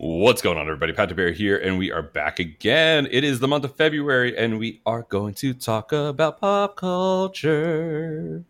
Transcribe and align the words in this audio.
What's 0.00 0.42
going 0.42 0.58
on, 0.58 0.68
everybody? 0.68 0.92
Pat 0.92 1.08
DeBear 1.08 1.34
here, 1.34 1.58
and 1.58 1.76
we 1.76 1.90
are 1.90 2.02
back 2.02 2.38
again. 2.38 3.08
It 3.10 3.24
is 3.24 3.40
the 3.40 3.48
month 3.48 3.64
of 3.64 3.74
February, 3.74 4.38
and 4.38 4.56
we 4.56 4.80
are 4.86 5.02
going 5.02 5.34
to 5.34 5.52
talk 5.52 5.90
about 5.90 6.40
pop 6.40 6.76
culture. 6.76 8.44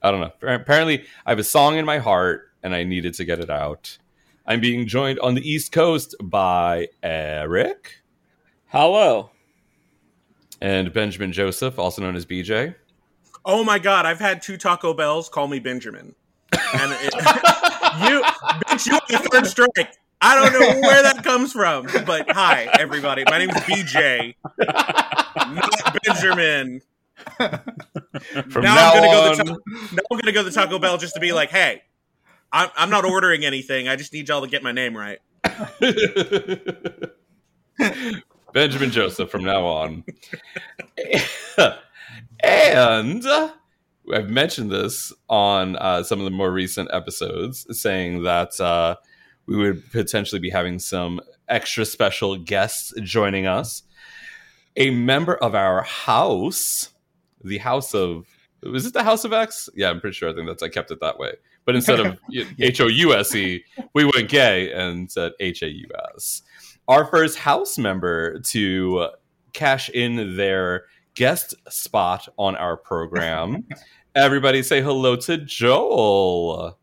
I 0.00 0.10
don't 0.10 0.20
know. 0.20 0.32
Apparently, 0.40 1.04
I 1.26 1.32
have 1.32 1.38
a 1.38 1.44
song 1.44 1.76
in 1.76 1.84
my 1.84 1.98
heart, 1.98 2.50
and 2.62 2.74
I 2.74 2.84
needed 2.84 3.12
to 3.16 3.26
get 3.26 3.40
it 3.40 3.50
out. 3.50 3.98
I'm 4.46 4.58
being 4.58 4.86
joined 4.86 5.18
on 5.18 5.34
the 5.34 5.46
East 5.46 5.70
Coast 5.70 6.14
by 6.18 6.88
Eric. 7.02 8.00
Hello. 8.68 9.32
And 10.62 10.90
Benjamin 10.94 11.32
Joseph, 11.32 11.78
also 11.78 12.00
known 12.00 12.16
as 12.16 12.24
BJ. 12.24 12.74
Oh 13.44 13.64
my 13.64 13.78
god, 13.78 14.06
I've 14.06 14.18
had 14.18 14.40
two 14.40 14.56
Taco 14.56 14.94
Bells 14.94 15.28
call 15.28 15.46
me 15.46 15.58
Benjamin. 15.58 16.14
And 16.72 16.92
it, 17.02 17.12
you, 18.08 18.22
bitch, 18.64 18.86
you 18.86 18.94
on 18.94 19.22
the 19.22 19.28
third 19.30 19.46
strike. 19.46 19.94
I 20.20 20.34
don't 20.34 20.52
know 20.52 20.80
where 20.80 21.02
that 21.02 21.22
comes 21.22 21.52
from, 21.52 21.86
but 22.04 22.30
hi, 22.30 22.68
everybody. 22.78 23.24
My 23.24 23.38
name 23.38 23.50
is 23.50 23.56
BJ, 23.56 24.34
not 24.58 25.96
Benjamin. 26.04 26.80
From 28.50 28.62
now, 28.62 28.74
now, 28.74 28.92
I'm 28.92 29.02
gonna 29.02 29.06
on, 29.06 29.36
go 29.36 29.44
to 29.44 29.44
now 29.44 30.02
I'm 30.10 30.18
gonna 30.18 30.32
go 30.32 30.42
to 30.42 30.50
Taco 30.50 30.78
Bell 30.78 30.98
just 30.98 31.14
to 31.14 31.20
be 31.20 31.32
like, 31.32 31.50
hey, 31.50 31.82
I'm, 32.52 32.68
I'm 32.76 32.90
not 32.90 33.04
ordering 33.04 33.44
anything. 33.44 33.88
I 33.88 33.94
just 33.96 34.12
need 34.12 34.28
y'all 34.28 34.40
to 34.40 34.48
get 34.48 34.62
my 34.62 34.72
name 34.72 34.96
right. 34.96 35.18
Benjamin 38.52 38.90
Joseph 38.90 39.30
from 39.30 39.44
now 39.44 39.64
on. 39.64 40.04
and 42.42 43.24
I've 44.12 44.30
mentioned 44.30 44.70
this 44.72 45.12
on 45.28 45.76
uh, 45.76 46.02
some 46.02 46.18
of 46.18 46.24
the 46.24 46.30
more 46.30 46.50
recent 46.50 46.88
episodes, 46.92 47.66
saying 47.78 48.24
that 48.24 48.58
uh, 48.60 48.96
we 49.48 49.56
would 49.56 49.90
potentially 49.90 50.38
be 50.38 50.50
having 50.50 50.78
some 50.78 51.20
extra 51.48 51.84
special 51.86 52.36
guests 52.36 52.92
joining 53.02 53.46
us. 53.46 53.82
A 54.76 54.90
member 54.90 55.36
of 55.36 55.54
our 55.54 55.82
house, 55.82 56.90
the 57.42 57.58
House 57.58 57.94
of, 57.94 58.26
was 58.62 58.84
it 58.84 58.92
the 58.92 59.02
House 59.02 59.24
of 59.24 59.32
X? 59.32 59.70
Yeah, 59.74 59.88
I'm 59.88 60.00
pretty 60.00 60.14
sure. 60.14 60.28
I 60.28 60.34
think 60.34 60.46
that's, 60.46 60.62
I 60.62 60.68
kept 60.68 60.90
it 60.90 61.00
that 61.00 61.18
way. 61.18 61.32
But 61.64 61.76
instead 61.76 61.98
of 61.98 62.18
H 62.60 62.80
O 62.80 62.86
U 62.86 63.14
S 63.14 63.34
E, 63.34 63.64
we 63.94 64.04
went 64.04 64.28
gay 64.28 64.70
and 64.72 65.10
said 65.10 65.32
H 65.40 65.62
A 65.62 65.68
U 65.68 65.88
S. 66.14 66.42
Our 66.86 67.06
first 67.06 67.38
house 67.38 67.78
member 67.78 68.40
to 68.40 69.08
cash 69.54 69.88
in 69.88 70.36
their 70.36 70.84
guest 71.14 71.54
spot 71.68 72.28
on 72.36 72.54
our 72.56 72.76
program. 72.76 73.66
Everybody 74.14 74.62
say 74.62 74.82
hello 74.82 75.16
to 75.16 75.38
Joel. 75.38 76.77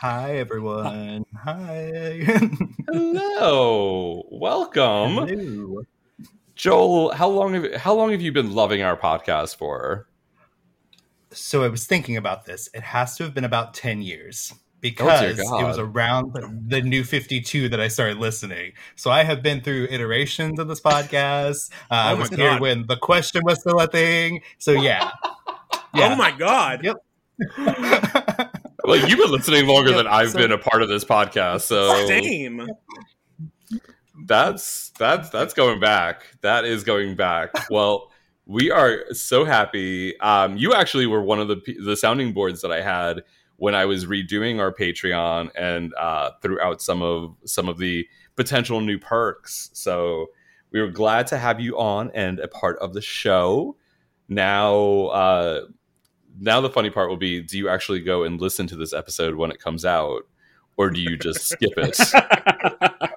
Hi 0.00 0.36
everyone. 0.36 1.24
Hi. 1.44 2.20
Hello. 2.88 4.24
Welcome. 4.30 5.26
Hello. 5.26 5.82
Joel, 6.54 7.12
how 7.12 7.28
long 7.28 7.54
have 7.54 7.74
how 7.74 7.94
long 7.94 8.10
have 8.12 8.20
you 8.20 8.32
been 8.32 8.52
loving 8.54 8.82
our 8.82 8.96
podcast 8.96 9.56
for? 9.56 10.06
So 11.30 11.62
I 11.64 11.68
was 11.68 11.86
thinking 11.86 12.16
about 12.16 12.44
this. 12.44 12.68
It 12.74 12.82
has 12.82 13.16
to 13.16 13.24
have 13.24 13.34
been 13.34 13.44
about 13.44 13.74
10 13.74 14.02
years 14.02 14.52
Oh, 14.54 14.80
because 14.80 15.36
God. 15.36 15.60
it 15.60 15.64
was 15.64 15.76
around 15.78 16.32
the, 16.34 16.56
the 16.68 16.80
new 16.80 17.02
52 17.02 17.68
that 17.70 17.80
I 17.80 17.88
started 17.88 18.18
listening. 18.18 18.72
So 18.94 19.10
I 19.10 19.24
have 19.24 19.42
been 19.42 19.60
through 19.60 19.88
iterations 19.90 20.60
of 20.60 20.68
this 20.68 20.80
podcast. 20.80 21.70
Uh, 21.90 21.94
I 21.94 22.12
Oh 22.12 22.14
my 22.14 22.20
was 22.20 22.28
here 22.30 22.50
God. 22.52 22.60
when 22.60 22.86
the 22.86 22.96
question 22.96 23.42
was 23.44 23.58
still 23.60 23.80
a 23.80 23.88
thing. 23.88 24.42
So 24.58 24.72
yeah. 24.72 25.10
Yeah. 25.94 26.12
Oh 26.12 26.16
my 26.16 26.30
god. 26.32 26.84
Yep. 26.84 26.96
Well, 28.88 29.08
you've 29.08 29.18
been 29.18 29.30
listening 29.30 29.66
longer 29.66 29.90
Yep, 29.90 29.96
than 29.98 30.06
I've 30.06 30.30
so- 30.30 30.38
been 30.38 30.52
a 30.52 30.58
part 30.58 30.82
of 30.82 30.88
this 30.88 31.04
podcast, 31.04 31.60
so 31.62 32.06
Same. 32.06 32.66
that's 34.26 34.90
that's 34.98 35.30
that's 35.30 35.54
going 35.54 35.80
back. 35.80 36.22
That 36.40 36.64
is 36.64 36.84
going 36.84 37.16
back. 37.16 37.50
Well, 37.70 38.10
we 38.46 38.70
are 38.70 39.04
so 39.12 39.44
happy. 39.44 40.18
Um, 40.20 40.56
you 40.56 40.72
actually 40.74 41.06
were 41.06 41.22
one 41.22 41.38
of 41.38 41.48
the 41.48 41.60
the 41.84 41.96
sounding 41.96 42.32
boards 42.32 42.62
that 42.62 42.72
I 42.72 42.80
had 42.80 43.22
when 43.56 43.74
I 43.74 43.84
was 43.84 44.06
redoing 44.06 44.58
our 44.60 44.72
Patreon 44.72 45.50
and 45.56 45.92
uh, 45.94 46.30
threw 46.40 46.60
out 46.60 46.80
some 46.80 47.02
of 47.02 47.34
some 47.44 47.68
of 47.68 47.78
the 47.78 48.06
potential 48.36 48.80
new 48.80 48.98
perks. 48.98 49.70
So 49.74 50.28
we 50.72 50.80
were 50.80 50.88
glad 50.90 51.26
to 51.28 51.36
have 51.38 51.60
you 51.60 51.78
on 51.78 52.10
and 52.14 52.40
a 52.40 52.48
part 52.48 52.78
of 52.78 52.94
the 52.94 53.02
show. 53.02 53.76
Now, 54.28 55.06
uh, 55.06 55.60
now 56.40 56.60
the 56.60 56.70
funny 56.70 56.90
part 56.90 57.08
will 57.08 57.16
be: 57.16 57.40
Do 57.42 57.58
you 57.58 57.68
actually 57.68 58.00
go 58.00 58.22
and 58.24 58.40
listen 58.40 58.66
to 58.68 58.76
this 58.76 58.92
episode 58.92 59.34
when 59.36 59.50
it 59.50 59.58
comes 59.60 59.84
out, 59.84 60.22
or 60.76 60.90
do 60.90 61.00
you 61.00 61.16
just 61.16 61.48
skip 61.48 61.72
it? 61.76 61.98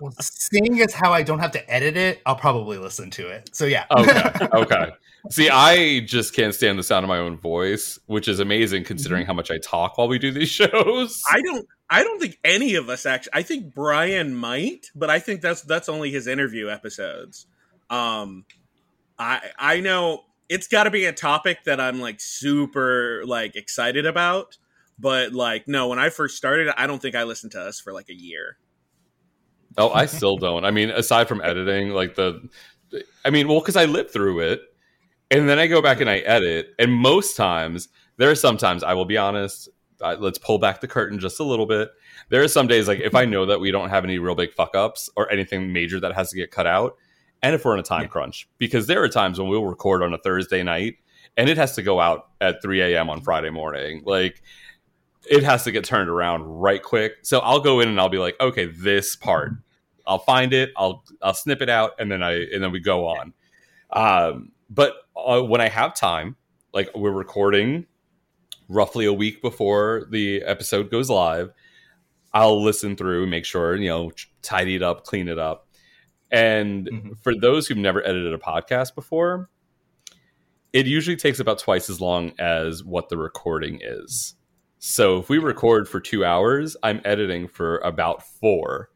Well, 0.00 0.12
seeing 0.20 0.80
as 0.80 0.94
how 0.94 1.12
I 1.12 1.22
don't 1.22 1.40
have 1.40 1.50
to 1.50 1.70
edit 1.70 1.96
it, 1.96 2.22
I'll 2.24 2.36
probably 2.36 2.78
listen 2.78 3.10
to 3.10 3.28
it. 3.28 3.50
So 3.52 3.66
yeah. 3.66 3.84
okay 3.90 4.46
okay 4.54 4.90
see 5.30 5.50
i 5.50 6.00
just 6.00 6.32
can't 6.32 6.54
stand 6.54 6.78
the 6.78 6.82
sound 6.82 7.04
of 7.04 7.08
my 7.08 7.18
own 7.18 7.36
voice 7.36 7.98
which 8.06 8.28
is 8.28 8.38
amazing 8.40 8.84
considering 8.84 9.22
Mm-hmm. 9.22 9.26
how 9.26 9.34
much 9.34 9.50
i 9.50 9.58
talk 9.58 9.98
while 9.98 10.06
we 10.08 10.18
do 10.18 10.30
these 10.30 10.48
shows 10.60 11.22
I 11.30 11.42
don't 11.42 11.66
I 11.90 12.02
don't 12.04 12.20
think 12.20 12.38
any 12.44 12.76
of 12.76 12.88
us 12.88 13.04
actually 13.04 13.32
I 13.34 13.42
think 13.42 13.74
Brian 13.74 14.34
might, 14.34 14.90
but 14.94 15.10
I 15.10 15.18
think 15.18 15.40
that's 15.40 15.62
that's 15.62 15.88
only 15.88 16.10
his 16.10 16.26
interview 16.26 16.70
episodes. 16.70 17.46
Um 17.90 18.44
I 19.18 19.50
I 19.58 19.80
know 19.80 20.22
it's 20.48 20.66
got 20.66 20.84
to 20.84 20.90
be 20.90 21.04
a 21.04 21.12
topic 21.12 21.64
that 21.64 21.80
I'm 21.80 22.00
like 22.00 22.20
super 22.20 23.22
like 23.26 23.56
excited 23.56 24.06
about, 24.06 24.56
but 24.98 25.32
like 25.32 25.68
no, 25.68 25.88
when 25.88 25.98
I 25.98 26.08
first 26.10 26.36
started, 26.36 26.68
I 26.76 26.86
don't 26.86 27.00
think 27.00 27.14
I 27.14 27.24
listened 27.24 27.52
to 27.52 27.60
us 27.60 27.80
for 27.80 27.92
like 27.92 28.08
a 28.08 28.14
year. 28.14 28.58
oh 29.76 29.90
i 29.90 30.06
still 30.06 30.36
don't. 30.36 30.64
I 30.64 30.70
mean 30.70 30.90
aside 30.90 31.28
from 31.28 31.40
editing 31.40 31.90
like 31.90 32.14
the 32.14 32.48
i 33.24 33.30
mean 33.30 33.46
well 33.48 33.60
because 33.60 33.76
i 33.76 33.84
lived 33.84 34.10
through 34.10 34.40
it 34.40 34.62
and 35.30 35.46
then 35.46 35.58
i 35.58 35.66
go 35.66 35.82
back 35.82 36.00
and 36.00 36.08
i 36.08 36.18
edit 36.20 36.74
and 36.78 36.90
most 36.90 37.36
times 37.36 37.88
there 38.16 38.30
are 38.30 38.34
sometimes 38.34 38.82
i 38.82 38.94
will 38.94 39.04
be 39.04 39.18
honest 39.18 39.68
uh, 40.00 40.16
let's 40.18 40.38
pull 40.38 40.58
back 40.58 40.80
the 40.80 40.88
curtain 40.88 41.18
just 41.18 41.40
a 41.40 41.44
little 41.44 41.66
bit. 41.66 41.90
There 42.28 42.42
are 42.42 42.48
some 42.48 42.66
days 42.66 42.88
like 42.88 43.00
if 43.00 43.14
i 43.14 43.24
know 43.24 43.46
that 43.46 43.60
we 43.60 43.70
don't 43.70 43.90
have 43.90 44.04
any 44.04 44.18
real 44.18 44.34
big 44.34 44.52
fuck 44.54 44.74
ups 44.74 45.10
or 45.16 45.30
anything 45.30 45.72
major 45.72 46.00
that 46.00 46.14
has 46.14 46.30
to 46.30 46.36
get 46.36 46.50
cut 46.50 46.66
out 46.66 46.96
and 47.42 47.54
if 47.54 47.64
we're 47.64 47.74
in 47.74 47.80
a 47.80 47.84
time 47.84 48.08
crunch 48.08 48.48
because 48.58 48.86
there 48.86 49.02
are 49.02 49.08
times 49.08 49.38
when 49.38 49.48
we'll 49.48 49.64
record 49.64 50.02
on 50.02 50.12
a 50.12 50.18
thursday 50.18 50.62
night 50.62 50.96
and 51.36 51.48
it 51.48 51.56
has 51.56 51.74
to 51.74 51.82
go 51.82 52.00
out 52.00 52.28
at 52.40 52.60
3 52.62 52.80
a.m 52.82 53.10
on 53.10 53.20
friday 53.20 53.50
morning. 53.50 54.02
Like 54.04 54.42
it 55.30 55.42
has 55.42 55.64
to 55.64 55.72
get 55.72 55.84
turned 55.84 56.08
around 56.08 56.42
right 56.42 56.82
quick. 56.82 57.12
So 57.22 57.38
i'll 57.40 57.60
go 57.60 57.80
in 57.80 57.88
and 57.88 58.00
i'll 58.00 58.08
be 58.08 58.18
like 58.18 58.36
okay 58.40 58.66
this 58.66 59.16
part. 59.16 59.52
I'll 60.08 60.18
find 60.18 60.52
it, 60.54 60.72
I'll 60.76 61.04
I'll 61.22 61.34
snip 61.34 61.60
it 61.60 61.68
out, 61.68 61.92
and 61.98 62.10
then 62.10 62.22
I 62.22 62.46
and 62.52 62.64
then 62.64 62.72
we 62.72 62.80
go 62.80 63.06
on. 63.06 63.34
Um, 63.90 64.52
but 64.70 64.94
uh, 65.14 65.42
when 65.42 65.60
I 65.60 65.68
have 65.68 65.94
time, 65.94 66.36
like 66.72 66.90
we're 66.94 67.12
recording 67.12 67.86
roughly 68.68 69.04
a 69.04 69.12
week 69.12 69.42
before 69.42 70.06
the 70.10 70.42
episode 70.42 70.90
goes 70.90 71.10
live, 71.10 71.52
I'll 72.32 72.62
listen 72.62 72.96
through, 72.96 73.26
make 73.26 73.44
sure 73.44 73.76
you 73.76 73.88
know, 73.88 74.10
tidy 74.42 74.74
it 74.74 74.82
up, 74.82 75.04
clean 75.04 75.28
it 75.28 75.38
up. 75.38 75.67
And 76.30 76.86
Mhm. 76.92 77.18
for 77.22 77.34
those 77.34 77.66
who've 77.66 77.78
never 77.78 78.02
edited 78.06 78.32
a 78.34 78.38
podcast 78.38 78.94
before, 78.94 79.48
it 80.72 80.86
usually 80.86 81.16
takes 81.16 81.40
about 81.40 81.58
twice 81.58 81.88
as 81.88 82.00
long 82.00 82.32
as 82.38 82.84
what 82.84 83.08
the 83.08 83.16
recording 83.16 83.80
is. 83.82 84.34
So 84.78 85.18
if 85.18 85.28
we 85.28 85.38
record 85.38 85.88
for 85.88 86.00
two 86.00 86.24
hours, 86.24 86.76
I'm 86.82 87.00
editing 87.04 87.48
for 87.48 87.78
about 87.78 88.22
four. 88.22 88.90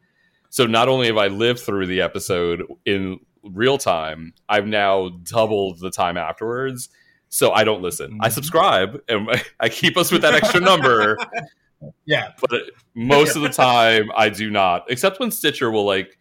So 0.50 0.66
not 0.66 0.88
only 0.88 1.06
have 1.06 1.16
I 1.16 1.28
lived 1.28 1.60
through 1.60 1.86
the 1.86 2.02
episode 2.02 2.62
in 2.84 3.18
real 3.42 3.78
time, 3.78 4.34
I've 4.48 4.66
now 4.66 5.08
doubled 5.24 5.80
the 5.80 5.90
time 5.90 6.16
afterwards. 6.16 6.90
So 7.30 7.50
I 7.52 7.64
don't 7.64 7.80
listen. 7.82 8.18
I 8.20 8.28
Mhm. 8.28 8.32
subscribe 8.32 9.00
and 9.08 9.28
I 9.60 9.70
keep 9.70 9.96
us 9.96 10.12
with 10.12 10.20
that 10.22 10.34
extra 10.34 10.60
number 10.60 11.16
Yeah. 12.04 12.28
but 12.48 12.62
most 12.94 13.34
of 13.34 13.42
the 13.42 13.48
time 13.48 14.10
I 14.14 14.28
do 14.28 14.50
not, 14.50 14.84
except 14.88 15.18
when 15.18 15.30
Stitcher 15.30 15.70
will 15.70 15.86
like, 15.86 16.16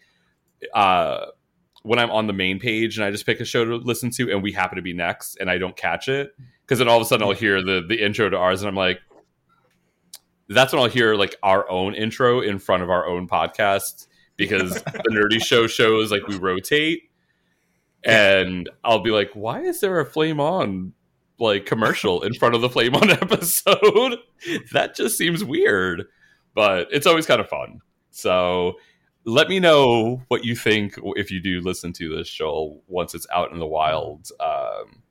uh, 0.74 1.26
when 1.84 2.00
I'm 2.00 2.12
on 2.12 2.28
the 2.28 2.34
main 2.34 2.60
page 2.60 2.98
and 2.98 3.06
I 3.06 3.12
just 3.12 3.26
pick 3.26 3.40
a 3.40 3.46
show 3.46 3.66
to 3.66 3.76
listen 3.76 4.10
to, 4.12 4.32
and 4.32 4.44
we 4.44 4.52
happen 4.52 4.76
to 4.76 4.82
be 4.82 4.94
next, 4.94 5.38
and 5.40 5.50
I 5.50 5.58
don't 5.58 5.76
catch 5.76 6.08
it, 6.08 6.32
because 6.62 6.80
then 6.80 6.88
all 6.88 6.98
of 6.98 7.02
a 7.02 7.06
sudden 7.06 7.26
I'll 7.28 7.34
hear 7.34 7.62
the 7.62 7.84
the 7.88 8.04
intro 8.04 8.30
to 8.30 8.38
ours, 8.38 8.62
and 8.62 8.70
I'm 8.70 8.76
like, 8.76 9.00
that's 10.50 10.74
when 10.74 10.82
I'll 10.82 10.90
hear 10.90 11.16
like 11.16 11.36
our 11.44 11.70
own 11.70 11.94
intro 11.94 12.42
in 12.42 12.60
front 12.60 12.84
of 12.84 12.90
our 12.90 13.08
own 13.08 13.28
podcast 13.28 14.08
because 14.38 14.76
the 14.76 14.82
nerdy 15.12 15.44
show 15.44 15.68
shows 15.68 16.12
like 16.12 16.28
we 16.28 16.38
rotate, 16.38 17.10
and 18.04 18.70
I'll 18.84 19.04
be 19.04 19.12
like, 19.12 19.32
why 19.34 19.62
is 19.62 19.80
there 19.80 20.00
a 20.00 20.06
flame 20.06 20.40
on? 20.40 20.94
like 21.40 21.66
commercial 21.66 22.22
in 22.22 22.34
front 22.36 22.54
of 22.54 22.62
the 22.62 22.70
flame 22.70 22.96
on 22.96 23.10
episode 23.10 24.20
that 24.72 24.96
just 24.96 25.18
seems 25.18 25.44
weird 25.44 26.06
but 26.54 26.88
it's 26.92 27.08
always 27.08 27.26
kind 27.26 27.42
of 27.42 27.50
fun 27.50 27.82
so 28.12 28.76
let 29.26 29.48
me 29.48 29.60
know 29.60 30.22
what 30.30 30.44
you 30.44 30.56
think 30.56 30.96
if 31.16 31.32
you 31.32 31.40
do 31.40 31.62
listen 31.62 31.94
to 31.94 32.16
this 32.16 32.28
show 32.28 32.82
once 32.88 33.14
it's 33.14 33.28
out 33.34 33.52
in 33.52 33.60
the 33.60 33.68
wild 33.68 34.30
um, 34.40 35.02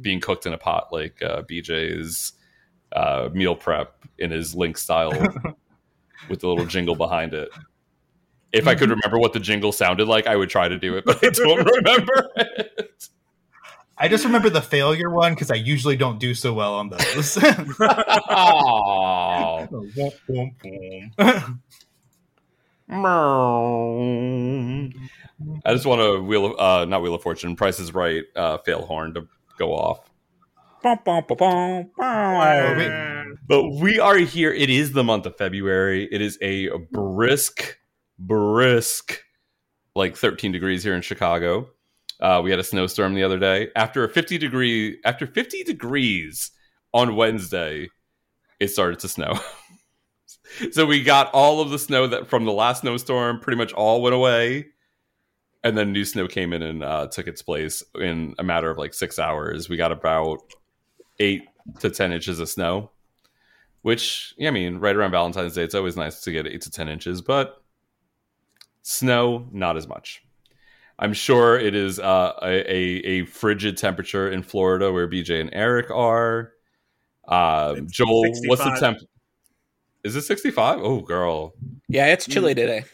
being 0.00 0.20
cooked 0.20 0.46
in 0.46 0.52
a 0.52 0.58
pot 0.58 0.88
like 0.92 1.20
uh, 1.22 1.42
bj's 1.42 2.32
uh, 2.92 3.28
meal 3.32 3.54
prep 3.54 4.04
in 4.18 4.30
his 4.30 4.54
link 4.54 4.78
style 4.78 5.10
with 6.30 6.40
the 6.40 6.48
little 6.48 6.64
jingle 6.64 6.94
behind 6.94 7.34
it. 7.34 7.50
If 8.52 8.66
i 8.66 8.74
could 8.74 8.88
remember 8.88 9.18
what 9.18 9.34
the 9.34 9.40
jingle 9.40 9.72
sounded 9.72 10.08
like 10.08 10.26
i 10.26 10.34
would 10.34 10.48
try 10.48 10.68
to 10.68 10.78
do 10.78 10.96
it 10.96 11.04
but 11.04 11.22
i 11.22 11.28
don't 11.28 11.66
remember 11.76 12.30
it. 12.36 13.08
I 14.00 14.06
just 14.06 14.24
remember 14.24 14.48
the 14.48 14.62
failure 14.62 15.10
one 15.10 15.34
because 15.34 15.50
I 15.50 15.56
usually 15.56 15.96
don't 15.96 16.20
do 16.20 16.32
so 16.32 16.54
well 16.54 16.74
on 16.74 16.88
those. 16.88 17.36
I 25.64 25.72
just 25.72 25.86
want 25.86 26.00
to 26.00 26.22
wheel 26.22 26.46
of, 26.46 26.58
uh 26.58 26.84
not 26.86 27.02
wheel 27.02 27.14
of 27.14 27.22
fortune 27.22 27.54
price 27.56 27.78
is 27.78 27.94
right 27.94 28.24
uh 28.34 28.58
fail 28.58 28.82
horn 28.86 29.14
to 29.14 29.28
go 29.58 29.72
off. 29.74 30.10
Bum, 30.82 30.98
bum, 31.04 31.24
bum, 31.28 31.36
bum, 31.38 31.90
bum. 31.96 33.38
but 33.46 33.68
we 33.80 33.98
are 33.98 34.16
here 34.16 34.52
it 34.52 34.70
is 34.70 34.92
the 34.92 35.04
month 35.04 35.26
of 35.26 35.36
february. 35.36 36.08
It 36.10 36.20
is 36.20 36.38
a 36.42 36.70
brisk 36.90 37.78
brisk 38.18 39.22
like 39.94 40.16
13 40.16 40.52
degrees 40.52 40.82
here 40.82 40.94
in 40.94 41.02
chicago. 41.02 41.68
Uh 42.20 42.40
we 42.42 42.50
had 42.50 42.58
a 42.58 42.64
snowstorm 42.64 43.14
the 43.14 43.22
other 43.22 43.38
day. 43.38 43.68
After 43.76 44.02
a 44.04 44.08
50 44.08 44.38
degree 44.38 44.98
after 45.04 45.26
50 45.26 45.62
degrees 45.64 46.50
on 46.94 47.16
wednesday 47.16 47.90
it 48.60 48.68
started 48.68 48.98
to 49.00 49.08
snow 49.08 49.38
so 50.72 50.86
we 50.86 51.02
got 51.02 51.32
all 51.32 51.60
of 51.60 51.70
the 51.70 51.78
snow 51.78 52.06
that 52.06 52.28
from 52.28 52.44
the 52.44 52.52
last 52.52 52.82
snowstorm 52.82 53.40
pretty 53.40 53.56
much 53.56 53.72
all 53.72 54.02
went 54.02 54.14
away. 54.14 54.66
And 55.64 55.76
then 55.76 55.92
new 55.92 56.04
snow 56.04 56.28
came 56.28 56.52
in 56.52 56.62
and 56.62 56.84
uh, 56.84 57.08
took 57.08 57.26
its 57.26 57.42
place 57.42 57.82
in 58.00 58.34
a 58.38 58.44
matter 58.44 58.70
of 58.70 58.78
like 58.78 58.94
six 58.94 59.18
hours. 59.18 59.68
We 59.68 59.76
got 59.76 59.90
about 59.90 60.38
eight 61.18 61.42
to 61.80 61.90
ten 61.90 62.12
inches 62.12 62.38
of 62.38 62.48
snow 62.48 62.90
which 63.82 64.34
yeah, 64.36 64.48
i 64.48 64.50
mean 64.50 64.78
right 64.78 64.96
around 64.96 65.10
valentine's 65.10 65.54
day 65.54 65.62
it's 65.62 65.74
always 65.74 65.96
nice 65.96 66.20
to 66.20 66.32
get 66.32 66.46
eight 66.46 66.60
to 66.62 66.70
ten 66.70 66.88
inches 66.88 67.22
but 67.22 67.62
snow 68.82 69.46
not 69.52 69.76
as 69.76 69.86
much. 69.86 70.22
I'm 71.00 71.12
sure 71.12 71.56
it 71.56 71.76
is 71.76 72.00
uh, 72.00 72.32
a, 72.42 72.72
a, 72.74 73.24
frigid 73.26 73.76
temperature 73.76 74.30
in 74.30 74.42
florida 74.42 74.92
where 74.92 75.08
bj 75.08 75.40
and 75.40 75.50
eric 75.52 75.90
are. 75.90 76.52
Uh, 77.26 77.76
joel 77.86 78.22
what's 78.46 78.64
the 78.64 78.74
65. 78.76 78.80
temp 78.80 78.98
is 80.08 80.16
it 80.16 80.22
65 80.22 80.80
oh 80.82 81.00
girl 81.00 81.54
Yeah, 81.88 82.06
it's 82.06 82.26
chilly 82.26 82.54
today. 82.54 82.84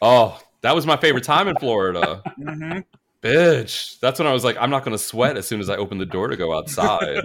oh 0.00 0.40
that 0.62 0.74
was 0.74 0.86
my 0.86 0.96
favorite 0.96 1.24
time 1.24 1.48
in 1.48 1.56
florida 1.56 2.22
Mhm. 2.40 2.84
bitch 3.22 3.98
that's 4.00 4.18
when 4.18 4.26
i 4.26 4.32
was 4.32 4.42
like 4.44 4.56
i'm 4.60 4.70
not 4.70 4.84
going 4.84 4.96
to 4.96 5.02
sweat 5.02 5.36
as 5.36 5.46
soon 5.46 5.60
as 5.60 5.68
i 5.70 5.76
open 5.76 5.98
the 5.98 6.06
door 6.06 6.28
to 6.28 6.36
go 6.36 6.56
outside 6.56 7.22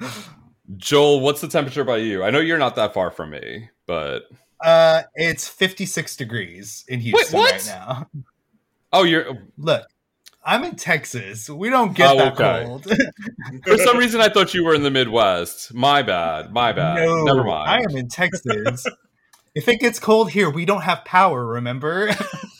joel 0.76 1.20
what's 1.20 1.40
the 1.40 1.48
temperature 1.48 1.84
by 1.84 1.96
you 1.96 2.24
i 2.24 2.30
know 2.30 2.40
you're 2.40 2.58
not 2.58 2.74
that 2.76 2.92
far 2.94 3.10
from 3.10 3.30
me 3.30 3.68
but 3.86 4.24
uh, 4.64 5.02
it's 5.14 5.46
56 5.46 6.16
degrees 6.16 6.84
in 6.88 6.98
Houston 7.00 7.38
what? 7.38 7.52
right 7.52 7.66
now. 7.66 8.08
oh 8.94 9.02
you're 9.02 9.26
Look, 9.58 9.86
I'm 10.46 10.62
in 10.64 10.76
Texas. 10.76 11.50
We 11.50 11.70
don't 11.70 11.92
get 11.94 12.08
Oh, 12.12 12.16
that 12.18 12.32
okay. 12.40 12.62
cold. 12.64 12.86
for 13.64 13.76
some 13.78 13.98
reason 13.98 14.20
i 14.20 14.28
thought 14.28 14.54
you 14.54 14.64
were 14.64 14.74
in 14.74 14.82
the 14.82 14.90
midwest 14.90 15.74
my 15.74 16.02
bad 16.02 16.52
my 16.52 16.72
bad 16.72 16.96
no, 16.96 17.24
never 17.24 17.44
mind 17.44 17.68
I 17.68 17.80
am 17.80 17.96
in 17.96 18.08
Texas. 18.08 18.86
if 19.54 19.68
it 19.68 19.80
gets 19.80 19.98
cold 19.98 20.30
here, 20.30 20.48
we 20.50 20.64
don't 20.64 20.82
have 20.82 21.04
power. 21.04 21.44
Remember? 21.46 22.10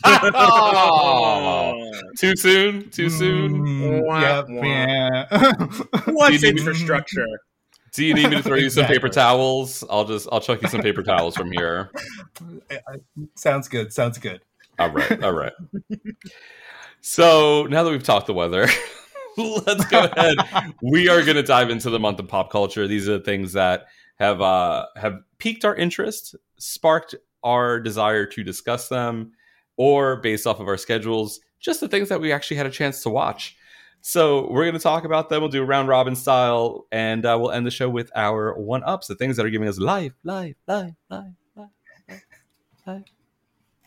Oh, 0.05 1.91
too 2.17 2.35
soon 2.35 2.89
too 2.89 3.09
soon 3.09 3.65
Mm, 3.65 4.21
yep, 4.21 4.45
yeah. 4.49 5.25
What's 6.11 6.43
infrastructure? 6.43 7.25
do 7.93 8.05
you 8.05 8.13
need 8.13 8.29
me 8.29 8.35
to 8.35 8.43
throw 8.43 8.57
you 8.57 8.69
some 8.69 8.85
paper 8.85 9.09
towels 9.09 9.83
i'll 9.89 10.03
just 10.05 10.27
i'll 10.31 10.41
chuck 10.41 10.61
you 10.61 10.67
some 10.67 10.81
paper 10.81 11.01
towels 11.01 11.35
from 11.35 11.51
here 11.51 11.89
sounds 13.35 13.67
good. 13.67 13.93
Sounds 13.93 14.17
good. 14.17 14.41
All 14.79 14.89
right, 14.89 15.23
all 15.23 15.33
right. 15.33 15.53
So 17.07 17.65
now 17.69 17.83
that 17.83 17.89
we've 17.89 18.03
talked 18.03 18.27
the 18.27 18.33
weather, 18.33 18.67
let's 19.37 19.85
go 19.85 20.03
ahead. 20.03 20.35
We 20.81 21.07
are 21.07 21.23
going 21.23 21.37
to 21.37 21.41
dive 21.41 21.69
into 21.69 21.89
the 21.89 21.99
month 21.99 22.19
of 22.19 22.27
pop 22.27 22.51
culture. 22.51 22.85
These 22.85 23.07
are 23.07 23.17
the 23.17 23.23
things 23.23 23.53
that 23.53 23.85
have 24.19 24.41
uh, 24.41 24.87
have 24.97 25.21
piqued 25.37 25.63
our 25.63 25.73
interest, 25.73 26.35
sparked 26.57 27.15
our 27.45 27.79
desire 27.79 28.25
to 28.25 28.43
discuss 28.43 28.89
them, 28.89 29.31
or 29.77 30.17
based 30.17 30.45
off 30.45 30.59
of 30.59 30.67
our 30.67 30.75
schedules, 30.75 31.39
just 31.61 31.79
the 31.79 31.87
things 31.87 32.09
that 32.09 32.19
we 32.19 32.33
actually 32.33 32.57
had 32.57 32.65
a 32.65 32.71
chance 32.71 33.01
to 33.03 33.09
watch. 33.09 33.55
So 34.01 34.51
we're 34.51 34.65
going 34.65 34.73
to 34.73 34.79
talk 34.79 35.05
about 35.05 35.29
them. 35.29 35.41
We'll 35.41 35.49
do 35.49 35.63
a 35.63 35.65
round 35.65 35.87
robin 35.87 36.15
style, 36.15 36.87
and 36.91 37.25
uh, 37.25 37.37
we'll 37.39 37.51
end 37.51 37.65
the 37.65 37.71
show 37.71 37.89
with 37.89 38.11
our 38.17 38.53
one 38.59 38.83
ups, 38.83 39.07
the 39.07 39.15
things 39.15 39.37
that 39.37 39.45
are 39.45 39.49
giving 39.49 39.69
us 39.69 39.79
life, 39.79 40.11
life, 40.25 40.57
life, 40.67 40.93
life, 41.09 41.23
life, 41.55 41.69
life, 42.09 42.25
life, 42.85 43.03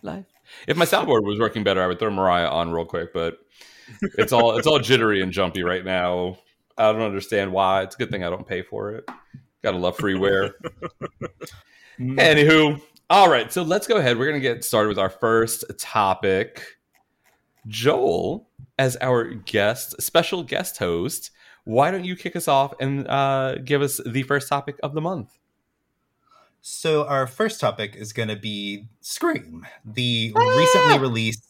life. 0.01 0.40
If 0.67 0.77
my 0.77 0.85
soundboard 0.85 1.25
was 1.25 1.39
working 1.39 1.65
better, 1.65 1.83
I 1.83 1.87
would 1.87 1.99
throw 1.99 2.11
Mariah 2.11 2.49
on 2.49 2.73
real 2.73 2.85
quick, 2.85 3.13
but 3.13 3.39
it's 4.19 4.33
all 4.33 4.57
it's 4.59 4.67
all 4.67 4.79
jittery 4.79 5.23
and 5.23 5.33
jumpy 5.33 5.63
right 5.63 5.85
now. 5.85 6.39
I 6.79 6.93
don't 6.93 7.03
understand 7.03 7.53
why. 7.53 7.83
It's 7.83 7.95
a 7.95 7.99
good 7.99 8.11
thing 8.11 8.25
I 8.25 8.31
don't 8.31 8.47
pay 8.47 8.63
for 8.63 8.93
it. 8.93 9.09
Gotta 9.63 9.79
love 9.79 9.97
freeware. 9.97 10.53
Anywho, 12.01 12.81
all 13.11 13.29
right. 13.29 13.53
So 13.53 13.63
let's 13.63 13.87
go 13.87 13.97
ahead. 13.97 14.19
We're 14.19 14.27
gonna 14.27 14.41
get 14.41 14.65
started 14.65 14.89
with 14.89 14.99
our 14.99 15.11
first 15.11 15.65
topic. 15.79 16.63
Joel, 17.67 18.49
as 18.79 18.97
our 19.01 19.25
guest, 19.25 20.01
special 20.01 20.43
guest 20.43 20.79
host, 20.79 21.31
why 21.65 21.91
don't 21.91 22.05
you 22.05 22.17
kick 22.17 22.37
us 22.37 22.49
off 22.49 22.73
and 22.81 23.07
uh, 23.07 23.57
give 23.57 23.83
us 23.83 24.01
the 24.07 24.23
first 24.23 24.49
topic 24.49 24.77
of 24.83 24.95
the 24.95 25.01
month? 25.01 25.39
So 26.63 27.07
our 27.07 27.27
first 27.27 27.61
topic 27.61 27.97
is 27.97 28.13
going 28.13 28.29
to 28.29 28.37
be 28.37 28.87
Scream, 29.01 29.67
the 29.85 30.33
recently 30.35 30.99
released. 30.99 31.45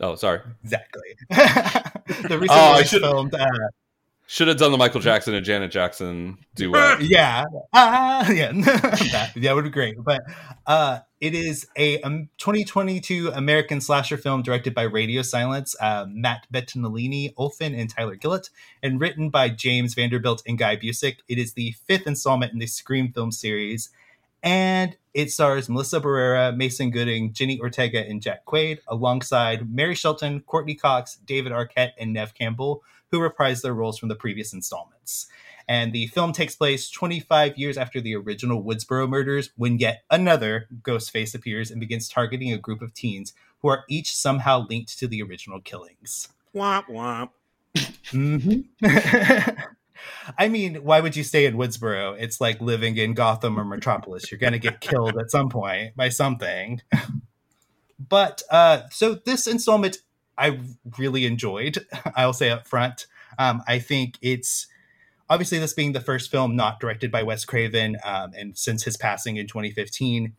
Oh, 0.00 0.14
sorry. 0.14 0.40
Exactly. 0.64 1.02
the 1.28 2.38
recently 2.40 2.48
Oh, 2.50 2.72
I 2.72 2.82
should- 2.84 3.02
filmed. 3.02 3.34
Uh, 3.34 3.46
Should 4.26 4.46
have 4.46 4.58
done 4.58 4.70
the 4.70 4.78
Michael 4.78 5.00
Jackson 5.00 5.34
and 5.34 5.44
Janet 5.44 5.72
Jackson 5.72 6.38
duet. 6.54 7.00
yeah, 7.02 7.42
ah, 7.72 8.30
yeah, 8.30 8.52
that, 8.52 9.32
that 9.34 9.54
would 9.56 9.64
be 9.64 9.70
great. 9.70 9.96
But 10.04 10.22
uh, 10.68 11.00
it 11.20 11.34
is 11.34 11.66
a 11.76 12.00
um, 12.02 12.28
2022 12.38 13.32
American 13.34 13.80
slasher 13.80 14.16
film 14.16 14.42
directed 14.42 14.72
by 14.72 14.82
Radio 14.84 15.22
Silence, 15.22 15.74
uh, 15.80 16.06
Matt 16.08 16.46
Bettinelli, 16.54 17.34
Olpin, 17.36 17.74
and 17.74 17.90
Tyler 17.90 18.14
Gillett, 18.14 18.50
and 18.84 19.00
written 19.00 19.30
by 19.30 19.48
James 19.48 19.94
Vanderbilt 19.94 20.44
and 20.46 20.56
Guy 20.56 20.76
Busick. 20.76 21.16
It 21.28 21.38
is 21.38 21.54
the 21.54 21.72
fifth 21.88 22.06
installment 22.06 22.52
in 22.52 22.60
the 22.60 22.68
Scream 22.68 23.12
film 23.12 23.32
series, 23.32 23.90
And 24.42 24.96
it 25.12 25.30
stars 25.30 25.68
Melissa 25.68 26.00
Barrera, 26.00 26.56
Mason 26.56 26.90
Gooding, 26.90 27.32
Jenna 27.32 27.56
Ortega, 27.60 28.06
and 28.06 28.22
Jack 28.22 28.44
Quaid, 28.46 28.78
alongside 28.88 29.74
Marley 29.74 29.94
Shelton, 29.94 30.40
Courteney 30.40 30.74
Cox, 30.74 31.16
David 31.16 31.52
Arquette, 31.52 31.92
and 31.98 32.12
Neve 32.12 32.34
Campbell, 32.34 32.82
who 33.10 33.18
reprised 33.18 33.62
their 33.62 33.74
roles 33.74 33.98
from 33.98 34.08
the 34.08 34.14
previous 34.14 34.52
installments. 34.52 35.26
And 35.68 35.92
the 35.92 36.08
film 36.08 36.32
takes 36.32 36.56
place 36.56 36.90
25 36.90 37.56
years 37.56 37.76
after 37.76 38.00
the 38.00 38.16
original 38.16 38.62
Woodsboro 38.62 39.08
murders, 39.08 39.50
when 39.56 39.78
yet 39.78 40.02
another 40.10 40.66
Ghostface 40.82 41.34
appears 41.34 41.70
and 41.70 41.80
begins 41.80 42.08
targeting 42.08 42.52
a 42.52 42.58
group 42.58 42.82
of 42.82 42.94
teens 42.94 43.32
who 43.60 43.68
are 43.68 43.84
each 43.88 44.16
somehow 44.16 44.66
linked 44.68 44.98
to 44.98 45.06
the 45.06 45.22
original 45.22 45.60
killings. 45.60 46.28
Womp 46.54 46.86
womp. 46.86 47.30
Mm-hmm. 47.76 49.62
I 50.38 50.48
mean, 50.48 50.76
why 50.76 51.00
would 51.00 51.16
you 51.16 51.24
stay 51.24 51.46
in 51.46 51.56
Woodsboro? 51.56 52.16
It's 52.18 52.40
like 52.40 52.60
living 52.60 52.96
in 52.96 53.14
Gotham 53.14 53.58
or 53.58 53.64
Metropolis. 53.64 54.30
You're 54.30 54.38
going 54.38 54.52
to 54.52 54.58
get 54.58 54.80
killed 54.80 55.18
at 55.18 55.30
some 55.30 55.48
point 55.48 55.96
by 55.96 56.08
something. 56.08 56.80
but 57.98 58.42
uh, 58.50 58.82
so 58.90 59.14
this 59.14 59.46
installment, 59.46 59.98
I 60.36 60.60
really 60.98 61.26
enjoyed. 61.26 61.86
I'll 62.16 62.32
say 62.32 62.50
up 62.50 62.66
front. 62.66 63.06
Um, 63.38 63.62
I 63.66 63.78
think 63.78 64.18
it's 64.20 64.66
obviously 65.28 65.58
this 65.58 65.72
being 65.72 65.92
the 65.92 66.00
first 66.00 66.30
film 66.30 66.56
not 66.56 66.80
directed 66.80 67.10
by 67.10 67.22
Wes 67.22 67.44
Craven, 67.44 67.96
um, 68.04 68.32
and 68.36 68.58
since 68.58 68.82
his 68.84 68.96
passing 68.96 69.36
in 69.36 69.46
2015, 69.46 70.34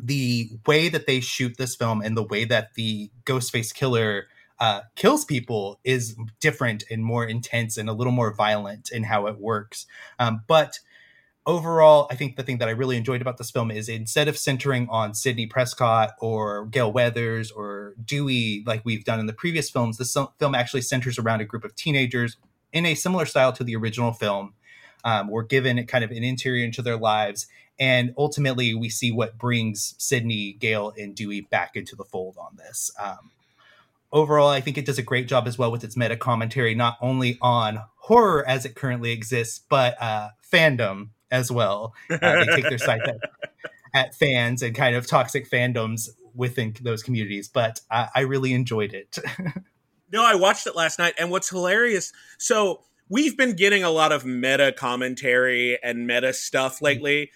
the 0.00 0.50
way 0.66 0.88
that 0.88 1.06
they 1.06 1.20
shoot 1.20 1.56
this 1.56 1.76
film 1.76 2.02
and 2.02 2.16
the 2.16 2.22
way 2.22 2.44
that 2.44 2.74
the 2.74 3.10
Ghostface 3.24 3.74
killer 3.74 4.26
uh, 4.60 4.82
kills 4.96 5.24
people 5.24 5.78
is 5.84 6.16
different 6.40 6.84
and 6.90 7.04
more 7.04 7.24
intense 7.24 7.76
and 7.76 7.88
a 7.88 7.92
little 7.92 8.12
more 8.12 8.32
violent 8.32 8.90
in 8.90 9.04
how 9.04 9.26
it 9.26 9.38
works. 9.38 9.86
Um, 10.18 10.42
but 10.46 10.80
overall, 11.46 12.06
I 12.10 12.14
think 12.14 12.36
the 12.36 12.42
thing 12.42 12.58
that 12.58 12.68
I 12.68 12.72
really 12.72 12.96
enjoyed 12.96 13.22
about 13.22 13.38
this 13.38 13.50
film 13.50 13.70
is 13.70 13.88
instead 13.88 14.28
of 14.28 14.36
centering 14.36 14.86
on 14.90 15.14
Sidney 15.14 15.46
Prescott 15.46 16.10
or 16.20 16.66
Gale 16.66 16.92
Weathers 16.92 17.50
or 17.50 17.94
Dewey, 18.04 18.62
like 18.66 18.82
we've 18.84 19.04
done 19.04 19.20
in 19.20 19.26
the 19.26 19.32
previous 19.32 19.70
films, 19.70 19.96
this 19.96 20.16
film 20.38 20.54
actually 20.54 20.82
centers 20.82 21.18
around 21.18 21.40
a 21.40 21.44
group 21.44 21.64
of 21.64 21.74
teenagers 21.74 22.36
in 22.72 22.84
a 22.84 22.94
similar 22.94 23.24
style 23.24 23.52
to 23.52 23.64
the 23.64 23.76
original 23.76 24.12
film. 24.12 24.52
Um, 25.04 25.28
we're 25.28 25.44
given 25.44 25.84
kind 25.86 26.04
of 26.04 26.10
an 26.10 26.22
interior 26.24 26.64
into 26.64 26.82
their 26.82 26.98
lives. 26.98 27.46
And 27.78 28.12
ultimately, 28.18 28.74
we 28.74 28.88
see 28.88 29.12
what 29.12 29.38
brings 29.38 29.94
Sidney, 29.98 30.52
Gale, 30.52 30.92
and 30.98 31.14
Dewey 31.14 31.42
back 31.42 31.76
into 31.76 31.94
the 31.94 32.04
fold 32.04 32.36
on 32.36 32.56
this. 32.56 32.90
Um, 33.00 33.30
overall, 34.12 34.48
I 34.48 34.60
think 34.60 34.78
it 34.78 34.86
does 34.86 34.98
a 34.98 35.02
great 35.02 35.28
job 35.28 35.46
as 35.46 35.58
well 35.58 35.70
with 35.70 35.84
its 35.84 35.96
meta 35.96 36.16
commentary, 36.16 36.74
not 36.74 36.96
only 37.00 37.38
on 37.40 37.80
horror 37.96 38.46
as 38.48 38.64
it 38.64 38.74
currently 38.74 39.12
exists, 39.12 39.60
but 39.68 40.00
uh, 40.00 40.30
fandom 40.50 41.10
as 41.30 41.50
well. 41.50 41.94
Uh, 42.10 42.44
they 42.44 42.46
take 42.46 42.68
their 42.68 42.78
sights 42.78 43.06
at, 43.06 43.16
at, 43.94 44.14
fans 44.14 44.62
and 44.62 44.74
kind 44.74 44.96
of 44.96 45.06
toxic 45.06 45.48
fandoms 45.48 46.08
within 46.34 46.74
those 46.80 47.02
communities. 47.02 47.48
But 47.48 47.80
I, 47.90 48.08
I 48.14 48.20
really 48.20 48.52
enjoyed 48.52 48.94
it. 48.94 49.18
no, 50.12 50.24
I 50.24 50.34
watched 50.34 50.66
it 50.66 50.74
last 50.74 50.98
night, 50.98 51.14
and 51.18 51.30
what's 51.30 51.50
hilarious, 51.50 52.12
so 52.38 52.82
we've 53.08 53.36
been 53.36 53.56
getting 53.56 53.82
a 53.82 53.90
lot 53.90 54.12
of 54.12 54.24
meta 54.24 54.72
commentary 54.72 55.78
and 55.82 56.06
meta 56.06 56.32
stuff 56.32 56.80
lately. 56.82 57.30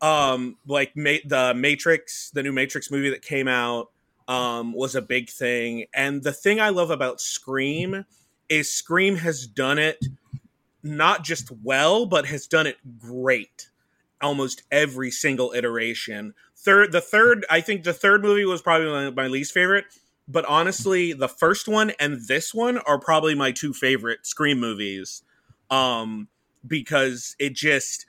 Um, 0.00 0.56
like 0.66 0.92
Ma- 0.96 1.24
the 1.24 1.54
Matrix, 1.54 2.30
the 2.30 2.42
new 2.42 2.52
Matrix 2.52 2.90
movie 2.90 3.10
that 3.10 3.22
came 3.22 3.48
out 3.48 3.90
um, 4.28 4.72
was 4.72 4.94
a 4.94 5.02
big 5.02 5.30
thing. 5.30 5.86
And 5.92 6.22
the 6.22 6.32
thing 6.32 6.60
I 6.60 6.68
love 6.68 6.90
about 6.90 7.20
Scream 7.20 8.04
is 8.48 8.72
Scream 8.72 9.16
has 9.16 9.46
done 9.46 9.78
it 9.78 10.04
not 10.82 11.24
just 11.24 11.50
well, 11.64 12.06
but 12.06 12.26
has 12.26 12.46
done 12.46 12.66
it 12.66 12.76
great. 12.98 13.70
Almost 14.20 14.62
every 14.70 15.10
single 15.10 15.52
iteration. 15.52 16.34
Third, 16.56 16.92
the 16.92 17.00
third, 17.00 17.46
I 17.50 17.60
think 17.60 17.82
the 17.82 17.92
third 17.92 18.22
movie 18.22 18.44
was 18.44 18.62
probably 18.62 18.88
my, 18.88 19.10
my 19.10 19.26
least 19.26 19.52
favorite. 19.52 19.86
But 20.28 20.44
honestly, 20.44 21.14
the 21.14 21.28
first 21.28 21.66
one 21.66 21.92
and 21.98 22.20
this 22.28 22.52
one 22.52 22.78
are 22.78 22.98
probably 22.98 23.34
my 23.34 23.50
two 23.50 23.72
favorite 23.72 24.26
Scream 24.26 24.60
movies. 24.60 25.22
Um, 25.70 26.28
because 26.66 27.36
it 27.38 27.54
just 27.54 28.06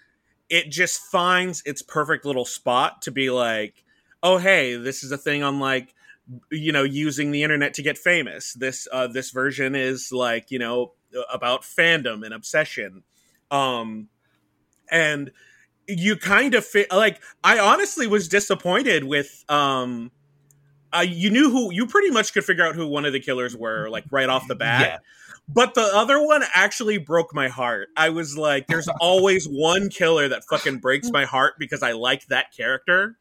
it 0.50 0.72
just 0.72 1.00
finds 1.00 1.62
its 1.66 1.82
perfect 1.82 2.26
little 2.26 2.46
spot 2.46 3.02
to 3.04 3.12
be 3.12 3.30
like, 3.30 3.84
oh 4.24 4.38
hey, 4.38 4.76
this 4.76 5.04
is 5.04 5.12
a 5.12 5.18
thing 5.18 5.44
on 5.44 5.60
like 5.60 5.94
you 6.52 6.72
know 6.72 6.84
using 6.84 7.32
the 7.32 7.44
internet 7.44 7.74
to 7.76 7.82
get 7.82 7.98
famous. 7.98 8.54
This 8.54 8.88
uh 8.92 9.08
this 9.08 9.32
version 9.32 9.76
is 9.76 10.12
like 10.12 10.52
you 10.52 10.60
know 10.60 10.94
about 11.32 11.64
fandom 11.64 12.24
and 12.26 12.34
obsession. 12.34 13.04
Um 13.52 14.10
and 14.92 15.32
you 15.88 16.16
kind 16.16 16.54
of 16.54 16.66
fit 16.66 16.92
like 16.92 17.20
i 17.44 17.58
honestly 17.58 18.06
was 18.06 18.28
disappointed 18.28 19.04
with 19.04 19.44
um 19.50 20.12
uh, 20.92 21.02
you 21.02 21.30
knew 21.30 21.52
who 21.52 21.72
you 21.72 21.86
pretty 21.86 22.10
much 22.10 22.34
could 22.34 22.44
figure 22.44 22.66
out 22.66 22.76
who 22.76 22.88
one 22.88 23.06
of 23.06 23.14
the 23.14 23.20
killers 23.20 23.56
were 23.56 23.90
like 23.90 24.06
right 24.10 24.28
off 24.30 24.48
the 24.48 24.56
bat. 24.56 24.82
Yeah. 24.82 24.98
but 25.48 25.76
the 25.76 25.88
other 25.94 26.20
one 26.20 26.44
actually 26.54 26.98
broke 26.98 27.32
my 27.32 27.48
heart. 27.48 27.90
I 27.96 28.10
was 28.10 28.36
like 28.38 28.66
there's 28.68 28.88
always 29.00 29.46
one 29.46 29.90
killer 29.90 30.28
that 30.30 30.46
fucking 30.46 30.80
breaks 30.80 31.12
my 31.12 31.26
heart 31.26 31.56
because 31.60 31.84
i 31.84 31.92
like 31.92 32.26
that 32.28 32.52
character. 32.56 33.18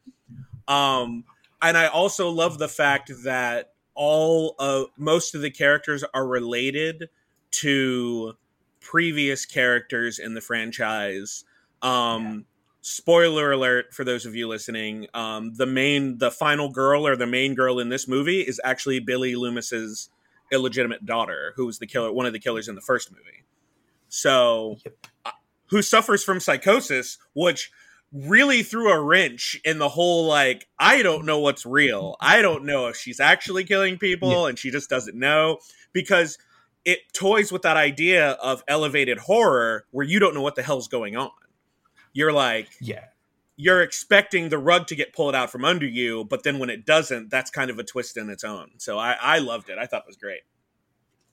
Um 0.67 1.25
and 1.61 1.77
I 1.77 1.87
also 1.87 2.29
love 2.29 2.57
the 2.57 2.67
fact 2.67 3.11
that 3.23 3.73
all 3.95 4.55
of 4.59 4.87
most 4.97 5.35
of 5.35 5.41
the 5.41 5.51
characters 5.51 6.03
are 6.13 6.25
related 6.25 7.09
to 7.51 8.33
previous 8.79 9.45
characters 9.45 10.19
in 10.19 10.33
the 10.33 10.41
franchise. 10.41 11.43
Um, 11.81 12.23
yeah. 12.23 12.39
Spoiler 12.81 13.51
alert 13.51 13.93
for 13.93 14.05
those 14.05 14.25
of 14.25 14.35
you 14.35 14.47
listening: 14.47 15.07
um, 15.13 15.53
the 15.55 15.65
main, 15.65 16.17
the 16.17 16.31
final 16.31 16.69
girl 16.69 17.05
or 17.05 17.17
the 17.17 17.27
main 17.27 17.53
girl 17.53 17.79
in 17.79 17.89
this 17.89 18.07
movie 18.07 18.39
is 18.39 18.59
actually 18.63 18.99
Billy 18.99 19.35
Loomis's 19.35 20.09
illegitimate 20.51 21.05
daughter, 21.05 21.53
who 21.55 21.65
was 21.65 21.79
the 21.79 21.87
killer, 21.87 22.11
one 22.11 22.25
of 22.25 22.33
the 22.33 22.39
killers 22.39 22.67
in 22.67 22.75
the 22.75 22.81
first 22.81 23.11
movie. 23.11 23.43
So, 24.07 24.77
yep. 24.85 24.95
uh, 25.25 25.31
who 25.67 25.81
suffers 25.81 26.23
from 26.23 26.39
psychosis, 26.39 27.17
which 27.33 27.69
really 28.11 28.63
threw 28.63 28.91
a 28.91 29.01
wrench 29.01 29.59
in 29.63 29.77
the 29.77 29.89
whole 29.89 30.25
like 30.25 30.67
I 30.79 31.01
don't 31.03 31.25
know 31.25 31.39
what's 31.39 31.65
real. 31.65 32.15
I 32.19 32.41
don't 32.41 32.65
know 32.65 32.87
if 32.87 32.95
she's 32.95 33.19
actually 33.19 33.63
killing 33.63 33.97
people 33.97 34.43
yeah. 34.43 34.49
and 34.49 34.59
she 34.59 34.71
just 34.71 34.89
doesn't 34.89 35.17
know 35.17 35.59
because 35.93 36.37
it 36.85 36.99
toys 37.13 37.51
with 37.51 37.61
that 37.63 37.77
idea 37.77 38.31
of 38.31 38.63
elevated 38.67 39.19
horror 39.19 39.85
where 39.91 40.05
you 40.05 40.19
don't 40.19 40.33
know 40.33 40.41
what 40.41 40.55
the 40.55 40.63
hell's 40.63 40.87
going 40.87 41.15
on. 41.15 41.31
You're 42.13 42.33
like 42.33 42.69
yeah. 42.81 43.05
You're 43.61 43.81
expecting 43.81 44.47
the 44.47 44.57
rug 44.57 44.87
to 44.87 44.95
get 44.95 45.11
pulled 45.11 45.35
out 45.35 45.51
from 45.51 45.65
under 45.65 45.85
you, 45.85 46.23
but 46.23 46.43
then 46.43 46.59
when 46.59 46.69
it 46.69 46.85
doesn't, 46.85 47.29
that's 47.29 47.51
kind 47.51 47.69
of 47.69 47.77
a 47.77 47.83
twist 47.83 48.15
in 48.15 48.29
its 48.29 48.45
own. 48.45 48.69
So 48.77 48.97
I, 48.97 49.17
I 49.21 49.39
loved 49.39 49.69
it. 49.69 49.77
I 49.77 49.85
thought 49.85 50.03
it 50.03 50.07
was 50.07 50.15
great. 50.15 50.43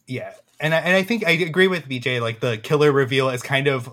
Yeah, 0.09 0.33
and 0.59 0.75
I, 0.75 0.79
and 0.79 0.97
I 0.97 1.05
think 1.05 1.25
I 1.25 1.31
agree 1.31 1.69
with 1.69 1.89
BJ. 1.89 2.21
Like 2.21 2.41
the 2.41 2.59
killer 2.59 2.91
reveal 2.91 3.29
is 3.29 3.43
kind 3.43 3.69
of 3.69 3.89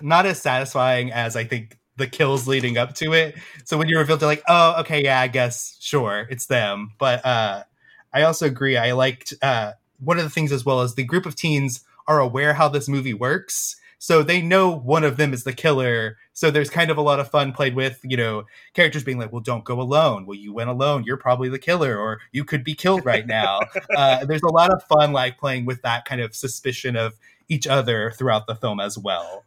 not 0.00 0.26
as 0.26 0.40
satisfying 0.40 1.12
as 1.12 1.36
I 1.36 1.44
think 1.44 1.78
the 1.98 2.06
kills 2.06 2.48
leading 2.48 2.78
up 2.78 2.94
to 2.96 3.12
it. 3.12 3.36
So 3.64 3.76
when 3.76 3.88
you 3.88 3.98
reveal, 3.98 4.16
they're 4.16 4.28
like, 4.28 4.44
oh, 4.48 4.80
okay, 4.80 5.02
yeah, 5.02 5.20
I 5.20 5.28
guess, 5.28 5.76
sure, 5.80 6.26
it's 6.30 6.46
them. 6.46 6.92
But 6.98 7.24
uh, 7.26 7.64
I 8.12 8.22
also 8.22 8.46
agree. 8.46 8.76
I 8.76 8.92
liked 8.92 9.34
uh, 9.42 9.72
one 10.00 10.18
of 10.18 10.24
the 10.24 10.30
things 10.30 10.52
as 10.52 10.64
well 10.64 10.80
as 10.80 10.94
the 10.94 11.04
group 11.04 11.26
of 11.26 11.36
teens 11.36 11.84
are 12.06 12.20
aware 12.20 12.54
how 12.54 12.68
this 12.68 12.88
movie 12.88 13.14
works. 13.14 13.76
So 14.00 14.22
they 14.22 14.40
know 14.40 14.70
one 14.70 15.02
of 15.02 15.16
them 15.16 15.32
is 15.34 15.42
the 15.42 15.52
killer. 15.52 16.16
So 16.32 16.50
there's 16.50 16.70
kind 16.70 16.90
of 16.90 16.96
a 16.96 17.02
lot 17.02 17.18
of 17.18 17.30
fun 17.30 17.52
played 17.52 17.74
with, 17.74 17.98
you 18.04 18.16
know, 18.16 18.44
characters 18.72 19.02
being 19.02 19.18
like, 19.18 19.32
well, 19.32 19.42
don't 19.42 19.64
go 19.64 19.80
alone. 19.80 20.24
Well, 20.24 20.38
you 20.38 20.52
went 20.52 20.70
alone. 20.70 21.02
You're 21.04 21.16
probably 21.16 21.48
the 21.48 21.58
killer, 21.58 21.98
or 21.98 22.20
you 22.30 22.44
could 22.44 22.62
be 22.62 22.74
killed 22.74 23.04
right 23.04 23.26
now. 23.26 23.58
uh, 23.96 24.24
there's 24.24 24.42
a 24.42 24.52
lot 24.52 24.70
of 24.70 24.84
fun, 24.84 25.12
like 25.12 25.36
playing 25.36 25.66
with 25.66 25.82
that 25.82 26.04
kind 26.04 26.20
of 26.20 26.34
suspicion 26.36 26.94
of 26.94 27.14
each 27.48 27.66
other 27.66 28.12
throughout 28.12 28.46
the 28.46 28.54
film 28.54 28.78
as 28.78 28.96
well. 28.96 29.44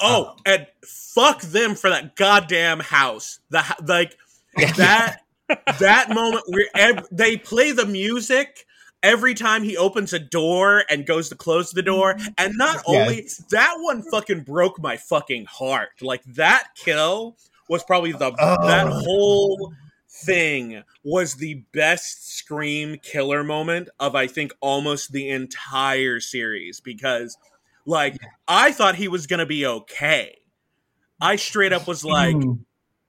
Oh, 0.00 0.30
um, 0.30 0.36
and 0.46 0.66
fuck 0.84 1.40
them 1.42 1.74
for 1.74 1.90
that 1.90 2.16
goddamn 2.16 2.80
house. 2.80 3.40
The 3.50 3.62
like 3.86 4.16
that 4.76 5.20
that 5.78 6.10
moment 6.10 6.44
where 6.48 6.66
ev- 6.74 7.08
they 7.10 7.36
play 7.36 7.72
the 7.72 7.86
music 7.86 8.66
every 9.02 9.34
time 9.34 9.62
he 9.62 9.76
opens 9.76 10.12
a 10.12 10.18
door 10.18 10.82
and 10.88 11.06
goes 11.06 11.28
to 11.28 11.34
close 11.34 11.70
the 11.70 11.82
door. 11.82 12.16
And 12.38 12.54
not 12.56 12.82
only 12.86 13.22
yes. 13.22 13.44
that 13.50 13.74
one 13.78 14.02
fucking 14.02 14.42
broke 14.42 14.80
my 14.80 14.96
fucking 14.96 15.44
heart. 15.44 15.90
Like 16.00 16.24
that 16.24 16.68
kill 16.74 17.36
was 17.68 17.84
probably 17.84 18.12
the 18.12 18.34
oh. 18.38 18.66
that 18.66 18.88
whole 18.88 19.72
thing 20.08 20.82
was 21.02 21.34
the 21.34 21.64
best 21.72 22.36
scream 22.36 22.96
killer 23.02 23.44
moment 23.44 23.88
of 23.98 24.14
I 24.14 24.26
think 24.26 24.52
almost 24.60 25.12
the 25.12 25.28
entire 25.28 26.20
series 26.20 26.80
because 26.80 27.36
like 27.86 28.16
I 28.48 28.72
thought 28.72 28.96
he 28.96 29.08
was 29.08 29.26
gonna 29.26 29.46
be 29.46 29.66
okay. 29.66 30.38
I 31.20 31.36
straight 31.36 31.72
up 31.72 31.86
was 31.86 32.04
like, 32.04 32.36
mm. 32.36 32.60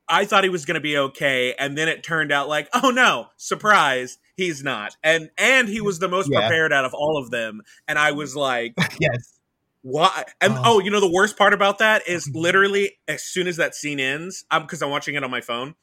I 0.07 0.25
thought 0.25 0.43
he 0.43 0.49
was 0.49 0.65
gonna 0.65 0.79
be 0.79 0.97
okay, 0.97 1.55
and 1.57 1.77
then 1.77 1.87
it 1.87 2.03
turned 2.03 2.31
out 2.31 2.47
like, 2.47 2.69
oh 2.73 2.89
no, 2.89 3.27
surprise, 3.37 4.17
he's 4.35 4.63
not. 4.63 4.95
And 5.03 5.29
and 5.37 5.67
he 5.67 5.81
was 5.81 5.99
the 5.99 6.07
most 6.07 6.29
yeah. 6.31 6.41
prepared 6.41 6.73
out 6.73 6.85
of 6.85 6.93
all 6.93 7.17
of 7.17 7.31
them. 7.31 7.61
And 7.87 7.97
I 7.97 8.11
was 8.11 8.35
like, 8.35 8.73
yes. 8.99 9.39
why? 9.81 10.25
And 10.41 10.53
Oh. 10.53 10.61
oh. 10.65 10.79
you 10.79 10.91
know 10.91 10.99
the 10.99 11.11
worst 11.11 11.37
part 11.37 11.53
about 11.53 11.79
that 11.79 12.07
is 12.07 12.29
literally 12.33 12.97
as 13.07 13.23
soon 13.23 13.47
as 13.47 13.57
that 13.57 13.75
scene 13.75 13.99
ends, 13.99 14.45
I'm 14.51 14.63
because 14.63 14.81
I'm 14.81 14.89
watching 14.89 15.15
it 15.15 15.23
on 15.23 15.31
my 15.31 15.41
phone, 15.41 15.75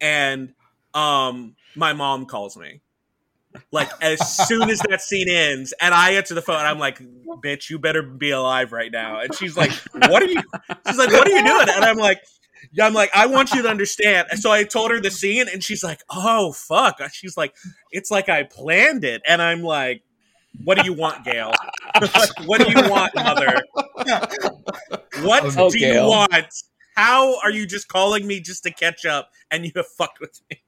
and 0.00 0.54
um, 0.94 1.56
my 1.74 1.92
mom 1.92 2.26
calls 2.26 2.56
me. 2.56 2.80
Like 3.70 3.90
as 4.00 4.46
soon 4.48 4.68
as 4.70 4.80
that 4.88 5.00
scene 5.00 5.28
ends, 5.28 5.72
and 5.80 5.94
I 5.94 6.12
answer 6.12 6.34
the 6.34 6.42
phone, 6.42 6.56
I'm 6.56 6.78
like, 6.78 6.98
"Bitch, 7.42 7.70
you 7.70 7.78
better 7.78 8.02
be 8.02 8.30
alive 8.30 8.72
right 8.72 8.90
now." 8.90 9.20
And 9.20 9.34
she's 9.34 9.56
like, 9.56 9.70
"What 10.08 10.22
are 10.22 10.26
you?" 10.26 10.42
She's 10.86 10.98
like, 10.98 11.10
"What 11.12 11.26
are 11.26 11.30
you 11.30 11.44
doing?" 11.44 11.68
And 11.68 11.84
I'm 11.84 11.96
like, 11.96 12.20
"Yeah, 12.72 12.86
I'm 12.86 12.94
like, 12.94 13.10
I 13.14 13.26
want 13.26 13.52
you 13.52 13.62
to 13.62 13.68
understand." 13.68 14.26
And 14.30 14.40
so 14.40 14.50
I 14.50 14.64
told 14.64 14.90
her 14.90 15.00
the 15.00 15.10
scene, 15.10 15.46
and 15.52 15.62
she's 15.62 15.84
like, 15.84 16.02
"Oh 16.10 16.52
fuck!" 16.52 17.00
She's 17.12 17.36
like, 17.36 17.54
"It's 17.92 18.10
like 18.10 18.28
I 18.28 18.42
planned 18.42 19.04
it," 19.04 19.22
and 19.28 19.40
I'm 19.40 19.62
like, 19.62 20.02
"What 20.64 20.76
do 20.78 20.84
you 20.84 20.92
want, 20.92 21.24
Gail? 21.24 21.52
what 22.46 22.60
do 22.60 22.68
you 22.70 22.90
want, 22.90 23.14
mother? 23.14 23.60
What 25.22 25.56
Oh, 25.56 25.70
do 25.70 25.78
Gail. 25.78 26.04
you 26.04 26.08
want? 26.10 26.46
How 26.96 27.38
are 27.40 27.50
you 27.50 27.66
just 27.66 27.88
calling 27.88 28.26
me 28.26 28.40
just 28.40 28.62
to 28.64 28.72
catch 28.72 29.04
up, 29.06 29.30
and 29.50 29.64
you 29.64 29.70
have 29.76 29.86
fucked 29.86 30.20
with 30.20 30.40
me?" 30.50 30.60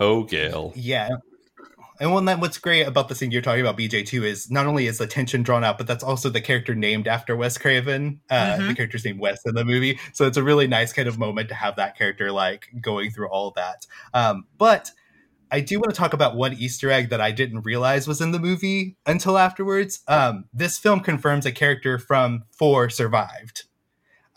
Oh, 0.00 0.24
Gail. 0.24 0.72
Yeah. 0.74 1.10
And 2.00 2.12
one 2.12 2.24
that 2.24 2.40
what's 2.40 2.56
great 2.56 2.84
about 2.86 3.08
the 3.10 3.14
scene 3.14 3.30
you're 3.30 3.42
talking 3.42 3.60
about, 3.60 3.76
BJ, 3.76 4.06
too, 4.06 4.24
is 4.24 4.50
not 4.50 4.66
only 4.66 4.86
is 4.86 4.96
the 4.96 5.06
tension 5.06 5.42
drawn 5.42 5.62
out, 5.62 5.76
but 5.76 5.86
that's 5.86 6.02
also 6.02 6.30
the 6.30 6.40
character 6.40 6.74
named 6.74 7.06
after 7.06 7.36
Wes 7.36 7.58
Craven. 7.58 8.20
Uh, 8.30 8.56
Mhm. 8.56 8.68
The 8.68 8.74
character's 8.74 9.04
named 9.04 9.20
Wes 9.20 9.44
in 9.44 9.54
the 9.54 9.66
movie, 9.66 9.98
so 10.14 10.26
it's 10.26 10.38
a 10.38 10.42
really 10.42 10.66
nice 10.66 10.94
kind 10.94 11.08
of 11.08 11.18
moment 11.18 11.50
to 11.50 11.54
have 11.54 11.76
that 11.76 11.98
character 11.98 12.32
like 12.32 12.68
going 12.80 13.10
through 13.10 13.28
all 13.28 13.50
that. 13.56 13.86
Um, 14.14 14.46
but 14.56 14.90
I 15.52 15.60
do 15.60 15.78
want 15.78 15.90
to 15.90 15.96
talk 15.96 16.14
about 16.14 16.36
one 16.36 16.54
Easter 16.54 16.90
egg 16.90 17.10
that 17.10 17.20
I 17.20 17.32
didn't 17.32 17.62
realize 17.62 18.08
was 18.08 18.22
in 18.22 18.32
the 18.32 18.38
movie 18.38 18.96
until 19.04 19.36
afterwards. 19.36 20.00
Um, 20.08 20.44
this 20.54 20.78
film 20.78 21.00
confirms 21.00 21.44
a 21.44 21.52
character 21.52 21.98
from 21.98 22.44
Four 22.50 22.88
survived, 22.88 23.64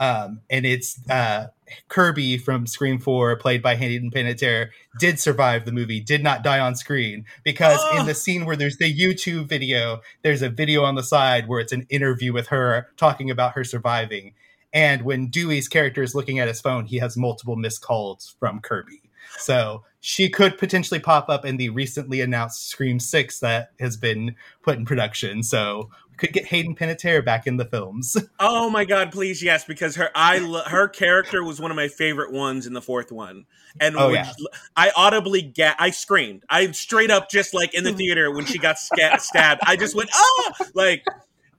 um, 0.01 0.41
and 0.49 0.65
it's 0.65 0.99
uh, 1.09 1.47
Kirby 1.87 2.37
from 2.37 2.67
Scream 2.67 2.99
Four, 2.99 3.35
played 3.35 3.61
by 3.61 3.75
Hayden 3.75 4.11
Panettiere, 4.11 4.69
did 4.99 5.19
survive 5.19 5.65
the 5.65 5.71
movie, 5.71 5.99
did 5.99 6.23
not 6.23 6.43
die 6.43 6.59
on 6.59 6.75
screen 6.75 7.25
because 7.43 7.79
Oh. 7.81 7.99
in 7.99 8.05
the 8.05 8.15
scene 8.15 8.45
where 8.45 8.55
there's 8.55 8.77
the 8.77 8.93
YouTube 8.93 9.47
video, 9.49 10.01
there's 10.21 10.41
a 10.41 10.49
video 10.49 10.83
on 10.83 10.95
the 10.95 11.03
side 11.03 11.47
where 11.47 11.59
it's 11.59 11.73
an 11.73 11.85
interview 11.89 12.33
with 12.33 12.47
her 12.47 12.87
talking 12.97 13.29
about 13.29 13.53
her 13.53 13.63
surviving. 13.63 14.33
And 14.73 15.03
when 15.03 15.27
Dewey's 15.27 15.67
character 15.67 16.01
is 16.01 16.15
looking 16.15 16.39
at 16.39 16.47
his 16.47 16.59
phone, 16.61 16.85
he 16.85 16.97
has 16.97 17.15
multiple 17.15 17.55
missed 17.55 17.81
calls 17.81 18.35
from 18.39 18.59
Kirby. 18.59 19.01
So 19.37 19.83
she 19.99 20.29
could 20.29 20.57
potentially 20.57 20.99
pop 20.99 21.29
up 21.29 21.45
in 21.45 21.57
the 21.57 21.69
recently 21.69 22.21
announced 22.21 22.67
Scream 22.69 22.99
6 22.99 23.39
that 23.39 23.69
has 23.79 23.97
been 23.97 24.35
put 24.61 24.77
in 24.77 24.85
production. 24.85 25.43
So 25.43 25.89
could 26.23 26.33
get 26.33 26.45
Hayden 26.45 26.75
Panettiere 26.75 27.23
back 27.23 27.45
in 27.47 27.57
the 27.57 27.65
films. 27.65 28.15
Oh 28.39 28.69
my 28.69 28.83
god, 28.85 29.11
please 29.11 29.41
yes, 29.43 29.63
because 29.63 29.95
her 29.95 30.09
I 30.15 30.39
lo- 30.39 30.63
her 30.65 30.87
character 30.87 31.43
was 31.43 31.59
one 31.61 31.71
of 31.71 31.75
my 31.77 31.87
favorite 31.87 32.31
ones 32.31 32.65
in 32.67 32.73
the 32.73 32.81
fourth 32.81 33.11
one, 33.11 33.45
and 33.79 33.95
Oh, 33.97 34.07
when 34.07 34.15
yeah. 34.15 34.31
I 34.75 34.91
audibly 34.95 35.41
ga- 35.41 35.75
I 35.79 35.91
screamed. 35.91 36.43
I 36.49 36.69
straight 36.71 37.09
up 37.11 37.29
just 37.29 37.53
like 37.53 37.73
in 37.73 37.83
the 37.83 37.93
theater 38.01 38.31
when 38.31 38.45
she 38.45 38.57
got 38.57 38.77
sca- 38.79 39.19
stabbed. 39.19 39.61
I 39.65 39.75
just 39.75 39.95
went 39.95 40.09
oh 40.13 40.51
like 40.73 41.05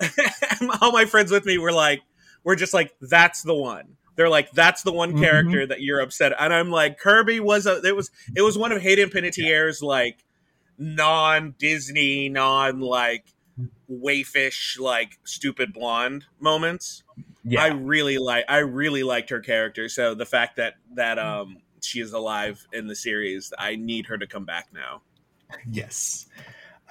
all 0.81 0.93
my 0.93 1.05
friends 1.05 1.31
with 1.31 1.45
me 1.47 1.59
were 1.59 1.73
like 1.73 2.03
we're 2.45 2.57
just 2.57 2.75
like 2.75 2.95
that's 3.01 3.43
the 3.43 3.55
one. 3.55 3.97
They're 4.17 4.29
like 4.29 4.51
that's 4.53 4.83
the 4.83 4.93
one 4.93 5.15
Mhm. 5.15 5.21
character 5.21 5.67
that 5.67 5.81
you're 5.81 6.01
upset, 6.01 6.33
and 6.39 6.53
I'm 6.53 6.71
like 6.71 6.99
Kirby 6.99 7.41
was 7.41 7.67
a 7.67 7.81
it 7.83 7.97
was 7.97 8.11
it 8.37 8.43
was 8.43 8.59
one 8.59 8.73
of 8.73 8.81
Hayden 8.83 9.09
Panettiere's 9.11 9.83
like 9.83 10.25
non 10.79 11.55
Disney 11.59 12.29
non 12.29 12.81
like 12.81 13.25
waifish 13.91 14.79
like 14.79 15.19
stupid 15.25 15.73
blonde 15.73 16.27
moments. 16.41 17.03
I 17.59 17.69
really 17.69 18.19
like 18.19 18.45
I 18.49 18.59
really 18.59 19.03
liked 19.03 19.31
her 19.31 19.41
character. 19.41 19.89
So 19.89 20.15
the 20.15 20.27
fact 20.27 20.57
that 20.57 20.75
that 20.95 21.19
um 21.19 21.59
she 21.83 22.01
is 22.01 22.13
alive 22.13 22.67
in 22.73 22.87
the 22.87 22.97
series, 22.97 23.53
I 23.59 23.77
need 23.77 24.07
her 24.07 24.19
to 24.19 24.27
come 24.27 24.45
back 24.45 24.69
now. 24.73 25.03
Yes. 25.71 26.27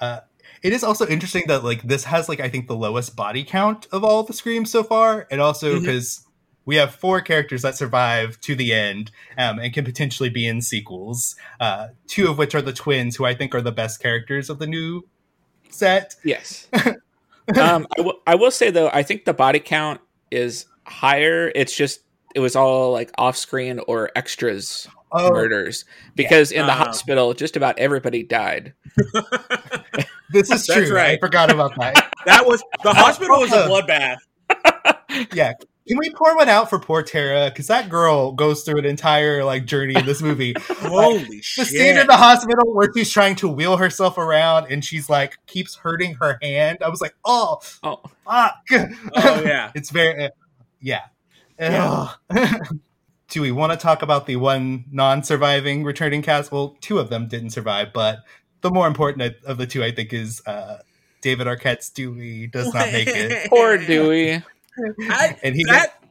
Uh, 0.00 0.20
it 0.62 0.72
is 0.72 0.82
also 0.82 1.06
interesting 1.06 1.44
that 1.48 1.62
like 1.62 1.82
this 1.82 2.04
has 2.04 2.28
like 2.28 2.40
I 2.40 2.48
think 2.48 2.66
the 2.66 2.76
lowest 2.76 3.14
body 3.14 3.44
count 3.44 3.86
of 3.92 4.02
all 4.02 4.22
the 4.22 4.32
screams 4.32 4.70
so 4.70 4.82
far, 4.82 5.26
and 5.30 5.40
also 5.40 5.78
because 5.78 6.24
we 6.64 6.76
have 6.76 6.94
four 6.94 7.20
characters 7.20 7.62
that 7.62 7.76
survive 7.76 8.40
to 8.40 8.54
the 8.54 8.72
end 8.72 9.10
um, 9.36 9.58
and 9.58 9.72
can 9.72 9.84
potentially 9.84 10.30
be 10.30 10.46
in 10.46 10.62
sequels. 10.62 11.36
Uh, 11.60 11.88
two 12.06 12.30
of 12.30 12.38
which 12.38 12.54
are 12.54 12.62
the 12.62 12.72
twins, 12.72 13.16
who 13.16 13.24
I 13.24 13.34
think 13.34 13.54
are 13.54 13.60
the 13.60 13.72
best 13.72 14.00
characters 14.00 14.48
of 14.48 14.58
the 14.58 14.66
new 14.66 15.06
set. 15.70 16.16
Yes. 16.24 16.68
um, 17.60 17.86
I 18.26 18.34
will. 18.34 18.50
Say 18.50 18.70
though, 18.70 18.88
I 18.92 19.02
think 19.02 19.24
the 19.24 19.34
body 19.34 19.60
count 19.60 20.00
is 20.30 20.66
higher. 20.86 21.50
It's 21.54 21.76
just 21.76 22.00
it 22.34 22.40
was 22.40 22.56
all 22.56 22.92
like 22.92 23.10
off 23.18 23.36
screen 23.36 23.80
or 23.86 24.10
extras 24.16 24.88
Oh, 25.16 25.30
murders 25.30 25.84
because 26.16 26.50
in 26.50 26.66
the 26.66 26.72
Ah. 26.72 26.76
hospital, 26.76 27.34
just 27.34 27.56
about 27.56 27.78
everybody 27.78 28.24
died. 28.24 28.74
this 30.32 30.50
is 30.50 30.66
That's 30.66 30.88
true. 30.88 30.98
I 30.98 31.18
forgot 31.20 31.52
about 31.52 31.72
that. 31.78 32.12
That 32.26 32.44
was 32.46 32.62
the 32.82 32.92
hospital 32.94 33.38
was 33.40 33.52
a 33.52 33.58
Uh, 33.64 33.68
bloodbath. 33.68 35.28
yeah. 35.32 35.52
Can 35.86 35.98
we 35.98 36.10
pour 36.10 36.34
one 36.34 36.48
out 36.48 36.70
for 36.70 36.78
poor 36.78 37.02
Tara? 37.02 37.50
Because 37.50 37.66
that 37.66 37.90
girl 37.90 38.32
goes 38.32 38.62
through 38.62 38.78
an 38.78 38.86
entire 38.86 39.44
like 39.44 39.66
journey 39.66 39.94
in 39.94 40.06
this 40.06 40.22
movie. 40.22 40.54
Holy 40.60 41.24
the 41.24 41.40
shit! 41.42 41.66
The 41.66 41.70
scene 41.70 41.98
in 41.98 42.06
the 42.06 42.16
hospital 42.16 42.72
where 42.74 42.88
she's 42.94 43.10
trying 43.12 43.36
to 43.36 43.48
wheel 43.48 43.76
herself 43.76 44.16
around 44.16 44.72
and 44.72 44.82
she's 44.82 45.10
like 45.10 45.36
keeps 45.46 45.74
hurting 45.76 46.14
her 46.14 46.38
hand. 46.40 46.78
I 46.82 46.88
was 46.88 47.00
like, 47.02 47.14
oh 47.24 47.60
Oh, 47.82 48.00
fuck. 48.24 48.54
oh 48.72 49.42
yeah. 49.44 49.72
it's 49.74 49.90
very 49.90 50.24
uh, 50.24 50.30
yeah. 50.80 51.02
Yeah. 51.58 52.12
Do 53.28 53.42
we 53.42 53.52
want 53.52 53.72
to 53.72 53.78
talk 53.78 54.02
about 54.02 54.26
the 54.26 54.36
one 54.36 54.84
non-surviving 54.90 55.84
returning 55.84 56.22
cast? 56.22 56.50
Well, 56.52 56.76
two 56.80 56.98
of 56.98 57.10
them 57.10 57.26
didn't 57.28 57.50
survive, 57.50 57.92
but 57.92 58.20
the 58.60 58.70
more 58.70 58.86
important 58.86 59.34
of 59.44 59.58
the 59.58 59.66
two, 59.66 59.82
I 59.82 59.90
think, 59.92 60.12
is 60.12 60.40
uh, 60.46 60.78
David 61.20 61.46
Arquette's 61.46 61.90
Dewey 61.90 62.46
does 62.46 62.72
not 62.72 62.92
make 62.92 63.08
it, 63.08 63.48
poor 63.50 63.76
Dewey. 63.78 64.42
I, 65.08 65.36
and 65.42 65.54
he 65.54 65.64
that 65.64 66.02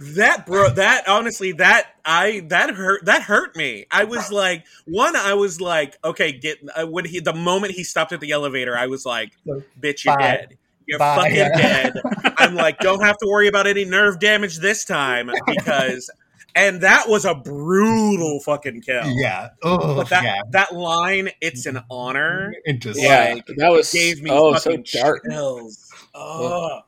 that 0.00 0.46
bro 0.46 0.70
that 0.70 1.06
honestly 1.06 1.52
that 1.52 1.94
i 2.06 2.40
that 2.48 2.70
hurt 2.70 3.04
that 3.04 3.22
hurt 3.22 3.54
me 3.54 3.84
i 3.90 4.04
was 4.04 4.32
like 4.32 4.64
one 4.86 5.14
i 5.14 5.34
was 5.34 5.60
like 5.60 5.98
okay 6.02 6.32
get 6.32 6.58
uh, 6.74 6.86
when 6.86 7.04
he 7.04 7.20
the 7.20 7.34
moment 7.34 7.74
he 7.74 7.84
stopped 7.84 8.12
at 8.12 8.20
the 8.20 8.30
elevator 8.30 8.76
i 8.76 8.86
was 8.86 9.04
like 9.04 9.32
bitch 9.78 10.06
you're 10.06 10.16
Bye. 10.16 10.22
dead 10.22 10.58
you're 10.86 10.98
Bye. 10.98 11.16
fucking 11.16 11.34
dead 11.54 11.92
i'm 12.38 12.54
like 12.54 12.78
don't 12.78 13.02
have 13.02 13.18
to 13.18 13.26
worry 13.28 13.46
about 13.46 13.66
any 13.66 13.84
nerve 13.84 14.18
damage 14.18 14.58
this 14.58 14.86
time 14.86 15.30
because 15.46 16.10
and 16.54 16.80
that 16.80 17.06
was 17.06 17.26
a 17.26 17.34
brutal 17.34 18.40
fucking 18.40 18.80
kill 18.80 19.04
yeah, 19.06 19.50
oh 19.62 19.96
but 19.96 20.08
that 20.08 20.24
yeah, 20.24 20.40
that 20.50 20.74
line 20.74 21.28
it's 21.42 21.66
an 21.66 21.78
honor 21.90 22.54
interesting. 22.66 23.04
Yeah, 23.04 23.34
Like, 23.34 23.46
that 23.58 23.68
was 23.68 23.92
gave 23.92 24.22
me 24.22 24.30
oh 24.32 24.54
so 24.54 24.70
fucking 24.70 24.86
dark. 24.94 25.22
chills 25.28 25.92
oh. 26.14 26.80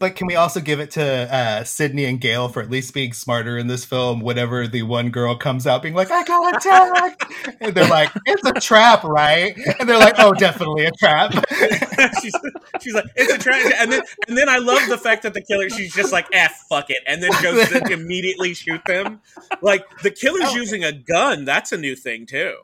But 0.00 0.16
can 0.16 0.26
we 0.26 0.34
also 0.34 0.60
give 0.60 0.80
it 0.80 0.90
to 0.92 1.02
uh, 1.04 1.62
Sidney 1.62 2.06
and 2.06 2.18
Gale 2.18 2.48
for 2.48 2.62
at 2.62 2.70
least 2.70 2.94
being 2.94 3.12
smarter 3.12 3.58
in 3.58 3.66
this 3.66 3.84
film? 3.84 4.20
Whenever 4.20 4.66
the 4.66 4.82
one 4.82 5.10
girl 5.10 5.36
comes 5.36 5.66
out 5.66 5.82
being 5.82 5.94
like, 5.94 6.10
"I 6.10 6.24
got 6.24 6.56
attacked," 6.56 7.24
and 7.60 7.74
they're 7.74 7.86
like, 7.86 8.10
"It's 8.24 8.42
a 8.48 8.54
trap, 8.54 9.04
right?" 9.04 9.54
And 9.78 9.86
they're 9.86 9.98
like, 9.98 10.14
"Oh, 10.16 10.32
definitely 10.32 10.86
a 10.86 10.90
trap." 10.92 11.32
she's, 12.22 12.34
she's 12.80 12.94
like, 12.94 13.04
it's 13.14 13.30
a 13.30 13.36
trap," 13.38 13.72
And 13.78 13.92
then, 13.92 14.00
and 14.26 14.38
then 14.38 14.48
I 14.48 14.56
love 14.56 14.80
the 14.88 14.96
fact 14.96 15.22
that 15.24 15.34
the 15.34 15.42
killer, 15.42 15.68
she's 15.68 15.92
just 15.94 16.12
like, 16.12 16.26
eh, 16.32 16.48
fuck 16.70 16.88
it. 16.88 17.02
And 17.06 17.22
then 17.22 17.30
goes 17.42 17.68
to 17.68 17.84
immediately 17.92 18.54
shoot 18.54 18.80
them. 18.86 19.20
Like, 19.60 19.84
the 20.02 20.10
killer's 20.10 20.44
Oh. 20.46 20.56
using 20.56 20.82
a 20.82 20.92
gun. 20.92 21.44
That's 21.44 21.72
a 21.72 21.76
new 21.76 21.94
thing, 21.94 22.24
too. 22.24 22.54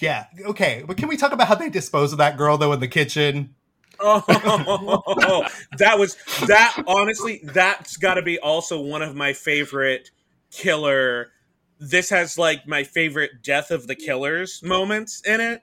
yeah, 0.00 0.26
okay. 0.46 0.82
But 0.84 0.96
can 0.96 1.06
we 1.08 1.16
talk 1.16 1.30
about 1.30 1.46
how 1.46 1.54
they 1.54 1.70
dispose 1.70 2.10
of 2.10 2.18
that 2.18 2.36
girl 2.36 2.58
though 2.58 2.72
in 2.72 2.80
the 2.80 2.88
kitchen? 2.88 3.54
Oh, 4.02 5.46
that 5.78 5.98
was, 5.98 6.16
that, 6.46 6.82
honestly, 6.86 7.40
that's 7.44 7.96
got 7.96 8.14
to 8.14 8.22
be 8.22 8.38
also 8.38 8.80
one 8.80 9.02
of 9.02 9.14
my 9.14 9.32
favorite 9.32 10.10
killer. 10.50 11.30
This 11.78 12.10
has, 12.10 12.36
like, 12.36 12.66
my 12.66 12.84
favorite 12.84 13.42
death 13.42 13.70
of 13.70 13.86
the 13.86 13.94
killers 13.94 14.60
moments 14.62 15.22
in 15.26 15.40
it. 15.40 15.62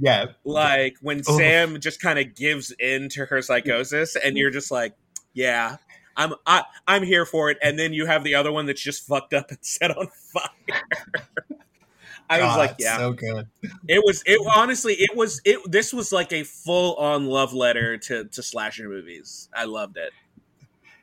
Yeah, 0.00 0.26
Like, 0.44 0.96
when 1.00 1.22
Oh. 1.28 1.38
Sam 1.38 1.80
just 1.80 2.00
kind 2.00 2.18
of 2.18 2.34
gives 2.34 2.72
in 2.72 3.08
to 3.10 3.26
her 3.26 3.40
psychosis, 3.42 4.16
and 4.16 4.36
you're 4.36 4.50
just 4.50 4.70
like, 4.70 4.94
yeah. 5.32 5.76
I'm 6.18 6.32
I, 6.46 6.62
I'm 6.88 7.02
here 7.02 7.26
for 7.26 7.50
it, 7.50 7.58
and 7.62 7.78
then 7.78 7.92
you 7.92 8.06
have 8.06 8.24
the 8.24 8.34
other 8.36 8.50
one 8.50 8.64
that's 8.64 8.80
just 8.80 9.06
fucked 9.06 9.34
up 9.34 9.50
and 9.50 9.58
set 9.60 9.96
on 9.96 10.08
fire. 10.32 10.80
I 12.28 12.38
was 12.40 12.46
God, 12.50 12.58
like, 12.58 12.74
yeah, 12.78 12.96
so 12.98 13.12
good. 13.12 13.46
it 13.88 14.02
was. 14.04 14.22
It 14.26 14.40
honestly, 14.54 14.94
it 14.94 15.16
was. 15.16 15.40
It 15.44 15.60
this 15.70 15.92
was 15.92 16.12
like 16.12 16.32
a 16.32 16.42
full 16.42 16.94
on 16.96 17.26
love 17.26 17.52
letter 17.52 17.96
to 17.98 18.24
to 18.24 18.42
slasher 18.42 18.88
movies. 18.88 19.48
I 19.54 19.64
loved 19.64 19.96
it. 19.96 20.12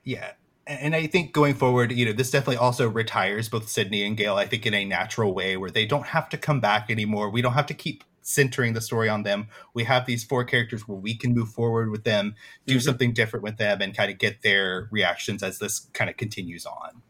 Yeah. 0.04 0.32
And 0.66 0.96
I 0.96 1.08
think 1.08 1.34
going 1.34 1.56
forward, 1.56 1.92
you 1.92 2.06
know, 2.06 2.14
this 2.14 2.32
definitely 2.32 2.56
also 2.58 2.88
retires 2.90 3.50
both 3.50 3.68
Sidney 3.68 4.04
and 4.06 4.16
Gale, 4.16 4.36
I 4.36 4.46
think, 4.46 4.66
in 4.66 4.74
a 4.74 4.86
natural 4.86 5.34
way 5.34 5.58
where 5.58 5.70
they 5.70 5.86
don't 5.86 6.06
have 6.08 6.30
to 6.30 6.38
come 6.38 6.62
back 6.62 6.90
anymore. 6.90 7.30
We 7.30 7.42
don't 7.42 7.52
have 7.54 7.66
to 7.66 7.74
keep 7.74 8.06
centering 8.22 8.72
the 8.72 8.80
story 8.80 9.10
on 9.10 9.24
them. 9.24 9.50
We 9.74 9.84
have 9.84 10.06
these 10.06 10.24
four 10.24 10.46
characters 10.46 10.88
where 10.88 10.98
we 10.98 11.16
can 11.16 11.34
move 11.34 11.50
forward 11.50 11.92
with 11.92 12.06
them, 12.06 12.36
do 12.66 12.78
Mhm. 12.78 12.82
something 12.82 13.14
different 13.14 13.44
with 13.44 13.58
them, 13.58 13.82
and 13.82 13.94
kind 13.96 14.10
of 14.10 14.18
get 14.18 14.42
their 14.42 14.88
reactions 14.92 15.44
as 15.44 15.60
this 15.60 15.90
kind 15.92 16.10
of 16.10 16.16
continues 16.16 16.66
on. 16.66 17.02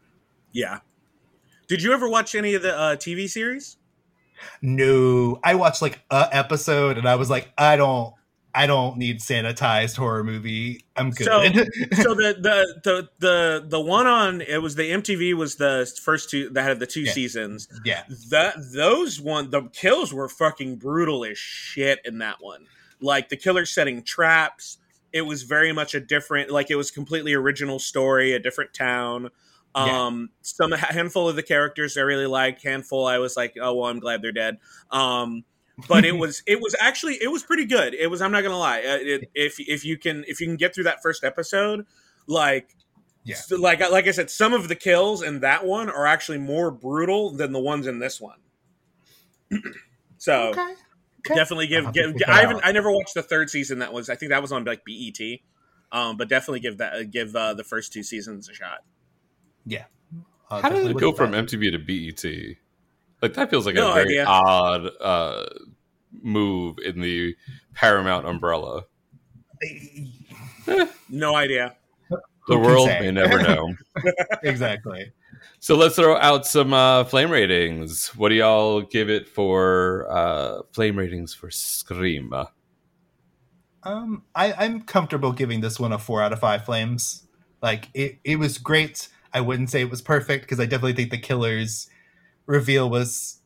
Yeah. 0.50 0.80
Did 1.68 1.80
you 1.80 1.92
ever 1.92 2.08
watch 2.08 2.34
any 2.34 2.54
of 2.54 2.62
the 2.62 2.76
uh, 2.76 2.96
TV 2.96 3.28
series? 3.28 3.76
No, 4.62 5.38
I 5.42 5.54
watched 5.54 5.82
like 5.82 6.00
a 6.10 6.28
episode 6.32 6.98
and 6.98 7.08
I 7.08 7.16
was 7.16 7.30
like, 7.30 7.52
I 7.58 7.76
don't, 7.76 8.14
I 8.54 8.66
don't 8.66 8.98
need 8.98 9.18
sanitized 9.20 9.96
horror 9.96 10.22
movie. 10.22 10.84
I'm 10.96 11.10
good. 11.10 11.24
So- 11.24 11.42
so 12.02 12.14
the, 12.14 12.36
the 12.40 12.80
the 12.84 13.08
the 13.18 13.64
the 13.66 13.80
one 13.80 14.06
on 14.06 14.40
it 14.42 14.62
was 14.62 14.76
the 14.76 14.90
MTV 14.90 15.34
was 15.34 15.56
the 15.56 15.90
first 16.02 16.30
two 16.30 16.50
that 16.50 16.62
had 16.62 16.78
the 16.78 16.86
two 16.86 17.00
Yeah. 17.02 17.12
seasons. 17.12 17.68
yeah, 17.84 18.04
That 18.30 18.54
those 18.72 19.20
one 19.20 19.50
the 19.50 19.62
kills 19.72 20.12
were 20.14 20.28
fucking 20.28 20.76
brutal 20.76 21.24
as 21.24 21.36
shit 21.36 21.98
in 22.04 22.18
that 22.18 22.36
one. 22.40 22.66
Like 23.00 23.28
the 23.28 23.36
killer 23.36 23.66
setting 23.66 24.02
traps. 24.02 24.78
It 25.12 25.22
was 25.22 25.42
very 25.44 25.72
much 25.72 25.94
a 25.94 26.00
different 26.00 26.50
like 26.50 26.70
it 26.70 26.76
was 26.76 26.90
completely 26.90 27.34
original 27.34 27.78
story, 27.78 28.32
a 28.32 28.38
different 28.38 28.72
town. 28.74 29.30
Yeah. 29.76 30.06
Um 30.06 30.30
some 30.42 30.72
handful 30.72 31.28
of 31.28 31.36
the 31.36 31.42
characters 31.42 31.96
I 31.96 32.02
really 32.02 32.26
liked, 32.26 32.62
handful 32.62 33.06
I 33.06 33.18
was 33.18 33.36
like, 33.36 33.54
"Oh, 33.60 33.74
well, 33.74 33.90
I'm 33.90 34.00
glad 34.00 34.22
they're 34.22 34.32
dead." 34.32 34.58
Um 34.90 35.44
but 35.88 36.04
it 36.04 36.12
was 36.18 36.42
it 36.46 36.60
was 36.60 36.74
actually 36.80 37.14
it 37.14 37.30
was 37.30 37.42
pretty 37.42 37.64
good. 37.64 37.94
It 37.94 38.10
was 38.10 38.22
I'm 38.22 38.32
not 38.32 38.42
going 38.42 38.52
to 38.52 38.58
lie. 38.58 38.80
Uh, 38.80 38.98
It, 39.00 39.30
if 39.34 39.56
if 39.58 39.84
you 39.84 39.98
can 39.98 40.24
if 40.28 40.40
you 40.40 40.46
can 40.46 40.56
get 40.56 40.74
through 40.74 40.84
that 40.84 41.02
first 41.02 41.24
episode, 41.24 41.86
like 42.26 42.74
Yeah. 43.24 43.36
like 43.58 43.80
like 43.90 44.06
I 44.06 44.12
said, 44.12 44.30
some 44.30 44.52
of 44.52 44.68
the 44.68 44.76
kills 44.76 45.22
in 45.22 45.40
that 45.40 45.64
one 45.64 45.88
are 45.90 46.06
actually 46.06 46.38
more 46.38 46.70
brutal 46.70 47.30
than 47.30 47.52
the 47.52 47.60
ones 47.60 47.86
in 47.86 47.98
this 47.98 48.20
one. 48.20 48.38
so 50.18 50.48
okay. 50.48 50.60
okay. 50.60 51.34
definitely 51.34 51.66
give, 51.66 51.92
give 51.92 52.14
I 52.26 52.40
haven't. 52.40 52.60
I 52.64 52.72
never 52.72 52.90
watched 52.90 53.14
the 53.14 53.22
third 53.22 53.50
season. 53.50 53.80
That 53.80 53.92
was 53.92 54.08
I 54.08 54.14
think 54.14 54.30
that 54.30 54.42
was 54.42 54.52
on 54.52 54.64
like 54.64 54.84
BET. 54.84 55.40
Um, 55.92 56.16
but 56.16 56.28
definitely 56.28 56.60
give 56.60 56.78
that 56.78 56.92
uh, 56.92 57.02
give 57.04 57.36
uh, 57.36 57.54
the 57.54 57.62
first 57.62 57.92
two 57.92 58.02
seasons 58.02 58.48
a 58.48 58.54
shot. 58.54 58.78
I'll 60.50 60.60
How 60.60 60.68
did 60.68 60.74
definitely 60.76 60.90
it 60.90 61.00
go 61.00 61.12
from 61.12 61.30
that. 61.32 61.46
MTV 61.46 61.72
to 61.72 61.78
BET? 61.78 62.56
Like 63.22 63.34
that 63.34 63.50
feels 63.50 63.64
like 63.66 63.74
No 63.74 63.90
a 63.90 63.94
very 63.94 64.18
idea. 64.20 64.24
odd 64.26 64.90
uh, 65.00 65.46
move 66.22 66.78
in 66.84 67.00
the 67.00 67.34
Paramount 67.74 68.26
umbrella. 68.26 68.84
No 71.08 71.34
idea. 71.34 71.76
The 72.46 72.58
world 72.58 72.88
say? 72.88 73.00
may 73.00 73.10
never 73.10 73.42
know. 73.42 73.74
exactly. 74.42 75.12
so 75.60 75.76
let's 75.76 75.96
throw 75.96 76.16
out 76.18 76.46
some 76.46 76.74
uh, 76.74 77.04
flame 77.04 77.30
ratings. 77.30 78.08
What 78.14 78.28
do 78.28 78.34
y'all 78.34 78.82
give 78.82 79.08
it 79.08 79.26
for 79.26 80.06
uh, 80.10 80.62
flame 80.72 80.98
ratings 80.98 81.32
for 81.32 81.50
Scream? 81.50 82.34
Um, 83.82 84.24
I, 84.34 84.52
I'm 84.52 84.82
comfortable 84.82 85.32
giving 85.32 85.62
this 85.62 85.80
one 85.80 85.92
a 85.92 85.98
four 85.98 86.22
out 86.22 86.34
of 86.34 86.40
five 86.40 86.66
flames. 86.66 87.26
Like 87.62 87.88
it, 87.94 88.18
it 88.24 88.36
was 88.38 88.58
great. 88.58 89.08
I 89.34 89.40
wouldn't 89.40 89.68
say 89.68 89.80
it 89.80 89.90
was 89.90 90.00
perfect 90.00 90.44
because 90.44 90.60
I 90.60 90.64
definitely 90.64 90.94
think 90.94 91.10
the 91.10 91.18
killer's 91.18 91.90
reveal 92.46 92.88
was 92.88 93.40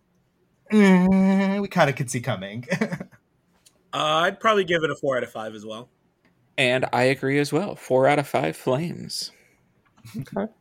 mm, 0.70 1.61
we 1.61 1.68
kind 1.68 1.90
of 1.90 1.96
could 1.96 2.11
see 2.11 2.20
coming. 2.20 2.66
Uh, 3.90 4.20
I'd 4.24 4.38
probably 4.38 4.64
give 4.64 4.85
it 4.85 4.90
a 4.90 4.94
four 4.94 5.16
out 5.16 5.22
of 5.22 5.31
five 5.31 5.55
as 5.55 5.64
well. 5.64 5.88
And 6.59 6.85
I 6.92 7.05
agree 7.05 7.38
as 7.38 7.53
well. 7.53 7.74
Four 7.74 8.07
out 8.07 8.18
of 8.18 8.29
five 8.29 8.55
flames. 8.55 9.33
Okay. 10.14 10.53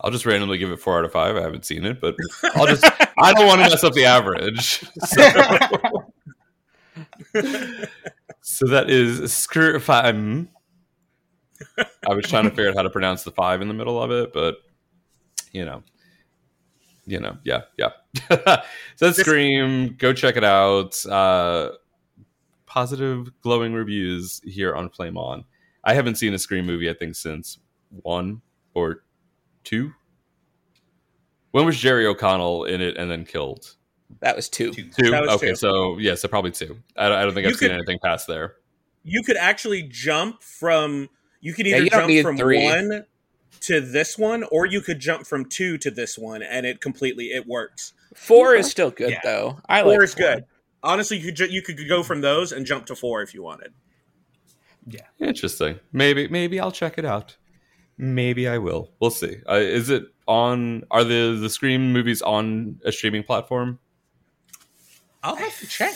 I'll 0.00 0.10
just 0.10 0.26
randomly 0.26 0.58
give 0.58 0.70
it 0.70 0.80
four 0.80 0.98
out 0.98 1.04
of 1.04 1.12
five. 1.12 1.36
I 1.36 1.42
haven't 1.42 1.64
seen 1.66 1.84
it, 1.84 2.00
but 2.00 2.16
I'll 2.54 2.66
just 2.66 2.84
I 3.18 3.32
don't 3.32 3.46
want 3.46 3.62
to 3.62 3.68
mess 3.68 3.84
up 3.84 3.92
the 3.92 4.06
average. 4.06 4.84
So, 7.32 7.50
so 8.40 8.66
that 8.68 8.88
is 8.88 9.32
Scream. 9.32 10.48
I 12.08 12.14
was 12.14 12.26
trying 12.28 12.44
to 12.44 12.50
figure 12.50 12.68
out 12.68 12.76
how 12.76 12.82
to 12.82 12.90
pronounce 12.90 13.22
the 13.24 13.30
five 13.30 13.62
in 13.62 13.68
the 13.68 13.74
middle 13.74 14.02
of 14.02 14.10
it, 14.10 14.32
but 14.32 14.56
you 15.52 15.64
know, 15.64 15.82
you 17.06 17.20
know, 17.20 17.36
yeah, 17.44 17.62
yeah. 17.78 17.90
so 18.28 18.62
that's 18.98 19.18
Scream. 19.18 19.94
Go 19.98 20.12
check 20.12 20.36
it 20.36 20.44
out. 20.44 21.04
Uh, 21.06 21.70
positive, 22.66 23.28
glowing 23.40 23.72
reviews 23.74 24.40
here 24.44 24.74
on 24.74 24.88
Flame 24.90 25.16
On. 25.16 25.44
I 25.84 25.94
haven't 25.94 26.16
seen 26.16 26.34
a 26.34 26.38
Scream 26.38 26.66
movie. 26.66 26.88
I 26.90 26.94
think 26.94 27.14
since 27.14 27.58
one 28.02 28.42
or 28.74 29.04
two. 29.64 29.92
When 31.52 31.64
was 31.66 31.78
Jerry 31.78 32.04
O'Connell 32.06 32.64
in 32.64 32.80
it 32.80 32.96
and 32.96 33.08
then 33.10 33.24
killed? 33.24 33.76
That 34.20 34.34
was 34.34 34.48
two. 34.48 34.72
Two. 34.72 34.88
Two. 34.90 35.10
That 35.10 35.22
was 35.22 35.30
Okay, 35.32 35.50
two. 35.50 35.56
so 35.56 35.98
yeah, 35.98 36.14
so 36.16 36.26
probably 36.26 36.50
two. 36.50 36.78
I 36.96 37.08
don't, 37.08 37.18
I 37.18 37.22
don't 37.24 37.34
think 37.34 37.44
You 37.46 37.50
I've 37.50 37.56
seen 37.58 37.70
anything 37.70 37.98
past 38.02 38.26
there. 38.26 38.56
you 39.04 39.22
could 39.22 39.36
actually 39.36 39.82
jump 39.84 40.42
from 40.42 41.08
you 41.44 41.52
could 41.52 41.66
Yeah, 41.66 41.76
either 41.76 41.84
you 41.84 41.90
jump 41.90 42.22
from 42.22 42.36
three. 42.38 42.64
one 42.64 43.04
to 43.60 43.80
this 43.80 44.18
one 44.18 44.42
or 44.50 44.66
you 44.66 44.80
could 44.80 44.98
jump 44.98 45.26
from 45.26 45.44
two 45.44 45.78
to 45.78 45.90
this 45.90 46.18
one 46.18 46.42
and 46.42 46.66
it 46.66 46.80
completely 46.80 47.26
it 47.26 47.46
works 47.46 47.92
Four 48.14 48.54
is 48.56 48.70
still 48.70 48.90
good 48.90 49.10
Yeah. 49.10 49.20
though. 49.22 49.58
I 49.68 49.82
four 49.82 49.92
like 49.92 50.02
is 50.02 50.14
good 50.14 50.44
honestly 50.82 51.16
you 51.18 51.26
could 51.26 51.36
ju- 51.36 51.50
you 51.50 51.62
could 51.62 51.78
go 51.88 52.02
from 52.02 52.20
those 52.20 52.50
and 52.52 52.66
jump 52.66 52.86
to 52.86 52.96
four 52.96 53.22
if 53.22 53.32
you 53.34 53.42
wanted 53.42 53.72
Yeah, 54.86 55.06
Interesting. 55.20 55.78
Maybe 55.92 56.28
maybe 56.28 56.58
I'll 56.60 56.72
check 56.72 56.98
it 56.98 57.04
out. 57.04 57.36
Maybe 57.96 58.48
I 58.48 58.58
will. 58.58 58.90
We'll 59.00 59.10
see. 59.12 59.36
Uh, 59.48 59.54
is 59.54 59.88
it 59.88 60.02
on? 60.26 60.82
Are 60.90 61.04
the 61.04 61.38
the 61.40 61.48
Scream 61.48 61.92
movies 61.92 62.20
on 62.22 62.80
a 62.84 62.90
streaming 62.90 63.22
platform? 63.22 63.78
i'll 65.22 65.36
have 65.36 65.58
to 65.60 65.66
check 65.66 65.92
I 65.92 65.94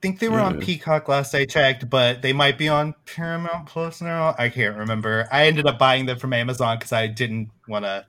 think 0.00 0.18
they 0.18 0.28
were 0.28 0.40
on 0.40 0.60
Peacock 0.60 1.08
last 1.08 1.34
I 1.34 1.44
checked, 1.44 1.88
but 1.88 2.22
they 2.22 2.32
might 2.32 2.58
be 2.58 2.68
on 2.68 2.94
Paramount 3.06 3.66
Plus 3.66 4.00
now. 4.00 4.34
I 4.38 4.48
can't 4.48 4.76
remember. 4.76 5.28
I 5.30 5.46
ended 5.46 5.66
up 5.66 5.78
buying 5.78 6.06
them 6.06 6.18
from 6.18 6.32
Amazon 6.32 6.78
because 6.78 6.92
I 6.92 7.06
didn't 7.06 7.50
want 7.68 7.84
to 7.84 8.06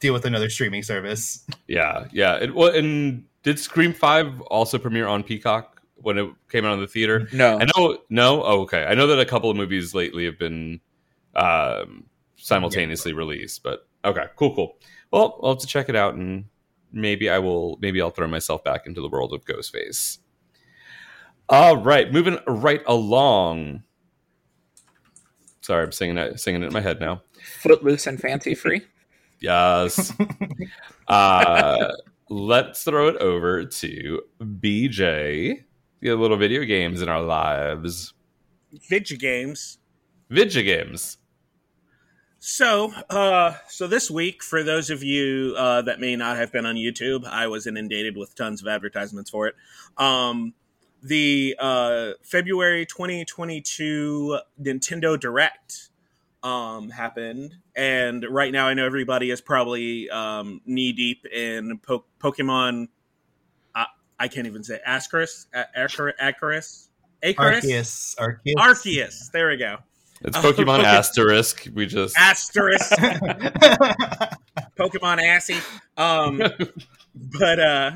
deal 0.00 0.12
with 0.12 0.24
another 0.24 0.48
streaming 0.48 0.82
service. 0.82 1.44
Yeah, 1.66 2.06
yeah. 2.12 2.36
It, 2.36 2.54
well, 2.54 2.74
and 2.74 3.24
did 3.42 3.58
Scream 3.58 3.92
Five 3.92 4.40
also 4.42 4.78
premiere 4.78 5.06
on 5.06 5.22
Peacock 5.22 5.82
when 5.96 6.18
it 6.18 6.30
came 6.50 6.64
out 6.64 6.74
in 6.74 6.80
the 6.80 6.86
theater? 6.86 7.28
No. 7.32 7.58
I 7.58 7.66
know. 7.76 7.98
No. 8.08 8.42
Oh, 8.42 8.60
okay. 8.62 8.84
I 8.84 8.94
know 8.94 9.06
that 9.08 9.18
a 9.18 9.24
couple 9.24 9.50
of 9.50 9.56
movies 9.56 9.94
lately 9.94 10.24
have 10.24 10.38
been 10.38 10.80
um, 11.34 12.04
simultaneously 12.36 13.12
released, 13.12 13.62
but 13.62 13.86
okay, 14.04 14.26
cool, 14.36 14.54
cool. 14.54 14.76
Well, 15.10 15.40
I'll 15.42 15.54
have 15.54 15.60
to 15.60 15.66
check 15.66 15.88
it 15.88 15.96
out, 15.96 16.14
and 16.14 16.44
maybe 16.92 17.28
I 17.28 17.38
will. 17.38 17.78
Maybe 17.80 18.00
I'll 18.00 18.10
throw 18.10 18.28
myself 18.28 18.62
back 18.62 18.86
into 18.86 19.00
the 19.00 19.08
world 19.08 19.32
of 19.32 19.44
Ghostface. 19.44 20.18
All 21.50 21.78
right, 21.78 22.12
moving 22.12 22.38
right 22.46 22.82
along. 22.86 23.82
Sorry, 25.62 25.84
I'm 25.84 25.92
singing 25.92 26.18
it, 26.18 26.40
singing 26.40 26.62
it 26.62 26.66
in 26.66 26.72
my 26.72 26.80
head 26.80 27.00
now. 27.00 27.22
Footloose 27.60 28.06
and 28.06 28.20
fancy 28.20 28.54
free. 28.54 28.82
Yes. 29.40 30.12
uh, 31.06 31.92
let's 32.28 32.82
throw 32.82 33.06
it 33.06 33.14
over 33.18 33.64
to 33.64 34.22
BJ. 34.42 35.62
Get 36.02 36.08
a 36.08 36.20
little 36.20 36.36
video 36.36 36.64
games 36.64 37.02
in 37.02 37.08
our 37.08 37.22
lives. 37.22 38.14
video 38.90 39.16
games 39.16 39.78
Video 40.28 40.62
games. 40.62 41.18
So, 42.38 42.92
uh, 43.08 43.54
so 43.68 43.86
this 43.86 44.10
week, 44.10 44.42
for 44.42 44.62
those 44.62 44.90
of 44.90 45.02
you 45.02 45.54
uh, 45.56 45.82
that 45.82 46.00
may 46.00 46.16
not 46.16 46.36
have 46.36 46.52
been 46.52 46.66
on 46.66 46.74
YouTube, 46.74 47.24
I 47.24 47.46
was 47.46 47.66
inundated 47.66 48.16
with 48.16 48.34
tons 48.34 48.60
of 48.60 48.68
advertisements 48.68 49.30
for 49.30 49.46
it. 49.46 49.54
Um, 49.96 50.54
the 51.02 51.56
uh, 51.58 52.12
February 52.22 52.86
2022 52.86 54.38
Nintendo 54.60 55.18
Direct 55.18 55.90
um, 56.42 56.90
happened, 56.90 57.54
and 57.74 58.24
right 58.28 58.52
now 58.52 58.66
I 58.66 58.74
know 58.74 58.86
everybody 58.86 59.30
is 59.30 59.40
probably 59.40 60.08
um, 60.10 60.60
knee 60.66 60.92
deep 60.92 61.26
in 61.26 61.78
po- 61.78 62.04
Pokemon. 62.20 62.88
I, 63.74 63.86
I 64.18 64.28
can't 64.28 64.46
even 64.46 64.62
say 64.64 64.80
Ascaris, 64.86 65.46
A- 65.54 65.66
Acar- 65.76 66.12
Acaris, 66.20 66.88
Acaris, 67.22 67.64
Arceus. 67.64 68.16
Arceus. 68.16 68.54
Arceus. 68.56 69.30
There 69.32 69.48
we 69.48 69.56
go. 69.56 69.78
It's 70.22 70.36
Pokemon 70.36 70.78
okay. 70.80 70.88
Asterisk. 70.88 71.68
We 71.74 71.86
just 71.86 72.16
Asterisk. 72.18 72.90
Pokemon 74.78 75.20
assy. 75.22 75.56
Um, 75.96 76.42
but 77.38 77.60
uh, 77.60 77.90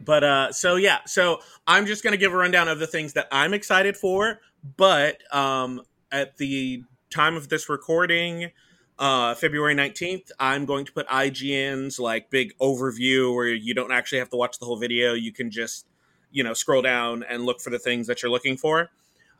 but 0.00 0.24
uh, 0.24 0.52
so 0.52 0.76
yeah, 0.76 0.98
so 1.06 1.40
I'm 1.66 1.86
just 1.86 2.02
gonna 2.02 2.16
give 2.16 2.32
a 2.32 2.36
rundown 2.36 2.68
of 2.68 2.78
the 2.78 2.86
things 2.86 3.12
that 3.14 3.28
I'm 3.30 3.54
excited 3.54 3.96
for. 3.96 4.40
But 4.76 5.22
um, 5.34 5.82
at 6.10 6.36
the 6.38 6.82
time 7.10 7.36
of 7.36 7.48
this 7.48 7.68
recording, 7.68 8.50
uh, 8.98 9.34
February 9.34 9.74
19th, 9.74 10.30
I'm 10.38 10.64
going 10.64 10.84
to 10.86 10.92
put 10.92 11.06
IGN's 11.08 11.98
like 11.98 12.30
big 12.30 12.56
overview 12.58 13.34
where 13.34 13.48
you 13.48 13.74
don't 13.74 13.92
actually 13.92 14.18
have 14.18 14.30
to 14.30 14.36
watch 14.36 14.58
the 14.58 14.66
whole 14.66 14.76
video. 14.76 15.14
You 15.14 15.32
can 15.32 15.50
just 15.50 15.86
you 16.30 16.42
know 16.42 16.52
scroll 16.52 16.82
down 16.82 17.24
and 17.28 17.44
look 17.44 17.60
for 17.60 17.70
the 17.70 17.78
things 17.78 18.06
that 18.06 18.22
you're 18.22 18.30
looking 18.30 18.56
for. 18.56 18.90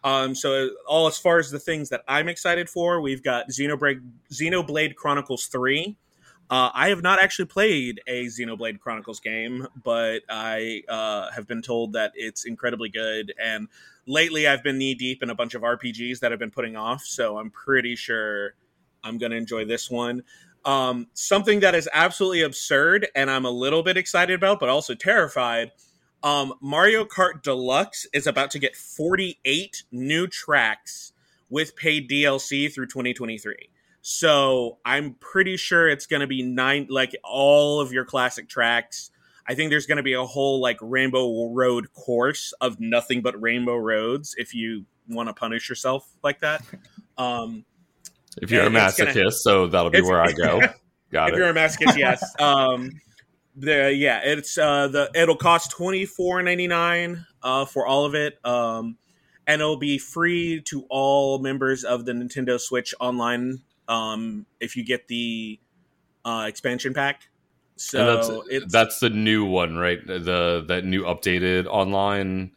Um, 0.05 0.35
so 0.35 0.69
all 0.87 1.07
as 1.07 1.17
far 1.19 1.39
as 1.39 1.51
the 1.51 1.59
things 1.59 1.89
that 1.89 2.03
I'm 2.07 2.29
excited 2.29 2.69
for, 2.69 3.01
we've 3.01 3.23
got 3.23 3.49
Xenoblade, 3.49 4.03
Xenoblade 4.31 4.95
Chronicles 4.97 5.47
3, 5.47 5.97
Uh, 6.51 6.71
I 6.75 6.91
have 6.91 7.03
not 7.03 7.21
actually 7.21 7.47
played 7.47 8.01
a 8.07 8.27
Xenoblade 8.27 8.79
Chronicles 8.79 9.19
game, 9.19 9.67
but 9.83 10.23
I 10.29 10.83
uh, 10.89 11.31
have 11.31 11.47
been 11.47 11.63
told 11.63 11.95
that 11.95 12.13
it's 12.15 12.45
incredibly 12.45 12.91
good. 12.91 13.33
And 13.43 13.69
lately, 14.07 14.47
I've 14.47 14.63
been 14.63 14.77
knee 14.77 14.95
deep 14.95 15.23
in 15.23 15.31
a 15.31 15.35
bunch 15.35 15.55
of 15.55 15.63
RPGs 15.63 16.21
that 16.21 16.33
I've 16.33 16.39
been 16.39 16.51
putting 16.51 16.77
off, 16.77 17.03
so 17.03 17.39
I'm 17.39 17.51
pretty 17.51 17.97
sure 17.97 18.55
I'm 19.03 19.17
going 19.17 19.31
to 19.31 19.39
enjoy 19.39 19.65
this 19.65 19.91
one. 19.91 20.23
Um, 20.67 21.09
something 21.15 21.61
that 21.61 21.75
is 21.75 21.89
absolutely 21.93 22.43
absurd, 22.43 23.09
and 23.15 23.31
I'm 23.31 23.45
a 23.45 23.51
little 23.51 23.83
bit 23.83 23.97
excited 23.97 24.35
about, 24.35 24.61
but 24.61 24.69
also 24.69 24.95
terrified. 24.95 25.73
Um, 26.23 26.55
Mario 26.61 27.05
Kart 27.05 27.43
Deluxe 27.43 28.07
is 28.15 28.27
about 28.27 28.51
to 28.53 28.59
get 28.59 28.77
48 28.77 29.85
new 29.93 30.27
tracks 30.27 31.13
with 31.51 31.77
paid 31.77 32.09
DLC 32.09 32.73
through 32.73 32.87
2023. 32.87 33.71
So 34.07 34.77
I'm 34.85 35.15
pretty 35.15 35.57
sure 35.57 35.89
it's 35.89 36.05
going 36.05 36.21
to 36.21 36.27
be 36.27 36.43
nine, 36.43 36.89
like 36.91 37.17
all 37.25 37.81
of 37.81 37.91
your 37.91 38.05
classic 38.05 38.51
tracks. 38.51 39.11
I 39.49 39.55
think 39.55 39.71
there's 39.71 39.87
going 39.87 39.97
to 39.97 40.03
be 40.03 40.13
a 40.13 40.23
whole 40.27 40.61
like 40.61 40.77
Rainbow 40.83 41.49
Road 41.49 41.91
course 41.95 42.53
of 42.61 42.79
nothing 42.79 43.23
but 43.23 43.41
Rainbow 43.41 43.77
Roads 43.77 44.35
if 44.37 44.53
you 44.55 44.85
want 45.09 45.31
to 45.31 45.33
punish 45.33 45.71
yourself 45.71 46.07
like 46.23 46.41
that. 46.41 46.63
Um, 47.17 47.65
If 48.43 48.51
you're 48.51 48.65
a 48.65 48.67
it's 48.67 48.99
gonna- 48.99 49.13
masochist, 49.13 49.35
so 49.35 49.69
that'll 49.69 49.91
be 49.91 50.03
where 50.03 50.21
I 50.21 50.33
go. 50.33 50.61
Got 51.13 51.29
if 51.29 51.35
it. 51.37 51.39
you're 51.39 51.49
a 51.49 51.55
masochist, 51.55 51.97
yes. 51.97 52.35
Um, 52.41 52.91
the 53.55 53.95
yeah, 53.95 54.21
it's 54.25 54.59
uh 54.59 54.89
the 54.89 55.09
it'll 55.15 55.37
cost 55.37 55.71
twenty 55.71 56.05
four 56.07 56.43
ninety 56.43 56.67
nine 56.67 57.25
uh 57.45 57.65
for 57.67 57.87
all 57.87 58.05
of 58.05 58.17
it. 58.17 58.45
Um, 58.45 58.99
and 59.47 59.63
it'll 59.63 59.77
be 59.79 59.97
free 59.97 60.61
to 60.63 60.85
all 60.91 61.39
members 61.39 61.85
of 61.85 62.05
the 62.05 62.11
Nintendo 62.11 62.59
Switch 62.61 62.93
Online. 62.99 63.61
Um, 63.89 64.47
if 64.61 64.77
you 64.77 64.85
get 64.85 65.09
the 65.09 65.59
uh 66.25 66.47
expansion 66.49 66.95
pack. 66.95 67.29
So 67.77 68.07
that's 68.07 68.31
it's 68.49 68.73
that's 68.73 69.01
the 69.01 69.11
new 69.11 69.45
one, 69.45 69.77
right? 69.77 70.05
The 70.07 70.65
that 70.69 70.85
new 70.85 71.03
updated 71.03 71.67
online. 71.67 72.53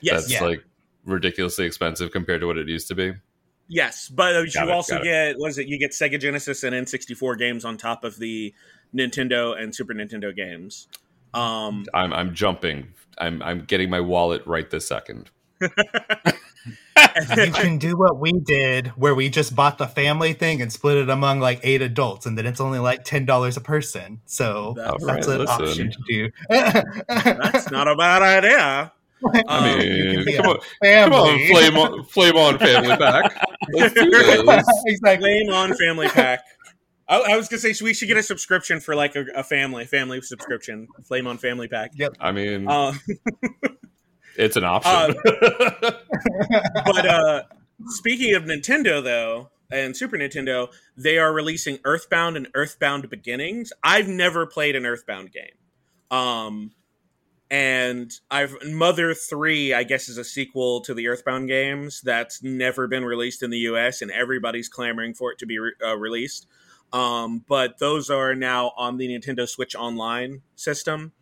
yes, 0.00 0.22
that's 0.22 0.32
Yeah. 0.32 0.44
like 0.44 0.64
ridiculously 1.04 1.64
expensive 1.64 2.12
compared 2.12 2.40
to 2.42 2.46
what 2.46 2.58
it 2.58 2.68
used 2.68 2.88
to 2.88 2.94
be. 2.94 3.14
Yes, 3.68 4.08
but 4.08 4.34
uh, 4.34 4.40
you 4.40 4.50
it, 4.54 4.70
also 4.70 5.02
get 5.02 5.38
what 5.38 5.48
is 5.48 5.58
it? 5.58 5.66
You 5.68 5.78
get 5.78 5.92
Sega 5.92 6.20
Genesis 6.20 6.62
and 6.64 6.74
N64 6.74 7.38
games 7.38 7.64
on 7.64 7.76
top 7.76 8.04
of 8.04 8.18
the 8.18 8.52
Nintendo 8.94 9.56
and 9.60 9.74
Super 9.74 9.94
Nintendo 9.94 10.34
games. 10.34 10.88
Um, 11.32 11.86
I'm 11.94 12.12
I'm 12.12 12.34
jumping. 12.34 12.88
I'm 13.18 13.40
I'm 13.42 13.64
getting 13.64 13.88
my 13.88 14.00
wallet 14.00 14.44
right 14.46 14.68
this 14.68 14.88
second. 14.88 15.30
you 17.36 17.52
can 17.52 17.78
do 17.78 17.96
what 17.96 18.18
we 18.18 18.32
did, 18.32 18.88
where 18.88 19.14
we 19.14 19.28
just 19.28 19.54
bought 19.54 19.78
the 19.78 19.86
family 19.86 20.32
thing 20.32 20.60
and 20.62 20.72
split 20.72 20.96
it 20.98 21.08
among 21.10 21.40
like 21.40 21.60
eight 21.62 21.82
adults, 21.82 22.26
and 22.26 22.36
then 22.36 22.46
it's 22.46 22.60
only 22.60 22.78
like 22.78 23.04
ten 23.04 23.24
dollars 23.24 23.56
a 23.56 23.60
person. 23.60 24.20
So 24.26 24.74
That's- 24.76 25.04
that's 25.04 25.28
Alright, 25.28 25.40
an 25.40 25.46
listen. 25.46 25.88
option 25.88 25.90
to 25.92 25.98
do. 26.08 26.30
that's 27.08 27.70
not 27.70 27.88
a 27.88 27.96
bad 27.96 28.22
idea. 28.22 28.92
I 29.34 29.42
Um, 29.48 29.64
mean, 29.78 29.96
you 29.96 30.12
can 30.14 30.24
be 30.24 30.32
come 30.36 30.46
on, 30.46 30.58
come 30.82 31.12
on, 31.12 31.38
flame 31.48 31.76
on, 31.76 32.04
flame 32.04 32.36
on, 32.36 32.58
family 32.58 32.96
pack. 32.96 33.46
Let's 33.74 33.92
do 33.94 34.08
this. 34.10 34.66
exactly. 34.86 35.28
Flame 35.44 35.50
on 35.52 35.74
Family 35.76 36.08
Pack. 36.08 36.40
I, 37.06 37.18
I 37.32 37.36
was 37.36 37.48
gonna 37.48 37.60
say 37.60 37.74
so 37.74 37.84
we 37.84 37.92
should 37.92 38.08
get 38.08 38.16
a 38.16 38.22
subscription 38.22 38.80
for 38.80 38.94
like 38.94 39.16
a, 39.16 39.26
a 39.34 39.42
family 39.44 39.84
family 39.84 40.22
subscription. 40.22 40.88
Flame 41.04 41.26
on 41.26 41.36
Family 41.36 41.68
Pack. 41.68 41.90
Yep. 41.96 42.14
I 42.18 42.32
mean, 42.32 42.66
Uh, 42.66 42.94
it's 44.36 44.56
an 44.56 44.64
option. 44.64 45.16
but 46.84 47.06
uh, 47.06 47.42
speaking 47.86 48.34
of 48.34 48.44
Nintendo, 48.44 49.02
though, 49.02 49.50
and 49.70 49.96
Super 49.96 50.16
Nintendo, 50.16 50.68
they 50.96 51.18
are 51.18 51.32
releasing 51.32 51.78
Earthbound 51.84 52.36
and 52.36 52.48
Earthbound 52.54 53.08
Beginnings. 53.08 53.72
I've 53.82 54.08
never 54.08 54.46
played 54.46 54.76
an 54.76 54.84
Earthbound 54.84 55.32
game. 55.32 56.16
Um, 56.16 56.72
and 57.50 58.12
I've 58.30 58.56
Mother 58.64 59.14
3, 59.14 59.74
I 59.74 59.82
guess, 59.82 60.08
is 60.08 60.18
a 60.18 60.24
sequel 60.24 60.80
to 60.82 60.94
the 60.94 61.08
Earthbound 61.08 61.48
games 61.48 62.00
that's 62.00 62.42
never 62.42 62.86
been 62.86 63.04
released 63.04 63.42
in 63.42 63.50
the 63.50 63.58
US, 63.58 64.02
and 64.02 64.10
everybody's 64.10 64.68
clamoring 64.68 65.14
for 65.14 65.32
it 65.32 65.38
to 65.38 65.46
be 65.46 65.58
re- 65.58 65.72
uh, 65.84 65.96
released. 65.96 66.46
Um, 66.92 67.44
but 67.48 67.78
those 67.78 68.10
are 68.10 68.34
now 68.34 68.72
on 68.76 68.96
the 68.96 69.08
Nintendo 69.08 69.48
Switch 69.48 69.74
Online 69.74 70.42
system. 70.56 71.12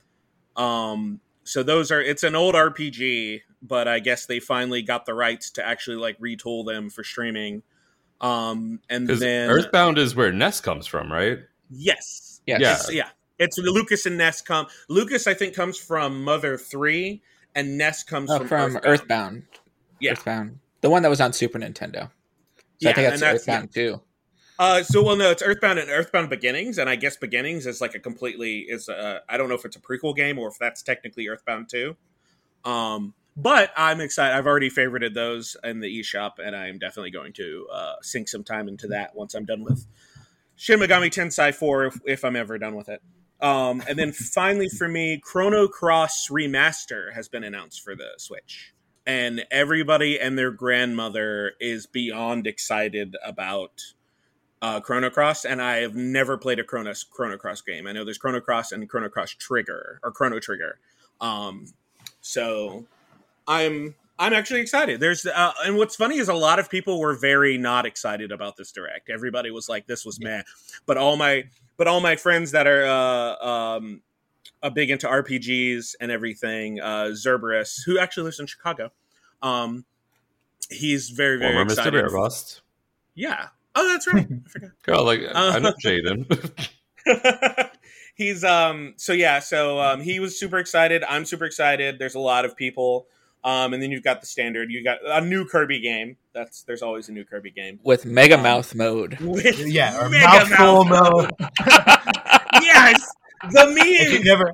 Um, 0.57 1.21
so 1.49 1.63
those 1.63 1.91
are 1.91 2.01
it's 2.01 2.23
an 2.23 2.35
old 2.37 2.55
RPG, 2.55 3.41
but 3.63 3.89
I 3.89 3.99
guess 4.01 4.27
they 4.27 4.39
finally 4.41 4.83
got 4.83 5.07
the 5.07 5.15
rights 5.15 5.51
to 5.53 5.67
actually 5.67 5.97
like 5.97 6.19
retool 6.21 6.67
them 6.67 6.91
for 6.91 7.03
streaming. 7.03 7.63
Um, 8.21 8.81
and 8.91 9.09
then 9.09 9.49
Earthbound 9.49 9.97
is 9.97 10.15
where 10.15 10.33
Ness 10.33 10.61
comes 10.61 10.87
from, 10.87 11.11
right? 11.13 11.39
yes, 11.71 12.41
Yes. 12.47 12.61
Yeah. 12.61 12.73
it's, 12.75 12.93
yeah, 12.95 13.09
it's 13.39 13.59
Lucas 13.59 14.07
and 14.07 14.19
Ness 14.19 14.41
come. 14.43 14.67
Lucas, 14.89 15.27
I 15.27 15.35
think, 15.35 15.55
comes 15.55 15.79
from 15.79 16.25
Mother 16.25 16.57
Three, 16.59 17.23
and 17.55 17.79
Ness 17.79 18.03
comes 18.03 18.31
Oh, 18.31 18.39
from, 18.39 18.49
from 18.49 18.77
Earthbound. 18.77 18.85
Earthbound. 18.87 19.43
Yeah. 20.01 20.13
Earthbound. 20.13 20.59
The 20.81 20.91
one 20.91 21.03
that 21.03 21.09
was 21.09 21.21
on 21.21 21.33
Super 21.33 21.59
Nintendo. 21.59 22.11
So 22.11 22.11
Yeah, 22.81 22.91
I 22.91 22.93
think 22.93 23.05
and 23.05 23.13
that's, 23.13 23.21
that's- 23.21 23.35
Earthbound 23.41 23.73
too. 23.75 24.01
Uh, 24.59 24.83
so 24.83 25.03
well, 25.03 25.17
no, 25.17 25.31
it's 25.31 25.43
Earthbound 25.43 25.79
and 25.79 25.89
Earthbound 25.89 26.31
Beginnings, 26.31 26.79
and 26.79 26.91
I 26.91 26.97
guess 26.97 27.17
Beginnings 27.17 27.67
is 27.67 27.81
like 27.81 27.95
a 27.95 28.01
completely 28.01 28.61
is 28.61 28.89
a 28.89 29.23
I 29.29 29.37
don't 29.37 29.49
know 29.49 29.55
if 29.55 29.65
it's 29.65 29.77
a 29.77 29.81
prequel 29.81 30.17
game 30.17 30.39
or 30.39 30.49
if 30.49 30.59
that's 30.59 30.83
technically 30.83 31.29
Earthbound 31.29 31.69
two. 31.69 31.97
Um, 32.65 33.15
but 33.37 33.71
I'm 33.77 34.01
excited. 34.01 34.37
I've 34.37 34.49
already 34.49 34.69
favorited 34.69 35.15
those 35.15 35.57
in 35.63 35.79
the 35.79 36.01
eShop, 36.01 36.33
and 36.45 36.57
I'm 36.57 36.79
definitely 36.79 37.13
going 37.13 37.33
to 37.35 37.69
uh, 37.73 37.95
sink 38.03 38.29
some 38.29 38.43
time 38.43 38.67
into 38.67 38.89
that 38.89 39.15
once 39.15 39.35
I'm 39.35 39.45
done 39.45 39.63
with 39.63 39.87
Shin 40.57 40.81
Megami 40.81 41.09
Tensei 41.09 41.55
4 41.55 41.85
if, 41.85 42.01
if 42.05 42.25
I'm 42.25 42.35
ever 42.35 42.59
done 42.59 42.75
with 42.75 42.89
it. 42.89 43.01
Um, 43.41 43.81
and 43.89 43.97
then 43.97 44.11
finally 44.11 44.69
for 44.69 44.89
me, 44.89 45.21
Chrono 45.23 45.69
Cross 45.69 46.29
Remaster 46.31 47.15
has 47.15 47.29
been 47.29 47.45
announced 47.45 47.83
for 47.83 47.95
the 47.95 48.09
Switch. 48.19 48.75
And 49.07 49.47
everybody 49.53 50.19
and 50.19 50.37
their 50.37 50.51
grandmother 50.51 51.53
is 51.61 51.87
beyond 51.87 52.49
excited 52.49 53.17
about 53.25 53.81
uh, 54.63 54.81
Chrono 54.81 55.11
Cross, 55.11 55.45
and 55.45 55.63
I 55.63 55.77
have 55.79 55.95
never 55.95 56.37
played 56.37 56.59
a 56.59 56.65
Chrono 56.65 56.93
Chrono 57.11 57.37
Cross 57.37 57.63
game. 57.63 57.87
I 57.87 57.93
know 57.93 58.05
there's 58.05 58.19
Chrono 58.19 58.41
Cross 58.41 58.73
and 58.73 58.89
Chrono 58.89 59.09
Cross 59.09 59.33
Trigger 59.33 60.01
or 60.03 60.11
Chrono 60.11 60.41
Trigger. 60.41 60.79
Um, 61.21 61.67
so 62.21 62.87
I'm 63.47 63.95
I'm 64.19 64.33
actually 64.33 64.61
excited. 64.61 65.01
There's 65.01 65.25
uh, 65.27 65.53
and 65.65 65.77
what's 65.77 65.95
funny 65.95 66.19
is 66.19 66.29
a 66.29 66.35
lot 66.35 66.59
of 66.59 66.69
people 66.69 66.99
were 66.99 67.15
very 67.15 67.57
not 67.57 67.87
excited 67.87 68.33
about 68.33 68.57
this 68.57 68.73
direct. 68.73 69.11
Everybody 69.11 69.51
was 69.51 69.69
like, 69.69 69.87
"This 69.87 70.05
was 70.05 70.21
meh," 70.21 70.43
but 70.87 70.97
all 70.97 71.17
my 71.17 71.45
but 71.77 71.87
all 71.87 72.01
my 72.01 72.17
friends 72.17 72.51
that 72.51 72.67
are 72.67 72.85
uh, 72.85 73.47
um, 73.47 74.03
a 74.63 74.71
big 74.71 74.91
into 74.91 75.07
RPGs 75.07 75.95
and 76.01 76.11
everything, 76.11 76.81
uh, 76.81 77.11
Zerberus, 77.13 77.85
who 77.85 77.99
actually 77.99 78.25
lives 78.25 78.41
in 78.41 78.47
Chicago, 78.47 78.91
um, 79.41 79.85
he's 80.69 81.11
very 81.11 81.39
very 81.39 81.53
Former 81.53 81.71
Mr. 81.71 81.79
excited. 81.79 82.05
Bearbust. 82.05 82.61
Yeah. 83.15 83.49
Oh, 83.81 83.87
that's 83.89 84.07
right. 84.13 84.27
I 84.29 84.49
forgot. 84.49 84.71
Girl, 84.83 85.05
like 85.05 85.21
I 85.35 85.57
Uh, 85.57 85.59
know 85.61 85.73
Jaden. 85.85 86.69
he's 88.17 88.43
um 88.45 88.95
so 88.97 89.13
yeah 89.13 89.39
so 89.39 89.81
um 89.81 90.01
he 90.01 90.19
was 90.21 90.39
super 90.39 90.59
excited 90.59 91.03
i'm 91.09 91.25
super 91.25 91.45
excited 91.45 91.99
there's 91.99 92.17
a 92.17 92.19
lot 92.21 92.45
of 92.45 92.55
people 92.57 93.07
um 93.45 93.73
and 93.73 93.83
then 93.83 93.91
you've 93.91 94.03
got 94.03 94.21
the 94.21 94.27
standard 94.27 94.71
you 94.71 94.83
got 94.85 94.99
a 95.07 95.21
new 95.25 95.45
kirby 95.47 95.81
game 95.81 96.17
that's 96.35 96.65
there's 96.65 96.83
always 96.83 97.09
a 97.09 97.13
new 97.13 97.25
kirby 97.25 97.51
game 97.51 97.79
With 97.85 98.05
Mega 98.05 98.35
Um, 98.35 98.43
Mouth 98.43 98.75
mode. 98.75 99.19
with 99.21 99.59
Yeah, 99.67 99.97
or 100.05 100.09
Mega 100.11 100.27
mouthful 100.27 100.85
Mouth. 100.85 101.13
mode. 101.13 101.31
yes 102.63 103.07
the 103.53 103.67
If 103.69 104.13
memes 104.13 104.25
never, 104.25 104.51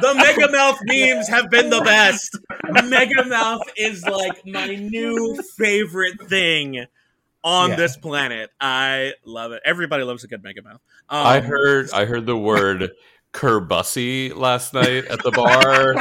the 0.00 0.14
mega 0.16 0.50
mouth 0.50 0.78
memes 0.82 1.28
have 1.28 1.48
been 1.50 1.70
the 1.70 1.80
best 1.82 2.36
mega 2.84 3.24
mouth 3.24 3.62
is 3.76 4.04
like 4.04 4.44
my 4.44 4.74
new 4.74 5.40
favorite 5.56 6.20
thing 6.28 6.84
on 7.44 7.70
Yeah. 7.70 7.76
this 7.76 7.96
planet 7.96 8.50
i 8.60 9.12
love 9.24 9.52
it 9.52 9.62
everybody 9.64 10.04
loves 10.04 10.24
a 10.24 10.28
good 10.28 10.42
mega 10.42 10.62
mouth 10.62 10.80
um, 11.08 11.26
I 11.26 11.40
heard 11.40 11.90
I 11.92 12.04
heard 12.04 12.26
the 12.26 12.36
word 12.38 12.90
kerbussy 13.32 14.34
last 14.34 14.74
night 14.74 15.06
at 15.06 15.22
the 15.22 15.30
bar, 15.30 15.94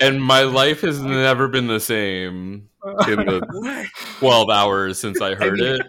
and 0.00 0.22
my 0.22 0.42
life 0.42 0.80
has 0.80 1.00
never 1.00 1.48
been 1.48 1.66
the 1.68 1.78
same 1.80 2.68
in 3.08 3.16
the 3.24 3.86
twelve 4.18 4.50
hours 4.50 4.98
since 4.98 5.20
I 5.20 5.34
heard 5.34 5.60
it. 5.60 5.80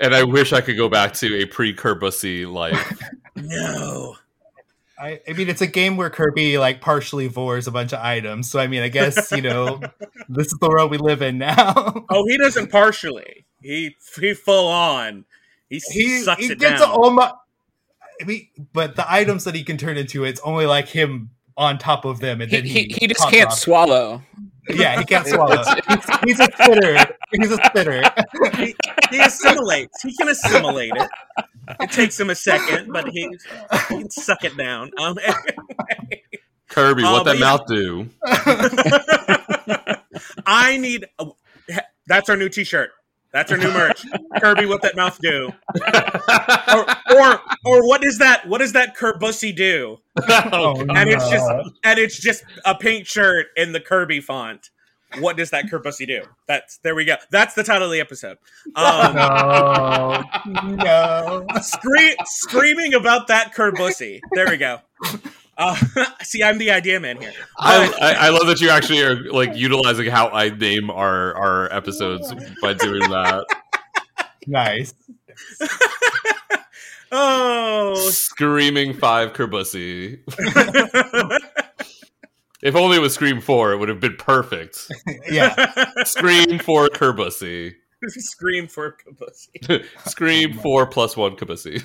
And 0.00 0.14
I 0.14 0.24
wish 0.24 0.52
I 0.52 0.60
could 0.60 0.76
go 0.76 0.88
back 0.88 1.12
to 1.14 1.42
a 1.42 1.44
pre-kerbussy 1.46 2.44
life. 2.44 2.98
no 3.36 4.16
I, 5.02 5.18
I 5.28 5.32
mean, 5.32 5.48
it's 5.48 5.60
a 5.60 5.66
game 5.66 5.96
where 5.96 6.10
Kirby 6.10 6.58
like 6.58 6.80
partially 6.80 7.26
vores 7.26 7.66
a 7.66 7.72
bunch 7.72 7.92
of 7.92 7.98
items. 7.98 8.48
So 8.50 8.60
I 8.60 8.68
mean, 8.68 8.82
I 8.82 8.88
guess 8.88 9.32
you 9.32 9.42
know, 9.42 9.80
this 10.28 10.46
is 10.46 10.58
the 10.60 10.68
world 10.68 10.92
we 10.92 10.98
live 10.98 11.22
in 11.22 11.38
now. 11.38 12.04
Oh, 12.08 12.24
he 12.28 12.38
doesn't 12.38 12.70
partially. 12.70 13.44
He 13.60 13.96
he 14.20 14.34
full 14.34 14.68
on. 14.68 15.24
He, 15.68 15.80
he 15.90 16.20
sucks 16.20 16.44
he 16.44 16.52
it 16.52 16.58
gets 16.60 16.80
down. 16.82 16.90
almost. 16.90 17.34
I 18.20 18.24
mean, 18.24 18.46
but 18.72 18.94
the 18.94 19.10
items 19.12 19.42
that 19.44 19.54
he 19.56 19.64
can 19.64 19.76
turn 19.76 19.96
into, 19.96 20.22
it's 20.24 20.40
only 20.44 20.66
like 20.66 20.86
him 20.86 21.30
on 21.56 21.78
top 21.78 22.04
of 22.04 22.20
them, 22.20 22.40
and 22.40 22.50
He, 22.50 22.56
then 22.58 22.64
he, 22.66 22.82
he 22.84 22.96
he 23.00 23.06
just 23.08 23.28
can't 23.28 23.48
off. 23.48 23.58
swallow. 23.58 24.22
Yeah, 24.68 24.98
he 25.00 25.04
can't 25.04 25.26
swallow. 25.34 25.62
he's, 25.88 26.20
he's 26.24 26.40
a 26.40 26.44
spitter. 26.52 27.06
He's 27.32 27.50
a 27.50 27.56
spitter. 27.64 28.02
he, 28.56 28.76
he 29.10 29.20
assimilates. 29.20 30.00
He 30.02 30.14
can 30.16 30.28
assimilate 30.28 30.92
it. 30.94 31.08
it 31.80 31.90
takes 31.90 32.18
him 32.18 32.30
a 32.30 32.34
second, 32.34 32.92
but 32.92 33.08
he, 33.08 33.28
he 33.88 33.98
can 33.98 34.10
suck 34.10 34.44
it 34.44 34.56
down. 34.56 34.90
Um, 35.00 35.18
Kirby, 36.68 37.02
what 37.02 37.24
but 37.24 37.32
that 37.32 37.38
yeah. 37.38 37.44
mouth 37.44 37.66
do? 37.66 38.08
I 40.46 40.78
need. 40.78 41.06
That's 42.06 42.30
our 42.30 42.36
new 42.36 42.48
T-shirt. 42.48 42.90
That's 43.32 43.50
our 43.50 43.58
new 43.58 43.70
merch. 43.72 44.04
Kirby, 44.40 44.66
what 44.66 44.82
that 44.82 44.94
mouth 44.96 45.18
do? 45.20 45.50
Or, 46.72 46.86
or, 47.14 47.40
or 47.66 47.86
what 47.86 48.02
is 48.02 48.18
that? 48.18 48.48
What 48.48 48.58
does 48.58 48.72
that 48.72 48.96
Kerbussy 48.96 49.54
do? 49.54 49.98
Oh, 50.16 50.80
And 50.80 51.10
it's 51.10 51.28
just, 51.28 51.50
and 51.84 51.98
it's 51.98 52.18
just 52.18 52.44
a 52.64 52.74
pink 52.74 53.06
shirt 53.06 53.48
in 53.56 53.72
the 53.72 53.80
Kirby 53.80 54.22
font. 54.22 54.70
What 55.18 55.36
does 55.36 55.50
that 55.50 55.66
Kerbussy 55.66 56.06
do? 56.06 56.22
That's 56.46 56.78
there 56.78 56.94
we 56.94 57.04
go. 57.04 57.16
That's 57.30 57.54
the 57.54 57.62
title 57.62 57.86
of 57.86 57.92
the 57.92 58.00
episode. 58.00 58.38
Um, 58.74 59.14
no, 60.46 60.74
no. 60.74 61.46
scree- 61.60 62.16
screaming 62.24 62.94
about 62.94 63.28
that 63.28 63.54
Kerbussy. 63.54 64.20
There 64.32 64.48
we 64.48 64.56
go. 64.56 64.78
Uh, 65.58 65.76
see, 66.22 66.42
I'm 66.42 66.58
the 66.58 66.70
idea 66.70 66.98
man 67.00 67.20
here. 67.20 67.32
I, 67.58 67.92
I, 68.00 68.26
I 68.26 68.28
love 68.30 68.46
that 68.46 68.60
you 68.60 68.70
actually 68.70 69.02
are 69.02 69.30
like 69.30 69.54
utilizing 69.54 70.10
how 70.10 70.28
I 70.28 70.48
name 70.48 70.90
our 70.90 71.34
our 71.36 71.72
episodes 71.72 72.32
by 72.60 72.74
doing 72.74 73.00
that. 73.10 73.44
Nice. 74.46 74.94
Oh, 77.14 77.94
Screaming 78.08 78.94
five 78.94 79.34
Kerbussy. 79.34 80.20
If 82.62 82.76
only 82.76 82.96
it 82.96 83.00
was 83.00 83.14
Scream 83.14 83.40
four, 83.40 83.72
it 83.72 83.78
would 83.78 83.88
have 83.88 84.00
been 84.00 84.16
perfect. 84.16 84.90
Yeah. 85.30 85.54
Scream 86.04 86.58
four 86.58 86.88
Kerbussy. 86.88 87.74
scream 88.08 88.66
for 88.66 88.96
Kerbussy. 88.96 89.84
Scream 90.06 90.54
four 90.54 90.86
plus 90.86 91.16
one 91.16 91.36
Kerbussy. 91.36 91.82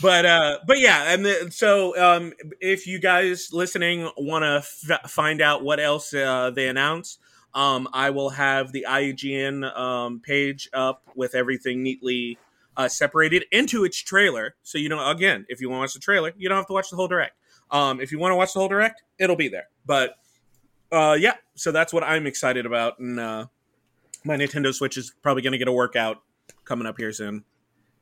but 0.00 0.24
uh 0.26 0.58
but 0.66 0.78
yeah 0.80 1.12
and 1.12 1.24
the, 1.24 1.50
so 1.50 1.96
um 2.00 2.32
if 2.60 2.86
you 2.86 2.98
guys 2.98 3.50
listening 3.52 4.10
want 4.16 4.42
to 4.42 4.94
f- 4.94 5.10
find 5.10 5.40
out 5.40 5.62
what 5.62 5.78
else 5.80 6.14
uh, 6.14 6.50
they 6.54 6.68
announce 6.68 7.18
um 7.54 7.88
i 7.92 8.10
will 8.10 8.30
have 8.30 8.72
the 8.72 8.86
ign 8.88 9.64
um 9.76 10.20
page 10.20 10.68
up 10.72 11.02
with 11.14 11.34
everything 11.34 11.82
neatly 11.82 12.38
uh 12.76 12.88
separated 12.88 13.44
into 13.52 13.84
its 13.84 13.98
trailer 13.98 14.54
so 14.62 14.78
you 14.78 14.88
know 14.88 15.10
again 15.10 15.44
if 15.48 15.60
you 15.60 15.68
want 15.68 15.78
to 15.78 15.82
watch 15.82 15.94
the 15.94 16.00
trailer 16.00 16.32
you 16.38 16.48
don't 16.48 16.56
have 16.56 16.66
to 16.66 16.72
watch 16.72 16.88
the 16.90 16.96
whole 16.96 17.08
direct 17.08 17.36
um 17.72 18.00
if 18.00 18.12
you 18.12 18.18
want 18.18 18.30
to 18.32 18.36
watch 18.36 18.52
the 18.52 18.58
whole 18.60 18.68
direct 18.68 19.02
it'll 19.18 19.36
be 19.36 19.48
there 19.48 19.68
but 19.86 20.14
uh 20.92 21.16
yeah 21.18 21.34
so 21.54 21.72
that's 21.72 21.92
what 21.92 22.02
i'm 22.04 22.26
excited 22.26 22.66
about 22.66 22.98
and 22.98 23.18
uh 23.18 23.46
my 24.24 24.36
nintendo 24.36 24.72
switch 24.72 24.96
is 24.96 25.12
probably 25.22 25.42
going 25.42 25.52
to 25.52 25.58
get 25.58 25.68
a 25.68 25.72
workout 25.72 26.22
coming 26.64 26.86
up 26.86 26.96
here 26.98 27.12
soon 27.12 27.44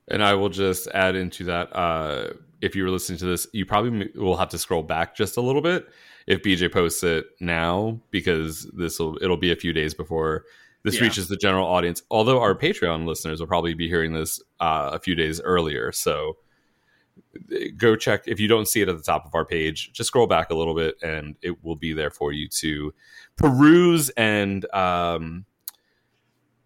And 0.09 0.23
I 0.25 0.35
will 0.35 0.49
just 0.49 0.89
add 0.89 1.15
into 1.15 1.45
that. 1.45 1.75
Uh, 1.75 2.33
if 2.61 2.75
you 2.75 2.83
were 2.83 2.91
listening 2.91 3.19
to 3.21 3.27
this, 3.27 3.47
you 3.53 3.65
probably 3.65 4.11
will 4.17 4.37
have 4.37 4.49
to 4.49 4.59
scroll 4.59 4.83
back 4.83 5.15
just 5.15 5.37
a 5.37 5.41
little 5.41 5.63
bit 5.63 5.87
if 6.27 6.43
BJ 6.43 6.71
posts 6.73 7.05
it 7.05 7.27
now, 7.39 8.01
because 8.11 8.69
this 8.77 8.99
will 8.99 9.17
it'll 9.23 9.37
be 9.37 9.53
a 9.53 9.57
few 9.57 9.73
days 9.73 9.95
before 9.95 10.45
this 10.83 10.97
Yeah. 10.97 11.03
reaches 11.05 11.29
the 11.29 11.37
general 11.37 11.67
audience. 11.67 12.03
Although 12.11 12.41
our 12.41 12.57
Patreon 12.57 13.07
listeners 13.07 13.39
will 13.39 13.47
probably 13.47 13.75
be 13.75 13.87
hearing 13.89 14.13
this 14.13 14.43
uh, 14.59 14.91
a 14.93 14.99
few 14.99 15.15
days 15.15 15.41
earlier, 15.43 15.93
so 15.93 16.37
go 17.77 17.97
check 17.97 18.25
if 18.27 18.41
you 18.41 18.49
don't 18.49 18.69
see 18.69 18.81
it 18.81 18.89
at 18.89 18.97
the 18.97 19.03
top 19.03 19.27
of 19.27 19.35
our 19.35 19.45
page. 19.45 19.93
Just 19.93 20.09
scroll 20.09 20.27
back 20.27 20.51
a 20.51 20.55
little 20.55 20.75
bit, 20.75 20.97
and 21.03 21.37
it 21.43 21.63
will 21.65 21.77
be 21.77 21.93
there 21.93 22.11
for 22.11 22.33
you 22.33 22.49
to 22.49 22.93
peruse 23.37 24.11
and 24.11 24.73
um, 24.75 25.45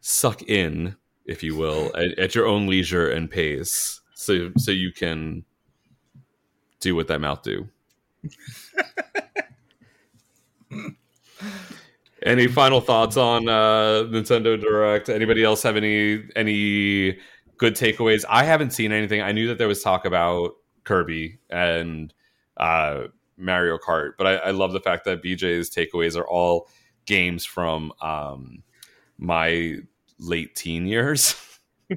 suck 0.01 0.43
in 0.43 0.97
if 1.25 1.43
you 1.43 1.57
will, 1.57 1.91
at, 1.97 2.19
at 2.19 2.35
your 2.35 2.47
own 2.47 2.67
leisure 2.67 3.11
and 3.11 3.31
pace, 3.31 4.01
so 4.15 4.51
so 4.57 4.71
you 4.71 4.93
can 4.93 5.45
do 6.81 6.95
what 6.95 7.09
that 7.09 7.21
mouth 7.21 7.43
do. 7.43 7.69
any 12.23 12.47
final 12.47 12.81
thoughts 12.81 13.17
on 13.17 13.49
uh, 13.49 14.05
Nintendo 14.11 14.61
Direct? 14.61 15.09
Anybody 15.09 15.43
else 15.43 15.63
have 15.63 15.77
any 15.77 16.25
any 16.37 17.19
good 17.59 17.75
takeaways? 17.75 18.25
I 18.29 18.45
haven't 18.45 18.73
seen 18.73 18.93
anything. 18.93 19.21
I 19.21 19.33
knew 19.33 19.49
that 19.49 19.59
there 19.59 19.69
was 19.69 19.83
talk 19.83 20.05
about 20.05 20.53
Kirby 20.85 21.39
and 21.51 22.13
uh, 22.57 23.05
Mario 23.37 23.79
Kart, 23.79 24.13
but 24.19 24.27
I, 24.27 24.35
I 24.37 24.51
love 24.51 24.73
the 24.73 24.81
fact 24.81 25.05
that 25.05 25.23
BJ's 25.23 25.71
takeaways 25.71 26.17
are 26.17 26.27
all 26.27 26.69
games 27.07 27.45
from 27.45 27.93
um, 28.01 28.63
my 29.19 29.77
late 30.19 30.55
teen 30.55 30.87
years. 30.87 31.37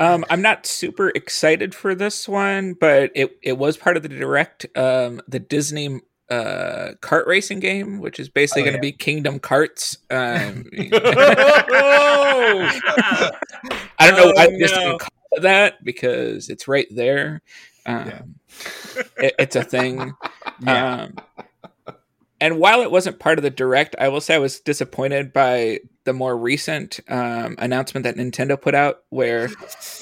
Um, 0.00 0.24
I'm 0.30 0.40
not 0.40 0.64
super 0.64 1.10
excited 1.10 1.74
for 1.74 1.94
this 1.94 2.26
one, 2.26 2.72
but 2.72 3.10
it, 3.14 3.36
it 3.42 3.58
was 3.58 3.76
part 3.76 3.98
of 3.98 4.02
the 4.02 4.08
direct, 4.08 4.64
um, 4.74 5.20
the 5.28 5.38
Disney 5.38 6.00
uh, 6.30 6.92
kart 7.02 7.26
racing 7.26 7.60
game, 7.60 7.98
which 7.98 8.20
is 8.20 8.28
basically 8.28 8.62
Oh, 8.62 8.66
going 8.66 8.80
to 8.80 8.86
yeah. 8.86 8.92
be 8.92 8.96
Kingdom 8.96 9.38
Carts. 9.40 9.98
Um, 10.10 10.64
I 13.98 14.10
don't 14.10 14.16
know 14.16 14.32
why 14.34 14.46
Oh, 14.46 14.58
Disney 14.58 14.84
no. 14.84 14.98
called 14.98 15.10
it 15.32 15.42
that 15.42 15.84
because 15.84 16.48
it's 16.48 16.66
right 16.68 16.86
there. 16.90 17.42
Um, 17.86 18.06
Yeah. 18.06 18.22
it- 19.18 19.34
it's 19.38 19.56
a 19.56 19.64
thing. 19.64 20.14
Yeah. 20.62 21.06
Um, 21.06 21.14
and 22.42 22.58
while 22.58 22.80
it 22.80 22.90
wasn't 22.90 23.18
part 23.18 23.38
of 23.38 23.42
the 23.42 23.50
direct, 23.50 23.94
I 23.98 24.08
will 24.08 24.20
say 24.22 24.34
I 24.34 24.38
was 24.38 24.60
disappointed 24.60 25.32
by 25.32 25.80
the 26.04 26.14
more 26.14 26.36
recent 26.36 26.98
um, 27.08 27.54
announcement 27.58 28.04
that 28.04 28.16
Nintendo 28.16 28.58
put 28.60 28.74
out, 28.74 29.00
where 29.10 29.50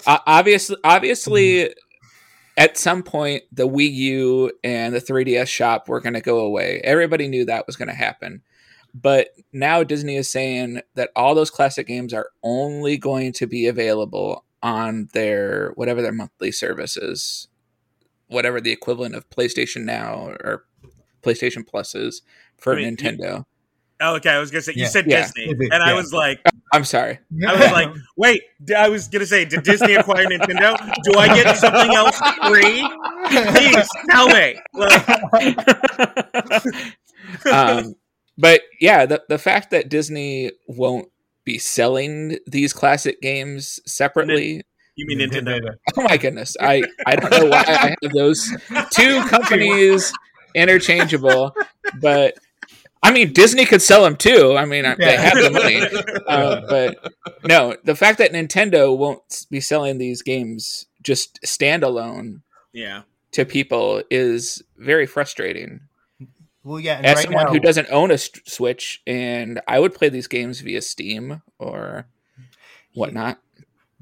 uh, 0.06 0.18
obviously, 0.24 0.76
obviously, 0.84 1.74
at 2.58 2.76
some 2.76 3.02
point 3.02 3.44
the 3.52 3.66
Wii 3.68 3.90
U 3.92 4.52
and 4.64 4.94
the 4.94 5.00
3DS 5.00 5.46
shop 5.48 5.88
were 5.88 6.00
going 6.00 6.14
to 6.14 6.20
go 6.20 6.40
away. 6.40 6.80
Everybody 6.84 7.28
knew 7.28 7.44
that 7.46 7.66
was 7.66 7.76
going 7.76 7.88
to 7.88 7.94
happen, 7.94 8.42
but 8.92 9.28
now 9.52 9.82
Disney 9.84 10.16
is 10.16 10.30
saying 10.30 10.82
that 10.94 11.10
all 11.16 11.34
those 11.34 11.50
classic 11.50 11.86
games 11.86 12.12
are 12.12 12.30
only 12.42 12.98
going 12.98 13.32
to 13.34 13.46
be 13.46 13.66
available 13.66 14.44
on 14.62 15.08
their 15.12 15.70
whatever 15.76 16.02
their 16.02 16.12
monthly 16.12 16.50
service 16.50 16.96
is, 16.96 17.46
whatever 18.26 18.60
the 18.60 18.72
equivalent 18.72 19.14
of 19.14 19.30
PlayStation 19.30 19.84
Now 19.84 20.34
or 20.44 20.64
PlayStation 21.22 21.66
Plus 21.66 21.94
is 21.94 22.22
for 22.58 22.72
I 22.74 22.76
mean, 22.76 22.88
you- 22.90 22.96
Nintendo. 22.96 23.44
Oh, 24.00 24.14
okay, 24.16 24.30
I 24.30 24.38
was 24.38 24.50
gonna 24.52 24.62
say 24.62 24.74
you 24.76 24.86
said 24.86 25.06
Yeah. 25.08 25.22
Disney, 25.22 25.46
Disney, 25.48 25.68
and 25.72 25.82
I 25.82 25.94
was 25.94 26.12
like, 26.12 26.40
I'm 26.72 26.84
sorry. 26.84 27.18
I 27.46 27.52
was 27.52 27.72
like, 27.72 27.88
wait, 28.16 28.42
I 28.76 28.88
was 28.88 29.08
gonna 29.08 29.26
say, 29.26 29.44
did 29.44 29.62
Disney 29.62 29.94
acquire 29.94 30.26
Nintendo? 30.26 30.76
Do 31.04 31.18
I 31.18 31.28
get 31.28 31.56
something 31.56 31.94
else 31.94 32.18
free? 32.46 32.86
Please 33.52 33.88
tell 34.10 34.28
me. 34.28 34.56
Like, 34.74 35.06
um, 37.52 37.94
but 38.36 38.62
yeah, 38.80 39.06
the 39.06 39.22
the 39.28 39.38
fact 39.38 39.70
that 39.70 39.88
Disney 39.88 40.52
won't 40.66 41.08
be 41.44 41.58
selling 41.58 42.38
these 42.46 42.72
classic 42.72 43.20
games 43.22 43.80
separately. 43.86 44.62
you 44.96 45.06
mean 45.06 45.18
Nintendo? 45.20 45.58
Oh 45.96 46.02
my 46.02 46.16
goodness, 46.16 46.56
I 46.60 46.82
I 47.06 47.16
don't 47.16 47.30
know 47.30 47.46
why 47.46 47.64
I 47.66 47.96
have 48.02 48.12
those 48.12 48.54
two 48.92 49.22
companies 49.28 50.12
interchangeable, 50.54 51.54
but 52.00 52.34
I 53.02 53.12
mean 53.12 53.32
Disney 53.32 53.64
could 53.64 53.82
sell 53.82 54.02
them 54.02 54.16
too. 54.16 54.56
I 54.56 54.64
mean 54.64 54.84
I, 54.84 54.94
they 54.94 55.16
have 55.16 55.34
the 55.34 55.50
money, 55.50 55.80
uh, 56.26 56.60
but 56.68 57.12
no, 57.44 57.76
the 57.84 57.94
fact 57.94 58.18
that 58.18 58.32
Nintendo 58.32 58.96
won't 58.96 59.46
be 59.50 59.60
selling 59.60 59.98
these 59.98 60.22
games 60.22 60.86
just 61.02 61.40
standalone 61.42 62.42
Yeah. 62.72 63.02
to 63.32 63.44
people 63.44 64.02
is 64.10 64.62
very 64.76 65.06
frustrating. 65.06 65.80
Well, 66.64 66.80
yeah. 66.80 66.96
And 66.96 67.06
as 67.06 67.16
right 67.16 67.24
someone 67.24 67.44
now, 67.46 67.52
who 67.52 67.60
doesn't 67.60 67.88
own 67.90 68.10
a 68.10 68.18
st- 68.18 68.46
Switch, 68.46 69.00
and 69.06 69.60
I 69.66 69.78
would 69.78 69.94
play 69.94 70.10
these 70.10 70.26
games 70.26 70.60
via 70.60 70.82
Steam 70.82 71.40
or 71.58 72.06
whatnot. 72.94 73.38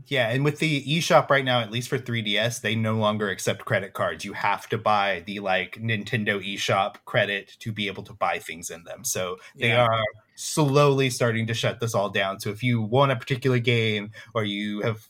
Yeah, 0.09 0.29
and 0.29 0.45
with 0.45 0.61
the 0.61 0.85
eShop 0.85 1.31
right 1.31 1.45
now, 1.45 1.61
at 1.61 1.73
least 1.73 1.89
for 1.89 1.99
3DS, 1.99 2.61
they 2.61 2.77
no 2.77 2.95
longer 2.95 3.29
accept 3.29 3.65
credit 3.65 3.93
cards. 3.93 4.25
You 4.25 4.35
have 4.35 4.69
to 4.69 4.79
buy 4.79 5.25
the 5.27 5.41
like 5.41 5.81
Nintendo 5.81 6.41
eShop 6.41 6.97
credit 7.07 7.57
to 7.61 7.73
be 7.73 7.89
able 7.89 8.05
to 8.05 8.13
buy 8.13 8.39
things 8.39 8.71
in 8.71 8.85
them. 8.85 9.03
So 9.05 9.39
they 9.57 9.69
Yeah. 9.69 9.87
are 9.87 10.03
slowly 10.37 11.11
starting 11.11 11.47
to 11.49 11.55
shut 11.55 11.81
this 11.81 11.95
all 11.95 12.09
down. 12.09 12.39
So 12.39 12.51
if 12.51 12.63
you 12.63 12.81
want 12.81 13.11
a 13.11 13.17
particular 13.17 13.59
game 13.59 14.13
or 14.33 14.45
you 14.45 14.83
have 14.83 15.09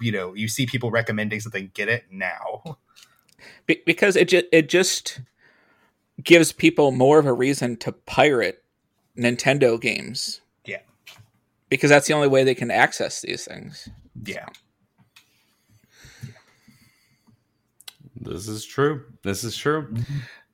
you 0.00 0.10
know, 0.10 0.32
you 0.32 0.48
see 0.48 0.64
people 0.64 0.90
recommending 0.90 1.40
something, 1.40 1.70
get 1.74 1.90
it 1.90 2.04
now. 2.10 2.78
Be- 3.66 3.82
because 3.84 4.16
it 4.16 4.28
ju- 4.28 4.48
it 4.50 4.70
just 4.70 5.20
gives 6.24 6.52
people 6.52 6.90
more 6.90 7.18
of 7.18 7.26
a 7.26 7.34
reason 7.34 7.76
to 7.76 7.92
pirate 7.92 8.64
Nintendo 9.16 9.78
games. 9.78 10.40
Yeah. 10.64 10.80
Because 11.68 11.90
that's 11.90 12.06
the 12.06 12.14
only 12.14 12.28
way 12.28 12.44
they 12.44 12.54
can 12.54 12.70
access 12.70 13.20
these 13.20 13.44
things. 13.44 13.90
Yeah. 14.24 14.46
This 18.20 18.48
is 18.48 18.64
true. 18.64 19.04
This 19.22 19.44
is 19.44 19.56
true. 19.56 19.94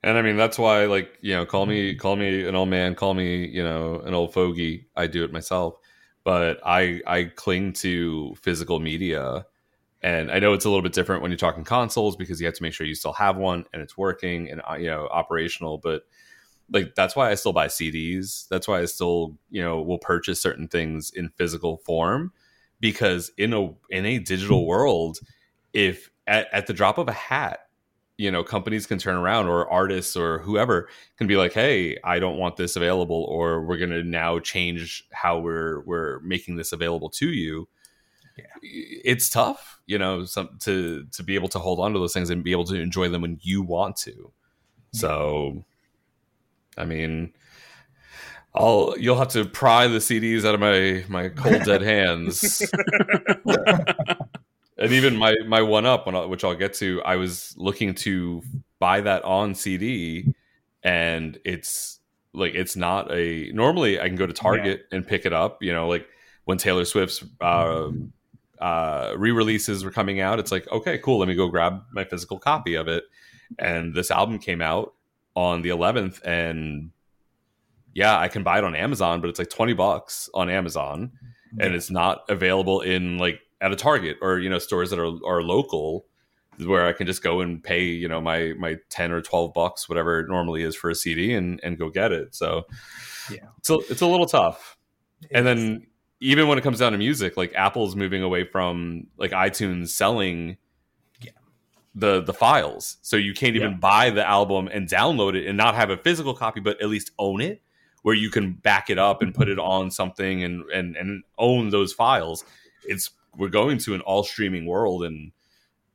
And 0.02 0.18
I 0.18 0.22
mean 0.22 0.36
that's 0.36 0.58
why 0.58 0.84
like, 0.86 1.18
you 1.22 1.34
know, 1.34 1.46
call 1.46 1.66
me 1.66 1.94
call 1.94 2.16
me 2.16 2.46
an 2.46 2.54
old 2.54 2.68
man, 2.68 2.94
call 2.94 3.14
me, 3.14 3.46
you 3.46 3.62
know, 3.62 4.00
an 4.00 4.14
old 4.14 4.34
fogey. 4.34 4.86
I 4.96 5.06
do 5.06 5.24
it 5.24 5.32
myself. 5.32 5.76
but 6.24 6.60
I 6.64 7.00
I 7.06 7.24
cling 7.24 7.72
to 7.74 8.34
physical 8.36 8.80
media. 8.80 9.46
And 10.02 10.30
I 10.30 10.38
know 10.38 10.52
it's 10.54 10.66
a 10.66 10.68
little 10.70 10.82
bit 10.82 10.92
different 10.92 11.22
when 11.22 11.30
you're 11.30 11.38
talking 11.38 11.64
consoles 11.64 12.16
because 12.16 12.40
you 12.40 12.46
have 12.46 12.54
to 12.56 12.62
make 12.62 12.74
sure 12.74 12.86
you 12.86 12.94
still 12.94 13.14
have 13.14 13.36
one 13.36 13.64
and 13.72 13.82
it's 13.82 13.96
working 13.98 14.50
and 14.50 14.60
uh, 14.70 14.74
you 14.76 14.86
know 14.88 15.08
operational. 15.08 15.78
But 15.78 16.02
like 16.72 16.94
that's 16.94 17.16
why 17.16 17.30
I 17.30 17.34
still 17.36 17.52
buy 17.52 17.68
CDs. 17.68 18.48
That's 18.48 18.68
why 18.68 18.80
I 18.80 18.86
still 18.86 19.36
you 19.50 19.62
know 19.62 19.82
will 19.82 19.98
purchase 19.98 20.40
certain 20.40 20.68
things 20.68 21.10
in 21.10 21.30
physical 21.30 21.78
form 21.78 22.32
because 22.84 23.32
in 23.38 23.54
a 23.54 23.70
in 23.88 24.04
a 24.04 24.18
digital 24.18 24.66
world, 24.66 25.18
if 25.72 26.10
at, 26.26 26.48
at 26.52 26.66
the 26.66 26.74
drop 26.74 26.98
of 26.98 27.08
a 27.08 27.12
hat 27.12 27.60
you 28.18 28.30
know 28.30 28.44
companies 28.44 28.86
can 28.86 28.98
turn 28.98 29.16
around 29.16 29.46
or 29.46 29.66
artists 29.72 30.14
or 30.18 30.40
whoever 30.40 30.90
can 31.16 31.26
be 31.26 31.34
like 31.34 31.54
hey 31.54 31.96
i 32.04 32.18
don't 32.18 32.36
want 32.36 32.58
this 32.58 32.76
available 32.76 33.24
or 33.24 33.64
we're 33.64 33.78
going 33.78 33.90
to 33.90 34.04
now 34.04 34.38
change 34.38 35.02
how 35.12 35.38
we're 35.38 35.80
we're 35.86 36.20
making 36.20 36.56
this 36.56 36.72
available 36.72 37.08
to 37.08 37.28
you. 37.28 37.66
Yeah. 38.36 38.44
it's 38.62 39.30
tough 39.30 39.80
you 39.86 39.96
know 39.96 40.26
some 40.26 40.50
to 40.60 41.06
to 41.12 41.22
be 41.22 41.36
able 41.36 41.48
to 41.48 41.58
hold 41.58 41.80
on 41.80 41.94
to 41.94 41.98
those 41.98 42.12
things 42.12 42.28
and 42.28 42.44
be 42.44 42.52
able 42.52 42.64
to 42.64 42.74
enjoy 42.74 43.08
them 43.08 43.22
when 43.22 43.38
you 43.40 43.62
want 43.62 43.96
to. 43.96 44.30
So 44.92 45.64
i 46.76 46.84
mean 46.84 47.32
I'll 48.54 48.94
you'll 48.98 49.18
have 49.18 49.28
to 49.28 49.44
pry 49.44 49.88
the 49.88 49.98
CDs 49.98 50.44
out 50.44 50.54
of 50.54 50.60
my 50.60 51.04
my 51.08 51.28
cold 51.28 51.64
dead 51.64 51.82
hands. 51.92 52.62
and 54.78 54.92
even 54.92 55.16
my 55.16 55.34
my 55.46 55.60
one 55.62 55.86
up 55.86 56.06
I, 56.06 56.24
which 56.26 56.44
I'll 56.44 56.54
get 56.54 56.74
to, 56.74 57.02
I 57.02 57.16
was 57.16 57.54
looking 57.56 57.94
to 57.96 58.42
buy 58.78 59.00
that 59.00 59.24
on 59.24 59.54
CD, 59.54 60.34
and 60.82 61.38
it's 61.44 61.98
like 62.32 62.54
it's 62.54 62.76
not 62.76 63.12
a 63.12 63.50
normally 63.52 64.00
I 64.00 64.06
can 64.06 64.16
go 64.16 64.26
to 64.26 64.32
Target 64.32 64.86
and 64.92 65.06
pick 65.06 65.26
it 65.26 65.32
up. 65.32 65.62
You 65.62 65.72
know, 65.72 65.88
like 65.88 66.06
when 66.44 66.58
Taylor 66.58 66.84
Swift's 66.84 67.24
um, 67.40 68.12
uh, 68.60 69.14
re-releases 69.16 69.84
were 69.84 69.90
coming 69.90 70.20
out, 70.20 70.38
it's 70.38 70.52
like 70.52 70.70
okay, 70.70 70.98
cool. 70.98 71.18
Let 71.18 71.28
me 71.28 71.34
go 71.34 71.48
grab 71.48 71.82
my 71.92 72.04
physical 72.04 72.38
copy 72.38 72.74
of 72.76 72.86
it. 72.86 73.04
And 73.58 73.94
this 73.94 74.10
album 74.10 74.38
came 74.38 74.62
out 74.62 74.94
on 75.36 75.62
the 75.62 75.68
11th, 75.70 76.22
and 76.24 76.90
yeah, 77.94 78.18
I 78.18 78.28
can 78.28 78.42
buy 78.42 78.58
it 78.58 78.64
on 78.64 78.74
Amazon, 78.74 79.20
but 79.20 79.30
it's 79.30 79.38
like 79.38 79.50
20 79.50 79.72
bucks 79.72 80.28
on 80.34 80.50
Amazon 80.50 81.12
mm-hmm. 81.12 81.60
and 81.60 81.74
it's 81.74 81.90
not 81.90 82.24
available 82.28 82.80
in 82.80 83.18
like 83.18 83.40
at 83.60 83.72
a 83.72 83.76
Target 83.76 84.18
or 84.20 84.38
you 84.38 84.50
know 84.50 84.58
stores 84.58 84.90
that 84.90 84.98
are 84.98 85.12
are 85.26 85.42
local 85.42 86.06
where 86.58 86.86
I 86.86 86.92
can 86.92 87.06
just 87.06 87.22
go 87.22 87.40
and 87.40 87.62
pay 87.62 87.84
you 87.84 88.08
know 88.08 88.20
my 88.20 88.52
my 88.58 88.76
10 88.90 89.12
or 89.12 89.20
12 89.20 89.52
bucks 89.54 89.88
whatever 89.88 90.20
it 90.20 90.28
normally 90.28 90.62
is 90.62 90.76
for 90.76 90.90
a 90.90 90.94
CD 90.94 91.34
and 91.34 91.60
and 91.62 91.78
go 91.78 91.88
get 91.88 92.12
it. 92.12 92.34
So 92.34 92.64
Yeah. 93.30 93.46
It's 93.58 93.70
a, 93.70 93.78
it's 93.90 94.02
a 94.02 94.06
little 94.06 94.26
tough. 94.26 94.76
And 95.30 95.46
then 95.46 95.86
even 96.20 96.48
when 96.48 96.58
it 96.58 96.62
comes 96.62 96.78
down 96.78 96.92
to 96.92 96.98
music, 96.98 97.36
like 97.36 97.54
Apple's 97.54 97.96
moving 97.96 98.22
away 98.22 98.44
from 98.44 99.06
like 99.16 99.30
iTunes 99.30 99.88
selling 99.88 100.58
the 101.94 102.22
the 102.22 102.34
files. 102.34 102.96
So 103.02 103.16
you 103.16 103.32
can't 103.34 103.56
even 103.56 103.72
Yeah. 103.72 103.76
buy 103.78 104.10
the 104.10 104.26
album 104.26 104.68
and 104.72 104.88
download 104.88 105.34
it 105.34 105.46
and 105.46 105.56
not 105.56 105.74
have 105.74 105.90
a 105.90 105.96
physical 105.96 106.34
copy, 106.34 106.60
but 106.60 106.80
at 106.80 106.88
least 106.88 107.12
own 107.18 107.40
it, 107.40 107.62
where 108.04 108.14
you 108.14 108.30
can 108.30 108.52
back 108.52 108.90
it 108.90 108.98
up 108.98 109.22
and 109.22 109.34
put 109.34 109.48
it 109.48 109.58
on 109.58 109.90
something 109.90 110.44
and 110.44 110.62
and 110.70 110.94
and 110.94 111.22
own 111.38 111.70
those 111.70 111.92
files. 111.92 112.44
It's 112.84 113.10
we're 113.34 113.48
going 113.48 113.78
to 113.78 113.94
an 113.94 114.02
all 114.02 114.22
streaming 114.22 114.66
world 114.66 115.04
and 115.04 115.32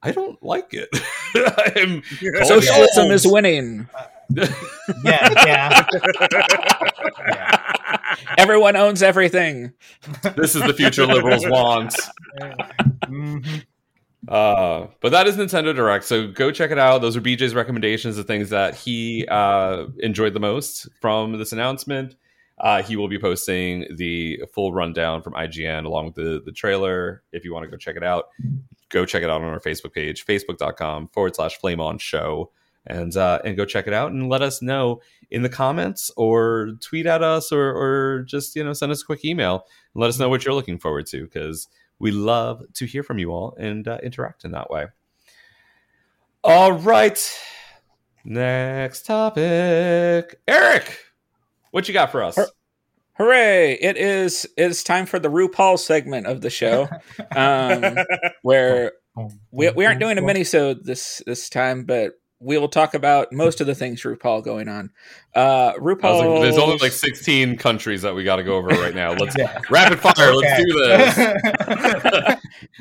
I 0.02 0.12
don't 0.12 0.42
like 0.42 0.74
it. 0.74 0.90
I'm 1.76 2.02
Socialism 2.46 3.12
is 3.12 3.28
winning. 3.28 3.88
yeah, 5.04 5.30
yeah. 5.46 5.86
Everyone 8.38 8.76
owns 8.76 9.04
everything. 9.04 9.74
this 10.36 10.56
is 10.56 10.64
the 10.64 10.74
future 10.74 11.06
liberals 11.06 11.46
want. 11.46 11.94
Mhm. 13.06 13.64
Uh, 14.28 14.88
but 15.00 15.12
that 15.12 15.28
is 15.28 15.38
Nintendo 15.38 15.74
Direct, 15.74 16.04
so 16.04 16.28
go 16.28 16.52
check 16.52 16.72
it 16.72 16.78
out. 16.78 17.00
Those 17.00 17.16
are 17.16 17.22
BJ's 17.22 17.56
recommendations 17.56 18.18
of 18.18 18.28
things 18.28 18.50
that 18.50 18.76
he 18.76 19.26
uh, 19.28 19.86
enjoyed 20.00 20.34
the 20.34 20.40
most 20.40 20.88
from 21.00 21.38
this 21.38 21.54
announcement. 21.54 22.16
Uh, 22.60 22.84
he 22.84 22.98
will 22.98 23.08
be 23.08 23.18
posting 23.18 23.86
the 23.96 24.42
full 24.54 24.74
rundown 24.74 25.22
from 25.22 25.34
IGN 25.34 25.86
along 25.86 26.08
with 26.08 26.16
the, 26.16 26.42
the 26.46 26.52
trailer. 26.52 27.24
If 27.32 27.46
you 27.46 27.54
want 27.54 27.64
to 27.64 27.72
go 27.72 27.78
check 27.78 27.96
it 27.96 28.04
out, 28.04 28.26
go 28.90 29.06
check 29.06 29.24
it 29.24 29.30
out 29.30 29.42
on 29.42 29.48
our 29.48 29.62
Facebook 29.62 29.94
page, 29.94 30.26
facebook.com 30.26 31.08
forward 31.10 31.36
slash 31.36 31.58
flame 31.58 31.80
on 31.80 31.98
show. 31.98 32.52
And 32.86 33.16
uh, 33.16 33.40
and 33.44 33.56
go 33.56 33.66
check 33.66 33.88
it 33.88 33.94
out 33.94 34.12
and 34.12 34.30
let 34.30 34.42
us 34.42 34.62
know 34.62 35.02
in 35.30 35.44
the 35.44 35.50
comments 35.50 36.10
or 36.18 36.72
tweet 36.82 37.06
at 37.06 37.22
us 37.22 37.52
or 37.52 37.72
or 37.72 38.24
just 38.24 38.56
you 38.56 38.64
know 38.64 38.74
send 38.74 38.92
us 38.92 39.04
a 39.04 39.06
quick 39.06 39.24
email 39.24 39.66
and 39.94 40.02
let 40.02 40.08
us 40.08 40.18
know 40.18 40.30
what 40.30 40.44
you're 40.44 40.56
looking 40.56 40.80
forward 40.80 41.06
to 41.08 41.26
because 41.26 41.68
we 42.00 42.12
love 42.12 42.64
to 42.76 42.86
hear 42.86 43.04
from 43.04 43.20
you 43.20 43.32
all 43.32 43.56
and 43.60 43.88
uh, 43.88 43.98
interact 44.02 44.46
in 44.46 44.52
that 44.52 44.70
way. 44.70 44.88
All 46.44 46.72
right. 46.72 47.40
Next 48.24 49.06
topic. 49.06 50.40
Eric, 50.48 51.00
what 51.72 51.88
you 51.88 51.94
got 51.94 52.12
for 52.12 52.24
us? 52.24 52.38
Hooray! 53.14 53.74
It 53.74 53.98
is 53.98 54.48
it's 54.56 54.84
time 54.84 55.06
for 55.06 55.20
the 55.20 55.30
RuPaul 55.30 55.78
segment 55.78 56.26
of 56.26 56.40
the 56.40 56.50
show, 56.50 56.88
um, 57.36 57.98
where 58.44 58.94
we, 59.52 59.70
we 59.72 59.86
aren't 59.86 60.00
doing 60.00 60.18
a 60.18 60.22
mini 60.22 60.42
minisode 60.42 60.84
this 60.84 61.22
this 61.26 61.50
time, 61.50 61.84
but 61.84 62.14
we 62.42 62.58
will 62.58 62.70
talk 62.70 62.94
about 62.94 63.34
most 63.34 63.60
of 63.60 63.68
the 63.68 63.76
things 63.76 64.02
RuPaul 64.04 64.44
going 64.44 64.70
on. 64.70 64.92
Uh, 65.36 65.74
RuPaul. 65.74 66.20
like, 66.34 66.42
there's 66.42 66.58
only 66.58 66.78
like 66.78 66.94
16 66.94 67.58
countries 67.58 68.02
that 68.04 68.16
we 68.16 68.24
got 68.24 68.38
to 68.38 68.44
go 68.44 68.56
over 68.56 68.70
right 68.70 68.96
now. 68.96 69.12
Let's 69.12 69.36
Yeah. 69.38 69.60
rapid 69.70 70.00
fire. 70.00 70.34
Let's 70.34 70.64
do 70.64 70.74
this. 70.74 72.40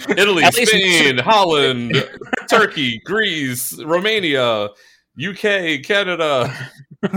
Italy, 0.18 0.44
At 0.44 0.54
least- 0.54 0.70
Spain, 0.70 1.18
Holland, 1.24 1.92
Turkey, 2.48 3.00
Greece, 3.04 3.76
Romania, 3.82 4.68
UK, 5.20 5.82
Canada. 5.84 6.54
Well, 7.02 7.12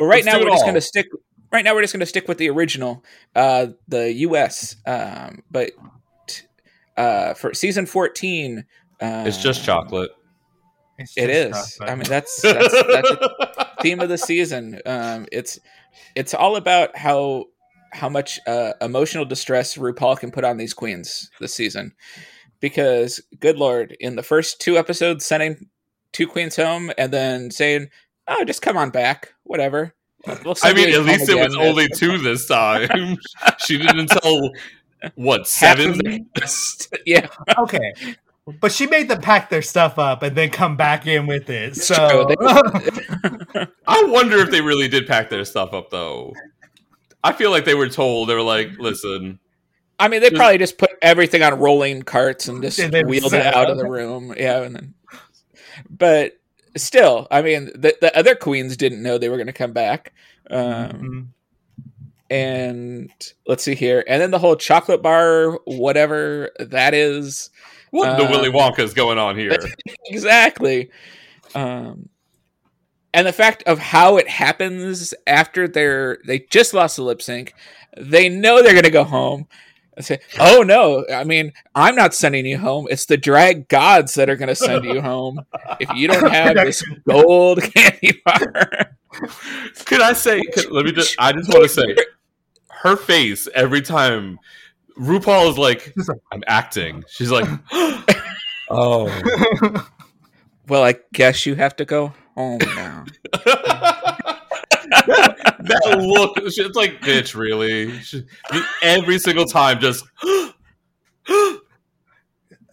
right 0.00 0.24
Let's 0.24 0.26
now 0.26 0.38
we're 0.40 0.50
just 0.50 0.64
going 0.64 0.74
to 0.74 0.80
stick. 0.80 1.06
Right 1.52 1.64
now 1.64 1.74
we're 1.74 1.82
just 1.82 1.92
going 1.92 2.00
to 2.00 2.06
stick 2.06 2.26
with 2.26 2.38
the 2.38 2.50
original, 2.50 3.04
uh, 3.36 3.68
the 3.86 4.12
U.S. 4.14 4.74
Um, 4.86 5.42
but 5.50 5.70
uh, 6.96 7.34
for 7.34 7.54
season 7.54 7.86
fourteen, 7.86 8.64
uh, 9.00 9.24
It's 9.26 9.40
just 9.42 9.64
chocolate. 9.64 10.10
It's 10.98 11.16
It 11.16 11.28
just 11.28 11.82
I 11.82 11.94
mean, 11.94 12.04
that's 12.08 12.40
that's, 12.42 12.72
that's 12.72 13.10
a 13.10 13.70
theme 13.80 14.00
of 14.00 14.08
the 14.08 14.18
season. 14.18 14.80
Um, 14.86 15.26
it's 15.32 15.58
it's 16.14 16.34
all 16.34 16.56
about 16.56 16.96
how 16.96 17.46
how 17.92 18.08
much 18.08 18.40
uh, 18.46 18.72
emotional 18.80 19.24
distress 19.24 19.76
RuPaul 19.76 20.18
can 20.18 20.30
put 20.30 20.44
on 20.44 20.56
these 20.56 20.74
queens 20.74 21.30
this 21.40 21.54
season, 21.54 21.94
because 22.60 23.20
good 23.40 23.58
lord, 23.58 23.96
in 24.00 24.16
the 24.16 24.22
first 24.22 24.60
two 24.60 24.76
episodes, 24.76 25.24
sending 25.24 25.68
two 26.12 26.26
queens 26.26 26.56
home 26.56 26.92
and 26.96 27.12
then 27.12 27.50
saying, 27.50 27.88
"Oh, 28.26 28.44
just 28.44 28.62
come 28.62 28.76
on 28.76 28.90
back, 28.90 29.34
whatever." 29.42 29.94
We'll 30.26 30.56
I 30.62 30.72
mean, 30.72 30.92
at 30.94 31.02
least 31.02 31.28
it 31.28 31.36
was 31.36 31.54
only 31.54 31.86
two 31.88 32.18
this 32.18 32.46
time. 32.46 33.18
she 33.58 33.76
didn't 33.78 34.06
tell 34.06 34.50
what 35.16 35.46
seven. 35.46 36.30
yeah, 37.06 37.26
okay. 37.58 37.92
But 38.60 38.72
she 38.72 38.86
made 38.86 39.08
them 39.08 39.20
pack 39.22 39.48
their 39.48 39.62
stuff 39.62 39.98
up 39.98 40.22
and 40.22 40.36
then 40.36 40.50
come 40.50 40.76
back 40.76 41.06
in 41.06 41.26
with 41.26 41.48
it. 41.48 41.76
So. 41.76 42.28
I 43.86 44.04
wonder 44.04 44.38
if 44.38 44.50
they 44.50 44.60
really 44.60 44.88
did 44.88 45.06
pack 45.06 45.30
their 45.30 45.44
stuff 45.44 45.72
up 45.72 45.90
though. 45.90 46.34
I 47.22 47.32
feel 47.32 47.50
like 47.50 47.64
they 47.64 47.74
were 47.74 47.88
told 47.88 48.28
they 48.28 48.34
were 48.34 48.42
like, 48.42 48.68
"Listen, 48.78 49.38
I 49.98 50.08
mean, 50.08 50.20
they 50.20 50.28
probably 50.30 50.58
just 50.58 50.76
put 50.76 50.90
everything 51.00 51.42
on 51.42 51.58
rolling 51.58 52.02
carts 52.02 52.48
and 52.48 52.60
just 52.62 52.78
And 52.78 53.08
wheeled 53.08 53.32
it 53.32 53.46
out 53.46 53.64
up. 53.64 53.68
of 53.70 53.78
the 53.78 53.88
room. 53.88 54.34
Yeah, 54.36 54.60
and 54.62 54.74
then, 54.74 54.94
but 55.88 56.32
still, 56.76 57.26
I 57.30 57.40
mean, 57.40 57.70
the, 57.74 57.96
the 58.02 58.14
other 58.14 58.34
queens 58.34 58.76
didn't 58.76 59.02
know 59.02 59.16
they 59.16 59.30
were 59.30 59.38
going 59.38 59.46
to 59.46 59.54
come 59.54 59.72
back. 59.72 60.12
Um, 60.50 60.90
Mhm. 60.92 61.26
and 62.28 63.10
let's 63.46 63.62
see 63.64 63.74
here, 63.74 64.04
and 64.06 64.20
then 64.20 64.30
the 64.30 64.38
whole 64.38 64.56
chocolate 64.56 65.00
bar, 65.02 65.52
whatever 65.64 66.50
that 66.58 66.92
is, 66.92 67.48
what 67.94 68.16
the 68.16 68.24
Um, 68.24 68.52
Wonka 68.52 68.80
is 68.80 68.92
going 68.92 69.18
on 69.18 69.36
here?" 69.36 69.56
exactly. 70.06 70.90
Um, 71.54 72.08
and 73.12 73.26
the 73.26 73.32
fact 73.32 73.62
of 73.66 73.78
how 73.78 74.16
it 74.16 74.28
happens 74.28 75.14
after 75.26 75.68
they're 75.68 76.18
they 76.26 76.40
just 76.50 76.74
lost 76.74 76.96
the 76.96 77.02
lip 77.02 77.22
sync, 77.22 77.54
they 77.96 78.28
know 78.28 78.62
they're 78.62 78.74
gonna 78.74 78.90
go 78.90 79.04
home. 79.04 79.46
And 79.96 80.04
say, 80.04 80.18
"Oh 80.40 80.64
no! 80.64 81.04
I 81.08 81.22
mean, 81.22 81.52
I'm 81.76 81.94
not 81.94 82.14
sending 82.14 82.44
you 82.46 82.58
home. 82.58 82.88
It's 82.90 83.06
the 83.06 83.16
drag 83.16 83.68
gods 83.68 84.14
that 84.14 84.28
are 84.28 84.34
gonna 84.34 84.56
send 84.56 84.84
you 84.84 85.00
home 85.00 85.40
if 85.78 85.88
you 85.94 86.08
don't 86.08 86.28
have 86.32 86.56
this 86.56 86.82
gold 87.06 87.62
candy 87.62 88.20
bar." 88.24 88.96
Could 89.84 90.00
I 90.00 90.12
say? 90.14 90.42
Could, 90.42 90.72
let 90.72 90.84
me 90.84 90.90
just. 90.90 91.14
I 91.16 91.30
just 91.30 91.48
want 91.48 91.62
to 91.62 91.68
say, 91.68 91.94
her 92.68 92.96
face 92.96 93.46
every 93.54 93.82
time 93.82 94.40
RuPaul 94.98 95.50
is 95.50 95.58
like, 95.58 95.94
"I'm 96.32 96.42
acting." 96.46 97.04
She's 97.08 97.30
like, 97.30 97.48
"Oh." 98.70 99.82
Well, 100.66 100.82
I 100.82 100.94
guess 101.12 101.44
you 101.44 101.56
have 101.56 101.76
to 101.76 101.84
go 101.84 102.14
home 102.34 102.58
now. 102.74 103.04
that 103.44 104.38
look, 106.00 106.38
it's 106.38 106.74
like, 106.74 107.02
bitch, 107.02 107.34
really? 107.34 107.98
She- 107.98 108.24
Every 108.80 109.18
single 109.18 109.44
time, 109.44 109.78
just. 109.78 110.06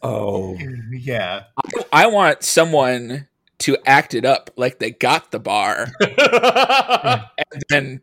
oh. 0.02 0.58
yeah. 0.92 1.44
I 1.92 2.08
want 2.08 2.44
someone 2.44 3.28
to 3.60 3.78
act 3.86 4.14
it 4.14 4.26
up 4.26 4.50
like 4.56 4.80
they 4.80 4.92
got 4.92 5.32
the 5.32 5.40
bar, 5.40 5.88
and 6.00 7.64
then 7.70 8.02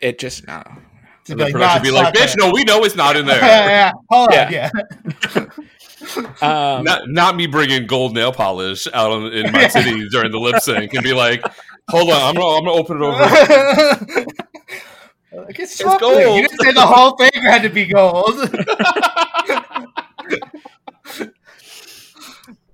it 0.00 0.18
just 0.18 0.46
no. 0.46 0.62
To 1.26 1.32
And 1.32 1.40
the 1.40 1.46
be 1.46 1.52
production 1.52 1.78
"Nah, 1.78 1.82
be 1.82 1.90
like, 1.90 2.14
bitch, 2.14 2.34
it." 2.34 2.38
no, 2.38 2.50
we 2.52 2.62
know 2.64 2.84
it's 2.84 2.94
not 2.96 3.16
in 3.16 3.26
there. 3.26 3.38
yeah, 3.42 3.66
yeah. 3.68 3.92
Hold 4.10 4.28
on, 4.28 4.34
Yeah. 4.52 4.70
yeah. 4.74 5.46
Um, 6.40 6.84
Not, 6.84 7.08
not 7.08 7.36
me 7.36 7.46
bringing 7.46 7.86
gold 7.86 8.14
nail 8.14 8.30
polish 8.30 8.86
out 8.94 9.10
on, 9.10 9.32
in 9.32 9.50
my 9.50 9.66
city 9.76 10.06
during 10.10 10.30
the 10.30 10.38
lip 10.38 10.60
sync 10.62 10.92
and 10.94 11.02
be 11.02 11.12
like, 11.12 11.42
hold 11.88 12.10
on, 12.10 12.22
I'm 12.22 12.34
gonna, 12.34 12.56
I'm 12.58 12.64
gonna 12.64 12.76
open 12.78 12.96
it 12.98 13.02
over. 13.02 14.26
Like, 15.46 15.58
it's 15.58 15.76
chocolate. 15.78 16.00
gold. 16.00 16.36
You 16.36 16.46
didn't 16.46 16.60
say 16.60 16.72
the 16.72 16.86
whole 16.86 17.16
thing 17.16 17.30
had 17.42 17.62
to 17.62 17.70
be 17.70 17.86
gold. 17.86 18.34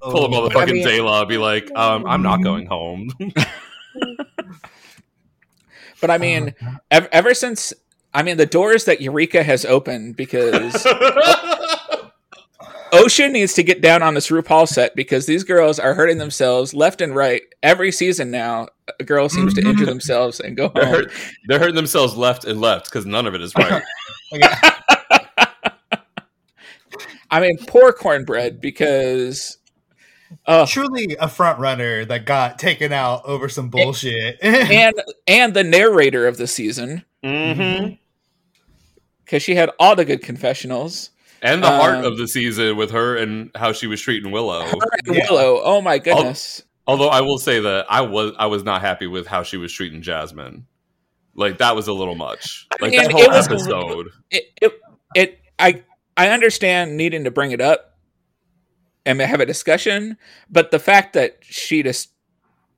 Pull 0.00 0.24
a 0.24 0.28
Oh, 0.28 0.28
motherfucking 0.28 0.56
I 0.68 0.72
mean- 0.72 0.86
Dayla, 0.86 1.26
be 1.28 1.38
like, 1.38 1.70
um, 1.76 2.04
I'm 2.06 2.22
not 2.22 2.42
going 2.42 2.66
home. 2.66 3.10
but 6.00 6.10
I 6.10 6.18
mean, 6.18 6.54
ever, 6.90 7.08
ever 7.12 7.34
since 7.34 7.72
I 8.14 8.22
mean 8.22 8.36
the 8.36 8.46
doors 8.46 8.84
that 8.84 9.00
Eureka 9.00 9.42
has 9.42 9.64
opened 9.64 10.16
because 10.16 10.72
OSHA 12.92 13.32
needs 13.32 13.54
to 13.54 13.62
get 13.62 13.80
down 13.80 14.02
on 14.02 14.12
this 14.12 14.28
RuPaul 14.28 14.68
set 14.68 14.94
because 14.94 15.24
these 15.24 15.44
girls 15.44 15.78
are 15.78 15.94
hurting 15.94 16.18
themselves 16.18 16.74
left 16.74 17.00
and 17.00 17.16
right 17.16 17.40
every 17.62 17.90
season 17.90 18.30
now. 18.30 18.68
A 19.00 19.04
girl 19.04 19.30
seems 19.30 19.54
to 19.54 19.62
injure 19.62 19.86
themselves 19.86 20.40
and 20.40 20.54
go 20.56 20.68
they're, 20.74 20.84
home. 20.84 20.94
hurt, 20.94 21.12
they're 21.48 21.58
hurting 21.58 21.74
themselves 21.74 22.14
left 22.16 22.44
and 22.44 22.60
left 22.60 22.84
because 22.86 23.06
none 23.06 23.26
of 23.26 23.34
it 23.34 23.40
is 23.40 23.54
right. 23.54 23.82
I 27.30 27.40
mean, 27.40 27.56
poor 27.66 27.94
cornbread 27.94 28.60
because 28.60 29.56
uh, 30.46 30.66
Truly 30.66 31.16
a 31.18 31.28
front 31.28 31.58
runner 31.58 32.04
that 32.04 32.26
got 32.26 32.58
taken 32.58 32.92
out 32.92 33.24
over 33.24 33.48
some 33.48 33.70
bullshit. 33.70 34.38
and 34.42 34.94
and 35.26 35.54
the 35.54 35.64
narrator 35.64 36.26
of 36.26 36.36
the 36.36 36.46
season 36.46 37.04
mm-hmm. 37.24 37.94
Because 39.32 39.42
she 39.42 39.54
had 39.54 39.70
all 39.78 39.96
the 39.96 40.04
good 40.04 40.20
confessionals. 40.20 41.08
And 41.40 41.62
the 41.62 41.68
heart 41.70 41.94
Um, 41.96 42.04
of 42.04 42.18
the 42.18 42.28
season 42.28 42.76
with 42.76 42.90
her 42.90 43.16
and 43.16 43.50
how 43.54 43.72
she 43.72 43.86
was 43.86 43.98
treating 43.98 44.30
Willow. 44.30 44.60
Her 44.66 44.72
and 45.06 45.16
Yeah. 45.16 45.26
Willow, 45.30 45.60
oh 45.64 45.80
my 45.80 45.96
goodness. 45.98 46.62
Although 46.86 47.08
I 47.08 47.22
will 47.22 47.38
say 47.38 47.58
that 47.60 47.86
I 47.88 48.02
was 48.02 48.34
I 48.38 48.46
was 48.46 48.62
not 48.62 48.82
happy 48.82 49.06
with 49.06 49.26
how 49.26 49.42
she 49.42 49.56
was 49.56 49.72
treating 49.72 50.02
Jasmine. 50.02 50.66
Like 51.34 51.58
that 51.58 51.74
was 51.74 51.88
a 51.88 51.94
little 51.94 52.14
much. 52.14 52.66
I 52.72 52.76
Like 52.84 52.90
mean, 52.90 53.00
that 53.02 53.10
whole 53.12 53.22
it 53.22 53.28
was 53.30 53.46
episode. 53.46 54.08
it, 54.30 54.44
it 54.60 54.80
it 55.14 55.40
I 55.58 55.82
I 56.14 56.28
understand 56.28 56.98
needing 56.98 57.24
to 57.24 57.30
bring 57.30 57.52
it 57.52 57.60
up 57.62 57.96
and 59.06 59.18
have 59.18 59.40
a 59.40 59.46
discussion, 59.46 60.18
but 60.50 60.70
the 60.72 60.78
fact 60.78 61.14
that 61.14 61.38
she 61.40 61.82
just 61.82 62.10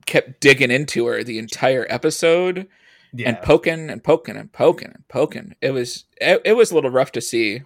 kept 0.07 0.41
digging 0.41 0.71
into 0.71 1.07
her 1.07 1.25
the 1.25 1.39
entire 1.39 1.85
episode 1.91 2.69
yeah. 3.15 3.29
and 3.29 3.43
poking 3.43 3.91
and 3.91 4.03
poking 4.03 4.37
and 4.37 4.53
poking 4.53 4.89
and 4.95 5.07
poking, 5.09 5.55
it 5.61 5.71
was 5.71 6.05
it, 6.21 6.43
it 6.45 6.53
was 6.55 6.71
a 6.71 6.75
little 6.75 6.91
rough 6.91 7.13
to 7.13 7.21
see. 7.21 7.63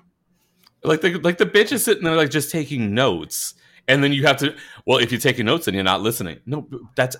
like 0.84 1.00
the 1.00 1.14
like 1.20 1.38
the 1.38 1.46
bitch 1.46 1.72
is 1.72 1.84
sitting 1.84 2.04
there 2.04 2.16
like 2.16 2.30
just 2.30 2.50
taking 2.50 2.94
notes. 2.94 3.54
And 3.88 4.04
then 4.04 4.12
you 4.12 4.26
have 4.26 4.36
to 4.38 4.54
well 4.86 4.98
if 4.98 5.10
you're 5.10 5.20
taking 5.20 5.46
notes 5.46 5.66
and 5.66 5.74
you're 5.74 5.82
not 5.84 6.02
listening. 6.02 6.38
No 6.46 6.68
that's 6.94 7.16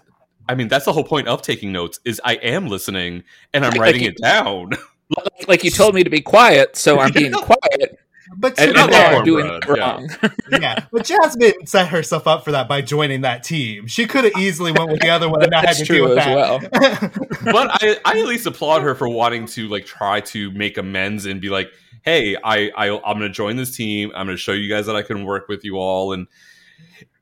i 0.51 0.55
mean 0.55 0.69
that's 0.69 0.85
the 0.85 0.93
whole 0.93 1.05
point 1.05 1.29
of 1.29 1.43
taking 1.43 1.73
notes 1.73 2.01
is 2.07 2.21
i 2.25 2.35
am 2.37 2.69
listening 2.69 3.23
and 3.53 3.65
i'm 3.67 3.73
Like 3.73 3.81
writing 3.81 4.03
you- 4.03 4.09
it 4.11 4.19
down. 4.23 4.71
Like, 5.17 5.49
like 5.49 5.65
you 5.65 5.71
told 5.71 5.95
me 5.95 6.05
to 6.05 6.11
be 6.11 6.21
quiet, 6.21 6.77
so 6.77 6.99
I'm 6.99 7.11
being 7.15 7.33
quiet, 7.33 7.88
but 8.37 8.59
and, 8.59 8.69
to 8.69 8.73
not 8.75 8.85
and 8.85 8.93
that 8.93 9.13
now 9.13 9.23
doing 9.23 9.47
cornbread, 9.47 10.01
it 10.01 10.31
yeah. 10.51 10.59
yeah, 10.61 10.87
but 10.93 11.05
Jasmine 11.05 11.67
set 11.67 11.89
herself 11.89 12.27
up 12.27 12.45
for 12.45 12.53
that 12.53 12.69
by 12.69 12.81
joining 12.83 13.23
that 13.23 13.45
team. 13.45 13.87
She 13.87 14.07
could 14.07 14.25
have 14.25 14.37
easily 14.39 14.73
went 14.73 14.91
with 14.91 15.01
the 15.01 15.11
other 15.11 15.29
one 15.29 15.43
and 15.43 15.51
not 15.51 15.65
had 15.65 15.77
That's 15.77 15.87
to 15.87 15.93
deal 15.93 16.07
true 16.07 16.15
with 16.15 16.19
as 16.19 16.61
that. 16.61 17.39
but 17.45 17.83
I, 17.83 17.97
I 18.05 18.19
at 18.21 18.27
least 18.27 18.47
applaud 18.47 18.83
her 18.83 18.95
for 18.95 19.09
wanting 19.09 19.47
to 19.47 19.69
like 19.69 19.87
try 19.87 20.21
to 20.21 20.51
make 20.53 20.79
amends 20.79 21.27
and 21.27 21.41
be 21.41 21.49
like 21.49 21.71
hey 22.03 22.37
i, 22.45 22.71
I 22.77 22.91
i'm 22.91 23.19
gonna 23.19 23.29
join 23.29 23.57
this 23.57 23.77
team 23.77 24.13
i'm 24.15 24.27
gonna 24.27 24.37
show 24.37 24.53
you 24.53 24.69
guys 24.69 24.87
that 24.87 24.97
i 24.97 25.03
can 25.03 25.25
work 25.25 25.49
with 25.49 25.65
you 25.65 25.77
all 25.77 26.13
and 26.13 26.29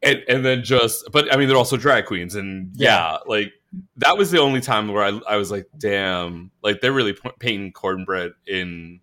and, 0.02 0.22
and 0.28 0.44
then 0.44 0.62
just 0.62 1.10
but 1.12 1.32
i 1.32 1.36
mean 1.36 1.48
they're 1.48 1.56
also 1.56 1.76
drag 1.76 2.04
queens 2.04 2.34
and 2.34 2.70
yeah, 2.74 3.18
like 3.26 3.52
that 3.96 4.16
was 4.16 4.30
the 4.30 4.40
only 4.40 4.60
time 4.60 4.88
where 4.88 5.02
I, 5.02 5.20
I 5.28 5.36
was 5.36 5.50
like 5.50 5.66
damn 5.76 6.50
like 6.62 6.80
they're 6.80 6.92
really 6.92 7.14
p- 7.14 7.30
painting 7.38 7.72
cornbread 7.72 8.32
in 8.46 9.00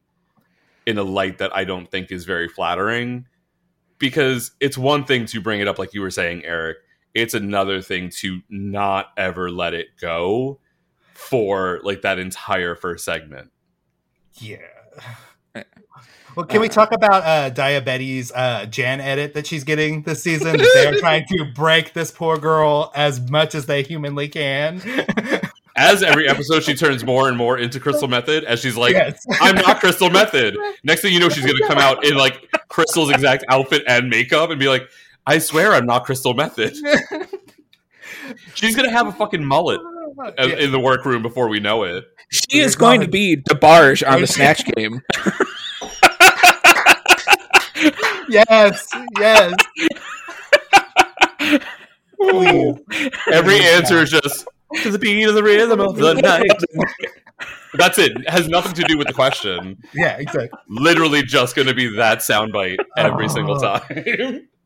in 0.86 0.98
a 0.98 1.04
light 1.04 1.38
that 1.38 1.56
i 1.56 1.64
don't 1.64 1.90
think 1.92 2.12
is 2.12 2.26
very 2.26 2.48
flattering 2.48 3.26
because 4.00 4.52
it's 4.60 4.78
one 4.78 5.06
thing 5.06 5.26
to 5.26 5.42
bring 5.42 5.62
it 5.62 5.68
up 5.68 5.80
like 5.80 5.94
you 5.94 6.02
were 6.02 6.12
saying 6.12 6.44
eric 6.46 6.78
it's 7.14 7.34
another 7.34 7.82
thing 7.82 8.10
to 8.10 8.42
not 8.50 9.08
ever 9.18 9.52
let 9.52 9.74
it 9.74 9.88
go 10.00 10.60
for 11.14 11.80
like 11.84 12.02
that 12.02 12.20
entire 12.20 12.76
first 12.76 13.06
segment 13.06 13.52
yeah. 14.34 14.58
Well, 16.36 16.48
can 16.48 16.62
we 16.62 16.70
talk 16.70 16.92
about 16.92 17.24
uh, 17.24 17.52
Daya 17.54 17.86
Betty's 17.86 18.32
uh, 18.32 18.66
Jan 18.66 19.00
edit 19.00 19.36
that 19.36 19.46
she's 19.46 19.64
getting 19.64 20.02
this 20.02 20.24
season? 20.24 20.58
They're 20.74 20.98
trying 21.00 21.26
to 21.28 21.46
break 21.54 21.94
this 21.94 22.10
poor 22.10 22.40
girl 22.40 22.92
as 22.96 23.22
much 23.30 23.54
as 23.54 23.68
they 23.68 23.84
humanly 23.84 24.30
can. 24.30 24.82
as 25.76 26.04
every 26.04 26.28
episode 26.30 26.64
she 26.64 26.76
turns 26.76 27.04
more 27.04 27.28
and 27.28 27.38
more 27.38 27.58
into 27.58 27.80
Crystal 27.80 28.08
Methyd 28.08 28.44
as 28.44 28.60
she's 28.60 28.78
like 28.78 28.94
yes. 28.94 29.26
i'm 29.42 29.56
not 29.56 29.80
Crystal 29.80 30.10
Methyd 30.10 30.56
next 30.84 31.02
thing 31.02 31.14
you 31.14 31.20
know 31.20 31.30
she's 31.30 31.46
gonna 31.46 31.68
come 31.68 31.78
out 31.80 32.06
in 32.06 32.16
like 32.16 32.48
crystal's 32.70 33.10
exact 33.12 33.44
outfit 33.50 33.84
and 33.88 34.10
makeup 34.10 34.50
and 34.52 34.60
be 34.60 34.68
like 34.68 34.88
i 35.26 35.38
swear 35.40 35.74
i'm 35.74 35.86
not 35.86 36.06
Crystal 36.06 36.34
Methyd 36.36 36.76
she's 38.54 38.76
gonna 38.76 38.92
have 38.92 39.08
a 39.08 39.12
fucking 39.12 39.44
mullet 39.44 39.80
in- 40.38 40.50
Yeah. 40.50 40.56
in 40.58 40.72
the 40.72 40.80
workroom 40.80 41.22
before 41.24 41.48
we 41.50 41.60
know 41.60 41.84
it 41.84 42.04
She 42.30 42.60
is 42.60 42.76
going 42.76 43.02
to 43.02 43.08
be 43.08 43.38
DeBarge 43.38 44.08
on 44.08 44.22
the 44.22 44.28
Snatch 44.28 44.64
game. 44.76 45.02
yes, 48.30 48.88
yes. 49.20 49.54
Please. 52.20 52.76
every 53.32 53.60
answer 53.60 53.98
is 54.02 54.10
just 54.10 54.48
to 54.82 54.92
the 54.92 55.00
beat 55.00 55.24
of 55.28 55.36
the 55.36 55.44
rhythm 55.44 55.80
of 55.80 55.96
the 55.96 56.14
night 56.16 56.46
that's 57.76 57.98
it. 58.00 58.12
it 58.18 58.30
has 58.30 58.48
nothing 58.48 58.74
to 58.74 58.84
do 58.84 58.98
with 58.98 59.08
the 59.08 59.14
question 59.14 59.78
Yeah, 59.94 60.18
exactly. 60.18 60.50
literally 60.70 61.24
just 61.24 61.56
gonna 61.56 61.74
be 61.74 61.96
that 61.98 62.20
soundbite 62.20 62.78
every 62.98 63.30
single 63.30 63.56
Oh. 63.64 63.78
time 63.80 64.48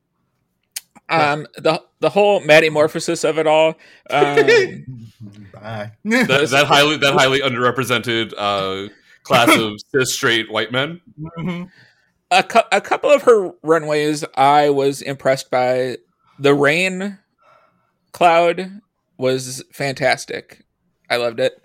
Um, 1.09 1.47
the 1.55 1.81
the 2.01 2.09
whole 2.09 2.41
Metamorphosis 2.41 3.23
of 3.23 3.37
it 3.39 3.47
all. 3.47 3.75
Um, 4.09 4.35
Bye. 5.53 5.91
that, 6.03 6.47
that 6.51 6.65
highly 6.67 6.97
that 6.97 7.13
highly 7.13 7.39
underrepresented 7.39 8.33
uh, 8.37 8.89
class 9.23 9.57
of 9.57 9.79
cis 9.95 10.13
straight 10.13 10.51
white 10.51 10.73
men. 10.73 10.99
Mhm. 11.39 11.69
a, 12.29 12.43
cou- 12.43 12.67
a 12.73 12.81
couple 12.81 13.09
of 13.09 13.21
her 13.21 13.51
runways 13.63 14.25
I 14.35 14.69
was 14.69 15.01
impressed 15.01 15.49
by. 15.49 15.95
The 16.39 16.53
rain 16.53 17.19
cloud 18.11 18.81
was 19.17 19.63
fantastic. 19.73 20.63
I 21.09 21.17
loved 21.17 21.39
it. 21.39 21.61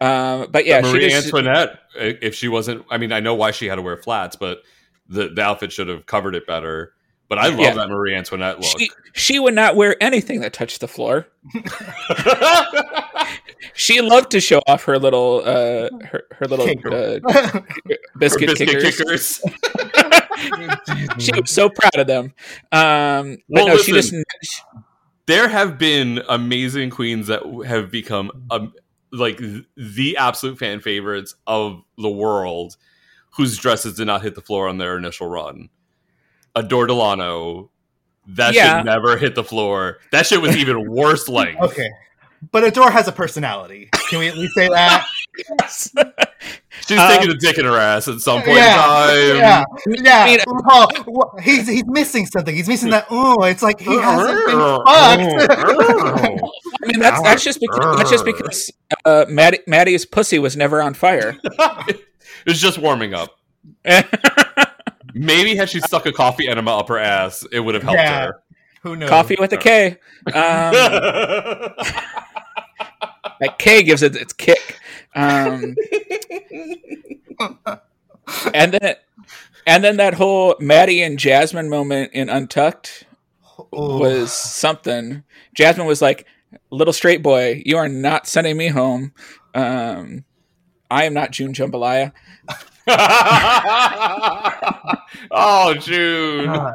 Um, 0.00 0.46
but 0.50 0.66
yeah, 0.66 0.80
she 0.82 0.92
Marie 0.92 1.08
just, 1.10 1.26
Antoinette, 1.26 1.78
if 1.96 2.34
she 2.34 2.48
wasn't, 2.48 2.84
I 2.90 2.98
mean, 2.98 3.10
I 3.12 3.20
know 3.20 3.34
why 3.34 3.50
she 3.50 3.66
had 3.66 3.74
to 3.76 3.82
wear 3.82 3.96
flats, 3.96 4.36
but 4.36 4.62
the, 5.08 5.28
the 5.28 5.42
outfit 5.42 5.72
should 5.72 5.88
have 5.88 6.06
covered 6.06 6.34
it 6.36 6.46
better. 6.46 6.92
But 7.28 7.38
I 7.38 7.48
love 7.48 7.58
Yeah. 7.58 7.74
that 7.74 7.88
Marie 7.88 8.14
Antoinette 8.14 8.60
look. 8.60 8.78
she 8.78 8.90
she 9.14 9.38
would 9.40 9.54
not 9.54 9.76
wear 9.76 9.96
anything 10.00 10.40
that 10.42 10.52
touched 10.52 10.80
the 10.80 10.88
floor. 10.88 11.26
She 13.76 14.00
loved 14.00 14.30
to 14.32 14.40
show 14.40 14.60
off 14.68 14.84
her 14.84 14.98
little 14.98 15.38
uh 15.44 15.88
her, 16.06 16.24
her 16.32 16.46
little 16.46 16.66
Cake. 16.66 16.84
uh, 16.86 16.90
Her 17.32 17.64
biscuit, 18.18 18.48
biscuit 18.50 18.56
kickers. 18.68 18.96
kickers. 18.96 19.40
She 21.18 21.32
was 21.40 21.50
so 21.50 21.70
proud 21.70 21.94
of 21.96 22.06
them. 22.06 22.34
Um, 22.72 23.38
but 23.48 23.64
Well, 23.64 23.66
no, 23.68 23.76
she 23.78 23.92
just 23.92 24.12
listen. 24.12 24.24
There 25.26 25.48
have 25.48 25.78
been 25.78 26.22
amazing 26.28 26.90
queens 26.90 27.26
that 27.28 27.42
have 27.66 27.90
become 27.90 28.46
um, 28.50 28.72
like 29.12 29.40
the 29.76 30.16
absolute 30.16 30.58
fan 30.58 30.80
favorites 30.80 31.34
of 31.46 31.82
the 31.98 32.10
world 32.10 32.76
whose 33.36 33.56
dresses 33.56 33.94
did 33.94 34.06
not 34.06 34.22
hit 34.22 34.34
the 34.34 34.40
floor 34.42 34.68
on 34.68 34.78
their 34.78 34.96
initial 34.96 35.28
run. 35.28 35.68
Adore 36.54 36.86
Delano, 36.86 37.70
that 38.28 38.54
Yeah. 38.54 38.78
shit 38.78 38.86
never 38.86 39.16
hit 39.16 39.34
the 39.34 39.44
floor. 39.44 39.98
That 40.12 40.26
shit 40.26 40.40
was 40.40 40.56
even 40.56 40.88
worse 40.90 41.28
length. 41.28 41.60
okay. 41.60 41.88
But 42.52 42.62
Adore 42.64 42.90
has 42.90 43.08
a 43.08 43.12
personality. 43.12 43.88
Can 44.10 44.18
we 44.18 44.28
at 44.28 44.36
least 44.36 44.54
say 44.54 44.68
that? 44.68 45.06
She's 46.86 46.98
Um, 46.98 47.08
taking 47.08 47.30
a 47.30 47.34
dick 47.36 47.56
in 47.58 47.64
her 47.64 47.76
ass 47.78 48.08
at 48.08 48.20
some 48.20 48.42
point 48.42 48.56
yeah, 48.58 48.74
in 48.74 49.36
time. 49.36 49.44
yeah, 49.44 49.64
yeah. 50.04 50.22
I 50.22 50.26
mean- 50.26 50.38
RuPaul, 50.40 51.40
he's 51.40 51.66
he's 51.68 51.84
missing 51.86 52.26
something. 52.26 52.54
He's 52.54 52.68
missing 52.68 52.90
that. 52.90 53.06
Oh, 53.10 53.42
it's 53.44 53.62
like 53.62 53.80
he 53.80 53.96
hasn't 53.96 54.46
been 54.46 54.58
fucked. 54.58 54.88
I 54.88 56.36
mean, 56.86 56.98
that's 57.00 57.22
that's 57.22 57.42
just 57.44 57.60
because 57.60 57.96
that's 57.96 58.10
just 58.10 58.24
because 58.24 58.70
uh, 59.04 59.24
Maddie, 59.28 59.60
Maddie's 59.66 60.04
pussy 60.04 60.38
was 60.38 60.56
never 60.56 60.82
on 60.82 60.94
fire. 60.94 61.36
it 61.44 62.00
was 62.46 62.60
just 62.60 62.78
warming 62.78 63.14
up. 63.14 63.38
Maybe 65.14 65.54
had 65.56 65.70
she 65.70 65.80
stuck 65.80 66.06
a 66.06 66.12
coffee 66.12 66.48
enema 66.48 66.76
up 66.76 66.88
her 66.88 66.98
ass, 66.98 67.46
it 67.52 67.60
would 67.60 67.74
have 67.74 67.84
helped 67.84 67.98
Yeah. 67.98 68.26
her. 68.26 68.42
Who 68.82 68.96
knows? 68.96 69.08
Coffee 69.08 69.36
with 69.38 69.52
a 69.52 69.56
K. 69.56 69.96
Um, 70.26 70.32
that 73.40 73.58
K 73.58 73.82
gives 73.82 74.02
it 74.02 74.16
its 74.16 74.32
kick. 74.32 74.78
Um, 75.14 75.76
and 78.54 78.72
then 78.72 78.96
and 79.66 79.84
then 79.84 79.96
that 79.96 80.14
whole 80.14 80.56
Maddie 80.60 81.02
and 81.02 81.18
Jasmine 81.18 81.68
moment 81.68 82.12
in 82.12 82.28
Untucked 82.28 83.04
Ooh. 83.74 83.98
was 83.98 84.32
something. 84.32 85.22
Jasmine 85.54 85.86
was 85.86 86.02
like, 86.02 86.26
"Little 86.70 86.92
straight 86.92 87.22
boy, 87.22 87.62
you 87.64 87.76
are 87.76 87.88
not 87.88 88.26
sending 88.26 88.56
me 88.56 88.68
home. 88.68 89.12
Um, 89.54 90.24
I 90.90 91.04
am 91.04 91.14
not 91.14 91.30
June 91.30 91.52
Jambalaya." 91.52 92.12
oh, 95.30 95.74
June. 95.74 96.48
Uh, 96.48 96.74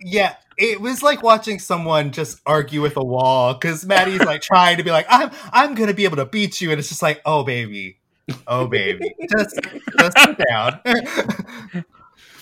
yeah, 0.00 0.34
it 0.58 0.80
was 0.80 1.02
like 1.02 1.22
watching 1.22 1.58
someone 1.58 2.12
just 2.12 2.40
argue 2.46 2.80
with 2.82 2.96
a 2.96 3.04
wall 3.04 3.54
because 3.54 3.84
Maddie's 3.84 4.20
like 4.20 4.40
trying 4.40 4.78
to 4.78 4.84
be 4.84 4.90
like, 4.90 5.06
I'm 5.08 5.30
I'm 5.52 5.74
gonna 5.74 5.94
be 5.94 6.04
able 6.04 6.16
to 6.16 6.26
beat 6.26 6.60
you, 6.60 6.70
and 6.70 6.78
it's 6.78 6.88
just 6.88 7.02
like, 7.02 7.20
oh 7.24 7.44
baby, 7.44 7.98
oh 8.46 8.66
baby, 8.66 9.14
just 9.30 9.60
just 9.98 10.18
sit 10.18 10.38
down. 10.48 10.80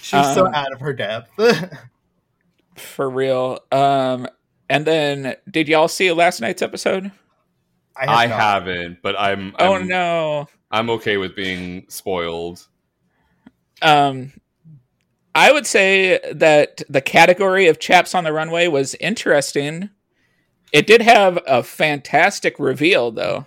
She's 0.01 0.35
so 0.35 0.47
Um, 0.47 0.55
out 0.55 0.73
of 0.73 0.81
her 0.81 0.93
depth. 0.93 1.31
For 2.77 3.09
real. 3.09 3.61
Um, 3.73 4.29
and 4.69 4.87
then, 4.87 5.37
did 5.51 5.67
y'all 5.69 5.89
see 5.89 6.11
last 6.13 6.41
night's 6.41 6.61
episode? 6.61 7.11
have 7.97 8.09
I 8.09 8.27
haven't, 8.27 8.99
but 9.03 9.19
I'm, 9.19 9.55
Oh 9.59 9.77
I'm 9.77 9.89
no. 9.89 10.49
I'm 10.71 10.91
okay 10.91 11.17
with 11.17 11.35
being 11.35 11.87
spoiled. 11.89 12.67
Um, 13.81 14.33
I 15.35 15.51
would 15.53 15.67
say 15.67 16.21
that 16.33 16.83
the 16.89 17.01
category 17.01 17.67
of 17.67 17.79
chaps 17.81 18.15
on 18.15 18.25
the 18.25 18.33
runway 18.33 18.69
was 18.69 18.95
interesting. 18.97 19.91
It 20.73 20.87
did 20.87 21.03
have 21.03 21.39
a 21.47 21.63
fantastic 21.63 22.59
reveal, 22.59 23.11
though. 23.11 23.47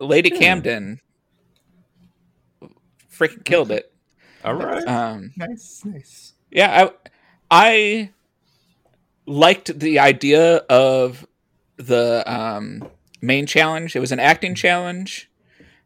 Lady 0.00 0.30
Camden 0.30 1.00
freaking 3.10 3.44
killed 3.44 3.70
it. 3.70 3.92
All 4.44 4.54
right. 4.54 4.86
Um, 4.86 5.32
Nice, 5.36 5.82
nice. 5.84 6.32
yeah, 6.50 6.88
I, 6.88 7.10
I 7.50 8.10
liked 9.26 9.78
the 9.78 9.98
idea 9.98 10.56
of 10.68 11.26
the 11.76 12.22
um, 12.26 12.88
main 13.20 13.46
challenge. 13.46 13.96
It 13.96 14.00
was 14.00 14.12
an 14.12 14.20
acting 14.20 14.54
challenge. 14.54 15.30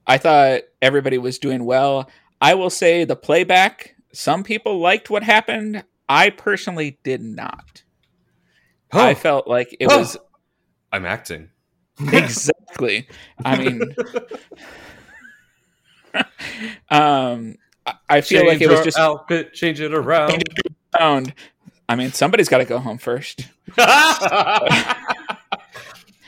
I 0.06 0.18
thought 0.18 0.62
everybody 0.82 1.16
was 1.16 1.38
doing 1.38 1.64
well. 1.64 2.10
I 2.42 2.54
will 2.54 2.70
say 2.70 3.04
the 3.04 3.14
playback. 3.16 3.94
Some 4.12 4.42
people 4.42 4.80
liked 4.80 5.08
what 5.08 5.22
happened. 5.22 5.84
I 6.08 6.28
personally 6.30 6.98
did 7.04 7.22
not. 7.22 7.84
I 8.92 9.14
felt 9.14 9.46
like 9.48 9.74
it 9.80 9.90
Huh. 9.90 9.98
was 10.00 10.16
I'm 10.92 11.06
acting. 11.06 11.48
exactly. 12.12 13.06
I 13.44 13.56
mean, 13.58 13.80
um, 16.90 17.56
I- 17.86 17.94
I 18.08 18.20
feel 18.20 18.46
like 18.46 18.60
it 18.60 18.68
was 18.68 18.78
our 18.80 18.84
just 18.84 18.98
outfit, 18.98 19.54
change 19.54 19.80
it 19.80 19.94
around. 19.94 20.42
found. 20.98 21.32
I 21.88 21.96
mean, 21.96 22.12
somebody's 22.12 22.48
got 22.48 22.58
to 22.58 22.64
go 22.64 22.78
home 22.78 22.98
first. 22.98 23.40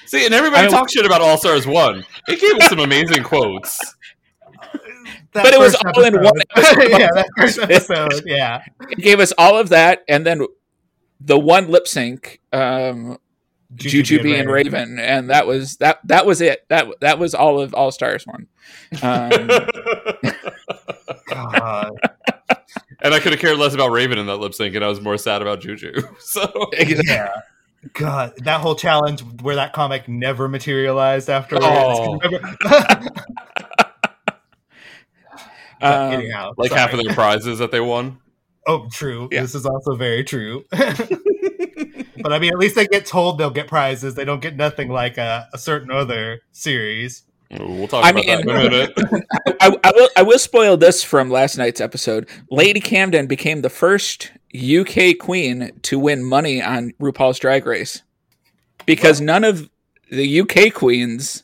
See, 0.06 0.24
and 0.24 0.34
everybody 0.34 0.66
I- 0.66 0.70
talks 0.70 0.92
shit 0.92 1.04
about 1.06 1.20
All 1.20 1.36
Stars 1.38 1.66
One. 1.66 2.04
It 2.28 2.40
gave 2.40 2.54
us 2.62 2.68
some 2.68 2.78
amazing 2.80 3.22
quotes. 3.24 3.78
That 5.34 5.42
But 5.42 5.52
it 5.52 5.58
was 5.58 5.74
first 5.74 5.96
all 5.96 6.04
in 6.04 6.22
one 6.22 6.40
episode. 6.56 6.88
yeah, 6.90 7.08
that 7.12 7.28
first 7.36 7.58
episode. 7.58 8.22
Yeah, 8.26 8.64
It 8.88 8.98
gave 8.98 9.18
us 9.18 9.32
all 9.36 9.58
of 9.58 9.70
that, 9.70 10.04
and 10.08 10.24
then 10.24 10.46
the 11.20 11.36
one 11.36 11.68
lip 11.68 11.88
sync, 11.88 12.40
um, 12.52 13.18
Jujubee 13.74 14.38
and 14.38 14.48
Raven, 14.48 15.00
and 15.00 15.30
that 15.30 15.48
was 15.48 15.76
that. 15.78 15.98
That 16.04 16.24
was 16.24 16.40
it. 16.40 16.64
That 16.68 16.86
that 17.00 17.18
was 17.18 17.34
all 17.34 17.60
of 17.60 17.74
All 17.74 17.90
Stars 17.90 18.24
one. 18.28 18.46
Um, 19.02 19.30
God. 21.28 21.90
and 23.00 23.12
I 23.12 23.18
could 23.18 23.32
have 23.32 23.40
cared 23.40 23.58
less 23.58 23.74
about 23.74 23.90
Raven 23.90 24.18
in 24.18 24.26
that 24.26 24.36
lip 24.36 24.54
sync, 24.54 24.76
and 24.76 24.84
I 24.84 24.88
was 24.88 25.00
more 25.00 25.18
sad 25.18 25.42
about 25.42 25.60
Juju. 25.60 25.94
So 26.20 26.70
yeah. 26.78 27.40
God, 27.92 28.34
that 28.44 28.60
whole 28.60 28.76
challenge 28.76 29.22
where 29.42 29.56
that 29.56 29.72
comic 29.72 30.08
never 30.08 30.48
materialized 30.48 31.28
afterwards. 31.28 31.66
Oh. 31.68 32.20
Um, 35.84 36.12
Anyhow, 36.12 36.52
like 36.56 36.70
sorry. 36.70 36.80
half 36.80 36.92
of 36.92 37.04
their 37.04 37.14
prizes 37.14 37.58
that 37.58 37.70
they 37.70 37.80
won. 37.80 38.18
Oh, 38.66 38.88
true. 38.90 39.28
Yeah. 39.30 39.42
This 39.42 39.54
is 39.54 39.66
also 39.66 39.94
very 39.94 40.24
true. 40.24 40.64
but 40.70 42.32
I 42.32 42.38
mean, 42.38 42.52
at 42.52 42.58
least 42.58 42.74
they 42.74 42.86
get 42.86 43.06
told 43.06 43.38
they'll 43.38 43.50
get 43.50 43.68
prizes. 43.68 44.14
They 44.14 44.24
don't 44.24 44.40
get 44.40 44.56
nothing 44.56 44.88
like 44.88 45.18
a, 45.18 45.48
a 45.52 45.58
certain 45.58 45.90
other 45.90 46.40
series. 46.52 47.24
We'll 47.50 47.86
talk 47.86 48.04
I 48.04 48.10
about 48.10 48.26
that 48.26 48.40
in 48.40 48.48
a 48.48 48.54
mean- 48.54 48.70
minute. 48.70 48.92
I, 49.60 49.76
I 49.84 49.92
will. 49.94 50.08
I 50.16 50.22
will 50.22 50.38
spoil 50.38 50.76
this 50.76 51.04
from 51.04 51.30
last 51.30 51.56
night's 51.56 51.80
episode. 51.80 52.28
Lady 52.50 52.80
Camden 52.80 53.26
became 53.26 53.62
the 53.62 53.70
first 53.70 54.32
UK 54.54 55.18
queen 55.18 55.70
to 55.82 55.98
win 55.98 56.24
money 56.24 56.62
on 56.62 56.92
RuPaul's 57.00 57.38
Drag 57.38 57.66
Race 57.66 58.02
because 58.86 59.20
none 59.20 59.44
of 59.44 59.70
the 60.10 60.40
UK 60.40 60.72
queens 60.72 61.43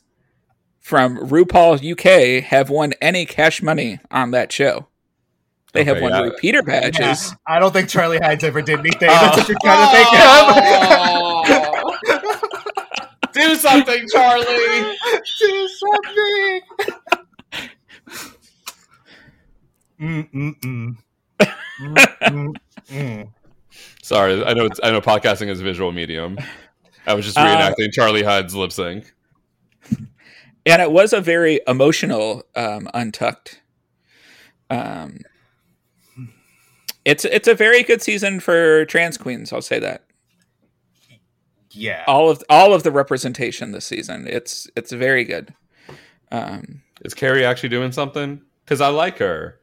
from 0.81 1.17
RuPaul 1.17 1.79
UK 1.79 2.43
have 2.43 2.69
won 2.69 2.93
any 3.01 3.25
cash 3.25 3.61
money 3.61 3.99
on 4.09 4.31
that 4.31 4.51
show. 4.51 4.87
They 5.73 5.85
have 5.85 6.01
won 6.01 6.11
yeah. 6.11 6.21
repeater 6.23 6.61
badges. 6.63 6.99
Yeah, 7.31 7.35
I 7.47 7.59
don't 7.59 7.71
think 7.71 7.87
Charlie 7.87 8.19
Hides 8.21 8.43
ever 8.43 8.61
did 8.61 8.79
anything. 8.79 9.07
Oh. 9.09 9.13
That's 9.13 9.37
what 9.37 9.47
you're 9.47 9.57
trying 9.63 9.87
to 9.87 9.93
think 9.95 10.09
of. 12.25 12.41
Do 13.33 13.55
something, 13.55 14.05
Charlie. 14.11 14.97
Do 15.39 15.69
something. 15.69 16.61
Mm, 20.01 20.29
mm, 20.33 20.97
mm. 22.89 23.31
Sorry, 24.01 24.43
I 24.43 24.53
know. 24.53 24.65
It's, 24.65 24.79
I 24.83 24.91
know. 24.91 24.99
Podcasting 24.99 25.47
is 25.47 25.61
a 25.61 25.63
visual 25.63 25.93
medium. 25.93 26.37
I 27.07 27.13
was 27.13 27.23
just 27.23 27.37
Uh, 27.37 27.45
reenacting 27.45 27.93
Charlie 27.93 28.23
Hides's 28.23 28.55
lip 28.55 28.71
sync. 28.73 29.13
And 30.65 30.81
it 30.81 30.91
was 30.91 31.11
a 31.13 31.21
very 31.21 31.59
emotional 31.67 32.43
um, 32.55 32.87
untucked 32.93 33.61
um, 34.69 35.19
it's 37.03 37.25
it's 37.25 37.47
a 37.47 37.55
very 37.55 37.83
good 37.83 38.01
season 38.01 38.39
for 38.39 38.85
trans 38.85 39.17
queens 39.17 39.51
i'll 39.51 39.61
say 39.61 39.79
that 39.79 40.05
Yeah. 41.71 42.03
all 42.07 42.29
of 42.29 42.41
all 42.49 42.73
of 42.73 42.83
the 42.83 42.91
representation 42.91 43.71
this 43.71 43.85
season 43.85 44.27
it's 44.27 44.69
it's 44.75 44.91
very 44.91 45.23
good 45.23 45.53
um, 46.31 46.81
Is 47.03 47.13
Kerri 47.13 47.43
actually 47.43 47.67
doing 47.69 47.91
something? 47.91 48.41
Because 48.63 48.79
I 48.79 48.87
like 48.87 49.17
her, 49.17 49.59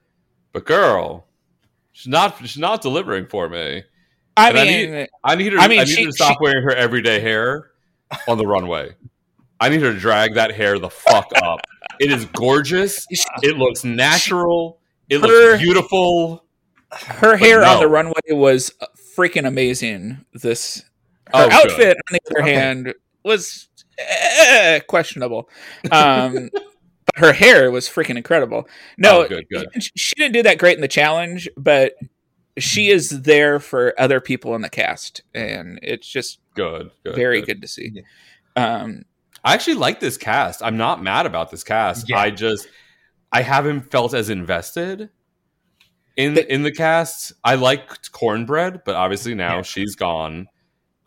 but 0.52 0.66
girl, 0.66 1.26
she's 1.92 2.06
not. 2.08 2.36
She's 2.40 2.58
not 2.58 2.82
delivering 2.82 3.24
for 3.26 3.48
me. 3.48 3.84
i 4.36 4.48
And 4.50 4.58
I 4.58 4.64
mean 4.66 4.90
need- 4.92 5.08
I 5.24 5.34
need 5.36 5.52
her. 5.54 5.58
I 5.60 5.64
I, 5.64 5.68
mean, 5.68 5.78
need 5.78 5.88
she- 5.88 6.02
her 6.04 6.10
to 6.10 6.12
stop 6.12 6.32
she- 6.32 6.36
wearing 6.42 6.62
her 6.64 6.74
everyday 6.74 7.20
hair 7.20 7.70
on 8.26 8.36
the 8.36 8.46
runway. 8.46 8.90
I 9.60 9.68
need 9.68 9.80
her 9.82 9.92
to 9.92 9.98
drag 9.98 10.34
that 10.34 10.54
hair 10.54 10.78
the 10.78 10.90
fuck 10.90 11.26
up. 11.42 11.60
It 12.00 12.12
is 12.12 12.24
gorgeous. 12.26 13.06
It 13.42 13.56
looks 13.56 13.84
natural. 13.84 14.78
It 15.08 15.20
Her- 15.20 15.26
looks 15.26 15.62
beautiful. 15.62 16.44
her 16.92 17.36
hair 17.36 17.64
on 17.64 17.80
the 17.80 17.88
runway 17.88 18.20
was 18.30 18.72
freaking 19.16 19.46
amazing 19.46 20.24
this 20.32 20.84
her 21.34 21.44
Oh, 21.44 21.48
good. 21.48 21.70
outfit 21.72 21.96
on 22.08 22.12
the 22.12 22.20
other 22.30 22.42
hand 22.48 22.94
was 23.24 23.68
eh, 23.98 24.78
questionable 24.80 25.50
um 25.90 26.48
but 26.52 27.16
her 27.16 27.32
hair 27.34 27.70
was 27.70 27.88
freaking 27.88 28.16
incredible 28.16 28.66
no 28.96 29.24
Oh, 29.24 29.28
good, 29.28 29.44
good. 29.50 29.66
she- 29.82 29.90
she 29.96 30.14
didn't 30.14 30.32
do 30.34 30.42
that 30.44 30.56
great 30.58 30.76
in 30.78 30.80
the 30.80 30.88
challenge 30.88 31.46
but 31.58 31.92
she 32.56 32.88
is 32.90 33.22
there 33.22 33.58
for 33.60 33.92
other 34.00 34.20
people 34.20 34.54
in 34.54 34.62
the 34.62 34.70
cast 34.70 35.20
and 35.34 35.78
it's 35.82 36.08
just 36.08 36.38
Good. 36.54 36.90
Good. 37.04 37.16
very 37.16 37.42
good 37.42 37.60
to 37.60 37.68
see 37.68 38.02
um 38.56 39.04
I 39.48 39.54
actually 39.54 39.74
like 39.74 40.00
this 40.00 40.16
cast. 40.16 40.62
I'm 40.62 40.76
not 40.76 41.02
mad 41.02 41.26
about 41.26 41.50
this 41.50 41.64
cast. 41.64 42.08
Yeah. 42.08 42.18
I 42.18 42.30
just 42.30 42.68
I 43.32 43.42
haven't 43.42 43.90
felt 43.90 44.14
as 44.14 44.30
invested 44.30 45.10
in 46.16 46.34
The- 46.34 46.52
in 46.52 46.62
the 46.62 46.72
cast. 46.72 47.32
I 47.44 47.54
liked 47.54 48.12
Cornbread, 48.12 48.82
but 48.84 48.94
obviously 48.94 49.34
now 49.34 49.56
Yeah. 49.56 49.62
she's 49.62 49.94
gone. 49.94 50.48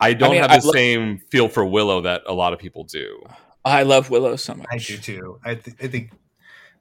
I 0.00 0.14
don't 0.14 0.32
mean, 0.32 0.42
have 0.42 0.50
I 0.50 0.58
the 0.58 0.66
lo- 0.66 0.72
same 0.72 1.18
feel 1.30 1.48
for 1.48 1.64
Willow 1.64 2.00
that 2.02 2.22
a 2.26 2.32
lot 2.34 2.52
of 2.52 2.58
people 2.58 2.84
do. 2.84 3.22
i 3.64 3.84
love 3.84 4.10
willow 4.10 4.34
so 4.34 4.54
much 4.54 4.66
I 4.72 4.78
do 4.78 4.96
too. 4.98 5.38
I, 5.44 5.54
th- 5.54 5.76
I 5.80 5.86
think 5.86 6.10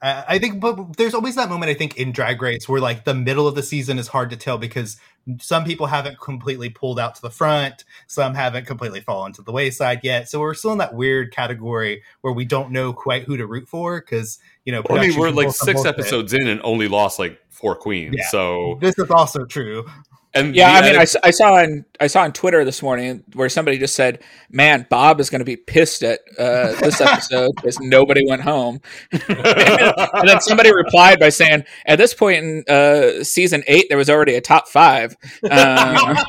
I 0.03 0.39
think, 0.39 0.59
but 0.59 0.97
there's 0.97 1.13
always 1.13 1.35
that 1.35 1.47
moment 1.47 1.69
I 1.69 1.75
think 1.75 1.95
in 1.95 2.11
Drag 2.11 2.41
Race 2.41 2.67
where 2.67 2.81
like 2.81 3.03
the 3.03 3.13
middle 3.13 3.47
of 3.47 3.53
the 3.53 3.61
season 3.61 3.99
is 3.99 4.07
hard 4.07 4.31
to 4.31 4.35
tell 4.35 4.57
because 4.57 4.97
some 5.39 5.63
people 5.63 5.85
haven't 5.85 6.19
completely 6.19 6.69
pulled 6.69 6.99
out 6.99 7.13
to 7.15 7.21
the 7.21 7.29
front, 7.29 7.83
some 8.07 8.33
haven't 8.33 8.65
completely 8.65 9.01
fallen 9.01 9.31
to 9.33 9.43
the 9.43 9.51
wayside 9.51 9.99
yet. 10.01 10.27
So 10.27 10.39
we're 10.39 10.55
still 10.55 10.71
in 10.71 10.79
that 10.79 10.95
weird 10.95 11.31
category 11.31 12.01
where 12.21 12.33
we 12.33 12.45
don't 12.45 12.71
know 12.71 12.93
quite 12.93 13.25
who 13.25 13.37
to 13.37 13.45
root 13.45 13.67
for 13.67 13.99
because 14.01 14.39
you 14.65 14.71
know. 14.71 14.81
I 14.89 15.07
mean, 15.07 15.19
we're 15.19 15.29
like 15.29 15.51
six 15.51 15.85
episodes 15.85 16.33
in 16.33 16.47
and 16.47 16.59
only 16.63 16.87
lost 16.87 17.19
like 17.19 17.39
four 17.49 17.75
queens. 17.75 18.15
Yeah. 18.17 18.27
So 18.29 18.79
This 18.81 18.97
is 18.97 19.11
also 19.11 19.45
true. 19.45 19.85
And 20.33 20.55
Yeah, 20.55 20.71
I 20.71 20.75
mean, 20.81 20.83
I, 20.83 20.87
edit- 20.89 21.01
s- 21.01 21.15
I 21.23 21.31
saw 21.31 21.55
on 21.55 21.85
I 21.99 22.07
saw 22.07 22.21
on 22.21 22.31
Twitter 22.33 22.63
this 22.65 22.81
morning 22.81 23.23
where 23.33 23.49
somebody 23.49 23.77
just 23.77 23.95
said, 23.95 24.23
"Man, 24.49 24.85
Bob 24.89 25.19
is 25.19 25.29
going 25.29 25.39
to 25.39 25.45
be 25.45 25.55
pissed 25.57 26.03
at 26.03 26.19
uh, 26.39 26.73
this 26.79 27.01
episode 27.01 27.51
because 27.55 27.79
nobody 27.79 28.21
went 28.27 28.41
home." 28.41 28.79
and 29.11 30.27
then 30.27 30.39
somebody 30.41 30.73
replied 30.73 31.19
by 31.19 31.29
saying, 31.29 31.63
"At 31.85 31.97
this 31.97 32.13
point 32.13 32.43
in 32.45 32.63
uh, 32.69 33.23
season 33.23 33.63
eight, 33.67 33.87
there 33.89 33.97
was 33.97 34.09
already 34.09 34.35
a 34.35 34.41
top 34.41 34.67
five. 34.67 35.15
Um, 35.43 36.17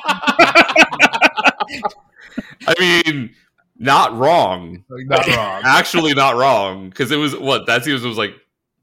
I 2.67 2.75
mean, 2.79 3.35
not 3.79 4.17
wrong. 4.17 4.85
Not 4.89 5.27
wrong. 5.27 5.63
Actually, 5.65 6.15
not 6.15 6.37
wrong 6.37 6.89
because 6.91 7.11
it 7.11 7.17
was 7.17 7.37
what 7.37 7.67
that 7.67 7.85
season 7.85 8.09
was 8.09 8.19
like 8.19 8.35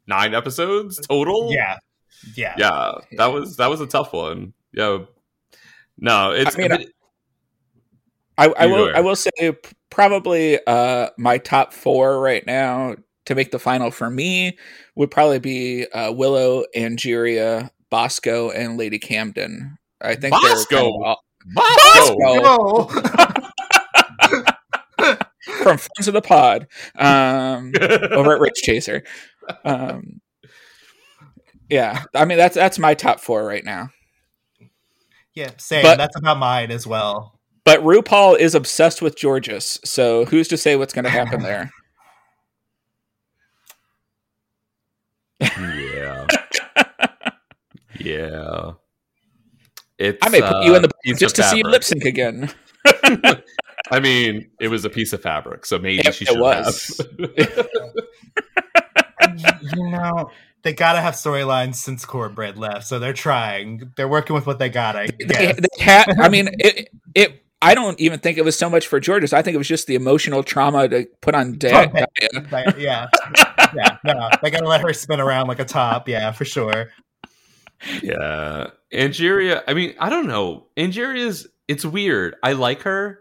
nine 0.07 0.33
episodes 0.33 0.99
total. 1.07 1.51
yeah, 1.51 1.77
yeah, 2.35 2.55
yeah, 2.57 2.91
that 3.17 3.27
was 3.27 3.57
that 3.57 3.67
was 3.69 3.79
a 3.81 3.87
tough 3.87 4.11
one. 4.13 4.53
Yeah, 4.73 4.99
no, 5.97 6.31
it's. 6.31 6.55
I 6.55 6.57
mean, 6.57 6.71
I, 8.37 8.47
I 8.47 8.65
will 8.67 8.85
ahead. 8.85 8.95
I 8.95 9.01
will 9.01 9.15
say 9.15 9.31
probably 9.89 10.59
uh, 10.65 11.09
my 11.17 11.37
top 11.37 11.73
four 11.73 12.19
right 12.21 12.45
now 12.45 12.95
to 13.25 13.35
make 13.35 13.51
the 13.51 13.59
final 13.59 13.91
for 13.91 14.09
me 14.09 14.57
would 14.95 15.11
probably 15.11 15.39
be 15.39 15.85
uh, 15.87 16.11
Willow, 16.11 16.63
Angeria, 16.75 17.69
Bosco, 17.89 18.49
and 18.49 18.77
Lady 18.77 18.97
Camden. 18.97 19.77
I 20.01 20.15
think 20.15 20.31
Bosco? 20.31 20.75
kind 20.75 20.87
of 20.87 21.01
all- 21.03 21.23
Bosco! 21.53 22.85
Bosco! 22.87 23.01
from 25.63 25.77
Friends 25.77 26.07
of 26.07 26.13
the 26.13 26.21
Pod 26.21 26.67
um, 26.97 27.73
over 28.11 28.33
at 28.33 28.39
Rich 28.39 28.61
Chaser. 28.61 29.03
Um, 29.63 30.21
yeah, 31.69 32.03
I 32.15 32.25
mean 32.25 32.37
that's 32.37 32.55
that's 32.55 32.79
my 32.79 32.93
top 32.93 33.19
four 33.19 33.45
right 33.45 33.63
now. 33.63 33.89
Yeah. 35.39 35.51
Same. 35.57 35.83
But- 35.83 35.97
That's 35.97 36.17
about 36.17 36.37
mine 36.37 36.69
as 36.71 36.85
well. 36.85 37.39
But 37.65 37.81
RuPaul 37.81 38.37
is 38.39 38.55
obsessed 38.55 39.01
with 39.01 39.15
Jorgeous, 39.19 39.79
so 39.85 40.25
who's 40.25 40.47
to 40.47 40.57
say 40.57 40.75
what's 40.75 40.91
going 40.93 41.03
to 41.05 41.09
happen 41.11 41.43
there? 41.43 41.69
yeah, 45.41 46.25
yeah. 47.99 48.71
It's. 49.99 50.17
I 50.21 50.29
may 50.29 50.41
put 50.41 50.63
you 50.63 50.75
in 50.75 50.81
the 50.81 50.87
uh, 50.89 51.15
just 51.15 51.37
of 51.37 51.45
to 51.45 51.49
see 51.51 51.57
you 51.57 51.63
lip 51.63 51.83
sync 51.83 52.05
again. 52.05 52.51
I 53.91 53.99
mean, 54.01 54.49
it 54.59 54.69
was 54.69 54.83
a 54.85 54.89
piece 54.89 55.13
of 55.13 55.21
fabric, 55.21 55.65
so 55.65 55.77
maybe 55.77 55.99
It- 56.07 56.15
she 56.15 56.25
it 56.25 56.39
was. 56.39 56.99
have. 57.37 57.65
you 59.75 59.89
know, 59.91 60.31
they 60.63 60.73
gotta 60.73 61.01
have 61.01 61.13
storylines 61.15 61.75
since 61.75 62.05
Cornbread 62.05 62.57
left, 62.57 62.85
so 62.87 62.99
they're 62.99 63.13
trying. 63.13 63.91
They're 63.95 64.07
working 64.07 64.33
with 64.33 64.45
what 64.47 64.59
they 64.59 64.69
got. 64.69 64.95
I 64.95 65.07
They, 65.07 65.25
guess. 65.25 65.59
they 65.59 65.83
had, 65.83 66.19
I 66.19 66.29
mean, 66.29 66.49
it, 66.59 66.89
it. 67.15 67.43
I 67.61 67.75
don't 67.75 67.99
even 67.99 68.19
think 68.19 68.37
it 68.37 68.45
was 68.45 68.57
so 68.57 68.69
much 68.69 68.87
for 68.87 69.01
Jorgeous. 69.01 69.33
I 69.33 69.41
think 69.41 69.55
it 69.55 69.57
was 69.57 69.67
just 69.67 69.87
the 69.87 69.95
emotional 69.95 70.43
trauma 70.43 70.87
to 70.87 71.05
put 71.21 71.35
on 71.35 71.55
Daya. 71.55 72.05
Like, 72.51 72.77
yeah, 72.77 73.07
yeah. 73.75 73.97
No, 74.05 74.29
they 74.41 74.49
gotta 74.49 74.67
let 74.67 74.79
her 74.81 74.93
spin 74.93 75.19
around 75.19 75.47
like 75.47 75.59
a 75.59 75.65
top. 75.65 76.07
Yeah, 76.07 76.31
for 76.31 76.45
sure. 76.45 76.89
Yeah. 78.01 78.67
Angeria, 78.93 79.61
I 79.67 79.73
mean, 79.73 79.93
I 79.99 80.09
don't 80.09 80.27
know. 80.27 80.67
Angeria's 80.77 81.47
it's 81.67 81.85
weird. 81.85 82.35
I 82.43 82.53
like 82.53 82.81
her, 82.83 83.19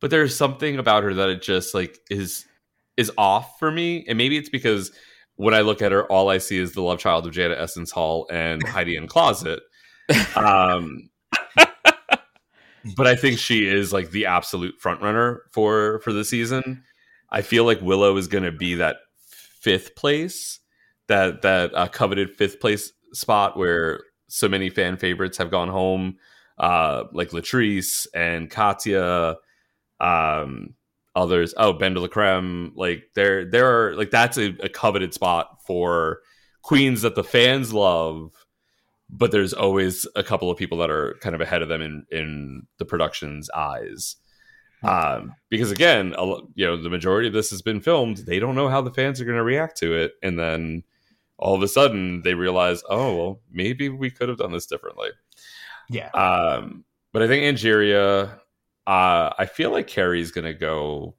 but 0.00 0.10
there's 0.10 0.36
something 0.36 0.78
about 0.78 1.02
her 1.04 1.14
that 1.14 1.28
it 1.30 1.42
just 1.42 1.74
like 1.74 1.98
is 2.10 2.44
is 2.96 3.10
off 3.16 3.58
for 3.58 3.70
me. 3.70 4.04
And 4.08 4.18
maybe 4.18 4.36
it's 4.36 4.48
because 4.50 4.92
when 5.36 5.54
I 5.54 5.60
look 5.60 5.82
at 5.82 5.92
her, 5.92 6.04
all 6.10 6.28
I 6.28 6.38
see 6.38 6.58
is 6.58 6.72
the 6.72 6.82
love 6.82 6.98
child 6.98 7.26
of 7.26 7.32
Jada 7.32 7.58
Essence 7.58 7.90
Hall 7.90 8.26
and 8.30 8.62
Heidi 8.68 8.96
N 8.96 9.06
Closet. 9.06 9.60
Um 10.34 11.10
but 12.96 13.06
I 13.06 13.16
think 13.16 13.38
she 13.38 13.66
is 13.66 13.92
like 13.92 14.10
the 14.10 14.26
absolute 14.26 14.78
front 14.78 15.02
runner 15.02 15.42
for 15.52 16.00
for 16.00 16.12
the 16.12 16.24
season. 16.24 16.82
I 17.30 17.42
feel 17.42 17.64
like 17.64 17.80
Willow 17.80 18.16
is 18.16 18.28
going 18.28 18.44
to 18.44 18.52
be 18.52 18.76
that 18.76 18.98
fifth 19.60 19.96
place, 19.96 20.60
that 21.08 21.42
that 21.42 21.74
uh, 21.74 21.88
coveted 21.88 22.36
fifth 22.36 22.60
place 22.60 22.92
spot 23.12 23.56
where 23.56 24.00
so 24.28 24.48
many 24.48 24.70
fan 24.70 24.96
favorites 24.96 25.38
have 25.38 25.50
gone 25.50 25.68
home, 25.68 26.18
uh, 26.58 27.04
like 27.12 27.30
Latrice 27.30 28.06
and 28.14 28.48
Katya, 28.48 29.36
um, 30.00 30.75
others. 31.16 31.52
Oh, 31.56 31.72
Ben 31.72 31.94
de 31.94 32.00
la 32.00 32.06
Creme. 32.06 32.72
Like 32.76 33.10
there, 33.14 33.44
there 33.44 33.66
are 33.66 33.96
like 33.96 34.10
that's 34.10 34.38
a, 34.38 34.56
a 34.62 34.68
coveted 34.68 35.12
spot 35.12 35.62
for 35.66 36.20
queens 36.62 37.02
that 37.02 37.16
the 37.16 37.24
fans 37.24 37.72
love. 37.72 38.32
But 39.08 39.30
there's 39.30 39.52
always 39.52 40.06
a 40.16 40.22
couple 40.22 40.50
of 40.50 40.58
people 40.58 40.78
that 40.78 40.90
are 40.90 41.16
kind 41.20 41.34
of 41.34 41.40
ahead 41.40 41.62
of 41.62 41.68
them 41.68 41.82
in 41.82 42.06
in 42.10 42.66
the 42.78 42.84
production's 42.84 43.50
eyes. 43.50 44.16
Um, 44.82 45.34
because 45.48 45.70
again, 45.72 46.14
a 46.18 46.26
you 46.54 46.66
know, 46.66 46.76
the 46.80 46.90
majority 46.90 47.28
of 47.28 47.34
this 47.34 47.50
has 47.50 47.62
been 47.62 47.80
filmed. 47.80 48.18
They 48.18 48.38
don't 48.38 48.54
know 48.54 48.68
how 48.68 48.82
the 48.82 48.92
fans 48.92 49.20
are 49.20 49.24
going 49.24 49.36
to 49.36 49.42
react 49.42 49.78
to 49.78 49.94
it, 49.94 50.12
and 50.22 50.38
then 50.38 50.82
all 51.38 51.54
of 51.54 51.62
a 51.62 51.68
sudden 51.68 52.22
they 52.22 52.34
realize, 52.34 52.82
oh, 52.88 53.16
well, 53.16 53.40
maybe 53.50 53.88
we 53.88 54.10
could 54.10 54.28
have 54.28 54.38
done 54.38 54.52
this 54.52 54.66
differently. 54.66 55.10
Yeah. 55.88 56.08
Um, 56.10 56.84
but 57.12 57.22
I 57.22 57.28
think 57.28 57.44
Angeria, 57.44 58.38
uh, 58.86 59.30
I 59.38 59.46
feel 59.46 59.70
like 59.70 59.86
Kerri's 59.86 60.30
going 60.30 60.44
to 60.44 60.54
go 60.54 61.16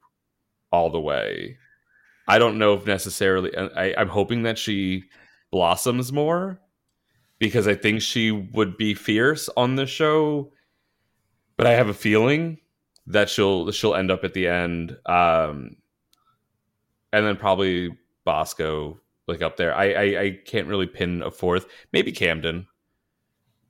all 0.72 0.90
the 0.90 1.00
way. 1.00 1.58
I 2.26 2.38
don't 2.38 2.58
know 2.58 2.74
if 2.74 2.86
necessarily. 2.86 3.56
I, 3.56 3.94
I'm 3.96 4.08
hoping 4.08 4.42
that 4.42 4.58
she 4.58 5.04
blossoms 5.50 6.12
more 6.12 6.60
because 7.38 7.66
I 7.66 7.74
think 7.74 8.02
she 8.02 8.30
would 8.30 8.76
be 8.76 8.94
fierce 8.94 9.48
on 9.56 9.76
the 9.76 9.86
show. 9.86 10.52
But 11.56 11.66
I 11.66 11.72
have 11.72 11.88
a 11.88 11.94
feeling 11.94 12.58
that 13.06 13.28
she'll 13.28 13.70
she'll 13.72 13.94
end 13.94 14.10
up 14.10 14.22
at 14.22 14.34
the 14.34 14.46
end, 14.46 14.96
um, 15.06 15.76
and 17.12 17.26
then 17.26 17.36
probably 17.36 17.96
Bosco 18.24 19.00
like 19.26 19.42
up 19.42 19.56
there. 19.56 19.74
I, 19.74 19.92
I 19.92 20.20
I 20.20 20.38
can't 20.44 20.68
really 20.68 20.86
pin 20.86 21.22
a 21.22 21.30
fourth. 21.30 21.66
Maybe 21.92 22.12
Camden. 22.12 22.66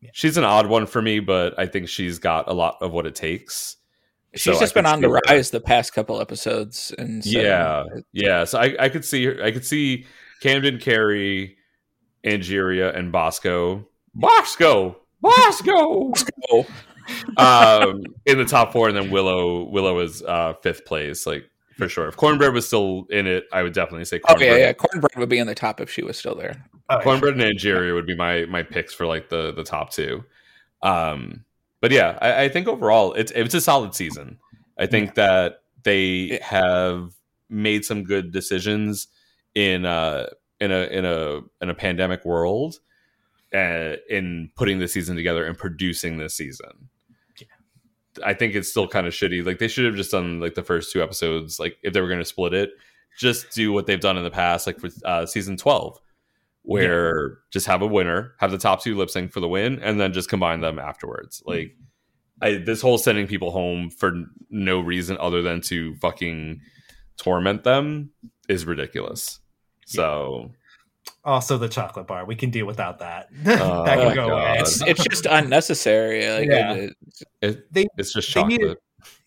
Yeah. 0.01 0.11
She's 0.13 0.37
an 0.37 0.45
odd 0.45 0.67
one 0.67 0.87
for 0.87 1.01
me, 1.01 1.21
but 1.21 1.59
I 1.59 1.67
think 1.67 1.89
she's 1.89 2.19
got 2.19 2.49
a 2.49 2.53
lot 2.53 2.77
of 2.81 2.93
what 2.93 3.07
it 3.07 3.15
takes. 3.15 3.77
She's 4.35 4.43
So 4.45 4.53
I 4.57 4.61
just 4.61 4.75
been 4.75 4.87
on 4.87 5.01
the 5.01 5.09
see 5.09 5.13
her- 5.13 5.21
rise 5.35 5.51
the 5.51 5.61
past 5.61 5.93
couple 5.95 6.21
episodes, 6.21 6.95
and 6.99 7.25
so, 7.25 7.31
yeah, 7.31 7.85
yeah. 8.13 8.45
So 8.45 8.59
I, 8.59 8.77
I 8.79 8.89
could 8.89 9.05
see 9.05 9.25
her. 9.25 9.43
I 9.43 9.51
could 9.51 9.65
see 9.65 10.07
Camden, 10.43 10.79
Kerri, 10.79 11.57
Angeria, 12.25 12.95
and 12.95 13.11
Bosco. 13.11 13.87
Bosco, 14.15 14.97
Bosco. 15.23 16.13
Oh, 16.51 16.67
um, 17.37 18.03
in 18.27 18.39
the 18.39 18.45
top 18.45 18.73
four, 18.73 18.89
and 18.89 18.97
then 18.97 19.11
Willow. 19.13 19.65
Willow 19.65 19.99
is 20.01 20.23
uh, 20.23 20.55
fifth 20.63 20.85
place, 20.85 21.27
like 21.27 21.49
for 21.77 21.89
sure. 21.89 22.09
If 22.09 22.17
Cornbread 22.17 22.53
was 22.53 22.67
still 22.67 23.07
in 23.11 23.27
it, 23.27 23.45
I 23.53 23.63
would 23.63 23.73
definitely 23.73 24.05
say 24.05 24.21
oh 24.25 24.29
Cornbread. 24.35 24.51
yeah, 24.61 24.67
yeah. 24.67 24.73
Cornbread 24.73 25.17
would 25.17 25.29
be 25.29 25.39
in 25.39 25.47
the 25.47 25.55
top 25.55 25.81
if 25.81 25.91
she 25.91 26.03
was 26.03 26.19
still 26.19 26.35
there. 26.35 26.63
Oh, 26.91 26.97
yeah. 26.97 27.03
Cornbread 27.03 27.35
and 27.35 27.43
Angeria 27.43 27.95
would 27.95 28.07
be 28.07 28.15
my 28.17 28.45
my 28.47 28.63
picks 28.63 28.93
for 28.93 29.07
like 29.07 29.29
the 29.31 29.53
the 29.53 29.65
top 29.65 29.91
two. 29.91 30.25
Um, 30.83 31.45
but 31.81 31.91
yeah, 31.91 32.19
I, 32.21 32.45
I 32.45 32.49
think 32.49 32.69
overall 32.69 33.13
it's 33.15 33.33
it's 33.33 33.55
a 33.55 33.61
solid 33.61 33.95
season. 33.95 34.39
I 34.79 34.87
think 34.87 35.15
that 35.15 35.61
they 35.83 36.39
have 36.43 37.13
made 37.49 37.85
some 37.85 38.05
good 38.05 38.33
decisions 38.33 39.09
in 39.55 39.85
uh 39.85 40.27
in 40.61 40.71
a 40.71 40.83
in 40.85 41.05
a 41.05 41.41
in 41.61 41.71
a 41.71 41.75
pandemic 41.75 42.25
world 42.25 42.81
uh, 43.55 43.97
in 44.09 44.51
putting 44.57 44.79
the 44.79 44.89
season 44.89 45.17
together 45.17 45.47
and 45.47 45.57
producing 45.57 46.19
this 46.19 46.35
season. 46.35 46.89
I 48.25 48.35
think 48.35 48.55
it's 48.55 48.69
still 48.69 48.89
kind 48.89 49.07
of 49.07 49.13
shitty. 49.13 49.47
Like 49.47 49.59
they 49.59 49.69
should 49.69 49.85
have 49.85 49.95
just 49.95 50.11
done 50.11 50.41
like 50.41 50.55
the 50.55 50.63
first 50.65 50.93
two 50.93 51.03
episodes. 51.03 51.61
Like 51.61 51.77
if 51.83 51.93
they 51.93 52.01
were 52.01 52.09
going 52.09 52.19
to 52.19 52.25
split 52.25 52.53
it, 52.53 52.71
just 53.19 53.51
do 53.51 53.73
what 53.73 53.87
they've 53.87 54.01
done 54.01 54.17
in 54.17 54.25
the 54.25 54.31
past, 54.31 54.67
like 54.67 54.81
for 54.81 54.91
uh, 55.05 55.25
season 55.25 55.57
twelve, 55.57 56.01
where 56.69 57.39
just 57.51 57.67
have 57.67 57.81
a 57.83 57.87
winner, 57.87 58.35
have 58.39 58.51
the 58.51 58.59
top 58.59 58.83
two 58.83 58.97
lip 58.97 59.09
sync 59.11 59.33
for 59.33 59.41
the 59.41 59.49
win, 59.49 59.79
and 59.83 59.99
then 59.99 60.13
just 60.13 60.29
combine 60.29 60.61
them 60.61 60.79
afterwards. 60.79 61.41
Mm-hmm. 61.41 61.51
Like 61.51 61.77
I, 62.41 62.59
this 62.59 62.81
whole 62.83 62.99
sending 62.99 63.27
people 63.27 63.51
home 63.51 63.91
for 63.91 64.13
no 64.51 64.81
reason 64.81 65.17
other 65.19 65.43
than 65.43 65.61
to 65.63 65.95
fucking 65.97 66.61
torment 67.17 67.65
them 67.65 68.11
is 68.49 68.65
ridiculous. 68.67 69.41
So 69.87 70.51
Also, 71.25 71.57
the 71.59 71.69
chocolate 71.69 72.07
bar. 72.07 72.27
We 72.27 72.37
can 72.37 72.51
deal 72.51 72.67
without 72.67 72.99
that. 72.99 73.29
Oh, 73.47 73.85
that 73.85 73.97
can 73.99 74.09
my 74.09 74.15
go 74.15 74.29
away. 74.29 74.57
It's 74.61 74.83
it's 74.83 75.03
just 75.05 75.27
unnecessary. 75.27 76.29
Like, 76.29 76.49
Yeah. 76.49 76.75
it- 76.75 76.97
it, 77.41 77.73
They- 77.73 77.87
it's 77.97 78.13
just 78.13 78.33
they 78.35 78.45
need 78.45 78.61
chocolate. 78.61 78.79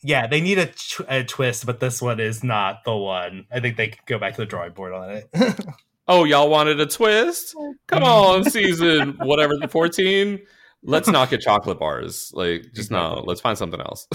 Yeah, 0.04 0.28
they 0.28 0.42
need 0.42 0.58
a, 0.60 0.68
tw- 0.68 1.06
a 1.08 1.24
twist, 1.24 1.66
but 1.66 1.80
this 1.80 2.02
one 2.02 2.20
is 2.20 2.44
not 2.44 2.84
the 2.86 2.96
one. 2.96 3.46
I 3.52 3.60
think 3.62 3.78
they 3.78 3.88
could 3.88 4.06
go 4.06 4.20
back 4.20 4.34
to 4.36 4.42
the 4.42 4.46
drawing 4.46 4.74
board 4.74 4.94
on 4.94 5.10
it. 5.12 5.30
Oh, 6.14 6.26
y'all 6.26 6.50
wanted 6.50 6.80
a 6.82 6.86
twist? 6.86 7.56
Come 7.88 8.04
on, 8.04 8.44
season 8.44 9.14
whatever 9.22 9.56
the 9.58 9.68
fourteen. 9.70 10.42
Let's 10.84 11.08
not 11.08 11.30
get 11.30 11.40
chocolate 11.48 11.80
bars. 11.80 12.32
Like, 12.34 12.66
just 12.74 12.92
no. 12.92 13.24
Let's 13.26 13.40
find 13.40 13.58
something 13.58 13.80
else. 13.80 14.08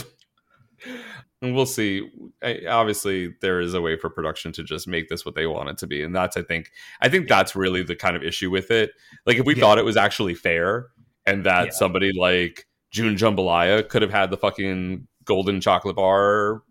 and 1.41 1.55
we'll 1.55 1.65
see. 1.65 2.07
I, 2.43 2.61
obviously, 2.69 3.35
there 3.41 3.61
is 3.61 3.73
a 3.73 3.81
way 3.81 3.97
for 3.97 4.11
production 4.11 4.53
to 4.53 4.63
just 4.63 4.87
make 4.87 5.09
this 5.09 5.25
what 5.25 5.35
they 5.35 5.47
want 5.47 5.71
it 5.71 5.79
to 5.79 5.87
be, 5.87 6.03
and 6.03 6.15
that's 6.15 6.37
I 6.37 6.43
think 6.43 6.71
I 7.01 7.09
think 7.09 7.29
that's 7.29 7.57
really 7.57 7.83
the 7.83 7.97
kind 7.97 8.15
of 8.15 8.23
issue 8.23 8.51
with 8.51 8.71
it. 8.71 8.91
Like, 9.25 9.39
if 9.39 9.47
we 9.47 9.55
Yeah. 9.55 9.61
thought 9.63 9.79
it 9.79 9.85
was 9.85 9.97
actually 9.97 10.35
fair, 10.35 10.89
and 11.25 11.45
that 11.45 11.65
Yeah. 11.67 11.71
somebody 11.73 12.13
like 12.13 12.67
June 12.91 13.17
Jambalaya 13.17 13.89
could 13.89 14.03
have 14.03 14.11
had 14.13 14.31
the 14.31 14.37
fucking 14.37 15.09
golden 15.25 15.61
chocolate 15.63 15.97
bar 15.97 16.63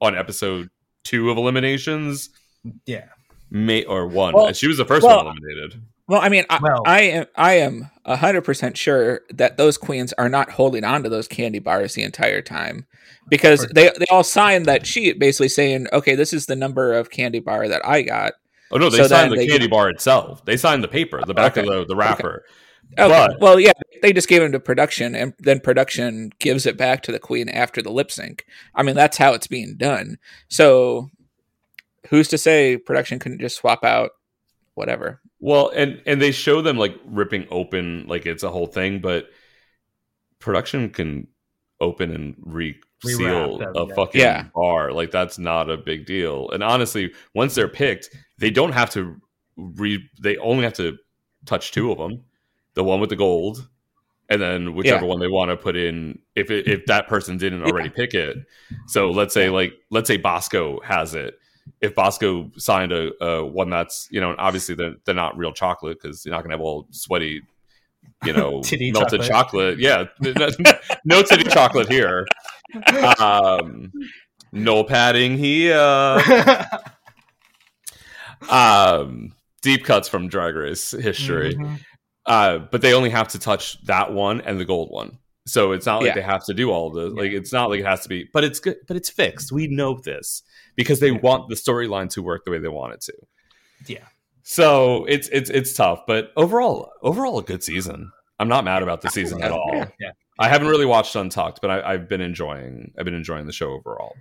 on 0.00 0.16
episode 0.16 0.68
two 1.04 1.30
of 1.30 1.36
Eliminations, 1.36 2.30
Yeah. 2.86 3.06
May 3.50 3.84
or 3.84 4.06
one. 4.06 4.34
Well- 4.34 4.52
she 4.52 4.66
was 4.68 4.78
the 4.78 4.84
first 4.84 5.04
well- 5.06 5.24
one 5.24 5.26
eliminated. 5.36 5.82
Well, 6.06 6.20
I 6.20 6.28
mean, 6.28 6.44
I, 6.50 6.58
Well- 6.60 6.82
I 6.86 7.00
am 7.02 7.26
I 7.36 7.52
am 7.54 7.88
hundred 8.04 8.42
percent 8.42 8.76
sure 8.76 9.20
that 9.32 9.56
those 9.58 9.78
queens 9.78 10.12
are 10.14 10.28
not 10.28 10.50
holding 10.50 10.82
on 10.82 11.04
to 11.04 11.08
those 11.08 11.28
candy 11.28 11.60
bars 11.60 11.94
the 11.94 12.02
entire 12.02 12.42
time 12.42 12.86
because 13.28 13.64
they 13.74 13.92
they 13.96 14.06
all 14.10 14.24
signed 14.24 14.66
that 14.66 14.86
sheet 14.88 15.20
basically 15.20 15.48
saying, 15.48 15.86
okay, 15.92 16.16
this 16.16 16.32
is 16.32 16.46
the 16.46 16.56
number 16.56 16.92
of 16.94 17.10
candy 17.10 17.38
bar 17.38 17.68
that 17.68 17.86
I 17.86 18.02
got. 18.02 18.32
Oh 18.72 18.76
no, 18.78 18.90
they 18.90 18.96
So 18.98 19.06
signed 19.06 19.30
the 19.30 19.36
they 19.36 19.46
candy 19.46 19.66
get- 19.66 19.70
bar 19.70 19.88
itself. 19.88 20.44
They 20.44 20.56
signed 20.56 20.82
the 20.82 20.88
paper, 20.88 21.22
the 21.24 21.34
back 21.34 21.56
Okay. 21.56 21.60
of 21.60 21.66
the, 21.72 21.84
the 21.86 21.96
wrapper. 21.96 22.44
Okay, 22.98 23.08
But- 23.08 23.38
well, 23.40 23.60
yeah, 23.60 23.70
they 24.02 24.12
just 24.12 24.26
gave 24.28 24.40
them 24.42 24.50
to 24.50 24.58
production, 24.58 25.14
and 25.14 25.32
then 25.38 25.60
production 25.60 26.32
gives 26.40 26.66
it 26.66 26.76
back 26.76 27.02
to 27.04 27.12
the 27.12 27.20
queen 27.20 27.48
after 27.48 27.80
the 27.82 27.92
lip 27.92 28.10
sync. 28.10 28.44
I 28.74 28.82
mean, 28.82 28.96
that's 28.96 29.16
how 29.18 29.32
it's 29.34 29.46
being 29.46 29.76
done. 29.76 30.16
So, 30.48 31.08
who's 32.10 32.28
to 32.28 32.38
say 32.38 32.76
production 32.76 33.18
couldn't 33.18 33.40
just 33.40 33.56
swap 33.56 33.84
out 33.84 34.10
whatever? 34.74 35.20
Well, 35.38 35.70
and 35.74 36.02
and 36.06 36.20
they 36.20 36.32
show 36.32 36.60
them 36.60 36.76
like 36.76 36.94
ripping 37.06 37.46
open 37.50 38.06
like 38.06 38.26
it's 38.26 38.42
a 38.42 38.50
whole 38.50 38.66
thing, 38.66 39.00
but 39.00 39.30
production 40.38 40.90
can 40.90 41.26
open 41.80 42.14
and 42.14 42.34
re 42.40 42.78
seal 43.02 43.60
a 43.62 43.86
yeah. 43.86 43.94
fucking 43.94 44.20
Yeah. 44.20 44.44
bar. 44.54 44.92
Like 44.92 45.10
that's 45.10 45.38
not 45.38 45.70
a 45.70 45.76
big 45.76 46.04
deal. 46.04 46.50
And 46.50 46.62
honestly, 46.62 47.12
once 47.34 47.54
they're 47.54 47.68
picked, 47.68 48.10
they 48.38 48.50
don't 48.50 48.72
have 48.72 48.90
to 48.90 49.16
re 49.56 50.06
they 50.20 50.36
only 50.38 50.64
have 50.64 50.74
to 50.74 50.98
touch 51.46 51.72
two 51.72 51.90
of 51.90 51.98
them. 51.98 52.24
The 52.74 52.84
one 52.84 53.00
with 53.00 53.10
the 53.10 53.16
gold 53.16 53.66
and 54.28 54.40
then 54.40 54.74
whichever 54.74 55.04
Yeah. 55.04 55.08
one 55.08 55.20
they 55.20 55.26
want 55.28 55.50
to 55.50 55.56
put 55.56 55.74
in 55.76 56.18
if 56.36 56.50
it, 56.50 56.68
if 56.68 56.86
that 56.86 57.08
person 57.08 57.36
didn't 57.38 57.62
already 57.64 57.88
pick 57.88 58.14
it. 58.14 58.36
So 58.86 59.10
let's 59.10 59.34
say 59.34 59.48
like 59.50 59.72
let's 59.90 60.06
say 60.06 60.18
Bosco 60.18 60.80
has 60.82 61.14
it. 61.14 61.39
If 61.80 61.94
Bosco 61.94 62.50
signed 62.56 62.92
a, 62.92 63.12
a 63.24 63.44
one 63.46 63.70
that's 63.70 64.08
you 64.10 64.20
know 64.20 64.34
obviously 64.38 64.74
they're, 64.74 64.94
they're 65.04 65.14
not 65.14 65.36
real 65.36 65.52
chocolate 65.52 65.98
because 66.00 66.24
you're 66.24 66.34
not 66.34 66.42
gonna 66.42 66.54
have 66.54 66.60
all 66.60 66.86
sweaty 66.90 67.42
you 68.24 68.32
know 68.32 68.62
melted 68.70 69.22
chocolate. 69.22 69.26
chocolate. 69.28 69.78
Yeah, 69.78 70.04
no 71.04 71.22
titty 71.22 71.44
chocolate 71.50 71.90
here. 71.90 72.26
Um, 73.18 73.92
no 74.52 74.84
padding 74.84 75.38
here. 75.38 76.20
Um, 78.48 79.32
deep 79.62 79.84
cuts 79.84 80.08
from 80.08 80.28
Drag 80.28 80.54
Race 80.54 80.92
history. 80.92 81.54
Mhm. 81.54 81.78
Uh, 82.26 82.58
but 82.58 82.80
they 82.80 82.94
only 82.94 83.10
have 83.10 83.28
to 83.28 83.38
touch 83.38 83.80
that 83.84 84.12
one 84.12 84.40
and 84.42 84.58
the 84.58 84.64
gold 84.64 84.90
one. 84.90 85.18
So 85.46 85.72
it's 85.72 85.86
not 85.86 85.98
like 85.98 86.08
Yeah. 86.08 86.14
they 86.14 86.22
have 86.22 86.44
to 86.46 86.54
do 86.54 86.70
all 86.70 86.88
of 86.88 86.94
this. 86.94 87.18
Like 87.18 87.32
it's 87.32 87.52
not 87.52 87.70
like 87.70 87.80
it 87.80 87.86
has 87.86 88.02
to 88.02 88.08
be, 88.08 88.28
but 88.32 88.44
it's 88.44 88.60
good. 88.60 88.76
But 88.86 88.96
it's 88.96 89.10
fixed. 89.10 89.52
We 89.52 89.66
know 89.66 89.98
this 90.02 90.42
because 90.80 91.00
they 91.00 91.10
want 91.10 91.48
the 91.48 91.54
storyline 91.54 92.08
to 92.10 92.22
work 92.22 92.44
the 92.44 92.50
way 92.50 92.58
they 92.58 92.68
want 92.68 92.94
it 92.94 93.00
to. 93.02 93.12
Yeah. 93.86 94.04
So 94.42 95.04
it's 95.04 95.28
it's 95.28 95.50
it's 95.50 95.74
tough, 95.74 96.04
but 96.06 96.32
overall, 96.36 96.90
overall 97.02 97.38
a 97.38 97.42
good 97.42 97.62
season. 97.62 98.10
I'm 98.38 98.48
not 98.48 98.64
mad 98.64 98.82
about 98.82 99.02
the 99.02 99.10
season 99.10 99.42
at 99.42 99.52
all. 99.52 99.86
Yeah. 100.00 100.12
I 100.38 100.48
haven't 100.48 100.68
really 100.68 100.86
watched 100.86 101.14
Untucked, 101.14 101.60
but 101.60 101.70
I, 101.70 101.92
I've 101.92 102.08
been 102.08 102.22
enjoying. 102.22 102.92
I've 102.98 103.04
been 103.04 103.14
enjoying 103.14 103.46
the 103.46 103.52
show 103.52 103.72
overall. 103.72 104.16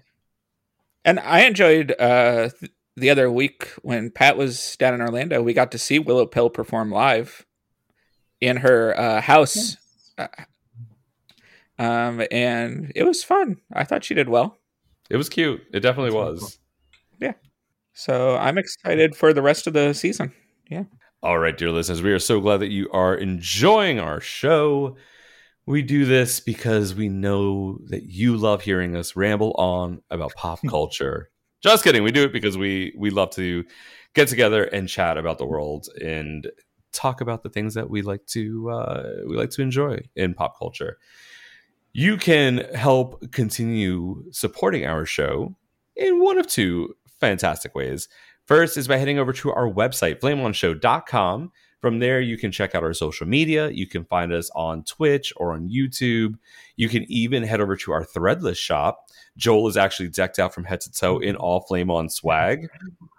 And 1.05 1.18
I 1.22 1.45
enjoyed 1.45 1.95
uh, 1.97 2.49
th- 2.60 2.72
the 2.97 3.10
other 3.10 3.32
week 3.32 3.70
when 3.82 4.12
Pat 4.12 4.36
was 4.36 4.76
down 4.76 4.93
in 4.93 5.01
Orlando. 5.01 5.41
We 5.41 5.53
got 5.53 5.72
to 5.72 5.78
see 5.78 5.97
Willow 5.97 6.26
Pill 6.26 6.49
perform 6.49 6.91
live 6.91 7.45
in 8.41 8.57
her 8.57 8.99
uh, 8.99 9.22
house, 9.22 9.78
uh, 10.18 10.28
um, 11.78 12.22
and 12.30 12.91
it 12.93 13.05
was 13.05 13.24
fun. 13.24 13.62
I 13.72 13.86
thought 13.86 14.03
she 14.03 14.14
did 14.14 14.28
well. 14.28 14.59
It 15.10 15.18
was 15.18 15.30
cute. 15.30 15.62
It 15.74 15.80
definitely 15.80 16.12
That's 16.41 16.60
Yeah. 17.20 17.34
So 17.93 18.38
I'm 18.38 18.57
excited 18.57 19.16
for 19.16 19.34
the 19.34 19.41
rest 19.41 19.68
of 19.68 19.74
the 19.74 19.93
season. 19.93 20.34
Yeah. 20.70 20.84
All 21.22 21.39
right, 21.39 21.57
dear 21.57 21.72
listeners, 21.72 22.01
we 22.01 22.14
are 22.14 22.20
so 22.20 22.39
glad 22.39 22.57
that 22.57 22.72
you 22.72 22.89
are 22.91 23.16
enjoying 23.16 23.99
our 23.99 24.22
show. 24.22 24.95
We 25.66 25.82
do 25.82 26.05
this 26.05 26.39
because 26.39 26.95
we 26.95 27.10
know 27.10 27.80
that 27.88 28.03
you 28.03 28.38
love 28.38 28.62
hearing 28.62 28.95
us 28.95 29.16
ramble 29.16 29.51
on 29.57 30.01
about 30.10 30.34
pop 30.36 30.60
culture. 30.70 31.30
Just 31.62 31.84
kidding. 31.84 32.03
We 32.03 32.12
do 32.12 32.24
it 32.24 32.32
because 32.32 32.57
we 32.57 32.93
we 32.97 33.10
love 33.10 33.32
to 33.32 33.66
get 34.14 34.30
together 34.30 34.64
and 34.64 34.88
chat 34.88 35.18
about 35.18 35.39
the 35.39 35.45
world 35.45 35.88
and 36.01 36.49
talk 36.93 37.22
about 37.22 37.43
the 37.43 37.49
things 37.49 37.74
that 37.74 37.89
we 37.89 38.01
like 38.01 38.26
to 38.28 38.70
uh, 38.70 39.10
we 39.28 39.36
like 39.36 39.49
to 39.51 39.62
enjoy 39.62 39.99
in 40.16 40.34
pop 40.34 40.57
culture. 40.57 40.97
You 42.00 42.16
can 42.16 42.60
help 42.76 43.30
continue 43.34 44.24
supporting 44.32 44.86
our 44.86 45.06
show 45.06 45.58
in 45.97 46.22
one 46.22 46.38
of 46.38 46.47
two 46.47 46.95
fantastic 47.20 47.76
ways. 47.76 48.08
First 48.45 48.78
is 48.78 48.88
by 48.88 48.95
heading 48.95 49.20
over 49.20 49.34
to 49.34 49.52
our 49.52 49.70
website, 49.70 50.22
flameonshow.com. 50.22 51.52
From 51.82 52.00
there, 52.00 52.22
you 52.22 52.38
can 52.38 52.54
check 52.54 52.74
out 52.74 52.86
our 52.86 52.93
social 52.93 53.28
media. 53.28 53.70
You 53.72 53.86
can 53.86 54.06
find 54.06 54.32
us 54.32 54.50
on 54.56 54.86
Twitch 54.86 55.34
or 55.36 55.52
on 55.52 55.68
YouTube. 55.68 56.36
You 56.78 56.88
can 56.88 57.04
even 57.12 57.43
head 57.43 57.60
over 57.60 57.76
to 57.76 57.91
our 57.91 58.06
threadless 58.06 58.56
shop. 58.56 59.10
Joel 59.36 59.68
is 59.68 59.76
actually 59.76 60.08
decked 60.08 60.39
out 60.39 60.54
from 60.54 60.64
head 60.64 60.80
to 60.80 60.91
toe 60.93 61.20
in 61.20 61.36
all 61.36 61.60
Flame 61.60 61.91
On 61.91 62.08
swag. 62.08 62.70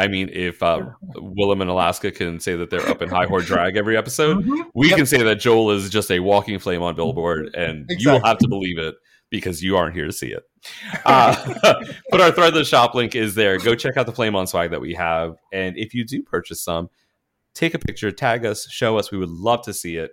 I 0.00 0.08
mean, 0.08 0.30
if 0.32 0.62
uh, 0.62 0.80
Willam 1.14 1.60
and 1.60 1.68
Alaska 1.70 2.10
can 2.10 2.40
say 2.40 2.56
that 2.56 2.70
they're 2.70 2.88
up 2.88 3.02
in 3.02 3.08
high 3.10 3.26
horde 3.26 3.44
drag 3.44 3.76
every 3.76 3.96
episode, 3.96 4.44
Mhm. 4.44 4.70
we 4.74 4.88
can 4.88 5.04
say 5.04 5.22
that 5.22 5.36
Joel 5.40 5.70
is 5.72 5.90
just 5.90 6.10
a 6.10 6.20
walking 6.20 6.58
flame 6.58 6.82
on 6.82 6.94
billboard, 6.96 7.54
and 7.54 7.84
you 7.98 8.10
will 8.10 8.24
have 8.24 8.38
to 8.38 8.48
believe 8.48 8.78
it 8.78 8.94
because 9.28 9.62
you 9.62 9.76
aren't 9.76 9.94
here 9.94 10.06
to 10.06 10.12
see 10.12 10.28
it. 10.32 10.42
Uh, 11.04 11.34
but 12.10 12.20
our 12.20 12.30
threadless 12.32 12.66
shop 12.66 12.94
link 12.94 13.14
is 13.14 13.34
there. 13.34 13.58
Go 13.58 13.74
check 13.74 13.96
out 13.96 14.06
the 14.06 14.12
flame 14.12 14.34
on 14.34 14.46
swag 14.46 14.70
that 14.70 14.80
we 14.80 14.94
have, 14.94 15.36
and 15.52 15.76
if 15.76 15.92
you 15.94 16.04
do 16.04 16.22
purchase 16.22 16.62
some, 16.64 16.88
take 17.54 17.74
a 17.74 17.78
picture, 17.78 18.10
tag 18.10 18.46
us, 18.46 18.68
show 18.70 18.96
us. 18.98 19.12
We 19.12 19.18
would 19.18 19.28
love 19.28 19.62
to 19.66 19.74
see 19.74 19.96
it. 19.96 20.12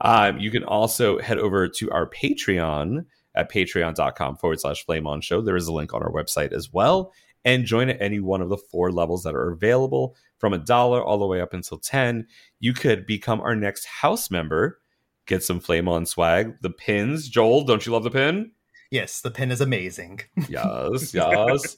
Um, 0.00 0.38
you 0.40 0.50
can 0.50 0.64
also 0.64 1.18
head 1.20 1.38
over 1.38 1.68
to 1.68 1.90
our 1.92 2.08
Patreon 2.08 3.04
at 3.34 3.50
patreon.com 3.50 4.36
forward 4.36 4.60
slash 4.60 4.84
flame 4.84 5.06
on 5.06 5.20
show. 5.20 5.40
There 5.40 5.56
is 5.56 5.66
a 5.68 5.72
link 5.72 5.94
on 5.94 6.02
our 6.02 6.10
website 6.10 6.52
as 6.52 6.72
well. 6.72 7.12
And 7.44 7.64
join 7.64 7.88
at 7.88 8.00
any 8.00 8.20
one 8.20 8.40
of 8.40 8.48
the 8.48 8.56
four 8.56 8.92
levels 8.92 9.24
that 9.24 9.34
are 9.34 9.50
available 9.50 10.16
from 10.38 10.52
a 10.52 10.58
dollar 10.58 11.02
all 11.02 11.18
the 11.18 11.26
way 11.26 11.40
up 11.40 11.54
until 11.54 11.78
10. 11.78 12.26
You 12.60 12.72
could 12.72 13.06
become 13.06 13.40
our 13.40 13.56
next 13.56 13.84
house 13.84 14.30
member, 14.30 14.80
get 15.26 15.42
some 15.42 15.60
flame 15.60 15.88
on 15.88 16.06
swag. 16.06 16.54
The 16.60 16.70
pins, 16.70 17.28
Joel, 17.28 17.64
don't 17.64 17.84
you 17.84 17.92
love 17.92 18.04
the 18.04 18.10
pin? 18.10 18.52
Yes, 18.92 19.22
the 19.22 19.30
pin 19.30 19.50
is 19.50 19.62
amazing. 19.62 20.20
Yes, 20.48 21.14
yes. 21.14 21.76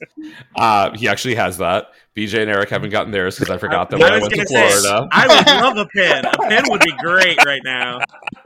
Uh, 0.55 0.91
he 0.97 1.07
actually 1.07 1.35
has 1.35 1.59
that. 1.59 1.91
BJ 2.17 2.41
and 2.41 2.49
Eric 2.49 2.69
haven't 2.69 2.89
gotten 2.89 3.11
theirs 3.11 3.39
because 3.39 3.49
I 3.49 3.57
forgot 3.57 3.89
them 3.89 3.99
when 4.01 4.11
I, 4.11 4.15
was 4.15 4.23
went 4.23 4.33
to 4.33 4.37
gonna 4.37 4.47
say, 4.47 4.79
Florida. 4.81 5.07
I 5.11 5.27
would 5.27 5.47
love 5.47 5.77
a 5.77 5.85
pin. 5.85 6.25
A 6.25 6.49
pin 6.49 6.63
would 6.67 6.81
be 6.81 6.91
great 6.97 7.43
right 7.45 7.61
now. 7.63 7.99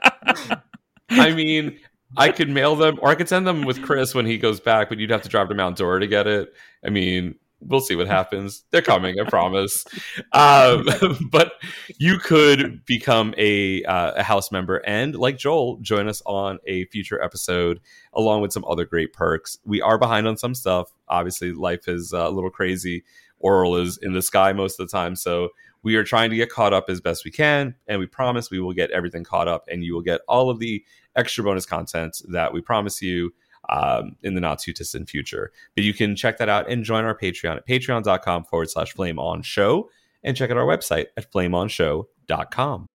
I 1.09 1.31
mean, 1.31 1.79
I 2.17 2.31
could 2.31 2.49
mail 2.49 2.75
them 2.75 2.99
or 3.01 3.09
I 3.09 3.15
could 3.15 3.29
send 3.29 3.45
them 3.45 3.63
with 3.63 3.81
Chris 3.83 4.15
when 4.15 4.25
he 4.25 4.37
goes 4.37 4.59
back, 4.59 4.89
but 4.89 4.97
you'd 4.97 5.11
have 5.11 5.21
to 5.23 5.29
drive 5.29 5.49
to 5.49 5.55
Mount 5.55 5.77
Dora 5.77 5.99
to 5.99 6.07
get 6.07 6.27
it. 6.27 6.53
I 6.83 6.89
mean, 6.89 7.35
we'll 7.61 7.81
see 7.81 7.95
what 7.95 8.07
happens. 8.07 8.63
They're 8.71 8.81
coming, 8.81 9.19
I 9.19 9.29
promise. 9.29 9.85
Um, 10.31 10.87
but 11.31 11.53
you 11.97 12.17
could 12.17 12.85
become 12.85 13.33
a, 13.37 13.83
uh, 13.83 14.13
a 14.15 14.23
house 14.23 14.51
member 14.51 14.77
and, 14.85 15.15
like 15.15 15.37
Joel, 15.37 15.77
join 15.81 16.07
us 16.07 16.21
on 16.25 16.59
a 16.65 16.85
future 16.85 17.21
episode 17.21 17.79
along 18.13 18.41
with 18.41 18.53
some 18.53 18.65
other 18.65 18.85
great 18.85 19.13
perks. 19.13 19.57
We 19.65 19.81
are 19.81 19.97
behind 19.97 20.27
on 20.27 20.37
some 20.37 20.55
stuff. 20.55 20.91
Obviously, 21.07 21.51
life 21.51 21.87
is 21.87 22.13
uh, 22.13 22.27
a 22.27 22.31
little 22.31 22.49
crazy. 22.49 23.03
Oral 23.39 23.75
is 23.77 23.97
in 24.01 24.13
the 24.13 24.21
sky 24.21 24.53
most 24.53 24.79
of 24.79 24.87
the 24.87 24.91
time. 24.91 25.15
So 25.15 25.49
we 25.81 25.95
are 25.95 26.03
trying 26.03 26.29
to 26.29 26.35
get 26.35 26.49
caught 26.49 26.73
up 26.73 26.89
as 26.89 26.99
best 26.99 27.23
we 27.23 27.31
can. 27.31 27.75
And 27.87 27.99
we 27.99 28.05
promise 28.05 28.51
we 28.51 28.59
will 28.59 28.73
get 28.73 28.91
everything 28.91 29.23
caught 29.23 29.47
up 29.47 29.65
and 29.71 29.83
you 29.83 29.93
will 29.93 30.01
get 30.01 30.21
all 30.27 30.49
of 30.49 30.59
the 30.59 30.83
extra 31.15 31.43
bonus 31.43 31.65
content 31.65 32.21
that 32.29 32.53
we 32.53 32.61
promise 32.61 33.01
you 33.01 33.33
um, 33.69 34.15
in 34.23 34.35
the 34.35 34.41
not 34.41 34.59
too 34.59 34.73
distant 34.73 35.09
future. 35.09 35.51
But 35.75 35.83
you 35.83 35.93
can 35.93 36.15
check 36.15 36.37
that 36.37 36.49
out 36.49 36.69
and 36.69 36.83
join 36.83 37.05
our 37.05 37.17
Patreon 37.17 37.57
at 37.57 37.67
patreon.com 37.67 38.45
forward 38.45 38.69
slash 38.69 38.93
flame 38.93 39.19
on 39.19 39.41
show 39.41 39.89
and 40.23 40.35
check 40.35 40.51
out 40.51 40.57
our 40.57 40.65
website 40.65 41.07
at 41.17 41.31
flameonshow.com. 41.31 42.87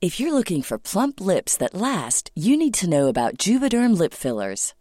If 0.00 0.20
you're 0.20 0.32
looking 0.32 0.62
for 0.62 0.78
plump 0.78 1.20
lips 1.20 1.56
that 1.56 1.74
last, 1.74 2.30
you 2.34 2.56
need 2.56 2.74
to 2.74 2.88
know 2.88 3.08
about 3.08 3.36
Juvederm 3.36 3.98
lip 3.98 4.14
fillers. 4.14 4.74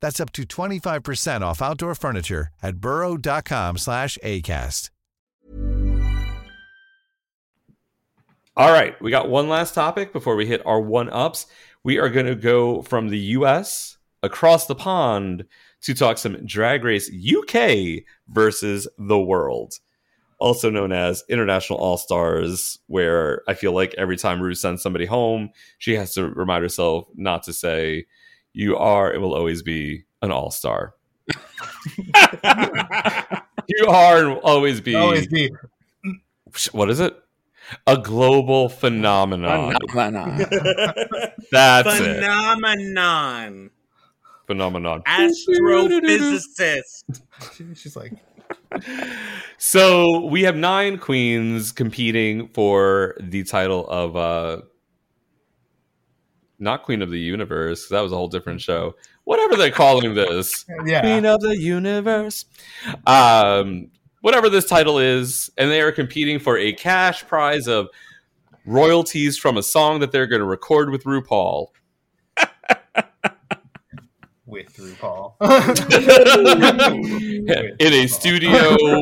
That's 0.00 0.20
up 0.20 0.32
to 0.32 0.42
25% 0.42 1.42
off 1.42 1.60
outdoor 1.60 1.94
furniture 1.94 2.48
at 2.62 2.78
burrow.com 2.78 3.78
slash 3.78 4.18
ACAST. 4.24 4.90
All 8.58 8.72
right, 8.72 9.00
we 9.00 9.12
got 9.12 9.28
one 9.28 9.48
last 9.48 9.72
topic 9.72 10.12
before 10.12 10.34
we 10.34 10.44
hit 10.44 10.66
our 10.66 10.80
one 10.80 11.08
ups. 11.10 11.46
We 11.84 11.98
are 11.98 12.08
going 12.08 12.26
to 12.26 12.34
go 12.34 12.82
from 12.82 13.08
the 13.08 13.18
US 13.18 13.98
across 14.24 14.66
the 14.66 14.74
pond 14.74 15.44
to 15.82 15.94
talk 15.94 16.18
some 16.18 16.44
Drag 16.44 16.82
Race 16.82 17.08
UK 17.08 18.02
versus 18.26 18.88
the 18.98 19.18
world, 19.18 19.74
also 20.40 20.70
known 20.70 20.90
as 20.90 21.22
International 21.28 21.78
All 21.78 21.96
Stars, 21.96 22.80
where 22.88 23.42
I 23.46 23.54
feel 23.54 23.72
like 23.72 23.94
every 23.96 24.16
time 24.16 24.42
Ru 24.42 24.56
sends 24.56 24.82
somebody 24.82 25.06
home, 25.06 25.50
she 25.78 25.94
has 25.94 26.12
to 26.14 26.28
remind 26.28 26.64
herself 26.64 27.06
not 27.14 27.44
to 27.44 27.52
say, 27.52 28.06
You 28.58 28.76
are 28.76 29.10
and 29.12 29.22
will 29.22 29.36
always 29.36 29.62
be 29.62 30.02
an 30.20 30.32
all 30.32 30.50
star. 30.50 30.94
you 31.28 31.36
are 33.86 34.18
and 34.18 34.30
will 34.30 34.40
always 34.42 34.80
be. 34.80 34.96
Always 34.96 35.28
be. 35.28 35.48
What 36.72 36.90
is 36.90 36.98
it? 36.98 37.16
A 37.86 37.96
global 37.96 38.68
phenomenon. 38.68 39.76
Phenomenon. 39.88 40.38
That's 41.52 42.00
it. 42.00 42.16
Phenomenon. 42.16 43.70
Phenomenon. 44.48 45.02
Astrophysicist. 45.06 47.04
She's 47.76 47.94
like, 47.94 48.14
So 49.56 50.24
we 50.26 50.42
have 50.42 50.56
nine 50.56 50.98
queens 50.98 51.70
competing 51.70 52.48
for 52.48 53.14
the 53.20 53.44
title 53.44 53.88
of 53.88 54.16
uh 54.16 54.62
not 56.58 56.82
Queen 56.82 57.02
of 57.02 57.10
the 57.10 57.18
Universe. 57.18 57.88
That 57.88 58.00
was 58.00 58.12
a 58.12 58.16
whole 58.16 58.28
different 58.28 58.60
show. 58.60 58.94
Whatever 59.24 59.56
they're 59.56 59.70
calling 59.70 60.14
this. 60.14 60.64
yeah. 60.86 61.00
Queen 61.00 61.24
of 61.24 61.40
the 61.40 61.56
Universe. 61.56 62.44
Um 63.06 63.90
whatever 64.20 64.48
this 64.48 64.66
title 64.66 64.98
is, 64.98 65.50
and 65.56 65.70
they 65.70 65.80
are 65.80 65.92
competing 65.92 66.38
for 66.38 66.58
a 66.58 66.72
cash 66.72 67.26
prize 67.26 67.68
of 67.68 67.88
royalties 68.66 69.38
from 69.38 69.56
a 69.56 69.62
song 69.62 70.00
that 70.00 70.12
they're 70.12 70.26
going 70.26 70.40
to 70.40 70.46
record 70.46 70.90
with 70.90 71.04
RuPaul. 71.04 71.68
with 74.46 74.76
RuPaul. 74.76 75.34
in 77.80 77.92
a 77.92 78.06
studio 78.06 78.52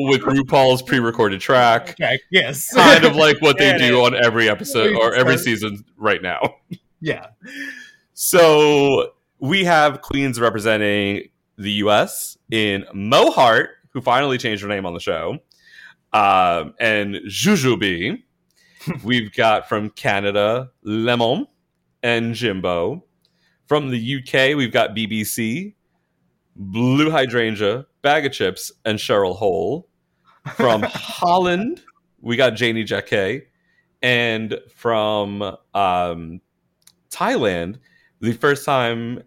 with 0.09 0.23
RuPaul's 0.23 0.83
pre-recorded 0.83 1.41
track. 1.41 1.91
okay, 1.91 2.19
yes. 2.31 2.73
kind 2.73 3.05
of 3.05 3.17
like 3.17 3.41
what 3.41 3.59
they 3.59 3.71
There 3.71 3.91
do 3.91 4.05
on 4.05 4.15
every 4.15 4.49
episode 4.49 4.95
or 4.97 5.15
every 5.15 5.39
season 5.39 5.85
right 5.97 6.23
now. 6.23 6.57
Yeah. 7.07 7.29
So 8.15 9.13
we 9.39 9.63
have 9.63 10.03
queens 10.03 10.41
representing 10.41 11.29
the 11.57 11.71
U.S. 11.75 12.37
in 12.51 12.85
Mo 12.93 13.31
Heart, 13.31 13.71
who 13.91 14.01
finally 14.01 14.39
changed 14.39 14.61
her 14.65 14.69
name 14.69 14.85
on 14.85 14.93
the 14.93 14.99
show, 14.99 15.39
um, 16.13 16.75
and 16.81 17.15
Jujubee. 17.29 18.25
We've 19.05 19.33
got 19.33 19.69
from 19.69 19.91
Canada 19.91 20.73
Lemon 20.83 21.47
and 22.03 22.35
Jimbo. 22.35 23.05
From 23.67 23.91
the 23.91 24.17
UK, 24.17 24.57
we've 24.57 24.73
got 24.73 24.95
BBC, 24.95 25.75
Blue 26.55 27.11
Hydrangea, 27.11 27.87
Bag 28.03 28.27
of 28.27 28.33
Chips, 28.33 28.71
and 28.85 28.99
Cheryl 28.99 29.37
Hole. 29.37 29.89
From 30.55 30.83
Holland, 30.87 31.83
we 32.21 32.37
got 32.37 32.51
Janey 32.51 32.85
Jacké. 32.85 33.43
And 34.03 34.61
from 34.73 35.57
um, 35.75 36.41
Thailand, 37.17 37.79
the 38.21 38.33
first 38.33 38.65
time 38.65 39.23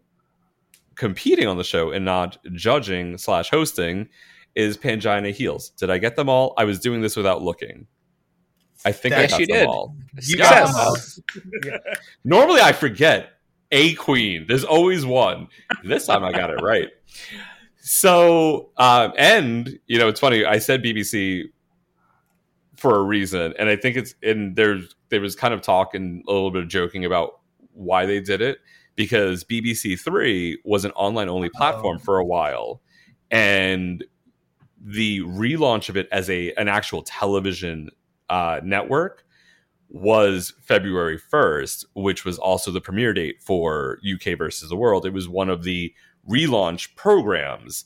competing 0.95 1.47
on 1.47 1.57
the 1.57 1.63
show 1.63 1.91
and 1.91 2.05
not 2.05 2.37
judging 2.53 3.17
slash 3.17 3.49
hosting 3.49 4.09
is 4.55 4.77
Pangina 4.77 5.31
Heels. 5.33 5.69
Did 5.71 5.89
I 5.89 5.97
get 5.97 6.15
them 6.15 6.29
all? 6.29 6.53
I 6.57 6.65
was 6.65 6.79
doing 6.79 7.01
this 7.01 7.15
without 7.15 7.41
looking. 7.41 7.87
I 8.85 8.91
think 8.91 9.15
I 9.15 9.21
Yes, 9.21 9.31
got 9.31 9.39
you 9.39 9.45
them 9.47 9.55
did. 9.57 9.67
all. 9.67 9.95
You 10.21 10.37
got 10.37 10.67
them 10.67 10.75
all. 10.75 10.97
Normally 12.23 12.61
I 12.61 12.73
forget 12.73 13.29
a 13.71 13.93
queen. 13.95 14.45
There's 14.47 14.63
always 14.63 15.05
one. 15.05 15.47
This 15.83 16.05
time 16.07 16.23
I 16.23 16.31
got 16.31 16.49
it 16.49 16.61
right. 16.61 16.89
So, 17.81 18.69
um, 18.77 19.13
and 19.17 19.79
you 19.87 19.97
know, 19.99 20.07
it's 20.07 20.19
funny. 20.19 20.45
I 20.45 20.59
said 20.59 20.83
BBC 20.83 21.45
for 22.77 22.95
a 22.97 23.03
reason, 23.03 23.53
and 23.59 23.67
I 23.69 23.75
think 23.75 23.97
it's 23.97 24.15
and 24.23 24.55
there's 24.55 24.95
there 25.09 25.21
was 25.21 25.35
kind 25.35 25.53
of 25.53 25.61
talk 25.61 25.93
and 25.95 26.23
a 26.27 26.31
little 26.31 26.51
bit 26.51 26.63
of 26.63 26.69
joking 26.69 27.03
about 27.05 27.38
why 27.79 28.05
they 28.05 28.19
did 28.19 28.41
it 28.41 28.59
because 28.95 29.43
BBC 29.43 29.99
Three 29.99 30.59
was 30.65 30.83
an 30.85 30.91
online 30.91 31.29
only 31.29 31.49
platform 31.49 31.97
Oh. 32.01 32.03
for 32.03 32.17
a 32.17 32.25
while, 32.25 32.81
and 33.31 34.03
the 34.81 35.19
relaunch 35.21 35.89
of 35.89 35.97
it 35.97 36.07
as 36.11 36.29
a 36.29 36.53
an 36.53 36.67
actual 36.67 37.01
television 37.03 37.89
uh, 38.29 38.59
network 38.63 39.25
was 39.89 40.53
February 40.61 41.17
1st, 41.17 41.83
which 41.95 42.23
was 42.23 42.37
also 42.37 42.69
the 42.71 42.81
premiere 42.81 43.13
date 43.13 43.41
for 43.41 43.99
UK 44.05 44.37
versus 44.37 44.69
the 44.69 44.75
World. 44.75 45.05
It 45.05 45.13
was 45.13 45.27
one 45.27 45.49
of 45.49 45.63
the 45.63 45.93
relaunch 46.29 46.93
programs 46.95 47.85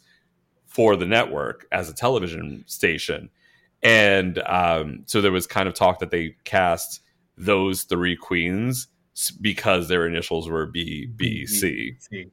for 0.66 0.96
the 0.98 1.06
network 1.06 1.66
as 1.72 1.90
a 1.90 1.94
television 1.94 2.64
station. 2.68 3.30
And 3.82 4.40
um, 4.48 5.04
so 5.06 5.22
there 5.22 5.32
was 5.32 5.48
kind 5.48 5.68
of 5.68 5.76
talk 5.76 6.00
that 6.00 6.12
they 6.12 6.36
cast 6.44 7.00
those 7.38 7.84
three 7.84 8.16
queens 8.18 8.88
because 9.42 9.88
their 9.88 10.08
initials 10.08 10.50
were 10.50 10.68
BBC. 10.68 12.02
See. 12.02 12.28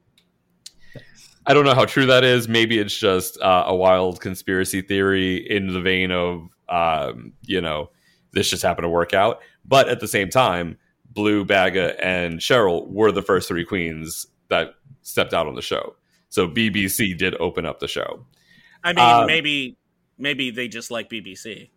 I 1.45 1.53
don't 1.53 1.65
know 1.65 1.73
how 1.73 1.85
true 1.85 2.05
that 2.05 2.23
is. 2.23 2.47
Maybe 2.47 2.77
it's 2.77 2.95
just 2.95 3.39
uh, 3.41 3.63
a 3.67 3.75
wild 3.75 4.21
conspiracy 4.21 4.81
theory 4.81 5.37
in 5.37 5.73
the 5.73 5.81
vein 5.81 6.11
of, 6.11 6.47
um, 6.69 7.33
you 7.45 7.61
know, 7.61 7.89
this 8.33 8.49
just 8.49 8.61
happened 8.61 8.85
to 8.85 8.89
work 8.89 9.13
out. 9.13 9.41
But 9.65 9.89
at 9.89 9.99
the 9.99 10.07
same 10.07 10.29
time, 10.29 10.77
Blue, 11.09 11.43
Baga, 11.43 12.03
and 12.03 12.39
Cheryl 12.39 12.87
were 12.87 13.11
the 13.11 13.23
first 13.23 13.47
three 13.47 13.65
queens 13.65 14.27
that 14.49 14.75
stepped 15.01 15.33
out 15.33 15.47
on 15.47 15.55
the 15.55 15.61
show. 15.61 15.95
So 16.29 16.47
BBC 16.47 17.17
did 17.17 17.35
open 17.35 17.65
up 17.65 17.79
the 17.79 17.87
show. 17.87 18.25
I 18.83 18.93
mean, 18.93 19.05
Um, 19.05 19.27
maybe 19.27 19.77
maybe 20.17 20.51
they 20.51 20.67
just 20.67 20.91
like 20.91 21.09
BBC. 21.09 21.69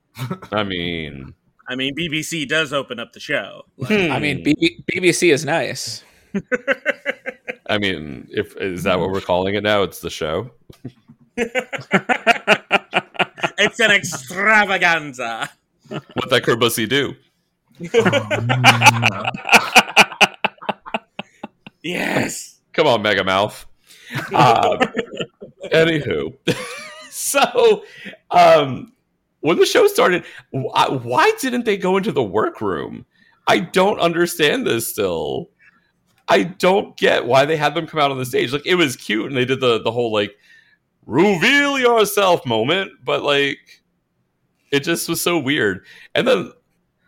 I 0.53 0.63
mean, 0.63 1.35
I 1.69 1.77
mean, 1.77 1.95
BBC 1.95 2.47
does 2.49 2.73
open 2.73 2.99
up 3.01 3.12
the 3.12 3.21
show. 3.21 3.62
Like, 3.77 4.11
I 4.11 4.19
mean, 4.19 4.43
B- 4.43 4.85
BBC 4.91 5.33
is 5.33 5.45
nice. 5.45 6.05
I 7.67 7.79
mean, 7.79 8.29
if 8.31 8.57
is 8.57 8.83
that 8.83 9.01
what 9.01 9.11
we're 9.11 9.21
calling 9.21 9.55
it 9.55 9.62
now? 9.62 9.83
It's 9.83 10.01
the 10.01 10.11
show. 10.11 10.51
it's 11.37 11.51
an 13.81 13.91
extravaganza. 13.91 15.49
What 15.89 16.31
that 16.31 16.43
Kerbussy 16.45 16.89
do? 16.89 17.15
Yes. 21.85 22.61
Come 22.73 22.87
on, 22.87 23.03
Mega 23.03 23.23
Mouth. 23.23 23.67
Uh, 24.33 24.79
anywho, 25.71 26.35
so 27.11 27.85
um, 28.31 28.93
when 29.45 29.59
the 29.59 29.66
show 29.66 29.86
started, 29.86 30.24
why, 30.53 31.32
didn't 31.38 31.66
they 31.66 31.76
go 31.76 31.99
into 31.99 32.12
the 32.12 32.22
workroom? 32.22 33.05
I 33.47 33.59
don't 33.59 34.01
understand 34.01 34.66
this 34.66 34.88
still. 34.88 35.51
I 36.28 36.45
don't 36.45 36.97
get 36.97 37.26
why 37.26 37.45
they 37.45 37.59
had 37.59 37.74
them 37.74 37.86
come 37.86 38.01
out 38.01 38.11
on 38.11 38.16
the 38.16 38.24
stage. 38.24 38.55
Like 38.55 38.64
it 38.64 38.76
was 38.76 38.97
cute, 38.97 39.26
and 39.26 39.36
they 39.36 39.45
did 39.45 39.61
the 39.61 39.82
the 39.82 39.92
whole 39.92 40.11
like 40.11 40.34
reveal 41.05 41.78
yourself 41.78 42.47
moment, 42.47 42.92
but 43.05 43.22
like 43.22 43.59
it 44.72 44.80
just 44.80 45.11
was 45.11 45.20
so 45.20 45.38
weird. 45.38 45.84
And 46.14 46.26
then 46.26 46.51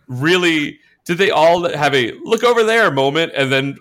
really, 0.06 0.78
did 1.06 1.16
they 1.16 1.30
all 1.30 1.66
have 1.72 1.94
a 1.94 2.12
look 2.22 2.44
over 2.44 2.64
there 2.64 2.90
moment, 2.90 3.32
and 3.34 3.50
then 3.50 3.78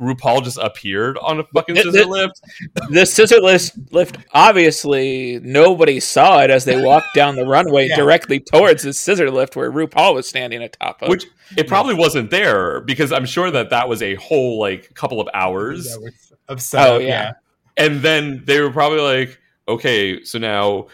RuPaul 0.00 0.42
just 0.42 0.58
appeared 0.58 1.16
on 1.18 1.40
a 1.40 1.44
fucking 1.44 1.74
Th- 1.76 1.84
scissor 1.86 1.98
th- 2.04 2.08
lift? 2.08 2.40
the 2.90 3.04
scissor 3.06 3.40
lift, 3.40 3.72
lift 3.92 4.16
obviously 4.32 5.38
nobody 5.42 6.00
saw 6.00 6.40
it 6.42 6.50
as 6.50 6.64
they 6.64 6.82
walked 6.82 7.14
down 7.14 7.36
the 7.36 7.46
runway 7.46 7.86
Yeah. 7.88 7.96
directly 7.96 8.40
towards 8.40 8.82
the 8.82 8.92
scissor 8.92 9.30
lift 9.30 9.56
where 9.56 9.70
RuPaul 9.70 10.14
was 10.14 10.28
standing 10.28 10.62
atop 10.62 11.02
of. 11.02 11.08
Which 11.08 11.26
it 11.56 11.68
probably 11.68 11.94
wasn't 11.94 12.30
there 12.30 12.80
because 12.80 13.12
I'm 13.12 13.26
sure 13.26 13.50
that 13.50 13.70
that 13.70 13.88
was 13.88 14.02
a 14.02 14.14
whole 14.16 14.58
like 14.58 14.92
couple 14.94 15.20
of 15.20 15.28
hours. 15.34 15.86
Yeah, 16.00 16.08
of 16.48 16.60
setup, 16.60 16.88
Oh, 16.94 16.98
yeah. 16.98 17.32
And 17.76 18.00
then 18.02 18.42
they 18.44 18.60
were 18.60 18.70
probably 18.70 19.00
like, 19.00 19.38
okay, 19.68 20.22
so 20.24 20.38
now 20.38 20.86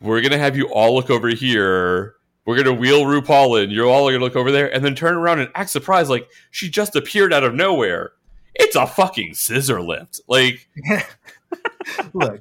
we're 0.00 0.20
gonna 0.20 0.38
have 0.38 0.56
you 0.56 0.66
all 0.72 0.94
look 0.94 1.10
over 1.10 1.28
here. 1.28 2.14
We're 2.44 2.56
gonna 2.56 2.72
wheel 2.74 3.04
RuPaul 3.04 3.62
in. 3.62 3.70
You're 3.70 3.86
all 3.88 4.06
gonna 4.08 4.18
look 4.24 4.36
over 4.36 4.50
there, 4.50 4.72
and 4.74 4.84
then 4.84 4.94
turn 4.94 5.14
around 5.14 5.40
and 5.40 5.50
act 5.54 5.70
surprised, 5.70 6.10
like 6.10 6.28
she 6.50 6.68
just 6.68 6.96
appeared 6.96 7.32
out 7.32 7.44
of 7.44 7.54
nowhere. 7.54 8.12
It's 8.54 8.76
a 8.76 8.86
fucking 8.86 9.34
scissor 9.34 9.80
lift. 9.80 10.20
Like, 10.28 10.68
Look, 12.12 12.38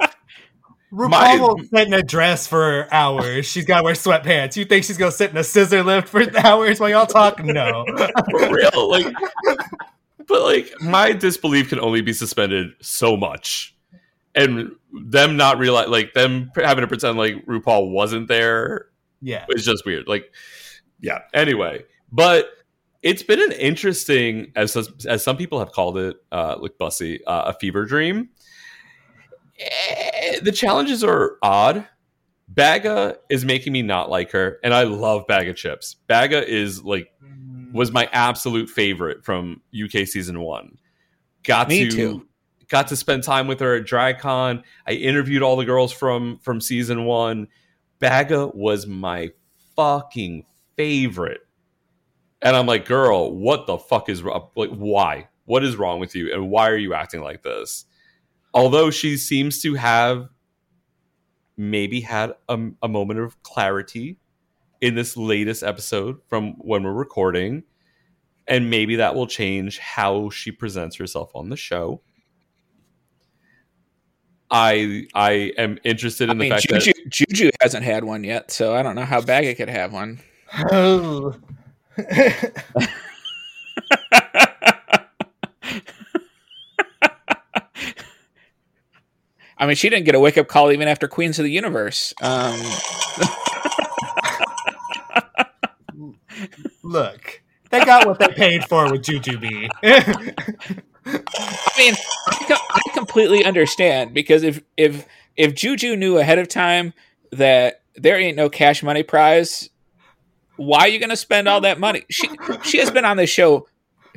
RuPaul 0.91 1.09
My- 1.09 1.37
will 1.37 1.57
sit 1.73 1.87
in 1.87 1.93
a 1.93 2.03
dress 2.03 2.47
for 2.47 2.87
hours. 2.93 3.45
She's 3.45 3.65
got 3.65 3.79
to 3.79 3.83
wear 3.83 3.93
sweatpants. 3.93 4.55
You 4.57 4.65
think 4.65 4.83
she's 4.83 4.97
going 4.97 5.11
to 5.11 5.17
sit 5.17 5.31
in 5.31 5.37
a 5.37 5.43
scissor 5.43 5.83
lift 5.83 6.09
for 6.09 6.23
hours 6.45 6.79
while 6.79 6.89
y'all 6.89 7.05
talk? 7.05 7.43
No. 7.43 7.85
for 8.29 8.53
real, 8.53 8.89
like, 8.89 9.13
but 10.27 10.41
like 10.43 10.73
my 10.81 11.11
disbelief 11.13 11.69
can 11.69 11.79
only 11.79 12.01
be 12.01 12.13
suspended 12.13 12.71
so 12.81 13.15
much, 13.17 13.75
and 14.35 14.71
them 14.93 15.37
not 15.37 15.57
realize, 15.57 15.87
like 15.87 16.13
them 16.13 16.51
having 16.55 16.81
to 16.81 16.87
pretend 16.87 17.17
like 17.17 17.45
RuPaul 17.45 17.89
wasn't 17.91 18.27
there 18.27 18.87
Yeah. 19.21 19.45
It's 19.49 19.65
just 19.65 19.85
weird. 19.85 20.07
Like, 20.07 20.31
yeah. 20.99 21.19
Anyway, 21.33 21.85
but 22.11 22.49
it's 23.01 23.23
been 23.23 23.41
an 23.41 23.51
interesting, 23.53 24.51
as 24.55 24.75
as 25.07 25.23
some 25.23 25.37
people 25.37 25.59
have 25.59 25.71
called 25.71 25.97
it, 25.97 26.17
uh, 26.31 26.55
like 26.59 26.77
Bussy, 26.77 27.23
uh, 27.25 27.45
a 27.47 27.53
fever 27.53 27.85
dream. 27.85 28.29
Eh, 29.59 30.39
the 30.41 30.51
challenges 30.51 31.03
are 31.03 31.37
odd. 31.41 31.87
Baga 32.47 33.17
is 33.29 33.45
making 33.45 33.73
me 33.73 33.81
not 33.81 34.09
like 34.09 34.31
her, 34.31 34.59
and 34.63 34.73
I 34.73 34.83
love 34.83 35.25
Baga 35.27 35.53
Chipz. 35.53 35.95
Baga 36.07 36.47
is 36.47 36.83
like 36.83 37.11
was 37.73 37.91
my 37.91 38.09
absolute 38.11 38.69
favorite 38.69 39.23
from 39.23 39.61
UK 39.73 40.05
season 40.05 40.41
one. 40.41 40.77
Got 41.43 41.69
Me 41.69 41.85
to 41.85 41.91
too. 41.91 42.27
got 42.67 42.87
to 42.89 42.95
spend 42.95 43.23
time 43.23 43.47
with 43.47 43.59
her 43.61 43.75
at 43.75 43.85
DragCon. 43.85 44.63
I 44.85 44.91
interviewed 44.91 45.41
all 45.41 45.55
the 45.55 45.65
girls 45.65 45.91
from 45.91 46.37
from 46.39 46.61
season 46.61 47.05
one. 47.05 47.47
Baga 47.99 48.47
was 48.47 48.85
my 48.85 49.29
fucking 49.75 50.45
favorite. 50.75 51.41
And 52.41 52.55
I'm 52.55 52.65
like, 52.65 52.85
girl, 52.85 53.31
what 53.31 53.67
the 53.67 53.77
fuck 53.77 54.09
is 54.09 54.23
wrong? 54.23 54.49
Like, 54.55 54.71
why? 54.71 55.27
What 55.45 55.63
is 55.63 55.75
wrong 55.75 55.99
with 55.99 56.15
you? 56.15 56.33
And 56.33 56.49
why 56.49 56.69
are 56.69 56.77
you 56.77 56.93
acting 56.93 57.21
like 57.21 57.43
this? 57.43 57.85
Although 58.53 58.89
she 58.89 59.17
seems 59.17 59.61
to 59.61 59.75
have 59.75 60.27
maybe 61.55 62.01
had 62.01 62.33
a, 62.49 62.59
a 62.81 62.87
moment 62.87 63.19
of 63.19 63.41
clarity 63.43 64.17
in 64.81 64.95
this 64.95 65.15
latest 65.15 65.61
episode 65.61 66.17
from 66.27 66.53
when 66.57 66.83
we're 66.83 66.93
recording. 66.93 67.63
And 68.47 68.69
maybe 68.69 68.95
that 68.95 69.13
will 69.13 69.27
change 69.27 69.77
how 69.77 70.31
she 70.31 70.51
presents 70.51 70.95
herself 70.95 71.31
on 71.35 71.49
the 71.49 71.55
show. 71.55 72.01
I 74.49 75.05
I 75.13 75.53
am 75.57 75.77
interested 75.85 76.25
in 76.25 76.31
I 76.31 76.33
the 76.33 76.39
mean, 76.39 76.51
fact 76.51 76.67
Juju, 76.67 76.91
that 76.91 77.09
Juju 77.09 77.51
hasn't 77.61 77.85
had 77.85 78.03
one 78.03 78.25
yet, 78.25 78.51
so 78.51 78.75
I 78.75 78.83
don't 78.83 78.95
know 78.95 79.05
how 79.05 79.21
Baga 79.21 79.55
could 79.55 79.69
have 79.69 79.93
one. 79.93 80.19
I 89.57 89.67
mean, 89.67 89.75
she 89.75 89.89
didn't 89.89 90.05
get 90.05 90.15
a 90.15 90.19
wake 90.19 90.37
up 90.37 90.47
call 90.47 90.71
even 90.71 90.87
after 90.87 91.07
Queens 91.07 91.37
of 91.37 91.45
the 91.45 91.51
Universe. 91.51 92.13
Um, 92.21 92.59
Look, 96.83 97.41
they 97.69 97.83
got 97.85 98.05
what 98.07 98.19
they 98.19 98.27
paid 98.29 98.65
for 98.65 98.91
with 98.91 99.03
Jujubee. 99.03 99.69
I 99.83 101.71
mean, 101.77 101.93
I, 102.27 102.45
co- 102.47 102.55
I 102.69 102.81
completely 102.93 103.45
understand 103.45 104.13
because 104.13 104.43
if 104.43 104.61
if 104.77 105.05
if 105.37 105.55
Juju 105.55 105.95
knew 105.95 106.17
ahead 106.17 106.39
of 106.39 106.47
time 106.47 106.93
that 107.31 107.81
there 107.95 108.17
ain't 108.17 108.37
no 108.37 108.49
cash 108.49 108.83
money 108.83 109.03
prize, 109.03 109.69
why 110.65 110.81
are 110.81 110.87
you 110.87 110.99
going 110.99 111.09
to 111.09 111.15
spend 111.15 111.47
all 111.47 111.61
that 111.61 111.79
money? 111.79 112.03
She 112.09 112.29
she 112.63 112.77
has 112.79 112.91
been 112.91 113.05
on 113.05 113.17
this 113.17 113.29
show 113.29 113.67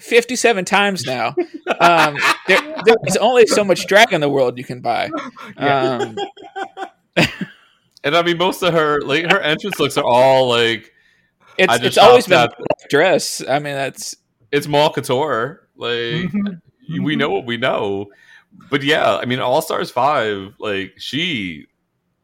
fifty 0.01 0.37
seven 0.37 0.65
times 0.65 1.05
now. 1.05 1.35
Um, 1.81 2.17
there 2.47 2.61
there 2.85 2.97
is 3.07 3.17
only 3.17 3.47
so 3.47 3.65
much 3.65 3.87
drag 3.87 4.13
in 4.13 4.21
the 4.21 4.29
world 4.29 4.59
you 4.59 4.65
can 4.65 4.81
buy. 4.81 5.11
Um, 5.57 6.17
and 8.05 8.17
I 8.17 8.23
mean 8.23 8.39
most 8.39 8.63
of 8.63 8.75
her 8.75 9.01
like 9.01 9.31
her 9.31 9.41
entrance 9.41 9.79
looks 9.79 9.97
are 9.97 10.05
all 10.05 10.49
like 10.49 10.93
it's 11.59 11.83
it's 11.83 11.99
always 11.99 12.27
been 12.27 12.39
shopped 12.39 12.61
dress. 12.91 13.43
I 13.47 13.59
mean, 13.59 13.75
that's 13.75 14.17
it's 14.53 14.67
Maul 14.67 14.93
Couture. 14.93 15.69
Like 15.77 16.33
we 17.01 17.17
know 17.17 17.31
what 17.31 17.47
we 17.47 17.57
know. 17.57 18.07
But 18.71 18.83
yeah, 18.83 19.17
I 19.17 19.25
mean 19.25 19.41
All 19.41 19.63
Stars 19.63 19.91
five, 19.91 20.55
like 20.59 20.95
she 20.99 21.67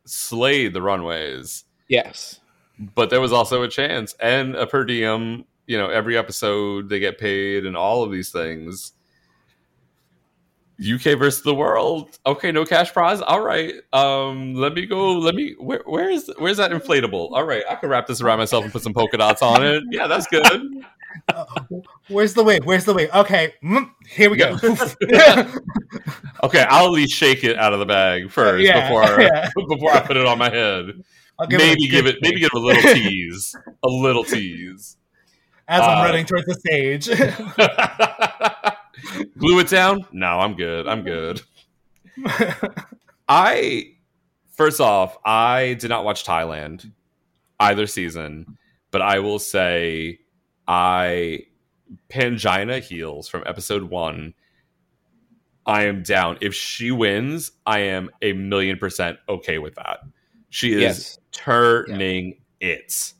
slayed 0.04 0.74
the 0.74 0.82
runways. 0.82 1.64
yes. 1.88 2.39
But 2.94 3.10
there 3.10 3.20
was 3.20 3.32
also 3.32 3.62
a 3.62 3.68
chance 3.68 4.14
and 4.20 4.54
a 4.56 4.66
per 4.66 4.84
diem, 4.84 5.44
you 5.66 5.76
know, 5.76 5.88
every 5.88 6.16
episode 6.16 6.88
they 6.88 6.98
get 6.98 7.18
paid 7.18 7.66
and 7.66 7.76
all 7.76 8.02
of 8.02 8.10
these 8.10 8.30
things. 8.30 8.92
UK 10.80 11.18
versus 11.18 11.42
the 11.42 11.54
world. 11.54 12.18
Okay, 12.24 12.50
no 12.50 12.64
cash 12.64 12.90
prize. 12.94 13.20
All 13.20 13.42
right. 13.42 13.74
Um, 13.92 14.54
let 14.54 14.72
me 14.72 14.86
go. 14.86 15.12
Let 15.18 15.34
me. 15.34 15.54
Where, 15.58 15.82
where 15.84 16.08
is 16.08 16.30
where's 16.38 16.56
that 16.56 16.70
inflatable? 16.70 17.32
All 17.32 17.44
right, 17.44 17.62
I 17.68 17.74
can 17.74 17.90
wrap 17.90 18.06
this 18.06 18.22
around 18.22 18.38
myself 18.38 18.64
and 18.64 18.72
put 18.72 18.82
some 18.82 18.94
polka 18.94 19.18
dots 19.18 19.42
on 19.42 19.62
it. 19.62 19.82
Yeah, 19.90 20.06
that's 20.06 20.26
good. 20.26 20.42
Where's 22.08 22.32
the 22.32 22.42
wig? 22.42 22.64
Where's 22.64 22.86
the 22.86 22.94
wig? 22.94 23.10
Okay, 23.14 23.52
mm, 23.62 23.90
here 24.08 24.30
we 24.30 24.36
go. 24.38 24.56
Okay, 26.42 26.64
I'll 26.70 26.86
at 26.86 26.92
least 26.92 27.12
shake 27.12 27.44
it 27.44 27.58
out 27.58 27.74
of 27.74 27.80
the 27.80 27.84
bag 27.86 28.30
first 28.30 28.64
Yeah, 28.64 28.88
before 28.88 29.20
yeah. 29.20 29.50
before 29.68 29.92
I 29.92 30.00
put 30.00 30.16
it 30.16 30.24
on 30.24 30.38
my 30.38 30.48
head. 30.48 31.04
Give 31.48 31.58
maybe 31.58 31.88
good 31.88 31.90
give 31.90 32.06
it 32.06 32.16
maybe 32.20 32.40
give 32.40 32.50
it 32.52 32.56
a 32.56 32.58
little 32.58 32.82
tease, 32.94 33.56
a 33.82 33.88
little 33.88 34.24
tease. 34.24 34.96
as 35.68 35.80
I'm 35.80 35.98
uh, 35.98 36.04
running 36.04 36.26
towards 36.26 36.46
the 36.46 36.54
stage. 36.54 37.06
Glue 39.38 39.60
it 39.60 39.68
down? 39.68 40.04
No, 40.12 40.40
I'm 40.40 40.54
good. 40.54 40.86
I'm 40.86 41.02
good. 41.02 41.40
I 43.28 43.94
first 44.52 44.80
off, 44.80 45.16
I 45.24 45.76
did 45.78 45.88
not 45.88 46.04
watch 46.04 46.24
Thailand 46.24 46.92
either 47.58 47.86
season, 47.86 48.58
but 48.90 49.00
I 49.00 49.20
will 49.20 49.38
say 49.38 50.18
I 50.68 51.44
Pangina 52.08 52.80
heels 52.80 53.28
from 53.28 53.42
episode 53.46 53.84
one. 53.84 54.34
I 55.66 55.84
am 55.84 56.02
down. 56.02 56.38
If 56.40 56.54
she 56.54 56.90
wins, 56.90 57.52
I 57.64 57.80
am 57.80 58.10
a 58.22 58.32
million 58.32 58.78
percent 58.78 59.18
okay 59.28 59.58
with 59.58 59.76
that. 59.76 60.00
She 60.50 60.72
is 60.74 60.80
Yes. 60.82 61.18
turning 61.32 62.36
it. 62.60 63.12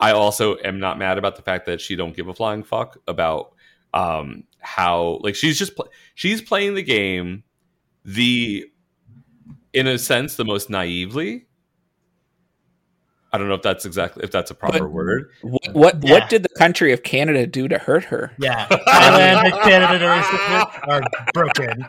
I 0.00 0.12
also 0.12 0.56
am 0.58 0.78
not 0.78 0.98
mad 0.98 1.18
about 1.18 1.36
the 1.36 1.42
fact 1.42 1.66
that 1.66 1.80
she 1.80 1.96
don't 1.96 2.14
give 2.14 2.28
a 2.28 2.34
flying 2.34 2.62
fuck 2.62 2.98
about 3.08 3.54
um 3.94 4.44
how 4.58 5.18
like 5.22 5.34
she's 5.36 5.58
just 5.58 5.76
pl- 5.76 5.88
she's 6.14 6.42
playing 6.42 6.74
the 6.74 6.82
game 6.82 7.44
the 8.04 8.66
in 9.72 9.86
a 9.86 9.96
sense 9.98 10.34
the 10.34 10.44
most 10.44 10.68
naively 10.68 11.46
i 13.32 13.38
don't 13.38 13.48
know 13.48 13.54
if 13.54 13.62
that's 13.62 13.84
exactly 13.84 14.24
if 14.24 14.30
that's 14.32 14.50
a 14.50 14.54
proper 14.54 14.80
But- 14.80 14.90
word 14.90 15.30
What 15.42 15.72
what, 15.74 16.02
Yeah. 16.04 16.10
what 16.12 16.28
did 16.28 16.42
the 16.42 16.48
country 16.58 16.92
of 16.92 17.02
Canada 17.04 17.46
do 17.46 17.68
to 17.68 17.78
hurt 17.78 18.04
her? 18.04 18.32
yeah, 18.38 18.66
Thailand 18.68 19.44
and 19.44 19.54
Canada 19.62 20.06
are, 20.88 21.00
are 21.00 21.02
broken. 21.32 21.86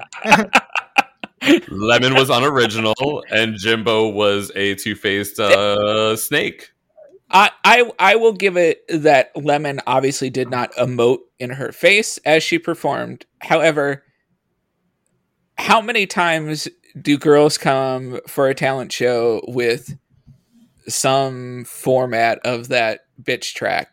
Lemon 1.69 2.15
was 2.15 2.29
unoriginal, 2.29 3.23
and 3.29 3.57
Jimbo 3.57 4.09
was 4.09 4.51
a 4.55 4.75
two 4.75 4.95
faced 4.95 5.39
uh, 5.39 6.15
snake. 6.15 6.71
I, 7.29 7.51
I 7.63 7.91
I 7.99 8.15
will 8.15 8.33
give 8.33 8.57
it 8.57 8.83
that 8.87 9.31
Lemon 9.35 9.81
obviously 9.87 10.29
did 10.29 10.49
not 10.49 10.71
emote 10.73 11.19
in 11.39 11.51
her 11.51 11.71
face 11.71 12.17
as 12.19 12.43
she 12.43 12.59
performed. 12.59 13.25
However, 13.39 14.03
how 15.57 15.81
many 15.81 16.05
times 16.05 16.67
do 16.99 17.17
girls 17.17 17.57
come 17.57 18.19
for 18.27 18.47
a 18.47 18.55
talent 18.55 18.91
show 18.91 19.41
with 19.47 19.97
some 20.87 21.65
format 21.65 22.39
of 22.45 22.67
that 22.69 23.01
bitch 23.21 23.53
track 23.53 23.91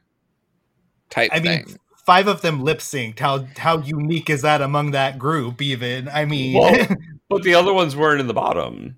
type 1.11 1.31
I 1.33 1.41
mean, 1.41 1.65
five 2.05 2.27
of 2.27 2.43
them 2.43 2.62
lip 2.62 2.79
synced. 2.79 3.19
How 3.19 3.47
how 3.57 3.79
unique 3.79 4.31
is 4.31 4.43
that 4.43 4.61
among 4.61 4.93
that 4.93 5.19
group? 5.19 5.62
Even 5.62 6.09
I 6.09 6.24
mean, 6.24 6.55
Well, 6.55 6.87
but 7.33 7.43
the 7.43 7.55
other 7.55 7.73
ones 7.73 7.95
weren't 7.97 8.21
in 8.21 8.27
the 8.27 8.35
bottom. 8.35 8.97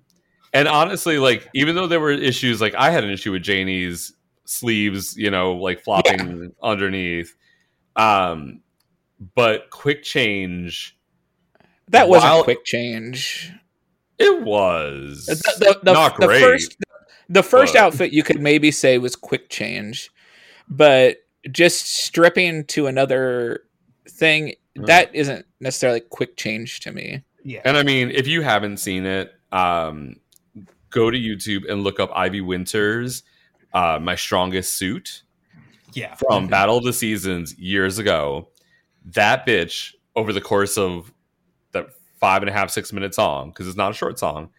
And 0.53 0.67
honestly, 0.67 1.17
like 1.19 1.47
even 1.53 1.75
though 1.75 1.87
there 1.87 1.99
were 1.99 2.11
issues, 2.11 2.61
like 2.61 2.75
I 2.75 2.89
had 2.91 3.03
an 3.03 3.09
issue 3.09 3.31
with 3.31 3.43
Janey's 3.43 4.13
sleeves, 4.45 5.17
you 5.17 5.29
know, 5.29 5.53
like 5.53 5.83
flopping 5.83 6.53
underneath. 6.63 7.35
Um, 7.95 8.61
but 9.35 9.69
quick 9.69 10.03
change, 10.03 10.97
That 11.89 12.07
wasn't 12.09 12.31
While- 12.33 12.43
quick 12.43 12.63
change. 12.65 13.51
it 14.17 14.43
was 14.43 15.25
The, 15.25 15.35
the, 15.59 15.79
the, 15.83 15.93
not 15.93 16.17
the 16.19 16.27
great. 16.27 16.41
first 16.41 16.77
the 17.27 17.43
first 17.43 17.73
but- 17.73 17.81
outfit 17.81 18.13
you 18.13 18.23
could 18.23 18.39
maybe 18.39 18.71
say 18.71 18.97
was 18.97 19.15
quick 19.15 19.49
change, 19.49 20.09
but 20.69 21.17
just 21.51 21.85
stripping 21.93 22.63
to 22.65 22.87
another 22.87 23.61
thing 24.09 24.53
that 24.75 25.13
isn't 25.13 25.45
necessarily 25.59 25.99
quick 25.99 26.37
change 26.37 26.79
to 26.81 26.91
me. 26.93 27.23
Yeah, 27.45 27.61
And 27.63 27.77
I 27.77 27.83
mean, 27.83 28.09
if 28.09 28.27
you 28.27 28.41
haven't 28.41 28.77
seen 28.77 29.05
it, 29.05 29.31
um, 29.51 30.15
go 30.89 31.11
to 31.11 31.17
YouTube 31.17 31.71
and 31.71 31.83
look 31.83 31.99
up 31.99 32.09
Ivy 32.15 32.41
Winters, 32.41 33.21
uh, 33.71 33.99
my 34.01 34.15
strongest 34.15 34.73
suit. 34.73 35.21
yeah. 35.93 36.15
from 36.15 36.47
Battle 36.47 36.77
of 36.77 36.83
the 36.83 36.91
Seasons 36.91 37.55
years 37.59 37.99
ago. 37.99 38.49
That 39.05 39.45
bitch, 39.45 39.93
over 40.15 40.33
the 40.33 40.41
course 40.41 40.75
of 40.75 41.13
that 41.71 41.89
five 42.19 42.41
and 42.41 42.49
a 42.49 42.51
half, 42.51 42.71
six 42.71 42.91
minute 42.91 43.13
song, 43.13 43.51
because 43.51 43.67
it's 43.67 43.77
not 43.77 43.91
a 43.91 43.93
short 43.93 44.17
song, 44.17 44.49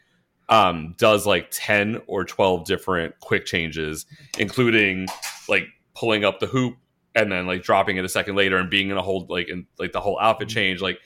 um, 0.49 0.95
does 0.97 1.27
like 1.27 1.49
10 1.51 2.03
or 2.07 2.25
12 2.25 2.65
different 2.67 3.19
quick 3.19 3.47
changes, 3.47 4.07
including 4.39 5.09
like 5.49 5.67
pulling 5.97 6.25
up 6.25 6.39
the 6.39 6.47
hoop 6.47 6.77
and 7.17 7.33
then 7.33 7.49
like 7.49 7.65
dropping 7.65 7.97
it 7.97 8.05
a 8.05 8.09
second 8.09 8.37
later 8.37 8.59
and 8.59 8.71
being 8.71 8.91
in 8.91 8.97
a 8.97 9.03
whole 9.03 9.27
like 9.29 9.49
in 9.49 9.67
like 9.81 9.91
the 9.91 10.01
whole 10.01 10.21
outfit 10.21 10.49
change. 10.49 10.81
Like 10.81 11.01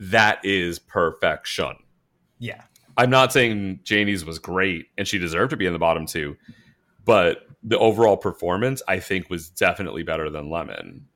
that 0.00 0.44
is 0.44 0.78
perfection. 0.78 1.76
Yeah. 2.38 2.62
I'm 2.96 3.10
not 3.10 3.32
saying 3.32 3.80
Janey's 3.84 4.24
was 4.24 4.38
great 4.38 4.86
and 4.98 5.06
she 5.06 5.18
deserved 5.18 5.50
to 5.50 5.56
be 5.56 5.66
in 5.66 5.72
the 5.72 5.78
bottom 5.78 6.06
two, 6.06 6.36
but 7.04 7.46
the 7.62 7.78
overall 7.78 8.16
performance 8.16 8.82
I 8.88 8.98
think 8.98 9.30
was 9.30 9.48
definitely 9.50 10.02
better 10.02 10.30
than 10.30 10.50
Lemon 10.50 11.06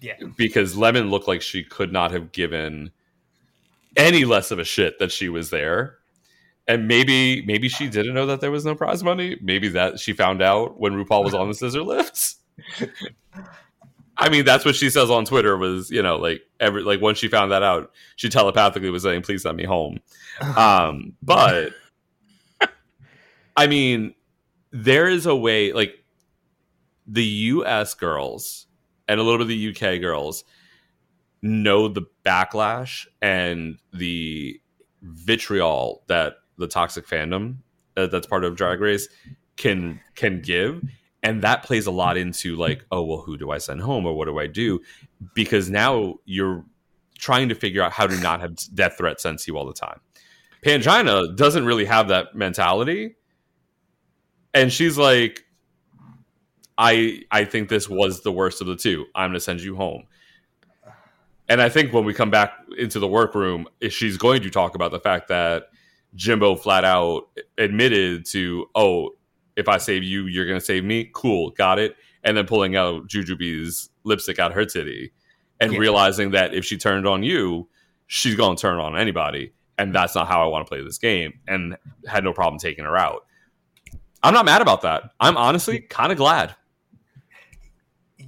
Yeah. 0.00 0.14
because 0.36 0.76
Lemon 0.76 1.10
looked 1.10 1.26
like 1.26 1.42
she 1.42 1.64
could 1.64 1.92
not 1.92 2.10
have 2.12 2.32
given 2.32 2.90
any 3.96 4.24
less 4.24 4.50
of 4.50 4.58
a 4.58 4.64
shit 4.64 4.98
that 4.98 5.10
she 5.10 5.28
was 5.28 5.50
there. 5.50 5.96
And 6.66 6.86
maybe 6.86 7.44
maybe 7.46 7.68
she 7.70 7.88
didn't 7.88 8.12
know 8.14 8.26
that 8.26 8.42
there 8.42 8.50
was 8.50 8.66
no 8.66 8.74
prize 8.74 9.02
money. 9.02 9.38
Maybe 9.40 9.68
that 9.68 9.98
she 9.98 10.12
found 10.12 10.42
out 10.42 10.78
when 10.78 10.92
RuPaul 10.92 11.24
was 11.24 11.32
on 11.32 11.48
the 11.48 11.54
scissor 11.54 11.82
lifts. 11.82 12.36
I 14.18 14.28
mean, 14.28 14.44
that's 14.44 14.64
what 14.64 14.74
she 14.74 14.90
says 14.90 15.10
on 15.10 15.24
Twitter 15.24 15.56
was, 15.56 15.90
you 15.90 16.02
know, 16.02 16.16
like 16.16 16.42
every 16.58 16.82
like 16.82 17.00
once 17.00 17.18
she 17.18 17.28
found 17.28 17.52
that 17.52 17.62
out, 17.62 17.92
she 18.16 18.28
telepathically 18.28 18.90
was 18.90 19.04
saying, 19.04 19.22
please 19.22 19.42
send 19.42 19.56
me 19.56 19.64
home. 19.64 20.00
Um, 20.56 21.14
but 21.20 21.72
I 23.56 23.66
mean, 23.66 24.14
there 24.70 25.08
is 25.08 25.26
a 25.26 25.34
way 25.34 25.72
like 25.72 25.94
the 27.08 27.24
US 27.24 27.94
girls 27.94 28.66
and 29.08 29.18
a 29.18 29.22
little 29.24 29.38
bit 29.38 29.42
of 29.42 29.48
the 29.48 29.70
UK 29.70 30.00
girls 30.00 30.44
know 31.42 31.88
the 31.88 32.06
backlash 32.24 33.06
and 33.20 33.78
the 33.92 34.60
vitriol 35.02 36.04
that 36.06 36.34
the 36.58 36.68
toxic 36.68 37.04
fandom 37.06 37.56
uh, 37.96 38.06
that's 38.06 38.28
part 38.28 38.44
of 38.44 38.56
drag 38.56 38.80
race 38.80 39.08
can 39.56 40.00
can 40.14 40.40
give 40.40 40.82
and 41.22 41.42
that 41.42 41.62
plays 41.62 41.86
a 41.86 41.90
lot 41.90 42.16
into 42.16 42.56
like 42.56 42.84
oh 42.92 43.02
well 43.02 43.18
who 43.18 43.36
do 43.36 43.50
i 43.50 43.58
send 43.58 43.80
home 43.80 44.06
or 44.06 44.14
what 44.14 44.26
do 44.26 44.38
i 44.38 44.46
do? 44.46 44.80
Because 45.34 45.70
now 45.70 46.14
you're 46.24 46.64
trying 47.16 47.48
to 47.48 47.54
figure 47.54 47.82
out 47.82 47.92
how 47.92 48.06
to 48.06 48.16
not 48.20 48.40
have 48.40 48.56
death 48.74 48.96
threats 48.98 49.24
sent 49.24 49.40
to 49.40 49.50
you 49.50 49.58
all 49.58 49.66
the 49.66 49.72
time. 49.72 50.00
Pangina 50.64 51.36
doesn't 51.36 51.64
really 51.64 51.84
have 51.84 52.08
that 52.08 52.34
mentality. 52.34 53.16
And 54.54 54.72
she's 54.72 54.96
like 54.96 55.44
i 56.76 57.22
i 57.30 57.44
think 57.44 57.68
this 57.68 57.88
was 57.88 58.22
the 58.22 58.32
worst 58.32 58.60
of 58.60 58.66
the 58.66 58.76
two. 58.76 59.06
I'm 59.14 59.30
gonna 59.30 59.40
send 59.40 59.60
you 59.60 59.76
home. 59.76 60.04
And 61.48 61.62
I 61.62 61.68
think 61.70 61.92
when 61.92 62.04
we 62.04 62.12
come 62.12 62.30
back 62.30 62.52
into 62.76 62.98
the 62.98 63.08
workroom, 63.08 63.66
she's 63.88 64.18
going 64.18 64.42
to 64.42 64.50
talk 64.50 64.74
about 64.74 64.92
the 64.92 65.00
fact 65.00 65.28
that 65.28 65.70
Jimbo 66.14 66.56
flat 66.56 66.84
out 66.84 67.28
admitted 67.56 68.26
to, 68.26 68.66
oh, 68.74 69.10
if 69.58 69.68
I 69.68 69.76
save 69.76 70.02
you, 70.04 70.26
you're 70.26 70.46
going 70.46 70.58
to 70.58 70.64
save 70.64 70.84
me. 70.84 71.10
Cool, 71.12 71.50
got 71.50 71.78
it. 71.78 71.96
And 72.24 72.36
then 72.36 72.46
pulling 72.46 72.76
out 72.76 73.08
Jujubee's 73.08 73.90
lipstick 74.04 74.38
out 74.38 74.52
her 74.52 74.64
titty 74.64 75.12
and 75.60 75.72
Yeah. 75.72 75.78
realizing 75.78 76.30
that 76.30 76.54
if 76.54 76.64
she 76.64 76.78
turned 76.78 77.06
on 77.06 77.22
you, 77.22 77.68
she's 78.06 78.34
going 78.36 78.56
to 78.56 78.60
turn 78.60 78.78
on 78.78 78.96
anybody. 78.96 79.52
And 79.76 79.94
that's 79.94 80.14
not 80.14 80.28
how 80.28 80.42
I 80.42 80.46
want 80.46 80.64
to 80.66 80.68
play 80.68 80.82
this 80.82 80.98
game. 80.98 81.38
And 81.46 81.76
had 82.06 82.24
no 82.24 82.32
problem 82.32 82.58
taking 82.58 82.84
her 82.84 82.96
out. 82.96 83.26
I'm 84.22 84.34
not 84.34 84.44
mad 84.44 84.62
about 84.62 84.82
that. 84.82 85.10
I'm 85.20 85.36
honestly 85.36 85.80
kind 85.80 86.10
of 86.12 86.18
glad. 86.18 86.54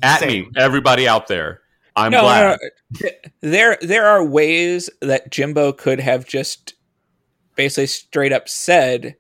At 0.03 0.21
Same. 0.21 0.45
me, 0.45 0.51
everybody 0.57 1.07
out 1.09 1.27
there. 1.29 1.61
I'm 1.97 2.13
no, 2.13 2.23
glad. 2.23 2.59
no, 2.61 2.69
no. 3.03 3.11
There, 3.41 3.79
there 3.83 4.07
are 4.07 4.25
ways 4.25 4.89
that 5.01 5.31
Jimbo 5.31 5.73
could 5.73 6.01
have 6.01 6.27
just 6.27 6.75
basically 7.57 7.87
straight 7.89 8.33
up 8.33 8.49
said 8.49 9.17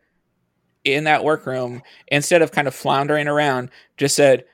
in 0.84 1.04
that 1.04 1.24
workroom 1.24 1.82
instead 2.08 2.42
of 2.42 2.52
kind 2.52 2.68
of 2.68 2.74
floundering 2.74 3.28
around, 3.28 3.70
just 3.96 4.16
said, 4.16 4.44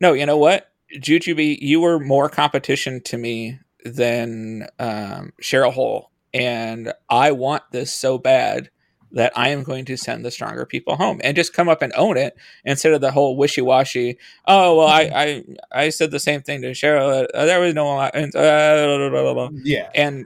"No, 0.00 0.12
you 0.12 0.26
know 0.26 0.38
what, 0.38 0.70
Jujubee, 0.98 1.58
you 1.60 1.80
were 1.80 1.98
more 1.98 2.28
competition 2.28 3.00
to 3.04 3.18
me 3.18 3.58
than 3.84 4.68
um, 4.78 5.32
Cheryl 5.42 5.72
Hole, 5.72 6.10
and 6.32 6.92
I 7.08 7.32
want 7.32 7.62
this 7.72 7.92
so 7.92 8.18
bad." 8.18 8.70
That 9.14 9.30
I 9.36 9.50
am 9.50 9.62
going 9.62 9.84
to 9.84 9.98
send 9.98 10.24
the 10.24 10.30
stronger 10.30 10.64
people 10.64 10.96
home, 10.96 11.20
and 11.22 11.36
just 11.36 11.52
come 11.52 11.68
up 11.68 11.82
and 11.82 11.92
own 11.98 12.16
it 12.16 12.34
instead 12.64 12.94
of 12.94 13.02
the 13.02 13.10
whole 13.10 13.36
wishy 13.36 13.60
washy. 13.60 14.16
Oh 14.46 14.78
well, 14.78 14.86
I, 14.86 15.10
I 15.14 15.44
I 15.70 15.88
said 15.90 16.12
the 16.12 16.18
same 16.18 16.40
thing 16.40 16.62
to 16.62 16.70
Cheryl. 16.70 17.26
Uh, 17.34 17.44
there 17.44 17.60
was 17.60 17.74
no 17.74 17.98
uh, 17.98 18.10
blah, 18.10 19.10
blah, 19.10 19.34
blah. 19.34 19.50
Yeah. 19.64 19.90
and 19.94 20.24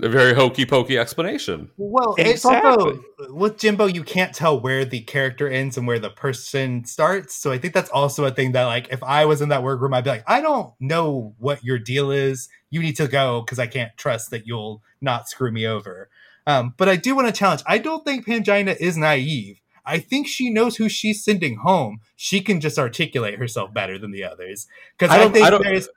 A 0.00 0.08
very 0.08 0.32
hokey 0.32 0.64
pokey 0.64 0.96
explanation. 0.98 1.70
Well, 1.76 2.14
it's 2.16 2.46
also 2.46 3.02
with 3.28 3.58
Jimbo, 3.58 3.86
you 3.86 4.02
can't 4.02 4.34
tell 4.34 4.58
where 4.58 4.86
the 4.86 5.00
character 5.00 5.46
ends 5.48 5.76
and 5.76 5.86
where 5.86 5.98
the 5.98 6.08
person 6.08 6.86
starts. 6.86 7.34
So 7.34 7.52
I 7.52 7.58
think 7.58 7.74
that's 7.74 7.90
also 7.90 8.24
a 8.24 8.30
thing 8.30 8.52
that, 8.52 8.64
like, 8.64 8.90
if 8.90 9.02
I 9.02 9.26
was 9.26 9.42
in 9.42 9.50
that 9.50 9.62
workroom, 9.62 9.92
I'd 9.92 10.04
be 10.04 10.10
like, 10.10 10.24
I 10.26 10.40
don't 10.40 10.72
know 10.80 11.34
what 11.38 11.62
your 11.62 11.78
deal 11.78 12.10
is. 12.10 12.48
You 12.70 12.80
need 12.80 12.96
to 12.96 13.06
go 13.06 13.42
because 13.42 13.58
I 13.58 13.66
can't 13.66 13.94
trust 13.98 14.30
that 14.30 14.46
you'll 14.46 14.82
not 15.02 15.28
screw 15.28 15.52
me 15.52 15.66
over. 15.66 16.08
Um, 16.46 16.72
but 16.78 16.88
I 16.88 16.96
do 16.96 17.14
want 17.14 17.28
to 17.28 17.32
challenge. 17.32 17.62
I 17.66 17.76
don't 17.76 18.02
think 18.02 18.26
Pangina 18.26 18.74
is 18.80 18.96
naive. 18.96 19.60
I 19.84 19.98
think 19.98 20.26
she 20.26 20.48
knows 20.48 20.76
who 20.76 20.88
she's 20.88 21.22
sending 21.22 21.56
home. 21.56 22.00
She 22.16 22.40
can 22.40 22.60
just 22.60 22.78
articulate 22.78 23.38
herself 23.38 23.74
better 23.74 23.98
than 23.98 24.10
the 24.10 24.24
others. 24.24 24.66
Because 24.96 25.14
I 25.14 25.16
I, 25.16 25.18
don't- 25.18 25.32
think 25.32 25.46
I 25.46 25.58
there's 25.58 25.88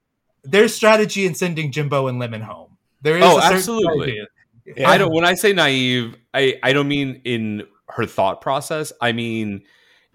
there's 0.44 0.76
strategy 0.76 1.26
in 1.26 1.34
sending 1.34 1.72
Jimbo 1.72 2.08
and 2.08 2.20
Lemon 2.20 2.42
home. 2.42 2.65
There 3.06 3.18
is 3.18 3.24
Oh, 3.24 3.38
a 3.38 3.42
absolutely. 3.44 4.18
strategy. 4.66 4.84
I 4.86 4.98
don't. 4.98 5.14
When 5.14 5.24
I 5.26 5.36
say 5.36 5.54
naive, 5.54 6.16
I 6.34 6.56
I 6.64 6.74
don't 6.74 6.88
mean 6.88 7.22
in 7.24 7.64
her 7.90 8.06
thought 8.08 8.42
process. 8.42 8.92
I 9.00 9.12
mean 9.12 9.62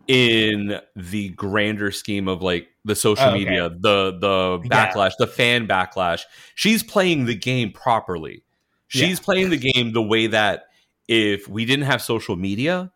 in 0.09 0.81
the 0.97 1.29
grander 1.31 1.93
scheme 1.93 2.27
of 2.27 2.43
like 2.43 2.67
the 2.85 2.97
social 2.97 3.27
Oh, 3.27 3.31
okay. 3.31 3.45
media, 3.45 3.69
the 3.71 4.19
the 4.19 4.61
Yeah. 4.65 4.93
backlash, 4.93 5.13
the 5.21 5.29
fan 5.29 5.69
backlash. 5.69 6.23
She's 6.57 6.83
playing 6.83 7.27
the 7.27 7.35
game 7.37 7.71
properly. 7.71 8.43
She's 8.89 9.19
Yeah. 9.21 9.25
playing 9.25 9.51
the 9.51 9.57
game 9.57 9.93
the 9.93 10.03
way 10.03 10.27
that 10.27 10.65
if 11.07 11.47
we 11.47 11.65
didn't 11.65 11.85
have 11.87 12.03
social 12.03 12.35
media, 12.35 12.91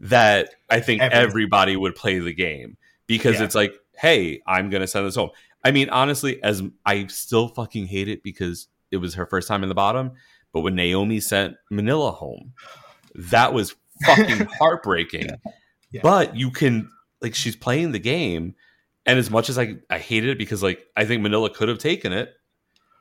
that 0.00 0.50
I 0.68 0.80
think 0.80 1.00
Everyone. 1.00 1.24
everybody 1.28 1.76
would 1.76 1.94
play 1.94 2.18
the 2.18 2.34
game 2.34 2.76
because 3.06 3.38
Yeah. 3.38 3.44
it's 3.44 3.54
like, 3.54 3.72
hey, 3.96 4.42
I'm 4.46 4.68
gonna 4.68 4.86
send 4.86 5.06
this 5.06 5.14
home. 5.16 5.30
I 5.64 5.70
mean, 5.70 5.88
honestly, 5.88 6.42
as 6.42 6.62
I 6.84 7.06
still 7.06 7.48
fucking 7.48 7.86
hate 7.86 8.08
it 8.08 8.22
because 8.22 8.68
it 8.92 8.98
was 8.98 9.14
her 9.14 9.26
first 9.26 9.48
time 9.48 9.62
in 9.62 9.68
the 9.68 9.74
bottom. 9.74 10.12
But 10.52 10.60
when 10.60 10.74
Naomi 10.74 11.18
sent 11.20 11.56
Manila 11.70 12.12
home, 12.12 12.52
that 13.14 13.52
was 13.54 13.74
fucking 14.04 14.46
heartbreaking. 14.58 15.30
Yeah. 15.90 16.00
But 16.02 16.36
you 16.36 16.50
can 16.50 16.90
like 17.20 17.34
she's 17.34 17.56
playing 17.56 17.92
the 17.92 17.98
game, 17.98 18.54
and 19.06 19.18
as 19.18 19.30
much 19.30 19.48
as 19.48 19.58
I 19.58 19.76
I 19.90 19.98
hated 19.98 20.30
it 20.30 20.38
because 20.38 20.62
like 20.62 20.84
I 20.96 21.04
think 21.06 21.22
Manila 21.22 21.50
could 21.50 21.68
have 21.68 21.78
taken 21.78 22.12
it, 22.12 22.30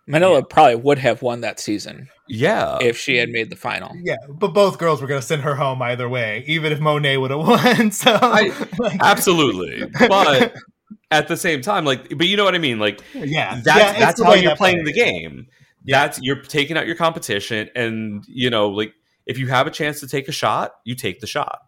Manila 0.08 0.44
probably 0.44 0.76
would 0.76 0.98
have 0.98 1.22
won 1.22 1.42
that 1.42 1.60
season 1.60 2.08
Yeah. 2.28 2.78
if 2.82 2.98
she 2.98 3.18
had 3.18 3.30
made 3.30 3.50
the 3.50 3.56
final. 3.56 3.92
Yeah, 4.04 4.16
but 4.30 4.50
both 4.54 4.78
girls 4.78 5.00
were 5.02 5.08
going 5.08 5.22
to 5.22 5.26
send 5.26 5.42
her 5.44 5.56
home 5.56 5.82
either 5.82 6.10
way, 6.10 6.44
even 6.48 6.72
if 6.72 6.80
Monet 6.80 7.18
would 7.18 7.32
have 7.32 7.40
won. 7.48 7.92
So, 7.92 8.18
I- 8.22 8.52
like, 8.80 8.98
Absolutely. 9.02 9.90
But 10.08 10.54
at 11.12 11.28
the 11.28 11.38
same 11.38 11.62
time, 11.62 11.86
like, 11.86 12.18
but 12.18 12.28
you 12.28 12.36
know 12.36 12.44
what 12.46 12.56
I 12.56 12.60
mean? 12.60 12.80
Like, 12.80 13.02
yeah, 13.14 13.62
that's 13.64 13.66
yeah, 13.80 14.00
that's 14.00 14.22
how 14.22 14.34
you're 14.34 14.56
playing 14.56 14.84
the 14.86 14.94
game. 14.94 15.48
That's 15.86 16.20
you're 16.22 16.42
taking 16.42 16.78
out 16.78 16.86
your 16.88 16.96
competition, 16.96 17.70
and 17.76 18.24
you 18.28 18.50
know, 18.50 18.70
like 18.70 18.94
if 19.26 19.38
you 19.38 19.48
have 19.48 19.68
a 19.68 19.72
chance 19.72 20.00
to 20.02 20.08
take 20.08 20.28
a 20.28 20.32
shot, 20.32 20.74
you 20.84 20.96
take 20.96 21.20
the 21.20 21.28
shot. 21.28 21.60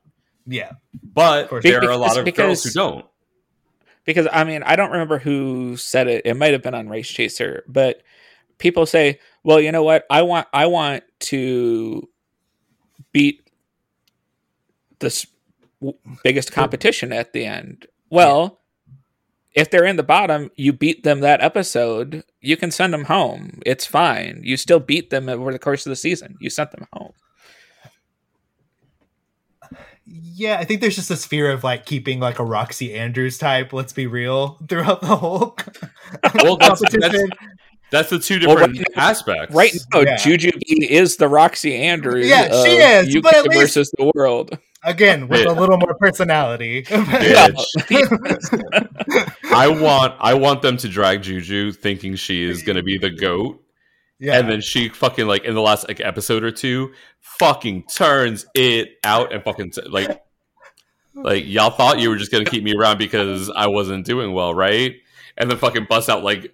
Yeah, 0.45 0.71
But 1.01 1.49
course. 1.49 1.63
there 1.63 1.81
are 1.83 1.89
a 1.91 1.97
lot 1.97 2.17
of 2.17 2.25
Because- 2.25 2.45
girls 2.45 2.63
who 2.63 2.71
don't. 2.71 3.05
because 4.05 4.27
I 4.31 4.43
mean 4.43 4.61
I 4.63 4.75
don't 4.75 4.91
remember 4.91 5.17
who 5.19 5.77
said 5.77 6.07
it. 6.07 6.23
It 6.25 6.33
might 6.35 6.51
have 6.51 6.61
been 6.61 6.73
on 6.75 6.89
Race 6.89 7.07
Chaser, 7.07 7.63
but 7.67 8.03
people 8.57 8.85
say, 8.85 9.19
"Well, 9.43 9.61
you 9.61 9.71
know 9.71 9.83
what? 9.83 10.05
I 10.09 10.21
want 10.23 10.47
I 10.53 10.65
want 10.67 11.03
to 11.21 12.07
beat 13.13 13.49
this 14.99 15.25
w- 15.81 15.97
biggest 16.23 16.51
competition 16.51 17.13
at 17.13 17.33
the 17.33 17.45
end." 17.45 17.87
Well, 18.09 18.59
if 19.53 19.69
they're 19.69 19.85
in 19.85 19.95
the 19.97 20.03
bottom, 20.03 20.49
you 20.55 20.73
beat 20.73 21.03
them 21.03 21.19
that 21.21 21.41
episode. 21.41 22.23
You 22.41 22.57
can 22.57 22.71
send 22.71 22.93
them 22.93 23.05
home. 23.05 23.59
It's 23.65 23.85
fine. 23.85 24.41
You 24.43 24.57
still 24.57 24.79
beat 24.79 25.09
them 25.09 25.29
over 25.29 25.51
the 25.51 25.59
course 25.59 25.85
of 25.85 25.89
the 25.91 25.95
season. 25.95 26.35
You 26.39 26.49
sent 26.49 26.71
them 26.71 26.87
home. 26.93 27.13
yeah. 30.05 30.57
I 30.59 30.65
think 30.65 30.81
there's 30.81 30.95
just 30.95 31.09
this 31.09 31.25
fear 31.25 31.51
of 31.51 31.63
like 31.63 31.85
keeping 31.85 32.19
like 32.19 32.39
a 32.39 32.43
Roxy 32.43 32.93
Andrews 32.93 33.37
type. 33.37 33.73
Let's 33.73 33.93
be 33.93 34.07
real 34.07 34.59
throughout 34.69 35.01
the 35.01 35.15
whole 35.15 35.57
Well, 36.35 36.57
that's, 36.57 36.81
that's, 36.81 36.91
competition. 36.93 37.29
that's 37.91 38.09
the 38.09 38.19
two 38.19 38.39
Well, 38.45 38.55
different 38.57 38.77
right 38.79 38.87
now- 38.95 39.01
aspects. 39.03 39.55
Right 39.55 39.73
now, 39.93 40.01
Yeah. 40.01 40.17
Jujubee 40.17 40.87
is 40.89 41.17
the 41.17 41.27
Roxy 41.27 41.75
Andrews. 41.75 42.27
Yeah, 42.27 42.47
she 42.63 42.71
is, 42.77 43.15
UK 43.15 43.21
but 43.23 43.35
at 43.35 43.47
least- 43.47 43.61
versus 43.61 43.91
the 43.97 44.11
world. 44.15 44.57
Again, 44.85 45.27
with 45.29 45.45
Yeah. 45.45 45.51
a 45.51 45.55
little 45.59 45.77
more 45.77 45.93
personality. 45.95 46.83
Bitch. 46.87 47.63
I 49.51 49.67
want 49.67 50.15
I 50.19 50.33
want 50.33 50.61
them 50.61 50.77
to 50.77 50.89
drag 50.89 51.21
Juju 51.23 51.71
thinking 51.71 52.15
she 52.15 52.43
is 52.43 52.63
gonna 52.63 52.83
be 52.83 52.97
the 52.97 53.09
goat. 53.09 53.63
yeah, 54.19 54.37
And 54.39 54.49
then 54.49 54.61
she 54.61 54.89
fucking 54.89 55.25
like 55.27 55.45
in 55.45 55.53
the 55.55 55.61
last 55.61 55.87
like 55.87 55.99
episode 56.01 56.43
or 56.43 56.51
two, 56.51 56.91
fucking 57.21 57.83
turns 57.87 58.45
it 58.55 58.97
out 59.03 59.33
and 59.33 59.43
fucking 59.43 59.71
t- 59.71 59.81
like, 59.87 60.21
like 61.13 61.45
y'all 61.45 61.69
thought 61.71 61.99
you 61.99 62.09
were 62.09 62.17
just 62.17 62.31
gonna 62.31 62.45
keep 62.45 62.63
me 62.63 62.73
around 62.75 62.97
because 62.97 63.49
I 63.49 63.67
wasn't 63.67 64.05
doing 64.05 64.33
well, 64.33 64.53
right? 64.53 64.95
And 65.37 65.49
then 65.49 65.57
fucking 65.57 65.85
bust 65.89 66.09
out 66.09 66.23
like 66.23 66.53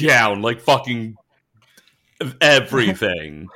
gown, 0.00 0.42
like 0.42 0.60
fucking 0.60 1.16
everything. 2.40 3.48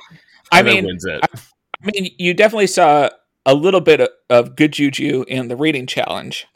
I 0.51 0.59
and 0.59 0.67
then 0.67 0.75
mean, 0.75 0.85
wins 0.85 1.05
it. 1.05 1.21
I 1.23 1.91
mean, 1.93 2.11
you 2.17 2.33
definitely 2.33 2.67
saw 2.67 3.09
a 3.51 3.53
little 3.53 3.81
bit 3.81 3.99
of, 4.01 4.09
of 4.29 4.55
good 4.55 4.73
juju 4.73 5.25
in 5.27 5.47
the 5.47 5.55
reading 5.55 5.87
challenge. 5.87 6.47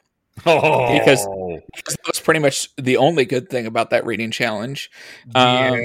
oh, 0.45 0.93
because- 0.97 1.25
That 1.25 1.97
was 2.07 2.19
pretty 2.19 2.39
much 2.39 2.69
the 2.77 2.97
only 2.97 3.25
good 3.25 3.49
thing 3.49 3.65
about 3.65 3.89
that 3.91 4.05
reading 4.05 4.31
challenge. 4.31 4.89
Um, 5.35 5.79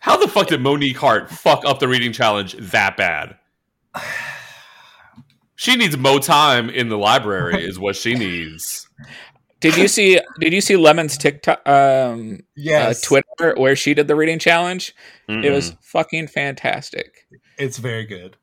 how 0.00 0.16
the 0.16 0.28
fuck 0.28 0.48
did 0.48 0.60
Monique 0.60 0.96
Heart 0.96 1.30
fuck 1.30 1.64
up 1.64 1.78
the 1.80 1.88
reading 1.88 2.12
challenge 2.12 2.54
that 2.58 2.96
bad? 2.96 3.36
She 5.56 5.74
needs 5.74 5.96
mo 5.96 6.20
time 6.20 6.70
in 6.70 6.88
the 6.88 6.96
library, 6.96 7.64
is 7.64 7.80
what 7.80 7.96
she 7.96 8.14
needs. 8.14 8.88
Did 9.58 9.76
you 9.76 9.88
see? 9.88 10.20
Did 10.38 10.52
you 10.52 10.60
see 10.60 10.76
Lemon's 10.76 11.18
TikTok, 11.18 11.66
um, 11.68 12.44
yes, 12.54 13.02
uh, 13.02 13.06
Twitter, 13.08 13.54
where 13.60 13.74
she 13.74 13.92
did 13.92 14.06
the 14.06 14.14
reading 14.14 14.38
challenge? 14.38 14.94
It 15.28 15.50
was 15.50 15.74
fucking 15.82 16.28
fantastic. 16.28 17.26
it's 17.58 17.78
very 17.78 18.06
good. 18.06 18.36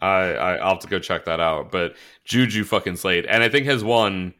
I, 0.00 0.32
I 0.34 0.56
I'll 0.56 0.70
have 0.70 0.80
to 0.80 0.88
go 0.88 0.98
check 0.98 1.24
that 1.26 1.40
out. 1.40 1.70
But 1.70 1.96
Juju 2.24 2.64
fucking 2.64 2.96
slayed, 2.96 3.26
and 3.26 3.42
I 3.42 3.48
think 3.48 3.66
has 3.66 3.82
won 3.82 4.34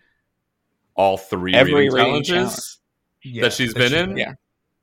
all 0.94 1.16
three 1.16 1.54
Every 1.54 1.72
reading 1.74 1.92
reading 1.94 2.22
challenges 2.24 2.78
Yeah, 3.22 3.42
that 3.42 3.52
she's 3.52 3.74
been 3.74 3.94
in. 3.94 4.16
Yeah. 4.16 4.34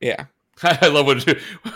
Yeah, 0.02 0.26
I 0.64 0.88
love 0.88 1.06
when, 1.06 1.20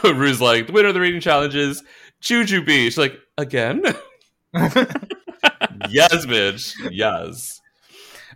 when 0.01 0.17
Ru's 0.17 0.41
like, 0.41 0.67
the 0.67 0.73
winner 0.73 0.89
of 0.89 0.93
the 0.93 0.99
reading 0.99 1.21
challenges, 1.21 1.84
Jujubee. 2.21 2.85
She's 2.85 2.97
like, 2.97 3.19
again? 3.38 3.81
yes, 4.53 6.26
bitch. 6.26 6.73
Yes. 6.91 7.59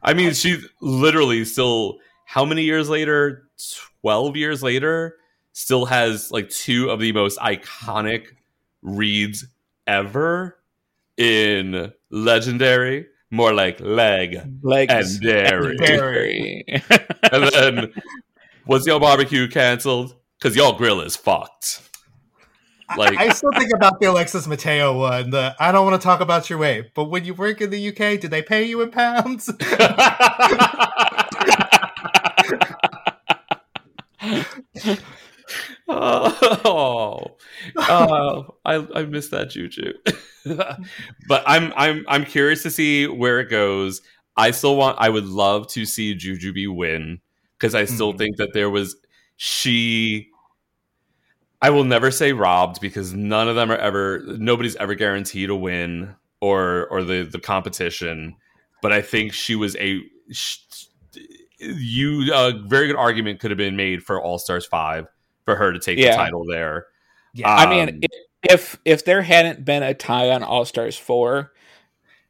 I 0.01 0.13
mean, 0.13 0.33
she's 0.33 0.65
literally 0.81 1.45
still, 1.45 1.99
how 2.25 2.45
many 2.45 2.63
years 2.63 2.89
later? 2.89 3.49
12 4.01 4.35
years 4.35 4.63
later, 4.63 5.15
still 5.53 5.85
has 5.85 6.31
like 6.31 6.49
two 6.49 6.89
of 6.89 6.99
the 6.99 7.11
most 7.11 7.39
iconic 7.39 8.27
reads 8.81 9.45
ever 9.87 10.57
in 11.17 11.91
Legendary. 12.09 13.07
More 13.31 13.51
like 13.51 13.79
leg 13.79 14.37
legs 14.61 15.15
and 15.15 15.21
dairy. 15.21 15.75
Dairy. 15.77 16.63
and 17.31 17.43
then, 17.51 17.93
was 18.67 18.85
your 18.85 18.99
barbecue 18.99 19.47
canceled? 19.47 20.15
Because 20.37 20.55
your 20.55 20.77
grill 20.77 21.01
is 21.01 21.15
fucked. 21.15 21.81
Like, 22.95 23.17
I 23.17 23.29
still 23.29 23.51
think 23.53 23.73
about 23.73 23.99
the 23.99 24.07
Alexis 24.07 24.45
Mateo 24.45 24.99
one. 24.99 25.31
The 25.31 25.55
I 25.59 25.71
don't 25.71 25.83
want 25.83 25.99
to 25.99 26.05
talk 26.05 26.19
about 26.19 26.47
your 26.49 26.59
weight, 26.59 26.93
but 26.93 27.05
when 27.05 27.25
you 27.25 27.33
work 27.33 27.59
in 27.59 27.71
the 27.71 27.89
UK, 27.89 28.19
do 28.19 28.27
they 28.27 28.43
pay 28.43 28.65
you 28.65 28.81
in 28.81 28.91
pounds? 28.91 29.49
oh, 35.95 37.37
oh, 37.77 38.55
I 38.65 38.75
I 38.95 39.05
miss 39.05 39.29
that 39.29 39.49
juju. 39.49 39.93
but 41.27 41.43
I'm 41.45 41.73
I'm 41.75 42.05
I'm 42.07 42.25
curious 42.25 42.63
to 42.63 42.71
see 42.71 43.07
where 43.07 43.39
it 43.39 43.49
goes. 43.49 44.01
I 44.35 44.51
still 44.51 44.75
want. 44.75 44.97
I 44.99 45.09
would 45.09 45.25
love 45.25 45.67
to 45.69 45.85
see 45.85 46.15
Juju 46.15 46.53
Jujubee 46.53 46.75
win 46.75 47.21
because 47.57 47.75
I 47.75 47.85
still 47.85 48.13
Mhm. 48.13 48.17
think 48.17 48.37
that 48.37 48.53
there 48.53 48.69
was 48.69 48.95
she. 49.37 50.29
I 51.61 51.69
will 51.69 51.85
never 51.85 52.11
say 52.11 52.33
robbed 52.33 52.81
because 52.81 53.13
none 53.13 53.47
of 53.47 53.55
them 53.55 53.71
are 53.71 53.77
ever. 53.77 54.21
Nobody's 54.25 54.75
ever 54.77 54.95
guaranteed 54.95 55.49
a 55.49 55.55
win 55.55 56.15
or 56.41 56.87
or 56.87 57.03
the 57.03 57.23
the 57.23 57.39
competition. 57.39 58.35
But 58.81 58.91
I 58.91 59.01
think 59.01 59.33
she 59.33 59.55
was 59.55 59.75
a. 59.77 60.01
sh 60.31 60.57
you 61.59 62.33
a 62.33 62.51
very 62.67 62.87
good 62.87 62.97
argument 62.97 63.39
could 63.39 63.49
have 63.51 63.57
been 63.57 63.77
made 63.77 64.03
for 64.03 64.21
All 64.21 64.37
Stars 64.37 64.65
five 64.65 65.05
for 65.45 65.55
her 65.55 65.71
to 65.73 65.79
take 65.79 65.97
Yeah. 65.99 66.11
the 66.11 66.17
title 66.17 66.45
there. 66.45 66.87
yeah, 67.33 67.49
I 67.53 67.69
mean, 67.69 67.89
Um, 67.89 67.99
if 68.49 68.77
if 68.85 69.05
there 69.05 69.21
hadn't 69.21 69.63
been 69.65 69.83
a 69.83 69.93
tie 69.93 70.29
on 70.31 70.43
All 70.43 70.65
Stars 70.65 70.97
four, 70.97 71.53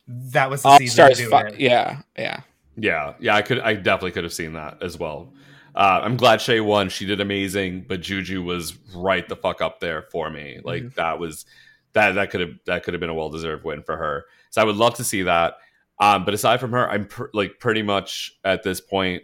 that 0.07 0.49
was 0.49 0.63
the 0.63 0.69
All 0.69 0.79
Stars 0.87 1.21
five, 1.27 1.53
it. 1.53 1.59
yeah, 1.59 2.01
yeah. 2.17 2.41
Yeah, 2.75 3.13
yeah, 3.19 3.35
I 3.35 3.41
could, 3.43 3.59
I 3.59 3.75
definitely 3.75 4.11
could 4.11 4.23
have 4.23 4.33
seen 4.33 4.53
that 4.53 4.81
as 4.81 4.97
well. 4.97 5.31
Uh, 5.75 5.99
I'm 6.03 6.17
glad 6.17 6.41
Shea 6.41 6.59
won; 6.59 6.89
she 6.89 7.05
did 7.05 7.19
amazing, 7.21 7.85
but 7.87 8.01
Juju 8.01 8.41
was 8.43 8.75
right 8.95 9.27
the 9.27 9.35
fuck 9.35 9.61
up 9.61 9.79
there 9.79 10.03
for 10.11 10.29
me. 10.29 10.59
Like 10.63 10.83
Mm-hmm. 10.83 10.95
that 10.95 11.19
was 11.19 11.45
that 11.93 12.13
that 12.13 12.31
could 12.31 12.41
have 12.41 12.51
that 12.65 12.83
could 12.83 12.93
have 12.93 13.01
been 13.01 13.09
a 13.09 13.13
well 13.13 13.29
deserved 13.29 13.63
win 13.63 13.83
for 13.83 13.97
her. 13.97 14.25
So 14.49 14.61
I 14.61 14.65
would 14.65 14.75
love 14.75 14.95
to 14.95 15.03
see 15.03 15.23
that. 15.23 15.57
Um, 15.99 16.25
but 16.25 16.33
aside 16.33 16.59
from 16.59 16.71
her, 16.71 16.89
I'm 16.89 17.05
pr- 17.05 17.25
like 17.33 17.59
pretty 17.59 17.81
much 17.83 18.33
at 18.43 18.63
this 18.63 18.81
point, 18.81 19.23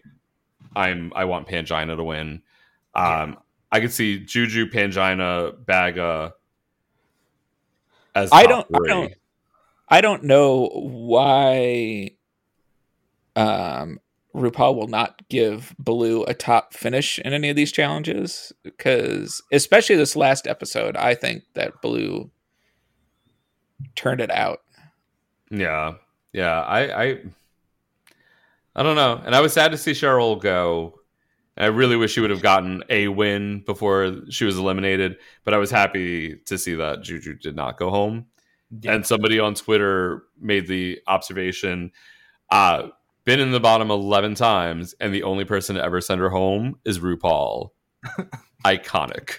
I'm 0.76 1.12
I 1.16 1.26
want 1.26 1.48
Pangina 1.48 1.96
to 1.96 2.04
win. 2.04 2.42
Um, 2.96 3.38
I 3.72 3.80
could 3.80 3.94
see 3.94 4.20
Juju, 4.20 4.68
Pangina, 4.70 5.54
Baga 5.66 6.34
as 8.16 8.30
I 8.32 8.46
don't- 8.46 8.68
I 8.74 8.80
don't- 8.88 9.14
I 9.88 10.02
don't 10.02 10.24
know 10.24 10.68
why 10.68 12.12
um 13.36 14.00
RuPaul 14.36 14.76
will 14.76 14.88
not 14.88 15.28
give 15.30 15.76
Blue 15.80 16.24
a 16.26 16.34
top 16.36 16.74
finish 16.76 17.18
in 17.20 17.34
any 17.34 17.50
of 17.50 17.56
these 17.56 17.72
challenges 17.72 18.54
because 18.64 19.42
especially 19.52 19.96
this 19.96 20.16
last 20.16 20.46
episode, 20.46 20.96
I 20.96 21.16
think 21.16 21.44
that 21.56 21.82
Blue 21.82 22.30
turned 23.96 24.22
it 24.22 24.30
out. 24.30 24.60
Yeah, 25.50 25.94
yeah. 26.32 26.62
I, 26.62 27.04
I, 27.04 27.18
I 28.76 28.84
don't 28.84 28.96
know. 28.96 29.20
And 29.26 29.34
I 29.34 29.42
was 29.42 29.54
sad 29.54 29.72
to 29.72 29.78
see 29.78 29.92
Cheryl 29.94 30.40
go. 30.40 30.99
I 31.60 31.66
really 31.66 31.96
wish 31.98 32.14
she 32.14 32.22
would 32.22 32.30
have 32.30 32.42
gotten 32.42 32.84
a 32.90 33.10
win 33.10 33.64
before 33.66 34.16
she 34.30 34.46
was 34.46 34.58
eliminated. 34.58 35.18
But 35.44 35.54
I 35.54 35.58
was 35.58 35.70
happy 35.72 36.38
to 36.46 36.58
see 36.58 36.76
that 36.76 37.04
Juju 37.04 37.36
did 37.36 37.56
not 37.56 37.78
go 37.78 37.90
home. 37.90 38.28
Yeah. 38.82 38.94
And 38.94 39.06
somebody 39.06 39.40
on 39.40 39.56
Twitter 39.56 40.24
made 40.40 40.68
the 40.68 41.00
observation: 41.08 41.92
uh, 42.50 42.90
been 43.26 43.40
in 43.40 43.52
the 43.52 43.60
bottom 43.60 43.92
eleven 43.92 44.36
times, 44.36 44.96
and 45.00 45.14
the 45.14 45.24
only 45.24 45.44
person 45.46 45.76
to 45.76 45.84
ever 45.84 46.00
send 46.02 46.22
her 46.22 46.30
home 46.30 46.80
is 46.86 47.00
RuPaul. 47.00 47.70
Iconic, 48.66 49.38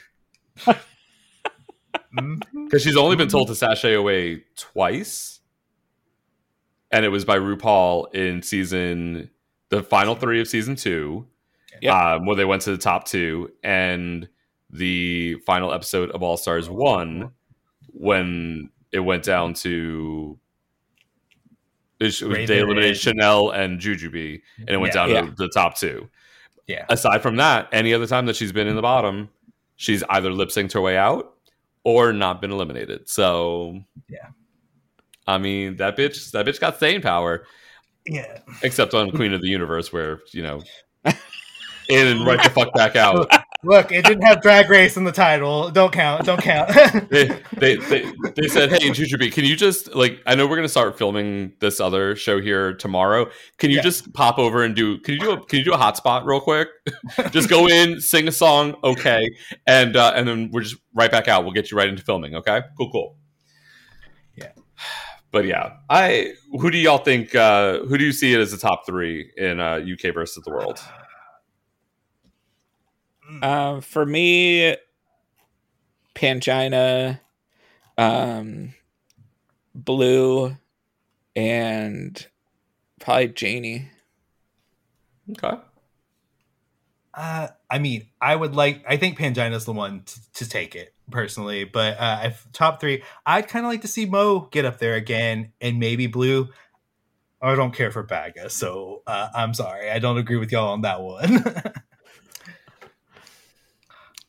Mhm. 2.15 2.41
because 2.65 2.83
she's 2.83 2.97
only 2.97 3.17
been 3.17 3.29
told 3.29 3.49
to 3.49 3.55
sashay 3.55 3.95
away 3.95 4.43
twice 4.57 5.41
and 6.91 7.05
it 7.05 7.09
was 7.09 7.25
by 7.25 7.39
RuPaul 7.39 8.13
in 8.15 8.43
season 8.43 9.31
the 9.69 9.83
final 9.83 10.15
three 10.17 10.41
of 10.41 10.49
season 10.49 10.75
two, 10.75 11.27
Yep. 11.83 11.95
um, 11.95 12.27
where 12.27 12.37
they 12.37 12.45
went 12.45 12.63
to 12.63 12.71
the 12.73 12.79
top 12.79 13.07
two, 13.07 13.51
and 13.63 14.29
the 14.71 15.35
final 15.47 15.73
episode 15.73 16.11
of 16.11 16.23
All 16.23 16.37
Stars 16.37 16.69
One 16.69 17.31
when 17.93 18.71
it 18.93 19.01
went 19.01 19.25
down 19.25 19.55
to 19.55 20.39
it 21.99 22.05
was- 22.05 22.23
Raven 22.23 22.47
they 22.47 22.59
eliminated 22.59 22.91
and- 22.93 22.99
Chanel 22.99 23.51
and 23.51 23.81
Jujubee, 23.81 24.41
and 24.59 24.71
it 24.71 24.77
went 24.79 24.95
Yeah. 24.95 25.07
down 25.07 25.11
Yeah. 25.11 25.21
to 25.31 25.35
the 25.37 25.49
top 25.49 25.77
two. 25.79 26.09
Yeah. 26.67 26.87
Aside 26.89 27.21
from 27.23 27.37
that, 27.37 27.69
any 27.73 27.93
other 27.93 28.07
time 28.07 28.27
that 28.27 28.37
she's 28.37 28.53
been 28.53 28.69
in 28.69 28.77
the 28.77 28.83
bottom, 28.83 29.29
she's 29.77 30.03
either 30.09 30.31
lip 30.33 30.51
synced 30.51 30.73
her 30.75 30.81
way 30.81 30.97
out 30.97 31.35
or 31.85 32.13
not 32.13 32.41
been 32.41 32.53
eliminated. 32.53 33.09
So 33.09 33.83
Yeah. 34.09 34.29
I 35.27 35.39
mean 35.39 35.77
that 35.77 35.97
bitch 35.97 36.31
that 36.33 36.47
bitch 36.47 36.61
got 36.61 36.77
staying 36.77 37.01
power, 37.03 37.47
Yeah. 38.07 38.41
except 38.63 38.95
on 38.95 39.11
Queen 39.11 39.33
of 39.33 39.41
the 39.43 39.49
Universe 39.49 39.93
where 39.93 40.21
you 40.33 40.43
know 40.43 40.63
in 41.91 42.07
and 42.07 42.27
right 42.27 42.43
the 42.43 42.51
fuck 42.51 42.73
back 42.75 42.97
out. 42.97 43.31
Look, 43.63 43.93
it 43.93 44.07
didn't 44.07 44.23
have 44.23 44.41
Drag 44.41 44.71
Race 44.71 44.97
in 44.97 45.05
the 45.05 45.13
title. 45.13 45.71
Don't 45.71 45.93
count. 45.93 46.25
Don't 46.25 46.41
count. 46.41 46.71
they, 47.11 47.27
they 47.59 47.77
they 47.77 48.11
they 48.35 48.49
said, 48.49 48.71
"Hey, 48.71 48.89
Jujubee, 48.89 49.31
can 49.31 49.45
you 49.45 49.55
just 49.55 49.95
like 49.95 50.19
I 50.27 50.35
know 50.35 50.47
we're 50.47 50.57
gonna 50.57 50.67
start 50.67 50.97
filming 50.97 51.53
this 51.61 51.79
other 51.79 52.17
show 52.17 52.41
here 52.41 52.73
tomorrow. 52.73 53.29
Can 53.59 53.69
you 53.69 53.77
Yeah. 53.77 53.83
just 53.83 54.15
pop 54.15 54.39
over 54.39 54.65
and 54.65 54.75
do? 54.75 54.97
Can 55.01 55.13
you 55.13 55.21
do 55.21 55.33
a 55.33 55.45
Can 55.45 55.59
you 55.59 55.65
do 55.67 55.75
a 55.75 55.77
hotspot 55.77 56.25
real 56.25 56.41
quick? 56.41 56.69
just 57.33 57.51
go 57.51 57.69
in, 57.69 58.01
sing 58.01 58.27
a 58.29 58.33
song, 58.33 58.77
okay, 58.83 59.29
and 59.67 59.95
uh, 59.95 60.13
and 60.15 60.27
then 60.27 60.51
we're 60.51 60.63
just 60.63 60.77
right 60.95 61.11
back 61.11 61.29
out. 61.29 61.45
We'll 61.45 61.53
get 61.53 61.71
you 61.71 61.77
right 61.77 61.89
into 61.89 62.03
filming. 62.03 62.37
Okay, 62.37 62.63
cool, 62.79 62.91
cool. 62.91 63.17
Yeah. 64.37 64.53
But 65.33 65.45
yeah, 65.45 65.75
I 65.91 66.33
who 66.59 66.71
do 66.71 66.79
y'all 66.79 66.97
think? 66.99 67.35
Uh, 67.35 67.81
who 67.81 67.99
do 67.99 68.05
you 68.07 68.13
see 68.13 68.33
it 68.33 68.41
as 68.41 68.53
the 68.53 68.57
top 68.57 68.87
three 68.87 69.31
in 69.37 69.61
uh, 69.61 69.81
UK 69.87 70.15
versus 70.15 70.43
the 70.45 70.51
world? 70.51 70.81
Um, 73.43 73.81
for 73.81 74.05
me, 74.05 74.77
Pangina, 76.15 77.21
um, 77.97 78.75
Blue, 79.75 80.57
and 81.37 82.27
probably 83.01 83.29
Janey. 83.29 83.89
Okay, 85.31 85.57
Uh, 87.15 87.49
I 87.71 87.79
mean, 87.79 88.09
I 88.21 88.35
would 88.35 88.55
like. 88.55 88.85
I 88.89 88.97
think 88.97 89.19
Pangina's 89.19 89.65
the 89.65 89.73
one 89.73 90.03
to, 90.03 90.33
to 90.35 90.49
take 90.49 90.75
it 90.75 90.93
personally, 91.11 91.65
but 91.65 91.99
uh, 91.99 92.21
if 92.25 92.47
top 92.53 92.81
three, 92.81 93.03
I'd 93.27 93.49
kind 93.49 93.65
of 93.65 93.71
like 93.71 93.83
to 93.83 93.89
see 93.89 94.07
Mo 94.07 94.49
get 94.51 94.65
up 94.65 94.79
there 94.79 94.95
again, 94.95 95.53
and 95.61 95.79
maybe 95.79 96.07
Blue. 96.07 96.49
I 97.43 97.55
don't 97.55 97.75
care 97.75 97.91
for 97.91 98.03
Baga, 98.03 98.51
so 98.51 99.03
uh, 99.07 99.29
I'm 99.35 99.55
sorry. 99.55 99.91
I 99.91 99.99
don't 99.99 100.19
agree 100.19 100.37
with 100.37 100.53
y'all 100.53 100.73
on 100.73 100.83
that 100.83 101.01
one. 101.01 101.43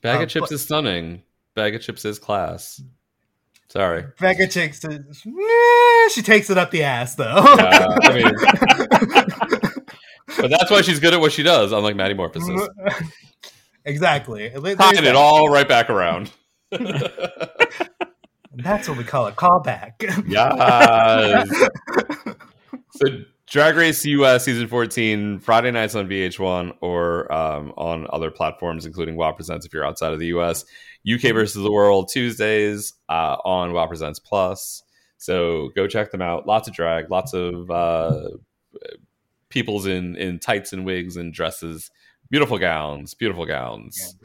bag 0.02 0.20
Uh, 0.20 0.24
of 0.24 0.30
chips 0.30 0.50
but- 0.50 0.56
is 0.56 0.62
stunning. 0.62 1.24
Bag 1.56 1.76
of 1.76 1.82
chips 1.82 2.06
is 2.06 2.18
class. 2.20 2.82
Sorry. 3.70 4.06
Is- 4.22 4.86
Nah, 5.26 6.08
she 6.14 6.22
takes 6.22 6.50
it 6.50 6.58
up 6.58 6.72
the 6.72 6.84
ass 6.84 7.16
though. 7.16 7.24
Uh, 7.26 7.98
I 8.04 8.14
mean, 8.14 8.34
but 10.38 10.50
that's 10.50 10.70
why 10.72 10.82
she's 10.82 11.00
good 11.00 11.14
at 11.14 11.20
what 11.20 11.32
she 11.32 11.44
does, 11.44 11.72
unlike 11.72 11.96
Maddie 11.96 12.14
Morphosis. 12.16 12.68
exactly. 13.86 14.50
Tying 14.50 15.06
it 15.06 15.16
all 15.16 15.50
right 15.50 15.68
back 15.68 15.90
around. 15.90 16.32
That's 18.54 18.90
what 18.90 18.98
we 18.98 19.04
call 19.06 19.28
a 19.28 19.32
callback. 19.32 19.94
yes. 20.28 21.48
so, 22.96 23.08
Drag 23.52 23.76
Race 23.76 24.06
US 24.06 24.46
season 24.46 24.70
14, 24.70 25.40
Friday 25.40 25.72
nights 25.72 25.94
on 25.94 26.08
VH1 26.08 26.72
or 26.80 27.30
um, 27.34 27.74
on 27.76 28.08
other 28.10 28.32
platforms, 28.32 28.86
including 28.86 29.18
WoW 29.18 29.34
Presents 29.34 29.66
if 29.66 29.74
you're 29.74 29.86
outside 29.86 30.14
of 30.14 30.20
the 30.20 30.28
US. 30.28 30.64
UK 31.06 31.34
versus 31.34 31.62
the 31.62 31.72
World 31.72 32.08
Tuesdays 32.08 32.94
uh, 33.10 33.36
on 33.44 33.74
WoW 33.74 33.88
Presents 33.88 34.20
Plus. 34.20 34.84
So 35.18 35.70
go 35.76 35.86
check 35.86 36.12
them 36.12 36.22
out. 36.22 36.48
Lots 36.48 36.70
of 36.70 36.74
drag, 36.74 37.12
lots 37.12 37.34
of 37.34 37.70
uh, 37.70 38.30
people's 39.50 39.86
in, 39.86 40.16
in 40.16 40.40
tights 40.40 40.72
and 40.72 40.86
wigs 40.86 41.18
and 41.18 41.34
dresses. 41.34 41.92
Beautiful 42.30 42.58
gowns, 42.58 43.14
beautiful 43.16 43.46
gowns. 43.46 44.16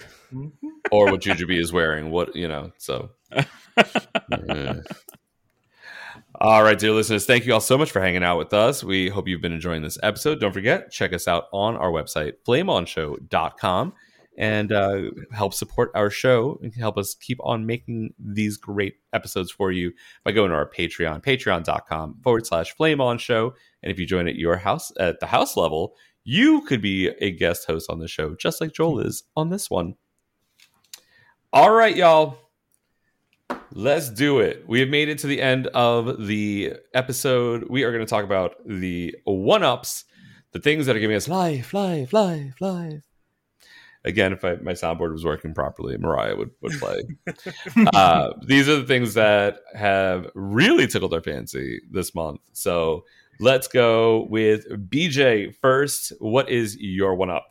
Or 0.92 1.10
what 1.10 1.20
Jujubee 1.20 1.60
is 1.60 1.72
wearing. 1.72 2.10
What, 2.10 2.36
you 2.36 2.46
know, 2.46 2.70
so. 2.78 3.10
Yeah. 4.48 4.80
All 6.38 6.62
right, 6.62 6.78
dear 6.78 6.92
listeners, 6.92 7.24
thank 7.24 7.46
you 7.46 7.54
all 7.54 7.60
so 7.60 7.78
much 7.78 7.90
for 7.90 8.00
hanging 8.02 8.22
out 8.22 8.36
with 8.36 8.52
us. 8.52 8.84
We 8.84 9.08
hope 9.08 9.26
you've 9.26 9.40
been 9.40 9.54
enjoying 9.54 9.80
this 9.80 9.98
episode. 10.02 10.38
Don't 10.38 10.52
forget, 10.52 10.90
check 10.90 11.14
us 11.14 11.26
out 11.26 11.44
on 11.50 11.76
our 11.76 11.90
website, 11.90 12.34
flameonshow.com, 12.46 13.94
and 14.36 14.70
uh, 14.70 15.02
help 15.32 15.54
support 15.54 15.92
our 15.94 16.10
show 16.10 16.58
and 16.62 16.74
help 16.74 16.98
us 16.98 17.14
keep 17.14 17.38
on 17.42 17.64
making 17.64 18.12
these 18.18 18.58
great 18.58 18.96
episodes 19.14 19.50
for 19.50 19.72
you 19.72 19.92
by 20.24 20.32
going 20.32 20.50
to 20.50 20.56
our 20.56 20.68
Patreon, 20.68 21.24
patreon.com 21.24 22.18
forward 22.22 22.44
slash 22.44 22.76
flameonshow. 22.76 23.52
And 23.82 23.90
if 23.90 23.98
you 23.98 24.04
join 24.04 24.28
at 24.28 24.36
your 24.36 24.58
house, 24.58 24.92
at 25.00 25.20
the 25.20 25.26
house 25.26 25.56
level, 25.56 25.94
you 26.22 26.60
could 26.66 26.82
be 26.82 27.08
a 27.22 27.30
guest 27.30 27.66
host 27.66 27.88
on 27.88 27.98
the 27.98 28.08
show, 28.08 28.34
just 28.34 28.60
like 28.60 28.74
Joel 28.74 29.00
is 29.00 29.22
on 29.36 29.48
this 29.48 29.70
one. 29.70 29.94
All 31.50 31.72
right, 31.72 31.96
y'all. 31.96 32.36
Let's 33.78 34.08
do 34.08 34.38
it. 34.38 34.64
We 34.66 34.80
have 34.80 34.88
made 34.88 35.10
it 35.10 35.18
to 35.18 35.26
the 35.26 35.42
end 35.42 35.66
of 35.66 36.26
the 36.26 36.72
episode. 36.94 37.68
We 37.68 37.82
are 37.82 37.92
going 37.92 38.02
to 38.02 38.08
talk 38.08 38.24
about 38.24 38.54
the 38.64 39.14
one 39.24 39.62
ups, 39.62 40.06
the 40.52 40.60
things 40.60 40.86
that 40.86 40.96
are 40.96 40.98
giving 40.98 41.14
us 41.14 41.28
life, 41.28 41.74
life, 41.74 42.14
life, 42.14 42.54
life. 42.58 43.02
Again, 44.02 44.32
if 44.32 44.46
I, 44.46 44.54
my 44.62 44.72
soundboard 44.72 45.12
was 45.12 45.26
working 45.26 45.52
properly, 45.52 45.98
Mariah 45.98 46.36
would, 46.36 46.52
would 46.62 46.72
play. 46.80 47.02
uh, 47.94 48.30
these 48.46 48.66
are 48.66 48.76
the 48.76 48.86
things 48.86 49.12
that 49.12 49.58
have 49.74 50.26
really 50.34 50.86
tickled 50.86 51.12
our 51.12 51.20
fancy 51.20 51.82
this 51.90 52.14
month. 52.14 52.40
So 52.54 53.04
let's 53.40 53.68
go 53.68 54.26
with 54.30 54.66
BJ 54.88 55.54
first. 55.54 56.14
What 56.18 56.48
is 56.48 56.78
your 56.78 57.14
one 57.14 57.28
up? 57.28 57.48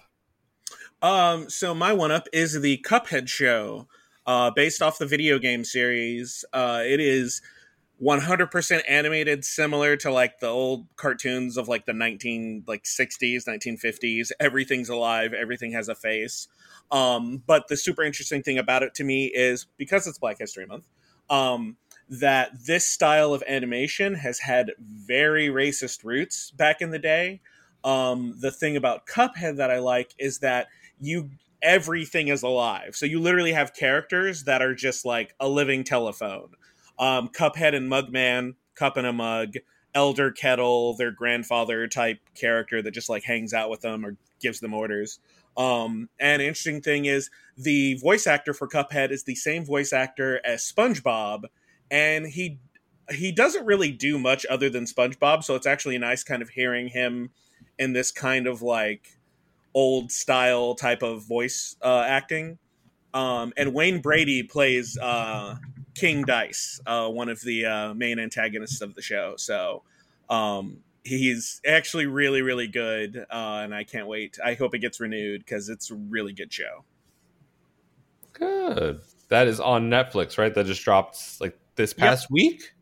Um, 1.04 1.52
so 1.52 1.76
my 1.76 1.94
one 1.94 2.12
up 2.12 2.28
is 2.34 2.60
the 2.60 2.84
Cuphead 2.84 3.28
show, 3.28 3.88
uh, 4.26 4.52
based 4.52 4.82
off 4.82 4.98
the 4.98 5.06
video 5.06 5.40
game 5.40 5.64
series. 5.64 6.46
Uh, 6.54 6.82
it 6.84 7.00
is 7.00 7.42
100% 8.02 8.82
animated, 8.88 9.46
similar 9.46 9.96
to 9.98 10.12
like 10.12 10.40
the 10.40 10.48
old 10.48 10.88
cartoons 10.96 11.58
of 11.58 11.68
like 11.68 11.86
the 11.86 11.94
19 11.94 12.66
like 12.68 12.84
60s, 12.84 13.46
1950s. 13.48 14.32
Everything's 14.40 14.90
alive, 14.90 15.34
everything 15.34 15.72
has 15.72 15.88
a 15.88 15.96
face. 15.96 16.48
Um, 16.92 17.42
but 17.46 17.68
the 17.68 17.78
super 17.78 18.04
interesting 18.04 18.44
thing 18.44 18.58
about 18.58 18.84
it 18.84 18.94
to 18.96 19.04
me 19.04 19.28
is 19.28 19.66
because 19.78 20.08
it's 20.08 20.20
Black 20.20 20.38
History 20.40 20.66
Month, 20.66 20.86
um, 21.30 21.78
that 22.10 22.52
this 22.66 22.86
style 22.86 23.34
of 23.34 23.44
animation 23.48 24.14
has 24.16 24.40
had 24.40 24.72
very 24.80 25.48
racist 25.48 26.04
roots 26.04 26.52
back 26.52 26.82
in 26.82 26.92
the 26.92 27.00
day. 27.00 27.42
Um, 27.84 28.36
the 28.40 28.52
thing 28.52 28.76
about 28.76 29.08
Cuphead 29.08 29.58
that 29.58 29.72
I 29.72 29.80
like 29.80 30.14
is 30.20 30.40
that 30.40 30.68
you 31.00 31.30
everything 31.62 32.28
is 32.28 32.44
alive. 32.44 32.96
So 32.96 33.06
you 33.06 33.20
literally 33.20 33.54
have 33.54 33.74
characters 33.74 34.44
that 34.44 34.62
are 34.62 34.76
just 34.76 35.06
like 35.06 35.34
a 35.40 35.48
living 35.48 35.84
telephone. 35.84 36.50
Um, 36.98 37.30
Cuphead 37.30 37.76
and 37.76 37.92
Mugman, 37.92 38.56
Cup 38.76 38.98
and 38.98 39.08
a 39.08 39.14
Mug, 39.14 39.54
Elder 39.94 40.32
Kettle, 40.32 40.96
their 40.96 41.12
grandfather 41.12 41.88
type 41.88 42.20
character 42.36 42.82
that 42.82 42.92
just 42.92 43.10
like 43.10 43.24
hangs 43.24 43.54
out 43.54 43.70
with 43.70 43.82
them 43.82 44.06
or 44.06 44.18
gives 44.42 44.60
them 44.60 44.74
orders. 44.74 45.20
Um, 45.58 46.10
and 46.20 46.42
interesting 46.42 46.82
thing 46.82 47.06
is 47.06 47.30
the 47.58 47.96
voice 47.96 48.28
actor 48.28 48.54
for 48.54 48.68
Cuphead 48.68 49.12
is 49.12 49.24
the 49.24 49.36
same 49.36 49.66
voice 49.66 49.94
actor 49.94 50.42
as 50.46 50.70
SpongeBob, 50.70 51.44
and 51.90 52.28
he 52.28 52.60
he 53.12 53.32
doesn't 53.32 53.66
really 53.66 53.92
do 53.92 54.18
much 54.18 54.46
other 54.50 54.70
than 54.70 54.86
SpongeBob. 54.86 55.44
So 55.44 55.56
it's 55.56 55.68
actually 55.68 55.98
nice 55.98 56.24
kind 56.24 56.42
of 56.42 56.50
hearing 56.50 56.90
him 56.90 57.30
in 57.78 57.94
this 57.94 58.12
kind 58.12 58.48
of 58.48 58.62
like 58.62 59.18
old 59.76 60.12
style 60.12 60.74
type 60.74 61.04
of 61.04 61.24
voice 61.28 61.76
uh, 61.84 62.04
acting. 62.08 62.58
Um, 63.14 63.54
and 63.56 63.74
Wayne 63.74 64.02
Brady 64.02 64.42
plays 64.42 64.98
uh, 64.98 65.56
King 65.94 66.24
Dice, 66.24 66.82
uh, 66.88 67.08
one 67.10 67.30
of 67.30 67.40
the 67.42 67.66
uh, 67.66 67.94
main 67.94 68.18
antagonists 68.18 68.82
of 68.82 68.96
the 68.96 69.02
show. 69.02 69.36
So 69.38 69.84
um, 70.30 70.80
he's 71.04 71.62
actually 71.66 72.08
really, 72.08 72.42
really 72.42 72.68
good, 72.68 73.18
uh, 73.30 73.62
and 73.64 73.76
I 73.76 73.84
can't 73.84 74.08
wait. 74.08 74.38
I 74.44 74.56
hope 74.56 74.74
it 74.74 74.80
gets 74.80 75.00
renewed 75.00 75.42
because 75.46 75.70
it's 75.70 75.92
a 75.92 75.96
really 75.96 76.34
good 76.34 76.52
show. 76.52 76.84
Good. 78.34 79.02
That 79.30 79.48
is 79.48 79.60
on 79.60 79.90
Netflix, 79.90 80.38
right? 80.38 80.54
That 80.54 80.66
just 80.66 80.84
dropped 80.84 81.40
like 81.40 81.58
this 81.76 81.94
past 81.94 82.28
week, 82.30 82.74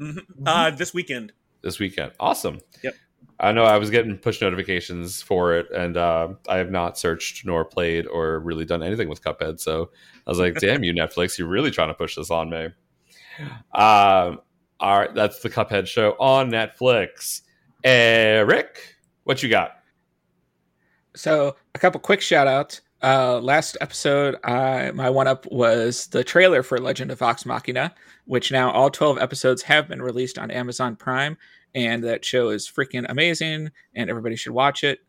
Mhm. 0.00 0.24
Uh, 0.46 0.70
this 0.70 0.92
weekend. 0.94 1.32
this 1.62 1.78
weekend. 1.78 2.12
Awesome. 2.20 2.60
Yep. 2.82 2.94
I 3.40 3.52
know 3.52 3.64
I 3.64 3.78
was 3.78 3.90
getting 3.90 4.16
push 4.16 4.40
notifications 4.40 5.20
for 5.20 5.54
it, 5.54 5.70
and 5.72 5.96
uh, 5.96 6.28
I 6.48 6.58
have 6.58 6.70
not 6.70 6.96
searched 6.98 7.44
nor 7.44 7.64
played 7.64 8.06
or 8.06 8.38
really 8.40 8.64
done 8.64 8.82
anything 8.82 9.08
with 9.08 9.22
Cuphead. 9.22 9.60
So 9.60 9.90
I 10.26 10.30
was 10.30 10.38
like, 10.38 10.54
"Damn 10.60 10.84
you, 10.84 10.92
Netflix! 10.94 11.38
You're 11.38 11.48
really 11.48 11.70
trying 11.70 11.88
to 11.88 11.94
push 11.94 12.16
this 12.16 12.30
on 12.30 12.50
me." 12.50 12.68
Um, 13.74 14.40
all 14.80 14.98
right, 14.98 15.14
that's 15.14 15.40
the 15.40 15.50
Cuphead 15.50 15.86
show 15.86 16.12
on 16.20 16.50
Netflix. 16.50 17.42
Eric, 17.82 18.96
what 19.24 19.42
you 19.42 19.48
got? 19.48 19.72
So, 21.16 21.56
a 21.74 21.78
couple 21.78 22.00
quick 22.00 22.20
shout 22.20 22.46
outs. 22.46 22.80
uh, 23.02 23.38
last 23.40 23.76
episode, 23.80 24.36
I, 24.44 24.90
my 24.92 25.10
one 25.10 25.26
up 25.26 25.46
was 25.50 26.06
the 26.08 26.24
trailer 26.24 26.62
for 26.62 26.78
Legend 26.78 27.10
of 27.10 27.18
Vox 27.18 27.44
Machina, 27.44 27.94
which 28.24 28.50
now 28.50 28.70
all 28.70 28.90
12 28.90 29.18
episodes 29.18 29.62
have 29.62 29.88
been 29.88 30.00
released 30.02 30.38
on 30.38 30.50
Amazon 30.50 30.96
Prime. 30.96 31.36
And 31.74 32.04
that 32.04 32.24
show 32.24 32.50
is 32.50 32.70
freaking 32.70 33.06
amazing, 33.08 33.70
and 33.94 34.08
everybody 34.08 34.36
should 34.36 34.52
watch 34.52 34.84
it. 34.84 35.00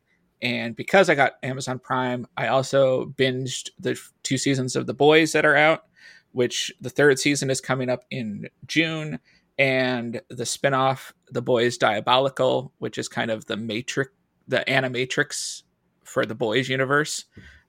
And 0.42 0.76
because 0.76 1.10
I 1.10 1.16
got 1.16 1.34
Amazon 1.44 1.80
Prime, 1.80 2.28
I 2.36 2.48
also 2.48 3.06
binged 3.18 3.70
the 3.80 4.00
two 4.24 4.38
seasons 4.38 4.76
of 4.76 4.86
The 4.86 4.94
Boys 4.94 5.32
that 5.32 5.46
are 5.46 5.56
out, 5.56 5.84
which 6.32 6.74
the 6.82 6.90
third 6.90 7.20
season 7.20 7.50
is 7.50 7.62
coming 7.62 7.90
up 7.90 8.04
in 8.12 8.50
June. 8.68 9.20
And 9.58 10.22
the 10.30 10.44
spinoff, 10.44 11.14
The 11.32 11.42
Boys 11.42 11.78
Diabolical, 11.78 12.74
which 12.80 12.98
is 12.98 13.08
kind 13.08 13.32
of 13.32 13.46
the 13.46 13.58
Matrix, 13.58 14.12
the 14.48 14.64
Animatrix 14.68 15.64
for 16.04 16.26
the 16.26 16.36
Boys 16.36 16.68
universe, 16.68 17.26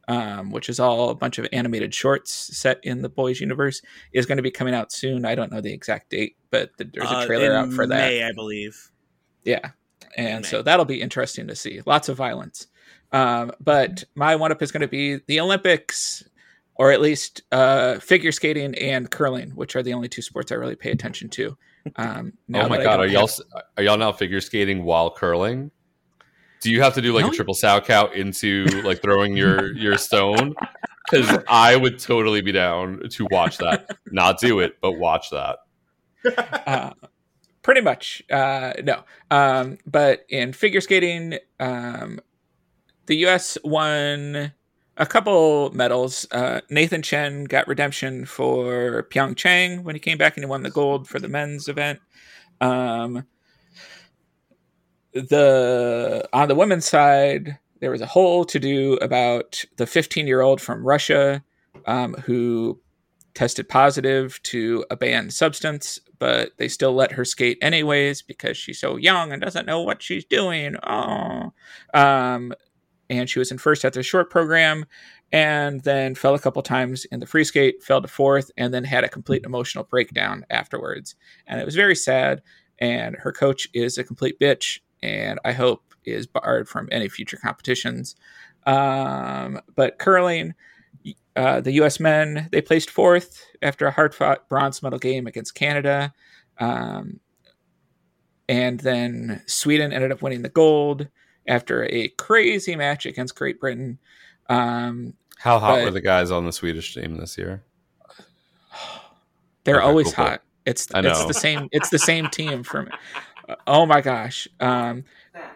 um, 0.09 0.51
which 0.51 0.69
is 0.69 0.79
all 0.81 1.11
a 1.11 1.15
bunch 1.15 1.39
of 1.39 1.47
animated 1.53 1.95
shorts 1.95 2.33
set 2.57 2.79
in 2.83 3.03
the 3.03 3.09
Boys 3.09 3.41
universe, 3.41 3.83
is 4.13 4.27
going 4.27 4.37
to 4.37 4.43
be 4.43 4.51
coming 4.51 4.75
out 4.75 4.93
soon. 4.93 5.25
I 5.25 5.35
don't 5.35 5.51
know 5.53 5.61
the 5.61 5.73
exact 5.73 6.11
date, 6.11 6.37
but 6.51 6.71
the, 6.79 6.85
there's 6.93 7.11
a 7.11 7.17
Uh, 7.17 7.27
trailer 7.27 7.51
in 7.51 7.57
out 7.57 7.73
for 7.73 7.87
that. 7.87 7.97
May, 7.97 8.23
I 8.23 8.33
believe. 8.33 8.91
Yeah. 9.45 9.71
And 10.17 10.43
May. 10.43 10.49
so 10.49 10.63
that'll 10.63 10.85
be 10.85 11.01
interesting 11.01 11.47
to 11.49 11.57
see. 11.57 11.83
Lots 11.87 12.09
of 12.09 12.17
violence. 12.17 12.69
Um, 13.13 13.53
but 13.61 14.05
my 14.15 14.37
one 14.37 14.53
up 14.53 14.63
is 14.63 14.73
going 14.73 14.81
to 14.83 14.89
be 14.89 15.21
the 15.27 15.41
Olympics, 15.41 16.25
or 16.75 16.91
at 16.93 17.01
least 17.01 17.43
uh, 17.53 17.99
figure 17.99 18.33
skating 18.33 18.75
and 18.77 19.11
curling, 19.11 19.51
which 19.51 19.77
are 19.77 19.83
the 19.83 19.93
only 19.95 20.09
two 20.09 20.23
sports 20.23 20.51
I 20.53 20.57
really 20.57 20.77
pay 20.77 20.91
attention 20.91 21.29
to. 21.31 21.57
Um, 21.97 22.33
now 22.49 22.67
oh 22.67 22.69
my 22.69 22.79
god, 22.83 22.97
don't 22.97 23.01
are 23.01 23.07
y'all 23.07 23.29
have- 23.29 23.63
are 23.77 23.83
y'all 23.85 23.97
now 23.97 24.11
figure 24.13 24.41
skating 24.41 24.83
while 24.83 25.11
curling? 25.11 25.71
Do 26.61 26.71
you 26.71 26.83
have 26.83 26.95
to 26.95 27.03
do 27.03 27.13
like 27.13 27.25
No. 27.25 27.31
a 27.31 27.35
triple 27.35 27.55
Salchow 27.55 28.13
into 28.13 28.65
like 28.83 29.03
throwing 29.03 29.37
your 29.37 29.73
your 29.77 29.97
stone? 29.99 30.55
Because 31.11 31.39
I 31.49 31.77
would 31.77 31.99
totally 31.99 32.41
be 32.41 32.51
down 32.53 33.03
to 33.11 33.27
watch 33.31 33.59
that. 33.59 33.89
Not 34.11 34.41
do 34.41 34.59
it, 34.61 34.77
but 34.81 34.93
watch 34.93 35.31
that. 35.31 35.59
uh, 36.67 36.91
pretty 37.63 37.81
much 37.81 38.23
uh, 38.31 38.73
no 38.83 39.05
um, 39.31 39.79
but 39.87 40.25
in 40.29 40.53
figure 40.53 40.81
skating 40.81 41.39
um, 41.61 42.21
the 43.07 43.17
us 43.27 43.57
won 43.63 44.53
a 44.97 45.07
couple 45.07 45.71
medals 45.73 46.27
uh, 46.33 46.61
nathan 46.71 47.03
chen 47.03 47.45
got 47.45 47.69
redemption 47.69 48.25
for 48.25 49.07
pyeongchang 49.11 49.85
when 49.85 49.95
he 49.95 50.01
came 50.01 50.19
back 50.19 50.37
and 50.37 50.43
he 50.45 50.49
won 50.49 50.63
the 50.65 50.71
gold 50.71 51.07
for 51.07 51.21
the 51.21 51.29
men's 51.29 51.69
event 51.69 52.01
um, 52.61 53.25
the 55.29 56.29
on 56.33 56.49
the 56.49 56.55
women's 56.55 56.87
side 56.87 57.59
there 57.81 57.91
was 57.91 58.01
a 58.01 58.07
whole 58.07 58.45
to 58.45 58.59
do 58.59 58.95
about 58.95 59.65
the 59.77 59.87
15 59.87 60.27
year 60.27 60.41
old 60.41 60.61
from 60.61 60.87
russia 60.87 61.43
um, 61.87 62.15
who 62.15 62.81
tested 63.37 63.69
positive 63.69 64.43
to 64.43 64.85
a 64.91 64.97
banned 64.97 65.33
substance, 65.33 66.01
but 66.19 66.53
they 66.57 66.69
still 66.69 66.95
let 66.95 67.13
her 67.13 67.25
skate 67.25 67.59
anyways 67.61 68.23
because 68.23 68.57
she's 68.57 68.81
so 68.81 68.97
young 68.97 69.31
and 69.31 69.43
doesn't 69.43 69.67
know 69.67 69.83
what 69.83 70.03
she's 70.03 70.25
doing. 70.25 70.75
Oh, 70.85 71.53
um, 71.93 72.53
and 73.09 73.31
she 73.31 73.39
was 73.39 73.53
in 73.53 73.59
first 73.59 73.85
at 73.85 73.93
the 73.93 74.03
short 74.03 74.31
program, 74.31 74.87
and 75.31 75.83
then 75.83 76.15
fell 76.15 76.35
a 76.35 76.41
couple 76.41 76.63
times 76.63 77.05
in 77.05 77.21
the 77.21 77.27
free 77.27 77.45
skate, 77.45 77.85
fell 77.85 78.03
to 78.03 78.09
fourth, 78.09 78.51
and 78.57 78.73
then 78.75 78.85
had 78.85 79.05
a 79.05 79.09
complete 79.09 79.45
emotional 79.45 79.85
breakdown 79.85 80.45
afterwards, 80.51 81.15
and 81.47 81.61
it 81.61 81.65
was 81.65 81.77
very 81.77 81.95
sad. 81.95 82.43
And 82.79 83.17
her 83.17 83.33
coach 83.33 83.69
is 83.73 83.97
a 83.97 84.05
complete 84.05 84.39
bitch, 84.41 84.81
and 85.03 85.39
I 85.45 85.53
hope 85.53 85.83
is 86.05 86.27
barred 86.27 86.69
from 86.69 86.89
any 86.93 87.09
future 87.09 87.37
competitions. 87.37 88.17
Um, 88.67 89.61
but 89.75 89.99
curling 89.99 90.55
uh, 91.37 91.61
the 91.61 91.73
U.S. 91.73 92.01
men 92.01 92.49
they 92.51 92.61
placed 92.63 92.91
fourth 92.91 93.45
after 93.63 93.87
a 93.87 93.91
hard-fought 93.91 94.49
bronze 94.49 94.83
medal 94.83 94.99
game 94.99 95.27
against 95.27 95.55
Canada, 95.55 96.13
um, 96.59 97.21
and 98.49 98.81
then 98.81 99.43
Sweden 99.47 99.93
ended 99.93 100.11
up 100.13 100.23
winning 100.23 100.43
the 100.43 100.49
gold 100.49 101.09
after 101.47 101.85
a 101.85 102.09
crazy 102.09 102.75
match 102.75 103.07
against 103.07 103.37
Great 103.37 103.61
Britain. 103.61 103.99
Um, 104.49 105.15
How 105.39 105.59
hot 105.59 105.77
But- 105.77 105.85
were 105.85 105.91
the 105.91 106.01
guys 106.01 106.31
on 106.31 106.45
the 106.47 106.53
Swedish 106.53 106.95
team 106.95 107.17
this 107.19 107.37
year? 107.39 107.63
they're 109.65 109.77
Okay, 109.77 109.87
always 109.87 110.07
cool, 110.07 110.15
cool. 110.15 110.25
hot. 110.25 110.43
It's 110.65 110.87
it's 110.95 111.25
the 111.27 111.35
same. 111.35 111.69
It's 111.71 111.91
the 111.91 111.99
same 111.99 112.29
team 112.29 112.63
from. 112.65 112.89
Oh 113.67 113.87
my 113.87 114.01
gosh! 114.01 114.49
Um, 114.61 115.05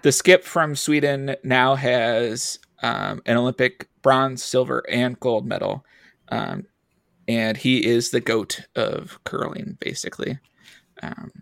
the 0.03 0.13
skip 0.13 0.45
from 0.45 0.77
Sweden 0.77 1.37
now 1.43 1.75
has 1.75 2.59
um, 2.83 3.21
an 3.27 3.37
Olympic 3.37 3.89
bronze, 4.03 4.43
silver, 4.45 4.85
and 4.89 5.19
gold 5.21 5.47
medal, 5.47 5.85
um, 6.29 6.67
and 7.29 7.57
he 7.57 7.85
is 7.85 8.11
the 8.11 8.21
goat 8.21 8.61
of 8.77 9.19
curling, 9.25 9.77
basically. 9.81 10.39
Um, 11.03 11.33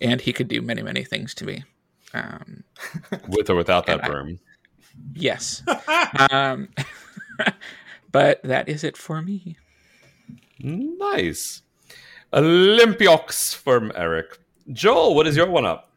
and 0.00 0.20
he 0.20 0.32
could 0.32 0.48
do 0.48 0.62
many, 0.62 0.82
many 0.82 1.04
things 1.04 1.34
to 1.34 1.44
me. 1.44 1.64
Um, 2.14 2.62
With 3.28 3.50
or 3.50 3.56
without 3.56 3.86
that 3.86 4.00
And 4.00 4.02
I- 4.02 4.08
broom? 4.08 4.38
yes, 5.14 5.62
um, 6.30 6.68
but 8.12 8.42
that 8.44 8.68
is 8.68 8.82
it 8.84 8.96
for 8.96 9.20
me. 9.22 9.56
Nice. 10.60 11.62
Olympics 12.32 13.54
from 13.54 13.92
Eric. 13.94 14.38
Joel, 14.70 15.14
what 15.14 15.26
is 15.26 15.34
your 15.34 15.48
one 15.48 15.64
up? 15.64 15.90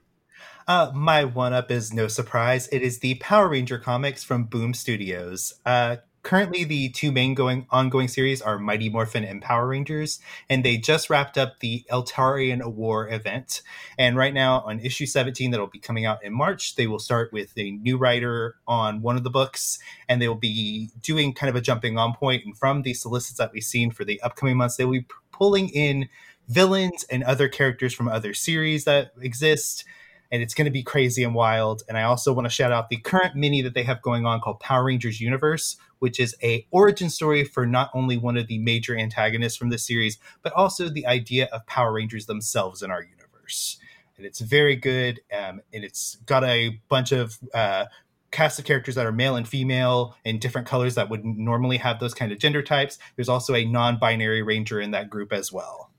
Uh, 0.66 0.92
my 0.96 1.26
one 1.26 1.52
up 1.52 1.70
is 1.70 1.92
no 1.92 2.08
surprise. 2.08 2.70
It 2.72 2.82
is 2.82 3.00
the 3.00 3.16
Power 3.16 3.50
Ranger 3.50 3.78
comics 3.78 4.24
from 4.24 4.46
Boom 4.46 4.74
Studios. 4.74 5.56
Uh, 5.66 5.98
currently, 6.24 6.64
the 6.64 6.88
two 6.88 7.12
main 7.12 7.34
going 7.34 7.68
ongoing 7.70 8.08
series 8.08 8.42
are 8.42 8.58
Mighty 8.58 8.88
Morphin 8.88 9.26
and 9.26 9.42
Power 9.42 9.68
Rangers, 9.68 10.22
and 10.50 10.64
they 10.64 10.78
just 10.78 11.10
wrapped 11.10 11.38
up 11.38 11.60
the 11.60 11.84
Eltarian 11.92 12.66
War 12.74 13.10
event. 13.10 13.62
And 13.98 14.16
right 14.16 14.34
now, 14.34 14.62
on 14.62 14.80
issue 14.80 15.06
17, 15.06 15.52
that'll 15.52 15.68
be 15.68 15.78
coming 15.78 16.06
out 16.06 16.24
in 16.24 16.32
March, 16.32 16.78
they 16.78 16.88
will 16.88 17.00
start 17.00 17.34
with 17.34 17.52
a 17.58 17.72
new 17.72 17.98
writer 17.98 18.56
on 18.70 19.02
one 19.02 19.18
of 19.18 19.26
the 19.26 19.30
books, 19.30 19.80
and 20.08 20.22
they 20.22 20.30
will 20.30 20.36
be 20.36 20.92
doing 21.02 21.34
kind 21.34 21.50
of 21.50 21.58
a 21.58 21.62
jumping 21.62 21.98
on 21.98 22.14
point. 22.14 22.46
And 22.46 22.58
from 22.58 22.84
the 22.84 22.94
solicits 22.94 23.38
that 23.38 23.52
we've 23.52 23.64
seen 23.64 23.92
for 23.92 24.06
the 24.06 24.22
upcoming 24.22 24.56
months, 24.56 24.78
they 24.78 24.86
will 24.86 24.94
be 24.94 25.08
pulling 25.34 25.68
in 25.70 26.08
villains 26.48 27.04
and 27.10 27.24
other 27.24 27.48
characters 27.48 27.94
from 27.94 28.08
other 28.08 28.34
series 28.34 28.86
that 28.86 29.12
exist 29.22 29.86
and 30.32 30.42
it's 30.42 30.54
going 30.54 30.66
to 30.66 30.72
be 30.72 30.82
crazy 30.82 31.24
and 31.24 31.36
wild. 31.36 31.84
And 31.90 31.98
I 31.98 32.04
also 32.04 32.32
want 32.32 32.46
to 32.46 32.50
shout 32.50 32.72
out 32.72 32.90
the 32.90 32.98
current 32.98 33.36
mini 33.36 33.62
that 33.62 33.74
they 33.74 33.84
have 33.84 34.02
going 34.02 34.26
on 34.26 34.40
called 34.40 34.60
Power 34.60 34.86
Rangers 34.86 35.20
Universe, 35.20 35.76
which 36.00 36.20
is 36.20 36.36
a 36.42 36.66
origin 36.72 37.10
story 37.10 37.44
for 37.44 37.66
not 37.66 37.92
only 37.94 38.18
one 38.18 38.38
of 38.38 38.48
the 38.48 38.58
major 38.58 38.98
antagonists 38.98 39.58
from 39.58 39.70
the 39.70 39.78
series, 39.78 40.18
but 40.42 40.54
also 40.54 40.88
the 40.88 41.06
idea 41.06 41.50
of 41.52 41.66
Power 41.66 41.92
Rangers 41.92 42.28
themselves 42.28 42.82
in 42.82 42.90
our 42.90 43.04
universe. 43.04 43.78
And 44.16 44.26
it's 44.26 44.40
very 44.40 44.76
good, 44.76 45.20
um, 45.34 45.62
and 45.74 45.84
it's 45.84 46.16
got 46.26 46.44
a 46.44 46.80
bunch 46.88 47.12
of 47.12 47.38
uh, 47.54 47.86
cast 48.32 48.58
of 48.60 48.66
characters 48.66 48.96
that 48.96 49.06
are 49.06 49.12
male 49.12 49.36
and 49.36 49.48
female 49.48 50.16
in 50.24 50.40
different 50.40 50.68
colors 50.68 50.96
that 50.96 51.10
would 51.10 51.26
normally 51.26 51.78
have 51.78 52.00
those 52.00 52.14
kind 52.14 52.32
of 52.32 52.40
gender 52.40 52.62
types. 52.62 52.98
There's 53.16 53.30
also 53.30 53.54
a 53.54 53.66
non-binary 53.66 54.44
ranger 54.44 54.80
in 54.80 54.92
that 54.92 55.10
group 55.10 55.34
as 55.34 55.52
well. 55.52 55.91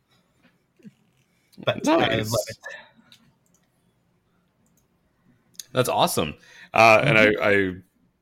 But 1.58 1.86
I 1.88 1.98
Nice. 1.98 2.30
love 2.30 2.44
it. 2.48 2.56
That's 5.72 5.88
awesome. 5.88 6.34
Uh, 6.74 7.02
And 7.04 7.16
Mm-hmm. 7.18 7.42
I, 7.42 7.50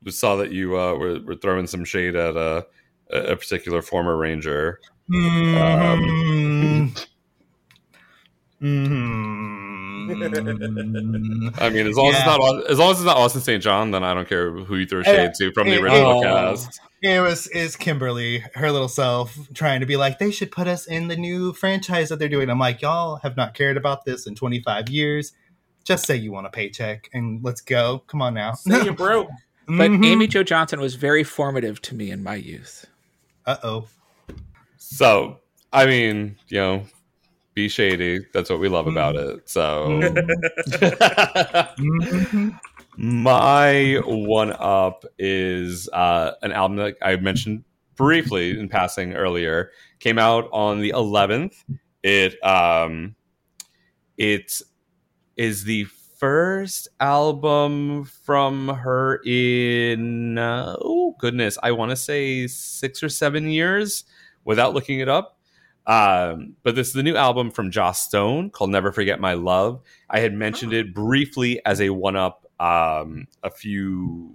I 0.07 0.11
saw 0.11 0.36
that 0.36 0.52
you 0.52 0.78
uh, 0.78 0.94
were, 0.94 1.20
were 1.20 1.36
throwing 1.36 1.66
some 1.66 1.85
shade 1.85 2.16
at 2.16 2.36
a, 2.36 2.66
a 3.11 3.36
particular 3.36 3.82
former 3.82 4.16
ranger. 4.16 4.81
Mm. 5.11 6.93
Mhm. 8.62 9.80
I 10.12 11.70
mean, 11.70 11.87
as 11.87 11.97
long 11.97 12.11
as 12.11 12.16
it's 12.16 12.27
not 12.27 12.70
as 12.70 12.78
long 12.78 12.91
as 12.91 12.99
it's 12.99 13.07
not 13.07 13.16
Austin 13.16 13.41
St. 13.41 13.62
John, 13.62 13.91
then 13.91 14.05
I 14.05 14.15
don't 14.15 14.28
care 14.28 14.51
who 14.53 14.77
you 14.77 14.87
throw 14.87 15.03
shade 15.03 15.32
to 15.35 15.53
from 15.53 15.69
the 15.69 15.81
original 15.81 16.19
oh. 16.19 16.23
cast. 16.23 16.81
It 17.03 17.20
was 17.20 17.47
is 17.49 17.77
Kimberly, 17.77 18.45
her 18.55 18.70
little 18.70 18.89
self, 18.89 19.37
trying 19.55 19.81
to 19.81 19.87
be 19.87 19.97
like, 19.97 20.19
they 20.19 20.31
should 20.31 20.51
put 20.51 20.69
us 20.69 20.87
in 20.87 21.09
the 21.09 21.16
new 21.16 21.53
franchise 21.55 22.11
that 22.11 22.19
they're 22.19 22.28
doing. 22.28 22.51
I'm 22.51 22.59
like, 22.59 22.82
y'all 22.82 23.16
have 23.23 23.37
not 23.37 23.55
cared 23.55 23.78
about 23.78 24.05
this 24.05 24.27
in 24.27 24.35
25 24.35 24.91
years. 24.91 25.32
Just 25.82 26.05
say 26.05 26.16
you 26.16 26.31
want 26.31 26.47
a 26.47 26.51
paycheck 26.51 27.09
and 27.15 27.43
let's 27.43 27.62
go. 27.62 28.03
Come 28.07 28.20
on 28.20 28.35
now. 28.35 28.53
Say 28.53 28.85
you're 28.85 28.93
broke. 28.93 29.28
But 29.66 29.93
Mhm. 29.93 30.05
Amy 30.05 30.27
Jo 30.27 30.43
Johnson 30.43 30.81
was 30.81 30.97
very 30.97 31.23
formative 31.23 31.81
to 31.82 31.95
me 31.95 32.11
in 32.11 32.24
my 32.24 32.35
youth. 32.35 32.87
Uh 33.47 33.57
oh. 33.62 33.87
So, 34.78 35.39
I 35.73 35.87
mean, 35.87 36.37
you 36.49 36.59
know, 36.59 36.82
be 37.55 37.69
shady. 37.69 38.21
That's 38.33 38.49
what 38.51 38.61
we 38.61 38.69
love 38.69 38.87
about 38.87 39.17
it. 39.17 39.49
So, 39.49 40.01
Mm-hmm. 41.79 42.51
my 42.97 44.01
one 44.05 44.53
up 44.59 45.05
is 45.19 45.89
uh, 45.93 46.33
an 46.43 46.53
album 46.53 46.77
that 46.79 46.97
I 47.03 47.17
mentioned 47.17 47.65
briefly 47.97 48.59
in 48.59 48.69
passing 48.69 49.15
earlier. 49.15 49.71
Came 50.01 50.19
out 50.19 50.49
on 50.53 50.81
the 50.81 50.91
11th. 50.91 51.55
It 52.03 52.43
um, 52.45 53.15
it 54.17 54.61
is 55.37 55.65
the 55.65 55.85
first 56.19 56.89
album 57.01 58.05
from 58.05 58.69
her 58.69 59.21
in 59.25 60.39
uh, 60.39 60.77
oh 60.81 61.15
goodness, 61.19 61.59
I 61.63 61.73
want 61.73 61.91
to 61.91 61.97
say 61.97 62.47
six 62.47 63.03
or 63.03 63.09
seven 63.09 63.49
years 63.49 64.05
without 64.45 64.75
looking 64.75 65.01
it 65.01 65.09
up. 65.09 65.39
Um, 65.91 66.55
but 66.62 66.77
this 66.77 66.87
is 66.87 66.93
the 66.93 67.03
new 67.03 67.17
album 67.17 67.51
from 67.51 67.73
Joss 67.73 68.01
Stone 68.01 68.51
called 68.51 68.71
Never 68.71 68.93
Forget 68.93 69.19
My 69.19 69.33
Love. 69.33 69.83
I 70.09 70.21
had 70.21 70.33
mentioned 70.33 70.73
it 70.73 70.95
briefly 70.95 71.61
as 71.67 71.81
a 71.81 71.91
one 71.91 72.15
up 72.15 72.47
um, 72.61 73.27
a 73.43 73.51
few 73.51 74.33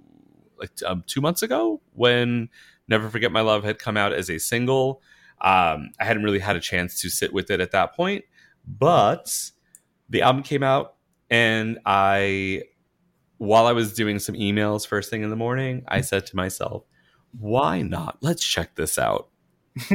like 0.58 0.68
um, 0.84 1.02
two 1.06 1.22
months 1.22 1.42
ago 1.42 1.80
when 1.94 2.50
Never 2.88 3.08
Forget 3.08 3.32
My 3.32 3.40
Love 3.40 3.64
had 3.64 3.78
come 3.78 3.96
out 3.96 4.12
as 4.12 4.28
a 4.28 4.36
single. 4.36 5.00
Um, 5.40 5.92
I 5.98 6.04
hadn't 6.04 6.24
really 6.24 6.40
had 6.40 6.56
a 6.56 6.60
chance 6.60 7.00
to 7.00 7.08
sit 7.08 7.32
with 7.32 7.50
it 7.50 7.58
at 7.62 7.70
that 7.70 7.96
point, 7.96 8.26
but 8.66 9.50
the 10.10 10.20
album 10.20 10.42
came 10.42 10.62
out 10.62 10.96
and 11.30 11.78
I, 11.86 12.64
while 13.38 13.66
I 13.66 13.72
was 13.72 13.94
doing 13.94 14.18
some 14.18 14.34
emails 14.34 14.86
first 14.86 15.08
thing 15.08 15.22
in 15.22 15.30
the 15.30 15.36
morning, 15.36 15.84
I 15.88 16.02
said 16.02 16.26
to 16.26 16.36
myself, 16.36 16.84
why 17.38 17.80
not? 17.80 18.18
Let's 18.20 18.44
check 18.44 18.74
this 18.74 18.98
out. 18.98 19.30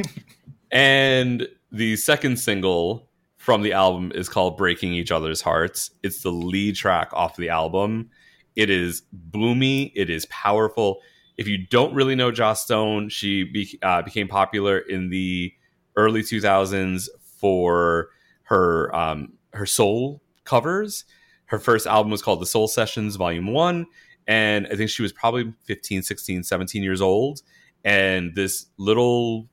and 0.71 1.47
the 1.71 1.95
second 1.95 2.37
single 2.37 3.09
from 3.37 3.61
the 3.61 3.73
album 3.73 4.11
is 4.13 4.29
called 4.29 4.57
Breaking 4.57 4.93
Each 4.93 5.11
Other's 5.11 5.41
Hearts. 5.41 5.91
It's 6.03 6.21
the 6.21 6.31
lead 6.31 6.75
track 6.75 7.09
off 7.13 7.37
the 7.37 7.49
album. 7.49 8.09
It 8.55 8.69
is 8.69 9.03
boomy, 9.31 9.91
it 9.95 10.09
is 10.09 10.25
powerful. 10.27 10.99
If 11.37 11.47
you 11.47 11.65
don't 11.65 11.93
really 11.93 12.15
know 12.15 12.31
Joss 12.31 12.63
Stone, 12.63 13.09
she 13.09 13.43
be, 13.43 13.79
uh, 13.81 14.03
became 14.03 14.27
popular 14.27 14.77
in 14.77 15.09
the 15.09 15.53
early 15.95 16.21
2000s 16.21 17.09
for 17.39 18.09
her 18.43 18.93
um, 18.95 19.33
her 19.53 19.65
soul 19.65 20.21
covers. 20.43 21.05
Her 21.45 21.59
first 21.59 21.87
album 21.87 22.11
was 22.11 22.21
called 22.21 22.41
The 22.41 22.45
Soul 22.45 22.67
Sessions 22.67 23.15
Volume 23.15 23.47
1 23.47 23.85
and 24.27 24.67
I 24.71 24.75
think 24.75 24.89
she 24.89 25.01
was 25.01 25.11
probably 25.11 25.53
15, 25.65 26.03
16, 26.03 26.43
17 26.43 26.83
years 26.83 27.01
old 27.01 27.41
and 27.83 28.35
this 28.35 28.67
little 28.77 29.49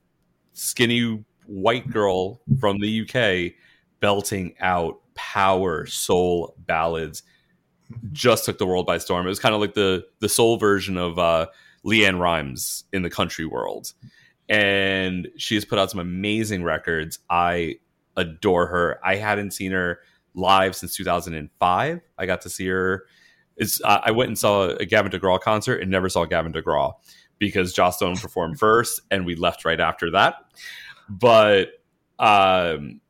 skinny 0.59 1.23
white 1.45 1.89
girl 1.89 2.41
from 2.59 2.79
the 2.79 3.01
UK 3.01 3.53
belting 3.99 4.55
out 4.59 4.99
power 5.15 5.85
soul 5.85 6.55
ballads 6.59 7.23
just 8.11 8.45
took 8.45 8.57
the 8.57 8.65
world 8.65 8.85
by 8.85 8.97
storm. 8.97 9.25
It 9.25 9.29
was 9.29 9.39
kind 9.39 9.55
of 9.55 9.61
like 9.61 9.73
the 9.73 10.05
the 10.19 10.29
soul 10.29 10.57
version 10.57 10.97
of 10.97 11.17
uh, 11.17 11.47
LeAnn 11.85 12.19
Rimes 12.19 12.83
in 12.93 13.01
the 13.01 13.09
country 13.09 13.45
world, 13.45 13.93
and 14.47 15.27
she 15.37 15.55
has 15.55 15.65
put 15.65 15.79
out 15.79 15.89
some 15.89 15.99
amazing 15.99 16.63
records. 16.63 17.19
I 17.29 17.77
adore 18.15 18.67
her. 18.67 18.99
I 19.03 19.15
hadn't 19.15 19.51
seen 19.51 19.71
her 19.71 19.99
live 20.35 20.75
since 20.75 20.95
2005. 20.95 22.01
I 22.17 22.25
got 22.25 22.41
to 22.41 22.49
see 22.49 22.67
her. 22.67 23.05
It's 23.57 23.81
I 23.83 24.11
went 24.11 24.27
and 24.29 24.37
saw 24.37 24.69
a 24.69 24.85
Gavin 24.85 25.11
DeGraw 25.11 25.41
concert 25.41 25.81
and 25.81 25.89
never 25.89 26.09
saw 26.09 26.25
Gavin 26.25 26.53
DeGraw 26.53 26.93
because 27.39 27.73
Joss 27.73 27.97
Stone 27.97 28.17
performed 28.17 28.59
first, 28.59 29.01
and 29.09 29.25
we 29.25 29.35
left 29.35 29.65
right 29.65 29.79
after 29.79 30.11
that. 30.11 30.35
But 31.09 31.69
um, 32.19 33.01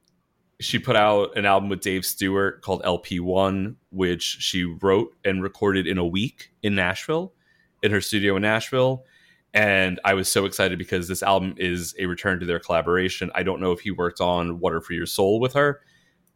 she 0.59 0.79
put 0.79 0.95
out 0.95 1.37
an 1.37 1.45
album 1.45 1.69
with 1.69 1.81
Dave 1.81 2.05
Stewart 2.05 2.61
called 2.61 2.83
LP1, 2.83 3.75
which 3.91 4.23
she 4.23 4.63
wrote 4.63 5.15
and 5.25 5.41
recorded 5.41 5.87
in 5.87 5.97
a 5.97 6.05
week 6.05 6.51
in 6.61 6.75
Nashville, 6.75 7.33
in 7.81 7.91
her 7.91 8.01
studio 8.01 8.35
in 8.35 8.41
Nashville. 8.41 9.05
And 9.53 9.99
I 10.05 10.13
was 10.13 10.31
so 10.31 10.45
excited 10.45 10.77
because 10.77 11.07
this 11.07 11.23
album 11.23 11.55
is 11.57 11.95
a 11.97 12.05
return 12.05 12.39
to 12.39 12.45
their 12.45 12.59
collaboration. 12.59 13.31
I 13.33 13.43
don't 13.43 13.59
know 13.59 13.71
if 13.71 13.79
he 13.79 13.89
worked 13.89 14.21
on 14.21 14.59
Water 14.59 14.79
for 14.79 14.93
Your 14.93 15.07
Soul 15.07 15.39
with 15.39 15.53
her, 15.53 15.81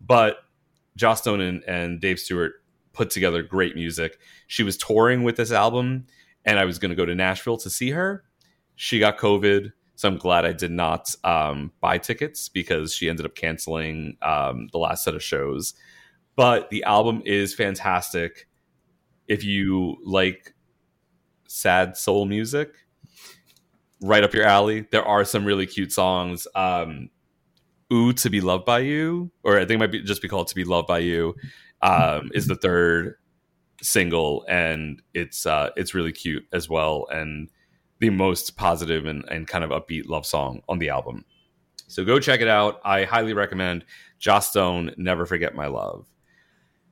but 0.02 0.38
Joss 0.96 1.22
Stone 1.22 1.42
and, 1.42 1.64
and 1.66 2.02
Dave 2.02 2.20
Stewart 2.20 2.54
put 2.94 3.10
together 3.10 3.44
great 3.44 3.76
music. 3.76 4.20
She 4.48 4.64
was 4.64 4.78
touring 4.78 5.24
with 5.24 5.36
this 5.36 5.52
album, 5.52 6.06
and 6.46 6.60
I 6.60 6.66
was 6.66 6.80
going 6.80 6.90
to 6.90 6.96
go 6.96 7.06
to 7.06 7.16
Nashville 7.16 7.58
to 7.58 7.70
see 7.70 7.92
her. 7.92 8.24
She 8.76 9.00
got 9.00 9.18
COVID 9.18 9.72
so 9.96 10.08
I'm 10.08 10.18
glad 10.18 10.46
I 10.46 10.54
did 10.54 10.72
not 10.72 11.14
um, 11.24 11.72
buy 11.80 11.98
tickets 11.98 12.50
because 12.50 12.94
she 12.94 13.10
ended 13.10 13.26
up 13.26 13.36
canceling 13.36 14.18
um, 14.22 14.68
the 14.72 14.80
last 14.80 15.04
set 15.04 15.16
of 15.16 15.24
shows. 15.24 15.76
But 16.36 16.70
the 16.72 16.84
album 16.84 17.22
is 17.26 17.54
fantastic. 17.54 18.48
If 19.28 19.44
you 19.44 19.98
like 20.04 20.56
sad 21.48 21.96
soul 21.96 22.26
music, 22.26 22.74
right 24.02 24.24
up 24.24 24.34
your 24.34 24.46
alley. 24.46 24.88
There 24.92 25.06
are 25.06 25.24
some 25.24 25.46
really 25.46 25.68
cute 25.68 25.92
songs. 25.92 26.48
Um, 26.56 27.10
Ooh, 27.92 28.12
to 28.14 28.30
be 28.30 28.42
loved 28.42 28.66
by 28.66 28.80
you, 28.80 29.32
or 29.44 29.58
I 29.58 29.66
think 29.66 29.72
it 29.72 29.78
might 29.78 29.92
be 29.92 30.02
just 30.02 30.22
be 30.22 30.28
called 30.28 30.48
"To 30.48 30.56
Be 30.56 30.64
Loved 30.64 30.88
by 30.88 30.98
You," 30.98 31.36
um, 31.84 32.32
is 32.34 32.48
the 32.48 32.56
third 32.56 33.16
single, 33.84 34.46
and 34.48 35.02
it's 35.14 35.46
uh, 35.46 35.70
it's 35.76 35.94
really 35.94 36.12
cute 36.12 36.46
as 36.52 36.70
well. 36.70 37.08
And 37.12 37.50
the 38.00 38.10
most 38.10 38.58
positive 38.58 39.06
and, 39.06 39.24
and 39.30 39.48
kind 39.48 39.64
of 39.64 39.70
upbeat 39.70 40.08
love 40.08 40.26
song 40.26 40.62
on 40.68 40.80
the 40.80 40.90
album. 40.90 41.26
So 41.88 42.04
go 42.04 42.20
check 42.20 42.42
it 42.42 42.48
out. 42.48 42.82
I 42.84 43.04
highly 43.04 43.34
recommend 43.34 43.86
Joss 44.20 44.50
Stone, 44.50 44.94
Never 44.98 45.26
Forget 45.26 45.56
My 45.56 45.68
Love. 45.68 46.06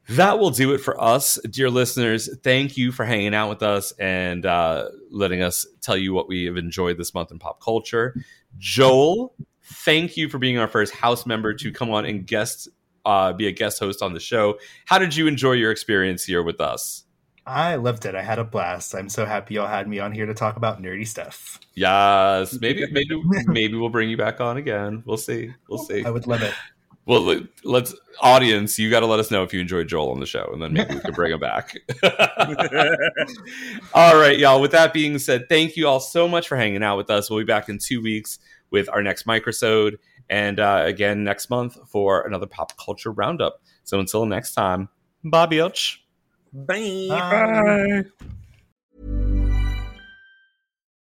That 0.10 0.40
will 0.40 0.52
do 0.52 0.74
it 0.74 0.80
for 0.80 1.02
us, 1.02 1.40
dear 1.50 1.70
listeners. 1.70 2.30
Thank 2.44 2.78
you 2.78 2.92
for 2.92 3.06
hanging 3.06 3.34
out 3.34 3.50
with 3.50 3.64
us 3.64 3.94
and 3.94 4.46
uh, 4.46 4.90
letting 5.10 5.42
us 5.42 5.66
tell 5.82 5.98
you 5.98 6.14
what 6.14 6.28
we 6.28 6.46
have 6.46 6.58
enjoyed 6.58 6.98
this 6.98 7.14
month 7.14 7.32
in 7.32 7.40
pop 7.40 7.62
culture. 7.62 8.16
Joel, 8.58 9.34
thank 9.64 10.18
you 10.18 10.28
for 10.28 10.38
being 10.38 10.58
our 10.58 10.68
first 10.68 10.94
house 10.94 11.26
member 11.26 11.54
to 11.54 11.72
come 11.72 11.92
on 11.92 12.06
and 12.06 12.26
guest, 12.26 12.68
uh, 13.06 13.34
be 13.34 13.48
a 13.48 13.52
guest 13.52 13.80
host 13.80 14.02
on 14.02 14.14
the 14.14 14.20
show. 14.20 14.60
How 14.86 14.98
did 14.98 15.16
you 15.16 15.28
enjoy 15.28 15.54
your 15.54 15.72
experience 15.72 16.24
here 16.24 16.44
with 16.44 16.62
us? 16.62 17.04
I 17.46 17.76
loved 17.76 18.06
it. 18.06 18.14
I 18.14 18.22
had 18.22 18.38
a 18.40 18.44
blast. 18.44 18.94
I'm 18.94 19.10
so 19.10 19.26
happy 19.26 19.56
y'all 19.56 19.68
had 19.68 19.88
me 19.88 20.00
on 20.00 20.12
here 20.12 20.28
to 20.28 20.34
talk 20.34 20.58
about 20.58 20.82
nerdy 20.82 21.08
stuff. 21.08 21.60
Yes, 21.74 22.60
maybe 22.62 22.86
maybe 22.92 23.20
maybe 23.48 23.76
we'll 23.76 23.90
bring 23.90 24.10
you 24.10 24.18
back 24.18 24.40
on 24.40 24.58
again. 24.58 25.02
We'll 25.06 25.18
see. 25.18 25.54
We'll 25.68 25.80
see. 25.80 26.06
I 26.06 26.12
would 26.12 26.28
love 26.28 26.44
it. 26.44 26.54
Well, 27.06 27.42
let's 27.64 27.96
audience. 28.22 28.78
You 28.78 28.92
got 28.92 29.00
to 29.00 29.08
let 29.08 29.20
us 29.20 29.32
know 29.32 29.42
if 29.42 29.54
you 29.54 29.60
enjoyed 29.60 29.88
Joel 29.88 30.12
on 30.12 30.20
the 30.20 30.28
show, 30.28 30.50
and 30.54 30.62
then 30.62 30.74
maybe 30.74 30.94
we 30.94 31.02
can 31.02 31.14
bring 31.14 31.32
him 31.32 31.40
back. 31.40 31.76
all 33.94 34.20
right, 34.20 34.38
y'all. 34.38 34.62
With 34.62 34.72
that 34.72 34.94
being 34.94 35.18
said, 35.18 35.50
thank 35.50 35.76
you 35.76 35.88
all 35.88 36.00
so 36.00 36.28
much 36.28 36.48
for 36.48 36.56
hanging 36.56 36.84
out 36.84 36.98
with 36.98 37.10
us. 37.10 37.28
We'll 37.30 37.40
be 37.40 37.46
back 37.46 37.70
in 37.70 37.80
two 37.80 38.02
weeks 38.04 38.38
with 38.70 38.88
our 38.88 39.02
next 39.02 39.26
microsode, 39.26 39.98
and 40.32 40.60
uh, 40.60 40.82
again 40.86 41.24
next 41.24 41.50
month 41.50 41.78
for 41.88 42.22
another 42.26 42.48
pop 42.48 42.72
culture 42.84 43.12
roundup. 43.12 43.62
So 43.84 44.00
until 44.00 44.26
next 44.26 44.54
time, 44.54 44.90
bye, 45.24 45.46
bitch. 45.46 45.98
Bye. 46.54 47.08
Bye. 47.10 48.28